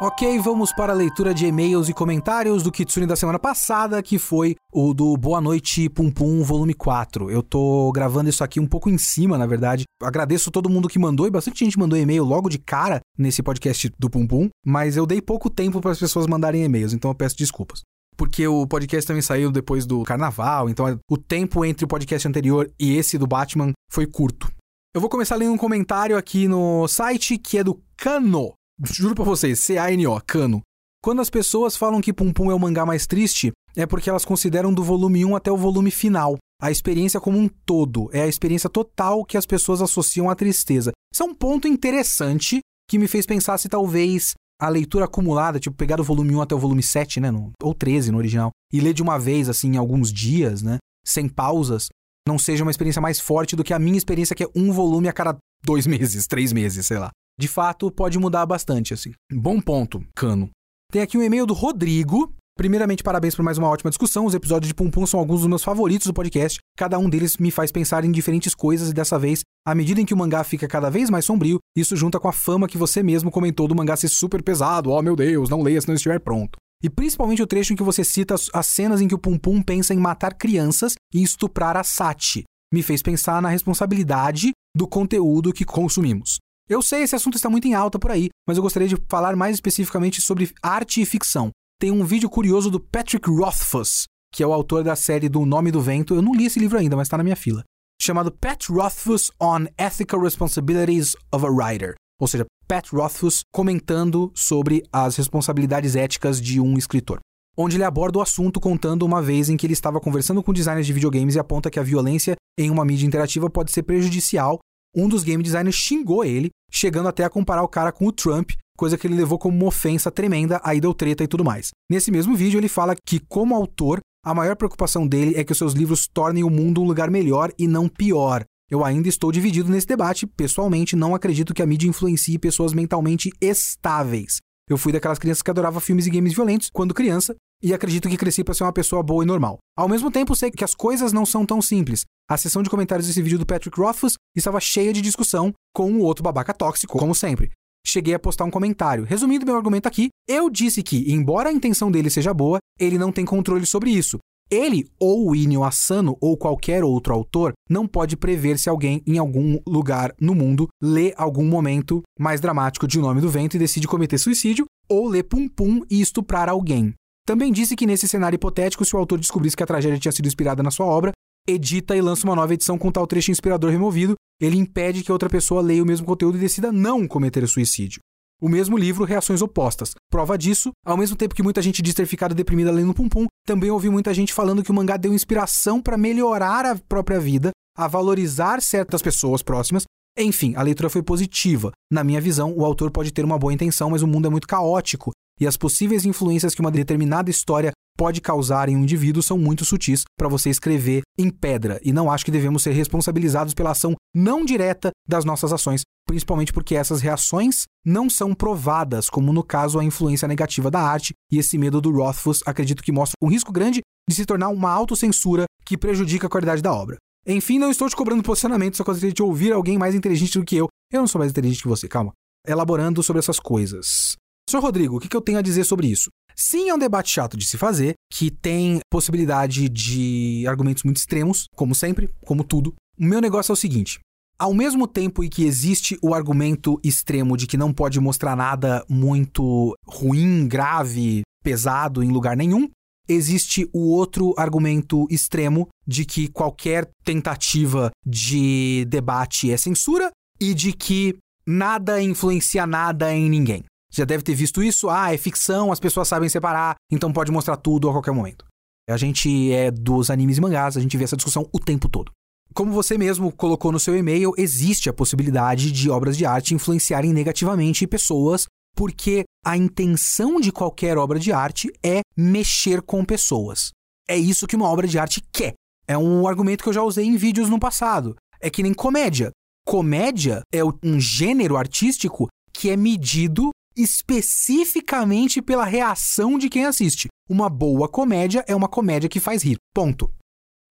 Ok, 0.00 0.38
vamos 0.38 0.72
para 0.72 0.92
a 0.92 0.94
leitura 0.94 1.34
de 1.34 1.44
e-mails 1.44 1.88
e 1.88 1.92
comentários 1.92 2.62
do 2.62 2.70
Kitsune 2.70 3.04
da 3.04 3.16
semana 3.16 3.36
passada, 3.36 4.00
que 4.00 4.16
foi 4.16 4.54
o 4.72 4.94
do 4.94 5.16
Boa 5.16 5.40
Noite 5.40 5.88
Pum 5.88 6.08
Pum, 6.08 6.40
volume 6.44 6.72
4. 6.72 7.28
Eu 7.28 7.42
tô 7.42 7.90
gravando 7.90 8.30
isso 8.30 8.44
aqui 8.44 8.60
um 8.60 8.66
pouco 8.66 8.88
em 8.88 8.96
cima, 8.96 9.36
na 9.36 9.44
verdade. 9.44 9.82
Agradeço 10.00 10.52
todo 10.52 10.70
mundo 10.70 10.88
que 10.88 11.00
mandou, 11.00 11.26
e 11.26 11.32
bastante 11.32 11.64
gente 11.64 11.76
mandou 11.76 11.98
e-mail 11.98 12.22
logo 12.22 12.48
de 12.48 12.58
cara 12.58 13.00
nesse 13.18 13.42
podcast 13.42 13.90
do 13.98 14.08
Pum 14.08 14.24
Pum, 14.24 14.48
mas 14.64 14.96
eu 14.96 15.04
dei 15.04 15.20
pouco 15.20 15.50
tempo 15.50 15.80
para 15.80 15.90
as 15.90 15.98
pessoas 15.98 16.28
mandarem 16.28 16.62
e-mails, 16.62 16.92
então 16.92 17.10
eu 17.10 17.14
peço 17.16 17.36
desculpas. 17.36 17.80
Porque 18.16 18.46
o 18.46 18.68
podcast 18.68 19.04
também 19.04 19.22
saiu 19.22 19.50
depois 19.50 19.84
do 19.84 20.04
carnaval, 20.04 20.70
então 20.70 20.96
o 21.10 21.18
tempo 21.18 21.64
entre 21.64 21.84
o 21.84 21.88
podcast 21.88 22.28
anterior 22.28 22.70
e 22.78 22.96
esse 22.96 23.18
do 23.18 23.26
Batman 23.26 23.72
foi 23.90 24.06
curto. 24.06 24.48
Eu 24.94 25.00
vou 25.00 25.10
começar 25.10 25.34
lendo 25.34 25.52
um 25.52 25.58
comentário 25.58 26.16
aqui 26.16 26.46
no 26.46 26.86
site 26.86 27.36
que 27.36 27.58
é 27.58 27.64
do 27.64 27.82
Cano. 27.96 28.52
Juro 28.84 29.14
pra 29.14 29.24
vocês, 29.24 29.58
C-A-N-O, 29.58 30.20
Cano. 30.20 30.62
Quando 31.02 31.20
as 31.20 31.28
pessoas 31.28 31.76
falam 31.76 32.00
que 32.00 32.12
Pum 32.12 32.32
Pum 32.32 32.50
é 32.50 32.54
o 32.54 32.58
mangá 32.58 32.86
mais 32.86 33.08
triste, 33.08 33.50
é 33.74 33.84
porque 33.84 34.08
elas 34.08 34.24
consideram 34.24 34.72
do 34.72 34.84
volume 34.84 35.24
1 35.24 35.34
até 35.34 35.50
o 35.50 35.56
volume 35.56 35.90
final. 35.90 36.36
A 36.62 36.70
experiência 36.70 37.20
como 37.20 37.38
um 37.38 37.48
todo. 37.48 38.08
É 38.12 38.22
a 38.22 38.28
experiência 38.28 38.70
total 38.70 39.24
que 39.24 39.36
as 39.36 39.46
pessoas 39.46 39.82
associam 39.82 40.30
à 40.30 40.34
tristeza. 40.36 40.92
Isso 41.12 41.24
é 41.24 41.26
um 41.26 41.34
ponto 41.34 41.66
interessante 41.66 42.60
que 42.88 42.98
me 42.98 43.08
fez 43.08 43.26
pensar 43.26 43.58
se 43.58 43.68
talvez 43.68 44.34
a 44.60 44.68
leitura 44.68 45.06
acumulada, 45.06 45.58
tipo, 45.58 45.76
pegar 45.76 45.96
do 45.96 46.04
volume 46.04 46.36
1 46.36 46.42
até 46.42 46.54
o 46.54 46.58
volume 46.58 46.82
7, 46.82 47.18
né? 47.18 47.32
No, 47.32 47.50
ou 47.60 47.74
13 47.74 48.12
no 48.12 48.18
original, 48.18 48.50
e 48.72 48.80
ler 48.80 48.92
de 48.92 49.02
uma 49.02 49.18
vez, 49.18 49.48
assim, 49.48 49.74
em 49.74 49.76
alguns 49.76 50.12
dias, 50.12 50.62
né? 50.62 50.78
Sem 51.04 51.28
pausas, 51.28 51.88
não 52.26 52.38
seja 52.38 52.64
uma 52.64 52.70
experiência 52.70 53.02
mais 53.02 53.18
forte 53.18 53.56
do 53.56 53.64
que 53.64 53.74
a 53.74 53.78
minha 53.78 53.98
experiência, 53.98 54.36
que 54.36 54.44
é 54.44 54.48
um 54.54 54.72
volume 54.72 55.08
a 55.08 55.12
cada 55.12 55.36
dois 55.64 55.86
meses, 55.86 56.26
três 56.30 56.52
meses, 56.52 56.86
sei 56.86 56.98
lá 56.98 57.10
de 57.38 57.46
fato 57.46 57.90
pode 57.90 58.18
mudar 58.18 58.44
bastante, 58.44 58.92
assim. 58.92 59.12
Bom 59.32 59.60
ponto, 59.60 60.04
Cano. 60.16 60.50
Tem 60.90 61.02
aqui 61.02 61.16
um 61.16 61.22
e-mail 61.22 61.46
do 61.46 61.54
Rodrigo. 61.54 62.32
Primeiramente, 62.56 63.04
parabéns 63.04 63.36
por 63.36 63.44
mais 63.44 63.56
uma 63.56 63.68
ótima 63.68 63.90
discussão. 63.90 64.26
Os 64.26 64.34
episódios 64.34 64.66
de 64.66 64.74
Pum 64.74 64.90
Pum 64.90 65.06
são 65.06 65.20
alguns 65.20 65.40
dos 65.40 65.48
meus 65.48 65.62
favoritos 65.62 66.08
do 66.08 66.12
podcast. 66.12 66.58
Cada 66.76 66.98
um 66.98 67.08
deles 67.08 67.36
me 67.36 67.52
faz 67.52 67.70
pensar 67.70 68.04
em 68.04 68.10
diferentes 68.10 68.52
coisas 68.52 68.90
e 68.90 68.92
dessa 68.92 69.16
vez, 69.16 69.42
à 69.64 69.74
medida 69.76 70.00
em 70.00 70.04
que 70.04 70.12
o 70.12 70.16
mangá 70.16 70.42
fica 70.42 70.66
cada 70.66 70.90
vez 70.90 71.08
mais 71.08 71.24
sombrio, 71.24 71.58
isso 71.76 71.94
junta 71.94 72.18
com 72.18 72.26
a 72.26 72.32
fama 72.32 72.66
que 72.66 72.76
você 72.76 73.00
mesmo 73.00 73.30
comentou 73.30 73.68
do 73.68 73.76
mangá 73.76 73.96
ser 73.96 74.08
super 74.08 74.42
pesado. 74.42 74.90
Oh 74.90 75.00
meu 75.00 75.14
Deus, 75.14 75.48
não 75.48 75.62
leia 75.62 75.80
se 75.80 75.86
não 75.86 75.94
estiver 75.94 76.18
pronto. 76.18 76.58
E 76.82 76.90
principalmente 76.90 77.42
o 77.42 77.46
trecho 77.46 77.72
em 77.72 77.76
que 77.76 77.82
você 77.82 78.02
cita 78.02 78.34
as 78.34 78.66
cenas 78.66 79.00
em 79.00 79.06
que 79.06 79.14
o 79.14 79.18
Pum 79.18 79.38
Pum 79.38 79.62
pensa 79.62 79.94
em 79.94 79.98
matar 79.98 80.34
crianças 80.34 80.94
e 81.14 81.22
estuprar 81.22 81.76
a 81.76 81.84
Sati. 81.84 82.42
Me 82.72 82.82
fez 82.82 83.02
pensar 83.02 83.40
na 83.40 83.48
responsabilidade 83.48 84.50
do 84.74 84.88
conteúdo 84.88 85.52
que 85.52 85.64
consumimos. 85.64 86.38
Eu 86.68 86.82
sei, 86.82 87.02
esse 87.02 87.16
assunto 87.16 87.36
está 87.36 87.48
muito 87.48 87.66
em 87.66 87.72
alta 87.72 87.98
por 87.98 88.10
aí, 88.10 88.28
mas 88.46 88.58
eu 88.58 88.62
gostaria 88.62 88.86
de 88.86 88.98
falar 89.08 89.34
mais 89.34 89.56
especificamente 89.56 90.20
sobre 90.20 90.52
arte 90.62 91.00
e 91.00 91.06
ficção. 91.06 91.50
Tem 91.80 91.90
um 91.90 92.04
vídeo 92.04 92.28
curioso 92.28 92.70
do 92.70 92.78
Patrick 92.78 93.30
Rothfuss, 93.30 94.04
que 94.34 94.42
é 94.42 94.46
o 94.46 94.52
autor 94.52 94.84
da 94.84 94.94
série 94.94 95.30
do 95.30 95.46
Nome 95.46 95.70
do 95.70 95.80
Vento. 95.80 96.14
Eu 96.14 96.20
não 96.20 96.34
li 96.34 96.44
esse 96.44 96.58
livro 96.58 96.78
ainda, 96.78 96.94
mas 96.94 97.06
está 97.06 97.16
na 97.16 97.24
minha 97.24 97.36
fila. 97.36 97.64
Chamado 97.98 98.30
Pat 98.30 98.68
Rothfuss 98.68 99.30
on 99.40 99.64
Ethical 99.78 100.20
Responsibilities 100.20 101.16
of 101.32 101.46
a 101.46 101.48
Writer. 101.48 101.94
Ou 102.20 102.28
seja, 102.28 102.44
Pat 102.66 102.86
Rothfuss 102.92 103.40
comentando 103.50 104.30
sobre 104.34 104.82
as 104.92 105.16
responsabilidades 105.16 105.96
éticas 105.96 106.38
de 106.38 106.60
um 106.60 106.76
escritor. 106.76 107.18
Onde 107.56 107.76
ele 107.76 107.84
aborda 107.84 108.18
o 108.18 108.22
assunto 108.22 108.60
contando 108.60 109.06
uma 109.06 109.22
vez 109.22 109.48
em 109.48 109.56
que 109.56 109.64
ele 109.64 109.72
estava 109.72 110.00
conversando 110.00 110.42
com 110.42 110.52
designers 110.52 110.86
de 110.86 110.92
videogames 110.92 111.34
e 111.34 111.38
aponta 111.38 111.70
que 111.70 111.80
a 111.80 111.82
violência 111.82 112.36
em 112.58 112.70
uma 112.70 112.84
mídia 112.84 113.06
interativa 113.06 113.48
pode 113.48 113.72
ser 113.72 113.84
prejudicial 113.84 114.58
um 114.94 115.08
dos 115.08 115.22
game 115.22 115.42
designers 115.42 115.76
xingou 115.76 116.24
ele, 116.24 116.50
chegando 116.70 117.08
até 117.08 117.24
a 117.24 117.30
comparar 117.30 117.62
o 117.62 117.68
cara 117.68 117.92
com 117.92 118.06
o 118.06 118.12
Trump, 118.12 118.50
coisa 118.76 118.96
que 118.96 119.06
ele 119.06 119.16
levou 119.16 119.38
como 119.38 119.56
uma 119.56 119.66
ofensa 119.66 120.10
tremenda, 120.10 120.60
aí 120.62 120.80
deu 120.80 120.94
treta 120.94 121.24
e 121.24 121.28
tudo 121.28 121.44
mais. 121.44 121.70
Nesse 121.90 122.10
mesmo 122.10 122.34
vídeo, 122.34 122.58
ele 122.58 122.68
fala 122.68 122.94
que, 122.94 123.18
como 123.18 123.54
autor, 123.54 124.00
a 124.24 124.34
maior 124.34 124.56
preocupação 124.56 125.06
dele 125.06 125.34
é 125.36 125.44
que 125.44 125.52
os 125.52 125.58
seus 125.58 125.72
livros 125.72 126.06
tornem 126.06 126.44
o 126.44 126.50
mundo 126.50 126.80
um 126.80 126.86
lugar 126.86 127.10
melhor 127.10 127.52
e 127.58 127.66
não 127.66 127.88
pior. 127.88 128.44
Eu 128.70 128.84
ainda 128.84 129.08
estou 129.08 129.32
dividido 129.32 129.70
nesse 129.70 129.86
debate. 129.86 130.26
Pessoalmente, 130.26 130.94
não 130.94 131.14
acredito 131.14 131.54
que 131.54 131.62
a 131.62 131.66
mídia 131.66 131.88
influencie 131.88 132.38
pessoas 132.38 132.74
mentalmente 132.74 133.30
estáveis. 133.40 134.38
Eu 134.68 134.76
fui 134.76 134.92
daquelas 134.92 135.18
crianças 135.18 135.42
que 135.42 135.50
adorava 135.50 135.80
filmes 135.80 136.06
e 136.06 136.10
games 136.10 136.34
violentos 136.34 136.68
quando 136.70 136.92
criança 136.92 137.34
e 137.62 137.74
acredito 137.74 138.08
que 138.08 138.16
cresci 138.16 138.44
para 138.44 138.54
ser 138.54 138.64
uma 138.64 138.72
pessoa 138.72 139.02
boa 139.02 139.24
e 139.24 139.26
normal. 139.26 139.58
Ao 139.76 139.88
mesmo 139.88 140.10
tempo, 140.10 140.36
sei 140.36 140.50
que 140.50 140.64
as 140.64 140.74
coisas 140.74 141.12
não 141.12 141.26
são 141.26 141.44
tão 141.44 141.60
simples. 141.60 142.04
A 142.30 142.36
seção 142.36 142.62
de 142.62 142.70
comentários 142.70 143.06
desse 143.06 143.22
vídeo 143.22 143.38
do 143.38 143.46
Patrick 143.46 143.78
Rothfuss 143.80 144.14
estava 144.36 144.60
cheia 144.60 144.92
de 144.92 145.00
discussão 145.00 145.52
com 145.74 145.92
o 145.92 146.00
outro 146.00 146.22
babaca 146.22 146.52
tóxico, 146.52 146.98
como 146.98 147.14
sempre. 147.14 147.50
Cheguei 147.86 148.14
a 148.14 148.18
postar 148.18 148.44
um 148.44 148.50
comentário. 148.50 149.04
Resumindo 149.04 149.46
meu 149.46 149.56
argumento 149.56 149.86
aqui, 149.86 150.08
eu 150.28 150.50
disse 150.50 150.82
que, 150.82 151.10
embora 151.10 151.48
a 151.48 151.52
intenção 151.52 151.90
dele 151.90 152.10
seja 152.10 152.34
boa, 152.34 152.58
ele 152.78 152.98
não 152.98 153.10
tem 153.10 153.24
controle 153.24 153.64
sobre 153.64 153.90
isso. 153.90 154.18
Ele, 154.50 154.86
ou 154.98 155.28
o 155.28 155.36
Inio 155.36 155.62
Asano, 155.62 156.16
ou 156.20 156.36
qualquer 156.36 156.82
outro 156.82 157.12
autor, 157.12 157.52
não 157.68 157.86
pode 157.86 158.16
prever 158.16 158.58
se 158.58 158.68
alguém 158.68 159.02
em 159.06 159.18
algum 159.18 159.58
lugar 159.66 160.14
no 160.18 160.34
mundo 160.34 160.68
lê 160.82 161.12
algum 161.16 161.44
momento 161.44 162.02
mais 162.18 162.40
dramático 162.40 162.86
de 162.86 162.98
O 162.98 163.02
Nome 163.02 163.20
do 163.20 163.28
Vento 163.28 163.56
e 163.56 163.58
decide 163.58 163.86
cometer 163.86 164.16
suicídio, 164.16 164.64
ou 164.88 165.06
lê 165.06 165.22
Pum 165.22 165.48
Pum 165.48 165.82
e 165.90 166.00
estuprar 166.00 166.48
alguém. 166.48 166.94
Também 167.28 167.52
disse 167.52 167.76
que 167.76 167.84
nesse 167.84 168.08
cenário 168.08 168.36
hipotético, 168.36 168.86
se 168.86 168.96
o 168.96 168.98
autor 168.98 169.18
descobrisse 169.18 169.54
que 169.54 169.62
a 169.62 169.66
tragédia 169.66 169.98
tinha 169.98 170.10
sido 170.10 170.26
inspirada 170.26 170.62
na 170.62 170.70
sua 170.70 170.86
obra, 170.86 171.12
edita 171.46 171.94
e 171.94 172.00
lança 172.00 172.24
uma 172.24 172.34
nova 172.34 172.54
edição 172.54 172.78
com 172.78 172.90
tal 172.90 173.06
trecho 173.06 173.30
inspirador 173.30 173.70
removido, 173.70 174.14
ele 174.40 174.56
impede 174.56 175.04
que 175.04 175.12
outra 175.12 175.28
pessoa 175.28 175.60
leia 175.60 175.82
o 175.82 175.86
mesmo 175.86 176.06
conteúdo 176.06 176.38
e 176.38 176.40
decida 176.40 176.72
não 176.72 177.06
cometer 177.06 177.46
suicídio. 177.46 178.00
O 178.40 178.48
mesmo 178.48 178.78
livro, 178.78 179.04
Reações 179.04 179.42
Opostas. 179.42 179.90
Prova 180.10 180.38
disso, 180.38 180.70
ao 180.86 180.96
mesmo 180.96 181.18
tempo 181.18 181.34
que 181.34 181.42
muita 181.42 181.60
gente 181.60 181.82
diz 181.82 181.92
ter 181.92 182.06
ficado 182.06 182.34
deprimida 182.34 182.72
lendo 182.72 182.94
Pum 182.94 183.10
Pum, 183.10 183.26
também 183.46 183.70
ouvi 183.70 183.90
muita 183.90 184.14
gente 184.14 184.32
falando 184.32 184.62
que 184.62 184.70
o 184.70 184.74
mangá 184.74 184.96
deu 184.96 185.12
inspiração 185.12 185.82
para 185.82 185.98
melhorar 185.98 186.64
a 186.64 186.76
própria 186.76 187.20
vida, 187.20 187.50
a 187.76 187.86
valorizar 187.86 188.62
certas 188.62 189.02
pessoas 189.02 189.42
próximas. 189.42 189.84
Enfim, 190.16 190.54
a 190.56 190.62
leitura 190.62 190.88
foi 190.88 191.02
positiva. 191.02 191.72
Na 191.92 192.02
minha 192.02 192.22
visão, 192.22 192.54
o 192.56 192.64
autor 192.64 192.90
pode 192.90 193.12
ter 193.12 193.22
uma 193.22 193.38
boa 193.38 193.52
intenção, 193.52 193.90
mas 193.90 194.00
o 194.00 194.06
mundo 194.06 194.28
é 194.28 194.30
muito 194.30 194.48
caótico 194.48 195.12
e 195.40 195.46
as 195.46 195.56
possíveis 195.56 196.04
influências 196.04 196.54
que 196.54 196.60
uma 196.60 196.70
determinada 196.70 197.30
história 197.30 197.72
pode 197.98 198.20
causar 198.20 198.68
em 198.68 198.76
um 198.76 198.82
indivíduo 198.84 199.22
são 199.22 199.36
muito 199.36 199.64
sutis 199.64 200.04
para 200.16 200.28
você 200.28 200.48
escrever 200.48 201.02
em 201.18 201.28
pedra, 201.28 201.80
e 201.82 201.92
não 201.92 202.08
acho 202.08 202.24
que 202.24 202.30
devemos 202.30 202.62
ser 202.62 202.70
responsabilizados 202.70 203.54
pela 203.54 203.72
ação 203.72 203.96
não 204.14 204.44
direta 204.44 204.90
das 205.06 205.24
nossas 205.24 205.52
ações, 205.52 205.82
principalmente 206.06 206.52
porque 206.52 206.76
essas 206.76 207.00
reações 207.00 207.64
não 207.84 208.08
são 208.08 208.34
provadas, 208.34 209.10
como 209.10 209.32
no 209.32 209.42
caso 209.42 209.80
a 209.80 209.84
influência 209.84 210.28
negativa 210.28 210.70
da 210.70 210.80
arte, 210.80 211.12
e 211.30 211.38
esse 211.38 211.58
medo 211.58 211.80
do 211.80 211.90
Rothfuss 211.90 212.40
acredito 212.46 212.84
que 212.84 212.92
mostra 212.92 213.14
um 213.20 213.28
risco 213.28 213.52
grande 213.52 213.80
de 214.08 214.14
se 214.14 214.24
tornar 214.24 214.48
uma 214.48 214.70
autocensura 214.70 215.44
que 215.64 215.76
prejudica 215.76 216.28
a 216.28 216.30
qualidade 216.30 216.62
da 216.62 216.72
obra. 216.72 216.96
Enfim, 217.26 217.58
não 217.58 217.70
estou 217.70 217.88
te 217.88 217.96
cobrando 217.96 218.22
posicionamento, 218.22 218.76
só 218.76 218.84
gostaria 218.84 219.12
de 219.12 219.22
ouvir 219.22 219.52
alguém 219.52 219.76
mais 219.76 219.94
inteligente 219.94 220.38
do 220.38 220.44
que 220.44 220.56
eu. 220.56 220.68
Eu 220.90 221.00
não 221.00 221.08
sou 221.08 221.18
mais 221.18 221.30
inteligente 221.30 221.62
que 221.62 221.68
você, 221.68 221.86
calma. 221.88 222.12
Elaborando 222.46 223.02
sobre 223.02 223.18
essas 223.18 223.38
coisas. 223.38 224.16
Senhor 224.48 224.62
Rodrigo, 224.62 224.96
o 224.96 225.00
que 225.00 225.14
eu 225.14 225.20
tenho 225.20 225.38
a 225.38 225.42
dizer 225.42 225.64
sobre 225.64 225.88
isso? 225.88 226.08
Sim, 226.34 226.70
é 226.70 226.74
um 226.74 226.78
debate 226.78 227.10
chato 227.10 227.36
de 227.36 227.44
se 227.44 227.58
fazer, 227.58 227.92
que 228.10 228.30
tem 228.30 228.80
possibilidade 228.90 229.68
de 229.68 230.46
argumentos 230.48 230.84
muito 230.84 230.96
extremos, 230.96 231.44
como 231.54 231.74
sempre, 231.74 232.08
como 232.24 232.42
tudo. 232.42 232.74
O 232.98 233.04
meu 233.04 233.20
negócio 233.20 233.52
é 233.52 233.54
o 233.54 233.56
seguinte: 233.56 234.00
Ao 234.38 234.54
mesmo 234.54 234.88
tempo 234.88 235.22
em 235.22 235.28
que 235.28 235.44
existe 235.44 235.98
o 236.00 236.14
argumento 236.14 236.80
extremo 236.82 237.36
de 237.36 237.46
que 237.46 237.58
não 237.58 237.74
pode 237.74 238.00
mostrar 238.00 238.34
nada 238.34 238.82
muito 238.88 239.74
ruim, 239.86 240.48
grave, 240.48 241.20
pesado 241.44 242.02
em 242.02 242.10
lugar 242.10 242.34
nenhum, 242.34 242.70
existe 243.06 243.68
o 243.70 243.90
outro 243.90 244.32
argumento 244.38 245.06
extremo 245.10 245.68
de 245.86 246.06
que 246.06 246.26
qualquer 246.26 246.88
tentativa 247.04 247.90
de 248.06 248.86
debate 248.88 249.52
é 249.52 249.58
censura 249.58 250.10
e 250.40 250.54
de 250.54 250.72
que 250.72 251.18
nada 251.46 252.00
influencia 252.00 252.66
nada 252.66 253.14
em 253.14 253.28
ninguém. 253.28 253.62
Já 253.92 254.04
deve 254.04 254.22
ter 254.22 254.34
visto 254.34 254.62
isso? 254.62 254.88
Ah, 254.88 255.12
é 255.12 255.16
ficção, 255.16 255.72
as 255.72 255.80
pessoas 255.80 256.08
sabem 256.08 256.28
separar, 256.28 256.76
então 256.90 257.12
pode 257.12 257.32
mostrar 257.32 257.56
tudo 257.56 257.88
a 257.88 257.92
qualquer 257.92 258.12
momento. 258.12 258.44
A 258.88 258.96
gente 258.96 259.52
é 259.52 259.70
dos 259.70 260.10
animes 260.10 260.38
e 260.38 260.40
mangás, 260.40 260.76
a 260.76 260.80
gente 260.80 260.96
vê 260.96 261.04
essa 261.04 261.16
discussão 261.16 261.48
o 261.52 261.58
tempo 261.58 261.88
todo. 261.88 262.10
Como 262.54 262.72
você 262.72 262.96
mesmo 262.96 263.30
colocou 263.30 263.70
no 263.70 263.78
seu 263.78 263.96
e-mail, 263.96 264.32
existe 264.36 264.88
a 264.88 264.92
possibilidade 264.92 265.70
de 265.70 265.90
obras 265.90 266.16
de 266.16 266.24
arte 266.24 266.54
influenciarem 266.54 267.12
negativamente 267.12 267.86
pessoas, 267.86 268.46
porque 268.74 269.24
a 269.44 269.56
intenção 269.56 270.40
de 270.40 270.50
qualquer 270.50 270.96
obra 270.96 271.18
de 271.18 271.32
arte 271.32 271.70
é 271.84 272.00
mexer 272.16 272.82
com 272.82 273.04
pessoas. 273.04 273.70
É 274.08 274.16
isso 274.16 274.46
que 274.46 274.56
uma 274.56 274.68
obra 274.68 274.86
de 274.86 274.98
arte 274.98 275.22
quer. 275.32 275.52
É 275.86 275.96
um 275.96 276.26
argumento 276.26 276.62
que 276.62 276.68
eu 276.68 276.74
já 276.74 276.82
usei 276.82 277.04
em 277.04 277.16
vídeos 277.16 277.48
no 277.48 277.60
passado. 277.60 278.16
É 278.40 278.48
que 278.48 278.62
nem 278.62 278.72
comédia. 278.72 279.30
Comédia 279.66 280.40
é 280.52 280.62
um 280.64 280.98
gênero 280.98 281.56
artístico 281.56 282.28
que 282.52 282.70
é 282.70 282.76
medido 282.76 283.50
especificamente 283.78 285.40
pela 285.40 285.64
reação 285.64 286.36
de 286.36 286.50
quem 286.50 286.64
assiste. 286.64 287.06
Uma 287.30 287.48
boa 287.48 287.88
comédia 287.88 288.44
é 288.48 288.54
uma 288.54 288.68
comédia 288.68 289.08
que 289.08 289.20
faz 289.20 289.42
rir. 289.42 289.56
Ponto. 289.72 290.12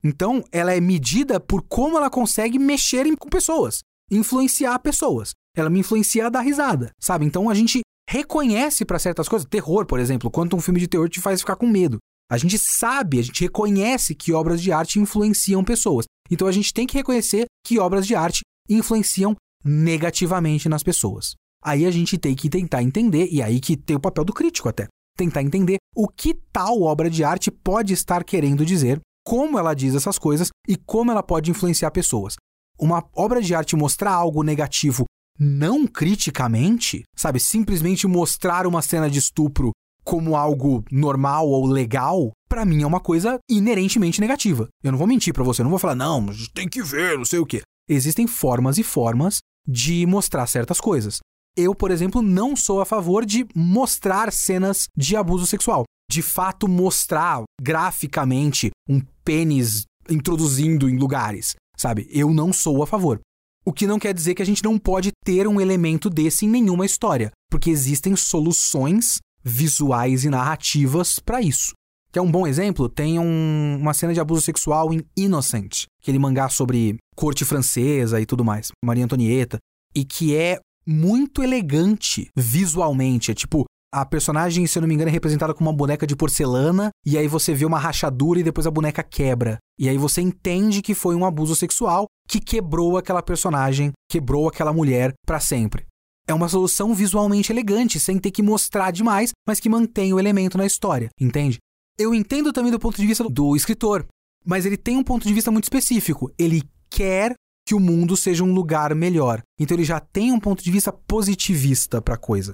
Então, 0.03 0.43
ela 0.51 0.73
é 0.73 0.81
medida 0.81 1.39
por 1.39 1.63
como 1.63 1.97
ela 1.97 2.09
consegue 2.09 2.59
mexer 2.59 3.05
com 3.17 3.29
pessoas, 3.29 3.79
influenciar 4.11 4.77
pessoas. 4.79 5.31
Ela 5.55 5.69
me 5.69 5.79
influencia 5.79 6.27
a 6.27 6.29
dar 6.29 6.41
risada, 6.41 6.91
sabe? 6.99 7.25
Então 7.25 7.49
a 7.49 7.53
gente 7.53 7.81
reconhece 8.07 8.85
para 8.85 8.99
certas 8.99 9.27
coisas, 9.27 9.47
terror, 9.49 9.85
por 9.85 9.99
exemplo, 9.99 10.29
quanto 10.29 10.55
um 10.55 10.61
filme 10.61 10.79
de 10.79 10.87
terror 10.87 11.09
te 11.09 11.19
faz 11.19 11.41
ficar 11.41 11.55
com 11.55 11.67
medo. 11.67 11.97
A 12.29 12.37
gente 12.37 12.57
sabe, 12.59 13.19
a 13.19 13.23
gente 13.23 13.41
reconhece 13.41 14.13
que 14.13 14.33
obras 14.33 14.61
de 14.61 14.71
arte 14.71 14.99
influenciam 14.99 15.63
pessoas. 15.63 16.05
Então 16.29 16.47
a 16.47 16.51
gente 16.51 16.73
tem 16.73 16.85
que 16.85 16.97
reconhecer 16.97 17.45
que 17.65 17.79
obras 17.79 18.05
de 18.05 18.15
arte 18.15 18.41
influenciam 18.69 19.35
negativamente 19.63 20.69
nas 20.69 20.83
pessoas. 20.83 21.35
Aí 21.67 21.85
a 21.85 21.91
gente 21.91 22.17
tem 22.17 22.33
que 22.33 22.49
tentar 22.49 22.81
entender, 22.81 23.27
e 23.29 23.41
aí 23.41 23.59
que 23.59 23.75
tem 23.75 23.97
o 23.97 23.99
papel 23.99 24.23
do 24.23 24.31
crítico 24.31 24.69
até, 24.69 24.87
tentar 25.17 25.43
entender 25.43 25.75
o 25.93 26.07
que 26.07 26.33
tal 26.33 26.81
obra 26.81 27.09
de 27.09 27.25
arte 27.25 27.51
pode 27.51 27.91
estar 27.91 28.23
querendo 28.23 28.65
dizer 28.65 29.01
como 29.21 29.59
ela 29.59 29.73
diz 29.73 29.93
essas 29.93 30.17
coisas 30.17 30.47
e 30.65 30.77
como 30.77 31.11
ela 31.11 31.21
pode 31.21 31.51
influenciar 31.51 31.91
pessoas. 31.91 32.35
Uma 32.79 33.03
obra 33.13 33.41
de 33.41 33.53
arte 33.53 33.75
mostrar 33.75 34.13
algo 34.13 34.43
negativo 34.43 35.03
não 35.37 35.85
criticamente, 35.85 37.03
sabe, 37.13 37.37
simplesmente 37.37 38.07
mostrar 38.07 38.65
uma 38.65 38.81
cena 38.81 39.09
de 39.09 39.19
estupro 39.19 39.71
como 40.05 40.37
algo 40.37 40.85
normal 40.89 41.49
ou 41.49 41.65
legal, 41.65 42.31
para 42.47 42.63
mim 42.63 42.83
é 42.83 42.87
uma 42.87 43.01
coisa 43.01 43.39
inerentemente 43.51 44.21
negativa. 44.21 44.69
Eu 44.81 44.93
não 44.93 44.97
vou 44.97 45.05
mentir 45.05 45.33
para 45.33 45.43
você, 45.43 45.59
eu 45.61 45.65
não 45.65 45.71
vou 45.71 45.79
falar, 45.79 45.95
não, 45.95 46.31
gente 46.31 46.53
tem 46.53 46.69
que 46.69 46.81
ver, 46.81 47.17
não 47.17 47.25
sei 47.25 47.39
o 47.39 47.45
quê. 47.45 47.61
Existem 47.89 48.25
formas 48.25 48.77
e 48.77 48.83
formas 48.83 49.39
de 49.67 50.05
mostrar 50.05 50.47
certas 50.47 50.79
coisas. 50.79 51.19
Eu, 51.57 51.73
por 51.73 51.91
exemplo, 51.91 52.21
não 52.21 52.55
sou 52.55 52.79
a 52.79 52.85
favor 52.85 53.25
de 53.25 53.45
mostrar 53.55 54.31
cenas 54.31 54.87
de 54.95 55.15
abuso 55.15 55.47
sexual 55.47 55.83
de 56.09 56.21
fato 56.21 56.67
mostrar 56.67 57.43
graficamente 57.61 58.71
um 58.87 59.01
pênis 59.23 59.85
introduzindo 60.09 60.89
em 60.89 60.97
lugares, 60.97 61.55
sabe? 61.75 62.07
Eu 62.09 62.33
não 62.33 62.53
sou 62.53 62.81
a 62.81 62.87
favor. 62.87 63.19
O 63.65 63.73
que 63.73 63.85
não 63.85 63.99
quer 63.99 64.13
dizer 64.13 64.33
que 64.33 64.41
a 64.41 64.45
gente 64.45 64.63
não 64.63 64.79
pode 64.79 65.11
ter 65.25 65.47
um 65.47 65.59
elemento 65.59 66.09
desse 66.09 66.45
em 66.45 66.49
nenhuma 66.49 66.85
história, 66.85 67.31
porque 67.51 67.69
existem 67.69 68.15
soluções 68.15 69.17
visuais 69.43 70.23
e 70.23 70.29
narrativas 70.29 71.19
para 71.19 71.41
isso. 71.41 71.73
Que 72.09 72.19
é 72.19 72.21
um 72.21 72.31
bom 72.31 72.47
exemplo, 72.47 72.87
tem 72.87 73.19
um, 73.19 73.77
uma 73.77 73.93
cena 73.93 74.13
de 74.13 74.19
abuso 74.21 74.41
sexual 74.41 74.93
em 74.93 75.03
Innocent, 75.17 75.83
aquele 76.01 76.17
mangá 76.17 76.47
sobre 76.47 76.95
corte 77.17 77.43
francesa 77.43 78.21
e 78.21 78.25
tudo 78.25 78.45
mais, 78.45 78.69
Maria 78.83 79.03
Antonieta, 79.03 79.57
e 79.93 80.05
que 80.05 80.33
é 80.33 80.59
muito 80.87 81.43
elegante 81.43 82.29
visualmente. 82.35 83.31
É 83.31 83.33
tipo, 83.33 83.65
a 83.93 84.05
personagem, 84.05 84.65
se 84.67 84.77
eu 84.77 84.81
não 84.81 84.87
me 84.87 84.93
engano, 84.93 85.09
é 85.09 85.11
representada 85.11 85.53
como 85.53 85.69
uma 85.69 85.75
boneca 85.75 86.05
de 86.05 86.15
porcelana, 86.15 86.89
e 87.05 87.17
aí 87.17 87.27
você 87.27 87.53
vê 87.53 87.65
uma 87.65 87.79
rachadura 87.79 88.39
e 88.39 88.43
depois 88.43 88.67
a 88.67 88.71
boneca 88.71 89.03
quebra. 89.03 89.57
E 89.79 89.87
aí 89.89 89.97
você 89.97 90.21
entende 90.21 90.81
que 90.81 90.93
foi 90.93 91.15
um 91.15 91.25
abuso 91.25 91.55
sexual 91.55 92.05
que 92.27 92.39
quebrou 92.39 92.97
aquela 92.97 93.21
personagem, 93.21 93.91
quebrou 94.09 94.47
aquela 94.47 94.73
mulher 94.73 95.13
para 95.25 95.39
sempre. 95.39 95.85
É 96.27 96.33
uma 96.33 96.49
solução 96.49 96.93
visualmente 96.93 97.51
elegante, 97.51 97.99
sem 97.99 98.19
ter 98.19 98.31
que 98.31 98.43
mostrar 98.43 98.91
demais, 98.91 99.31
mas 99.47 99.59
que 99.59 99.69
mantém 99.69 100.13
o 100.13 100.19
elemento 100.19 100.57
na 100.57 100.65
história, 100.65 101.09
entende? 101.19 101.57
Eu 101.97 102.13
entendo 102.13 102.51
também 102.51 102.71
do 102.71 102.79
ponto 102.79 102.97
de 102.97 103.07
vista 103.07 103.23
do 103.23 103.55
escritor, 103.55 104.05
mas 104.45 104.65
ele 104.65 104.77
tem 104.77 104.97
um 104.97 105.03
ponto 105.03 105.25
de 105.25 105.33
vista 105.33 105.49
muito 105.49 105.63
específico. 105.63 106.29
Ele 106.37 106.61
quer 106.89 107.33
que 107.67 107.75
o 107.75 107.79
mundo 107.81 108.15
seja 108.15 108.45
um 108.45 108.53
lugar 108.53 108.95
melhor. 108.95 109.41
Então 109.59 109.75
ele 109.75 109.83
já 109.83 109.99
tem 109.99 110.31
um 110.31 110.39
ponto 110.39 110.63
de 110.63 110.71
vista 110.71 110.89
positivista 110.89 112.01
para 112.01 112.15
a 112.15 112.17
coisa. 112.17 112.53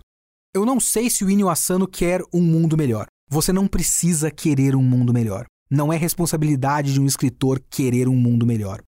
Eu 0.55 0.65
não 0.65 0.79
sei 0.79 1.07
se 1.07 1.23
o 1.23 1.29
Inio 1.29 1.49
Asano 1.49 1.87
quer 1.87 2.23
um 2.33 2.41
mundo 2.41 2.75
melhor. 2.75 3.05
Você 3.29 3.53
não 3.53 3.67
precisa 3.67 4.31
querer 4.31 4.75
um 4.75 4.81
mundo 4.81 5.13
melhor. 5.13 5.45
Não 5.69 5.93
é 5.93 5.97
responsabilidade 5.97 6.93
de 6.93 6.99
um 6.99 7.05
escritor 7.05 7.61
querer 7.69 8.07
um 8.07 8.15
mundo 8.15 8.43
melhor. 8.43 8.81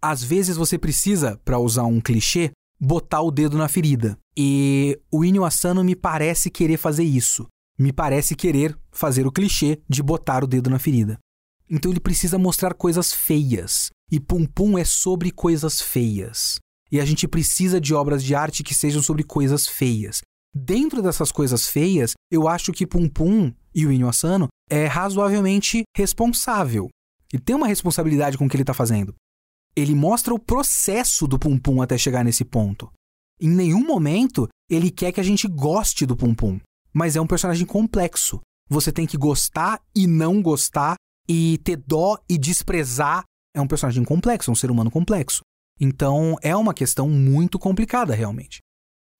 Às 0.00 0.22
vezes 0.22 0.56
você 0.56 0.78
precisa, 0.78 1.38
para 1.44 1.58
usar 1.58 1.84
um 1.84 2.00
clichê, 2.00 2.52
botar 2.80 3.20
o 3.20 3.30
dedo 3.30 3.58
na 3.58 3.68
ferida. 3.68 4.16
E 4.34 4.98
o 5.10 5.26
Inio 5.26 5.44
Asano 5.44 5.84
me 5.84 5.94
parece 5.94 6.50
querer 6.50 6.78
fazer 6.78 7.04
isso. 7.04 7.46
Me 7.78 7.92
parece 7.92 8.34
querer 8.34 8.74
fazer 8.90 9.26
o 9.26 9.32
clichê 9.32 9.78
de 9.86 10.02
botar 10.02 10.42
o 10.42 10.46
dedo 10.46 10.70
na 10.70 10.78
ferida. 10.78 11.18
Então 11.68 11.90
ele 11.90 12.00
precisa 12.00 12.38
mostrar 12.38 12.72
coisas 12.72 13.12
feias. 13.12 13.90
E 14.10 14.20
Pum 14.20 14.46
Pum 14.46 14.78
é 14.78 14.84
sobre 14.84 15.30
coisas 15.30 15.80
feias. 15.80 16.58
E 16.90 17.00
a 17.00 17.04
gente 17.04 17.26
precisa 17.26 17.80
de 17.80 17.92
obras 17.92 18.22
de 18.22 18.34
arte 18.34 18.62
que 18.62 18.74
sejam 18.74 19.02
sobre 19.02 19.24
coisas 19.24 19.66
feias. 19.66 20.20
Dentro 20.54 21.02
dessas 21.02 21.32
coisas 21.32 21.66
feias, 21.66 22.14
eu 22.30 22.48
acho 22.48 22.72
que 22.72 22.86
Pum 22.86 23.08
Pum 23.08 23.52
e 23.74 23.84
o 23.84 23.92
Inyo 23.92 24.08
Asano 24.08 24.48
é 24.70 24.86
razoavelmente 24.86 25.82
responsável. 25.96 26.88
Ele 27.32 27.42
tem 27.42 27.56
uma 27.56 27.66
responsabilidade 27.66 28.38
com 28.38 28.46
o 28.46 28.48
que 28.48 28.56
ele 28.56 28.62
está 28.62 28.72
fazendo. 28.72 29.14
Ele 29.74 29.94
mostra 29.94 30.32
o 30.32 30.38
processo 30.38 31.26
do 31.26 31.38
Pum 31.38 31.58
Pum 31.58 31.82
até 31.82 31.98
chegar 31.98 32.24
nesse 32.24 32.44
ponto. 32.44 32.90
Em 33.40 33.50
nenhum 33.50 33.84
momento 33.84 34.48
ele 34.70 34.90
quer 34.90 35.12
que 35.12 35.20
a 35.20 35.24
gente 35.24 35.46
goste 35.46 36.06
do 36.06 36.16
Pum 36.16 36.34
Pum, 36.34 36.58
mas 36.92 37.16
é 37.16 37.20
um 37.20 37.26
personagem 37.26 37.66
complexo. 37.66 38.40
Você 38.68 38.90
tem 38.90 39.06
que 39.06 39.18
gostar 39.18 39.80
e 39.94 40.06
não 40.06 40.40
gostar, 40.40 40.96
e 41.28 41.58
ter 41.58 41.76
dó 41.76 42.18
e 42.28 42.38
desprezar. 42.38 43.22
É 43.56 43.60
um 43.60 43.66
personagem 43.66 44.04
complexo, 44.04 44.50
é 44.50 44.52
um 44.52 44.54
ser 44.54 44.70
humano 44.70 44.90
complexo. 44.90 45.40
Então 45.80 46.36
é 46.42 46.54
uma 46.54 46.74
questão 46.74 47.08
muito 47.08 47.58
complicada, 47.58 48.14
realmente. 48.14 48.58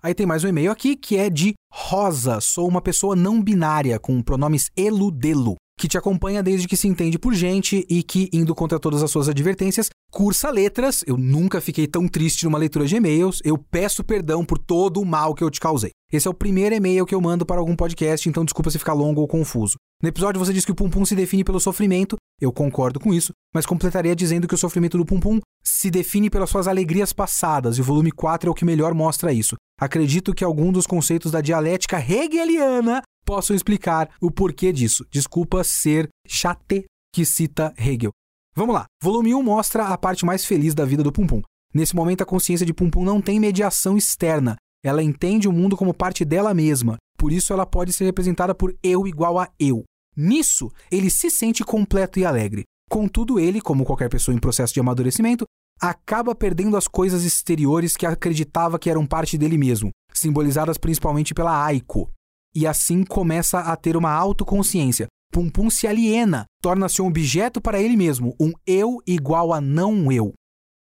Aí 0.02 0.14
tem 0.14 0.26
mais 0.26 0.44
um 0.44 0.48
e-mail 0.48 0.70
aqui 0.70 0.94
que 0.94 1.16
é 1.16 1.30
de 1.30 1.54
Rosa. 1.72 2.38
Sou 2.42 2.68
uma 2.68 2.82
pessoa 2.82 3.16
não 3.16 3.42
binária 3.42 3.98
com 3.98 4.22
pronomes 4.22 4.70
eludelo, 4.76 5.56
que 5.80 5.88
te 5.88 5.96
acompanha 5.96 6.42
desde 6.42 6.68
que 6.68 6.76
se 6.76 6.86
entende 6.86 7.18
por 7.18 7.32
gente 7.32 7.86
e 7.88 8.02
que, 8.02 8.28
indo 8.30 8.54
contra 8.54 8.78
todas 8.78 9.02
as 9.02 9.10
suas 9.10 9.26
advertências, 9.26 9.88
cursa 10.12 10.50
letras. 10.50 11.02
Eu 11.06 11.16
nunca 11.16 11.58
fiquei 11.58 11.86
tão 11.86 12.06
triste 12.06 12.44
numa 12.44 12.58
leitura 12.58 12.86
de 12.86 12.94
e-mails. 12.94 13.40
Eu 13.42 13.56
peço 13.56 14.04
perdão 14.04 14.44
por 14.44 14.58
todo 14.58 15.00
o 15.00 15.06
mal 15.06 15.34
que 15.34 15.42
eu 15.42 15.50
te 15.50 15.60
causei. 15.60 15.92
Esse 16.12 16.28
é 16.28 16.30
o 16.30 16.34
primeiro 16.34 16.74
e-mail 16.74 17.06
que 17.06 17.14
eu 17.14 17.20
mando 17.22 17.46
para 17.46 17.58
algum 17.58 17.74
podcast, 17.74 18.28
então 18.28 18.44
desculpa 18.44 18.70
se 18.70 18.78
ficar 18.78 18.92
longo 18.92 19.22
ou 19.22 19.26
confuso. 19.26 19.76
No 20.02 20.10
episódio 20.10 20.38
você 20.38 20.52
diz 20.52 20.64
que 20.64 20.72
o 20.72 20.74
Pum 20.74 20.90
Pum 20.90 21.06
se 21.06 21.16
define 21.16 21.42
pelo 21.42 21.58
sofrimento. 21.58 22.16
Eu 22.40 22.52
concordo 22.52 23.00
com 23.00 23.14
isso, 23.14 23.32
mas 23.54 23.64
completaria 23.64 24.14
dizendo 24.14 24.46
que 24.46 24.54
o 24.54 24.58
sofrimento 24.58 24.98
do 24.98 25.06
Pum 25.06 25.18
Pum 25.18 25.40
se 25.64 25.90
define 25.90 26.28
pelas 26.28 26.50
suas 26.50 26.68
alegrias 26.68 27.12
passadas, 27.12 27.78
e 27.78 27.80
o 27.80 27.84
volume 27.84 28.12
4 28.12 28.48
é 28.48 28.50
o 28.50 28.54
que 28.54 28.64
melhor 28.64 28.92
mostra 28.92 29.32
isso. 29.32 29.56
Acredito 29.80 30.34
que 30.34 30.44
algum 30.44 30.70
dos 30.70 30.86
conceitos 30.86 31.32
da 31.32 31.40
dialética 31.40 31.98
hegeliana 31.98 33.02
possam 33.24 33.56
explicar 33.56 34.10
o 34.20 34.30
porquê 34.30 34.72
disso. 34.72 35.04
Desculpa 35.10 35.64
ser 35.64 36.08
chate 36.26 36.84
que 37.12 37.24
cita 37.24 37.74
Hegel. 37.78 38.10
Vamos 38.54 38.74
lá. 38.74 38.86
Volume 39.02 39.34
1 39.34 39.42
mostra 39.42 39.88
a 39.88 39.98
parte 39.98 40.24
mais 40.24 40.44
feliz 40.44 40.74
da 40.74 40.84
vida 40.84 41.02
do 41.02 41.12
Pum 41.12 41.26
Pum. 41.26 41.42
Nesse 41.74 41.96
momento, 41.96 42.22
a 42.22 42.26
consciência 42.26 42.64
de 42.64 42.72
Pum 42.72 42.90
Pum 42.90 43.04
não 43.04 43.20
tem 43.20 43.40
mediação 43.40 43.96
externa. 43.96 44.56
Ela 44.84 45.02
entende 45.02 45.48
o 45.48 45.52
mundo 45.52 45.76
como 45.76 45.92
parte 45.92 46.24
dela 46.24 46.54
mesma. 46.54 46.96
Por 47.18 47.32
isso, 47.32 47.52
ela 47.52 47.66
pode 47.66 47.92
ser 47.92 48.04
representada 48.04 48.54
por 48.54 48.74
eu 48.82 49.06
igual 49.06 49.38
a 49.38 49.48
eu. 49.58 49.84
Nisso, 50.16 50.70
ele 50.90 51.10
se 51.10 51.30
sente 51.30 51.62
completo 51.62 52.18
e 52.18 52.24
alegre. 52.24 52.64
Contudo, 52.88 53.38
ele, 53.38 53.60
como 53.60 53.84
qualquer 53.84 54.09
pessoa 54.09 54.34
em 54.34 54.38
processo 54.38 54.72
de 54.72 54.80
amadurecimento, 54.80 55.44
acaba 55.80 56.34
perdendo 56.34 56.76
as 56.76 56.88
coisas 56.88 57.24
exteriores 57.24 57.97
que 57.97 58.06
acreditava 58.06 58.78
que 58.78 58.88
eram 58.88 59.06
parte 59.06 59.36
dele 59.36 59.59
mesmo, 59.59 59.90
simbolizadas 60.12 60.78
principalmente 60.78 61.34
pela 61.34 61.64
Aiko. 61.64 62.10
E 62.55 62.66
assim 62.66 63.05
começa 63.05 63.60
a 63.60 63.76
ter 63.76 63.97
uma 63.97 64.10
autoconsciência. 64.10 65.06
Pum 65.32 65.51
Pum 65.51 65.68
se 65.68 65.86
aliena, 65.86 66.47
torna-se 66.62 67.02
um 67.02 67.06
objeto 67.06 67.60
para 67.60 67.80
ele 67.80 67.97
mesmo, 67.97 68.34
um 68.40 68.52
eu 68.66 68.98
igual 69.06 69.52
a 69.52 69.60
não 69.60 70.10
eu. 70.10 70.32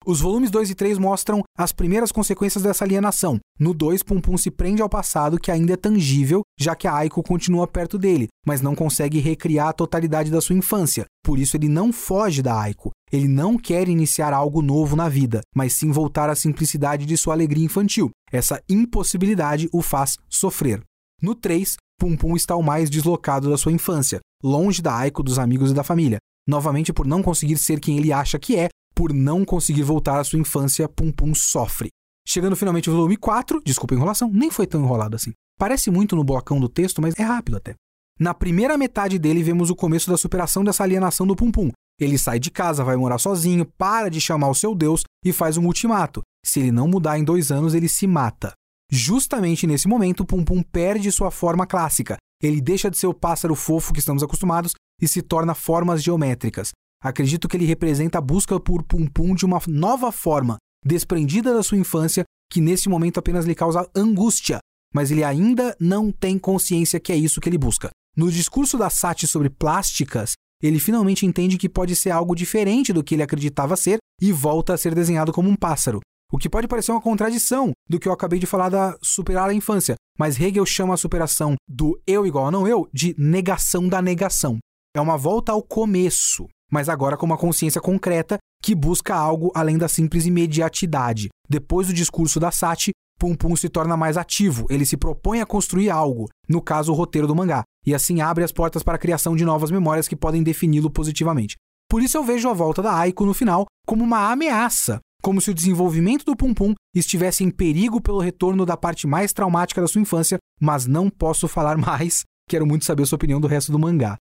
Os 0.07 0.21
volumes 0.21 0.53
2 0.53 0.71
e 0.71 0.75
3 0.77 0.99
mostram 0.99 1.43
as 1.59 1.73
primeiras 1.73 2.13
consequências 2.13 2.63
dessa 2.63 2.85
alienação. 2.85 3.41
No 3.59 3.75
2, 3.75 4.05
Pum 4.05 4.21
Pum 4.21 4.39
se 4.39 4.53
prende 4.53 4.81
ao 4.81 4.89
passado 4.89 5.37
que 5.37 5.51
ainda 5.51 5.73
é 5.73 5.77
tangível, 5.77 6.43
já 6.57 6.77
que 6.77 6.87
a 6.87 6.95
Aiko 6.95 7.25
continua 7.25 7.67
perto 7.67 7.99
dele, 7.99 8.29
mas 8.47 8.61
não 8.61 8.77
consegue 8.77 9.19
recriar 9.19 9.67
a 9.67 9.73
totalidade 9.73 10.31
da 10.31 10.41
sua 10.41 10.55
infância. 10.55 11.07
Por 11.25 11.41
isso 11.41 11.57
ele 11.57 11.69
não 11.69 11.93
foge 11.93 12.41
da 12.41 12.57
Aiko. 12.57 12.93
Ele 13.11 13.27
não 13.27 13.59
quer 13.59 13.89
iniciar 13.89 14.33
algo 14.33 14.63
novo 14.63 14.95
na 14.95 15.09
vida, 15.09 15.41
mas 15.53 15.73
sim 15.73 15.91
voltar 15.91 16.31
à 16.31 16.37
simplicidade 16.37 17.05
de 17.05 17.17
sua 17.17 17.35
alegria 17.35 17.65
infantil. 17.65 18.11
Essa 18.31 18.63
impossibilidade 18.69 19.69
o 19.73 19.83
faz 19.83 20.19
sofrer. 20.29 20.81
No 21.21 21.35
3, 21.35 21.75
Pum 21.99 22.17
Pum 22.17 22.37
está 22.37 22.55
o 22.55 22.63
mais 22.63 22.89
deslocado 22.89 23.51
da 23.51 23.59
sua 23.59 23.73
infância, 23.73 24.21
longe 24.41 24.81
da 24.81 24.95
Aiko, 24.95 25.25
dos 25.25 25.37
amigos 25.37 25.73
e 25.73 25.75
da 25.75 25.83
família. 25.83 26.19
Novamente, 26.47 26.93
por 26.93 27.09
não 27.09 27.25
conseguir 27.25 27.57
ser 27.57 27.81
quem 27.81 27.99
ele 27.99 28.13
acha 28.13 28.39
que 28.39 28.55
é, 28.55 28.69
por 28.97 29.13
não 29.13 29.45
conseguir 29.45 29.83
voltar 29.83 30.19
à 30.19 30.25
sua 30.25 30.39
infância, 30.39 30.89
Pum 30.89 31.13
Pum 31.13 31.35
sofre. 31.35 31.91
Chegando 32.27 32.57
finalmente 32.57 32.89
ao 32.89 32.97
volume 32.97 33.17
4, 33.19 33.61
desculpa 33.63 33.95
a 33.95 33.97
enrolação, 33.97 34.31
nem 34.33 34.51
foi 34.51 34.67
tão 34.67 34.83
enrolado 34.83 35.15
assim. 35.15 35.33
Parece 35.59 35.91
muito 35.91 36.17
no 36.17 36.25
blocão 36.25 36.59
do 36.59 36.69
texto, 36.69 37.03
mas 37.03 37.15
é 37.19 37.23
rápido 37.23 37.59
até. 37.59 37.75
Na 38.19 38.33
primeira 38.33 38.79
metade 38.79 39.19
dele, 39.19 39.43
vemos 39.43 39.69
o 39.69 39.77
começo 39.77 40.11
da 40.11 40.17
superação 40.17 40.65
dessa 40.65 40.83
alienação 40.83 41.27
do 41.27 41.37
Pum 41.37 41.53
Pum. 41.53 41.71
Ele 42.01 42.17
sai 42.17 42.39
de 42.39 42.51
casa, 42.51 42.83
vai 42.83 42.97
morar 42.97 43.19
sozinho, 43.19 43.67
para 43.77 44.09
de 44.09 44.21
chamar 44.21 44.49
o 44.49 44.55
seu 44.55 44.75
Deus 44.75 45.03
e 45.23 45.33
faz 45.33 45.59
um 45.59 45.67
ultimato. 45.67 46.23
Se 46.45 46.61
ele 46.61 46.73
não 46.73 46.89
mudar 46.89 47.19
em 47.19 47.25
dois 47.25 47.53
anos, 47.53 47.75
ele 47.75 47.89
se 47.89 48.07
mata. 48.07 48.55
Justamente 48.91 49.67
nesse 49.67 49.87
momento, 49.87 50.25
Pum 50.25 50.43
Pum 50.43 50.63
perde 50.63 51.13
sua 51.13 51.31
forma 51.31 51.67
clássica. 51.67 52.17
Ele 52.43 52.61
deixa 52.61 52.91
de 52.91 52.97
ser 52.97 53.07
o 53.07 53.15
pássaro 53.15 53.55
fofo 53.55 53.93
que 53.93 53.99
estamos 53.99 54.23
acostumados 54.23 54.73
e 55.01 55.07
se 55.07 55.21
torna 55.21 55.55
formas 55.55 56.03
geométricas. 56.03 56.73
Acredito 57.03 57.49
que 57.49 57.57
ele 57.57 57.67
representa 57.67 58.19
a 58.19 58.21
busca 58.21 58.59
por 58.59 58.83
Pum 58.83 59.07
Pum 59.07 59.35
de 59.35 59.45
uma 59.45 59.61
nova 59.69 60.11
forma, 60.11 60.57
desprendida 60.85 61.53
da 61.53 61.63
sua 61.63 61.79
infância, 61.79 62.25
que 62.51 62.61
nesse 62.61 62.89
momento 62.89 63.19
apenas 63.19 63.45
lhe 63.45 63.55
causa 63.55 63.89
angústia, 63.95 64.59
mas 64.95 65.11
ele 65.11 65.25
ainda 65.25 65.77
não 65.81 66.11
tem 66.11 66.39
consciência 66.39 67.01
que 67.01 67.13
é 67.13 67.17
isso 67.17 67.41
que 67.41 67.49
ele 67.49 67.59
busca. 67.59 67.91
No 68.17 68.31
discurso 68.31 68.79
da 68.79 68.89
Sati 68.89 69.27
sobre 69.27 69.51
plásticas, 69.51 70.33
ele 70.63 70.81
finalmente 70.81 71.27
entende 71.27 71.59
que 71.59 71.69
pode 71.69 71.95
ser 71.95 72.11
algo 72.11 72.35
diferente 72.35 72.93
do 72.93 73.05
que 73.05 73.15
ele 73.15 73.23
acreditava 73.23 73.77
ser 73.77 73.99
e 74.21 74.33
volta 74.33 74.73
a 74.73 74.79
ser 74.79 74.95
desenhado 74.95 75.33
como 75.33 75.51
um 75.51 75.57
pássaro. 75.57 76.01
O 76.33 76.39
que 76.39 76.49
pode 76.49 76.67
parecer 76.67 76.91
uma 76.93 77.01
contradição 77.01 77.73
do 77.89 78.01
que 78.01 78.09
eu 78.09 78.13
acabei 78.13 78.39
de 78.39 78.47
falar 78.47 78.69
da 78.69 78.97
superar 79.03 79.49
a 79.51 79.55
infância, 79.55 79.95
mas 80.19 80.41
Hegel 80.41 80.67
chama 80.67 80.95
a 80.95 80.97
superação 80.97 81.55
do 81.69 82.01
eu 82.07 82.27
igual 82.27 82.47
a 82.47 82.51
não 82.51 82.67
eu 82.67 82.89
de 82.93 83.15
negação 83.19 83.87
da 83.87 84.01
negação. 84.01 84.59
É 84.97 85.01
uma 85.01 85.17
volta 85.17 85.53
ao 85.53 85.63
começo 85.63 86.49
mas 86.71 86.89
agora 86.89 87.17
com 87.17 87.27
uma 87.27 87.37
consciência 87.37 87.81
concreta 87.81 88.39
que 88.63 88.75
busca 88.75 89.15
algo 89.15 89.53
além 89.55 89.79
da 89.79 89.89
simples 89.89 90.27
imediatidade. 90.27 91.29
Depois 91.49 91.87
do 91.87 91.93
discurso 91.93 92.41
da 92.41 92.51
Sati, 92.51 92.93
Pum 93.19 93.35
Pum 93.35 93.57
se 93.57 93.69
torna 93.69 93.97
mais 93.97 94.17
ativo, 94.17 94.67
ele 94.69 94.85
se 94.85 94.97
propõe 94.97 95.41
a 95.41 95.47
construir 95.47 95.89
algo, 95.89 96.29
no 96.49 96.61
caso 96.61 96.93
o 96.93 96.95
roteiro 96.95 97.27
do 97.27 97.35
mangá, 97.35 97.63
e 97.87 97.95
assim 97.95 98.21
abre 98.21 98.45
as 98.45 98.53
portas 98.53 98.83
para 98.83 98.97
a 98.97 98.99
criação 98.99 99.35
de 99.35 99.45
novas 99.45 99.71
memórias 99.71 100.07
que 100.07 100.17
podem 100.17 100.43
defini-lo 100.43 100.91
positivamente. 100.91 101.57
Por 101.89 102.03
isso 102.03 102.17
eu 102.17 102.25
vejo 102.25 102.49
a 102.49 102.53
volta 102.53 102.83
da 102.83 102.95
Aiko 102.95 103.25
no 103.25 103.33
final 103.33 103.65
como 103.87 104.05
uma 104.05 104.31
ameaça, 104.31 105.01
como 105.23 105.41
se 105.41 105.51
o 105.51 105.55
desenvolvimento 105.55 106.25
do 106.25 106.37
Pum 106.37 106.53
Pum 106.53 106.75
estivesse 106.95 107.43
em 107.43 107.51
perigo 107.51 108.01
pelo 108.01 108.21
retorno 108.21 108.67
da 108.67 108.77
parte 108.77 109.07
mais 109.07 109.33
traumática 109.33 109.81
da 109.81 109.89
sua 109.89 110.01
infância, 110.01 110.39
mas 110.61 110.87
não 110.87 111.09
posso 111.09 111.49
falar 111.49 111.79
mais, 111.79 112.25
quero 112.49 112.67
muito 112.67 112.85
saber 112.85 113.05
a 113.05 113.07
sua 113.07 113.17
opinião 113.17 113.41
do 113.41 113.49
resto 113.49 113.73
do 113.73 113.79
mangá 113.79 114.19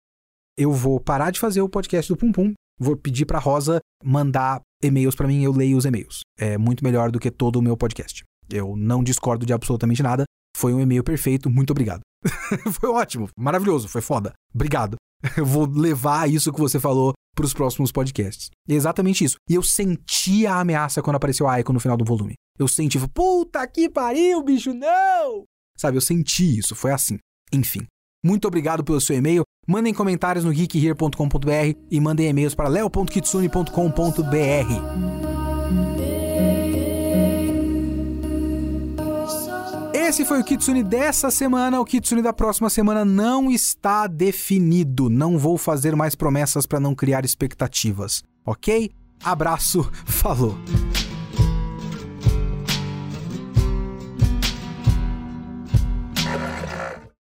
eu 0.59 0.73
vou 0.73 0.99
parar 0.99 1.31
de 1.31 1.39
fazer 1.39 1.61
o 1.63 1.69
podcast 1.69 2.13
do 2.13 2.17
Pum 2.17 2.33
Pum, 2.33 2.53
vou 2.81 2.97
pedir 2.97 3.25
pra 3.25 3.39
Rosa 3.39 3.79
mandar 4.03 4.61
e-mails 4.83 5.15
para 5.15 5.29
mim, 5.29 5.45
eu 5.45 5.53
leio 5.53 5.77
os 5.77 5.85
e-mails. 5.85 6.23
É 6.37 6.59
muito 6.59 6.83
melhor 6.83 7.13
do 7.13 7.21
que 7.21 7.31
todo 7.31 7.57
o 7.57 7.63
meu 7.63 7.77
podcast. 7.77 8.25
Eu 8.51 8.75
não 8.77 9.05
discordo 9.05 9.47
de 9.47 9.53
absolutamente 9.53 10.03
nada. 10.03 10.25
Foi 10.57 10.75
um 10.75 10.81
e-mail 10.81 11.05
perfeito, 11.05 11.49
muito 11.49 11.71
obrigado. 11.71 12.01
foi 12.73 12.89
ótimo, 12.91 13.29
maravilhoso, 13.39 13.87
foi 13.87 14.01
foda. 14.01 14.33
Obrigado. 14.53 14.97
Eu 15.37 15.47
vou 15.47 15.65
levar 15.65 16.29
isso 16.29 16.53
que 16.53 16.61
você 16.61 16.81
falou 16.81 17.13
para 17.37 17.45
os 17.45 17.55
próximos 17.55 17.93
podcasts. 17.93 18.51
exatamente 18.69 19.23
isso. 19.23 19.37
E 19.49 19.55
eu 19.55 19.63
senti 19.63 20.45
a 20.45 20.59
ameaça 20.59 21.01
quando 21.01 21.17
apareceu 21.17 21.47
a 21.47 21.61
Icon 21.61 21.73
no 21.73 21.81
final 21.81 21.97
do 21.97 22.05
volume. 22.05 22.35
Eu 22.59 22.67
senti, 22.67 22.99
puta 23.15 23.65
que 23.69 23.89
pariu, 23.89 24.43
bicho, 24.43 24.75
não! 24.75 25.45
Sabe, 25.77 25.97
eu 25.97 26.01
senti 26.01 26.59
isso, 26.59 26.75
foi 26.75 26.91
assim. 26.91 27.19
Enfim. 27.53 27.87
Muito 28.25 28.49
obrigado 28.49 28.85
pelo 28.85 29.01
seu 29.01 29.17
e-mail. 29.17 29.43
Mandem 29.67 29.93
comentários 29.93 30.45
no 30.45 30.53
geekhere.com.br 30.53 31.77
e 31.91 32.01
mandem 32.01 32.29
e-mails 32.29 32.55
para 32.55 32.69
leo.kitsune.com.br. 32.69 33.69
Esse 39.93 40.25
foi 40.25 40.41
o 40.41 40.45
Kitsune 40.45 40.83
dessa 40.83 41.31
semana. 41.31 41.79
O 41.79 41.85
Kitsune 41.85 42.23
da 42.23 42.33
próxima 42.33 42.71
semana 42.71 43.05
não 43.05 43.51
está 43.51 44.07
definido. 44.07 45.11
Não 45.11 45.37
vou 45.37 45.59
fazer 45.59 45.95
mais 45.95 46.15
promessas 46.15 46.65
para 46.65 46.81
não 46.81 46.95
criar 46.95 47.27
expectativas, 47.27 48.23
ok? 48.43 48.91
Abraço, 49.23 49.87
falou! 50.07 50.57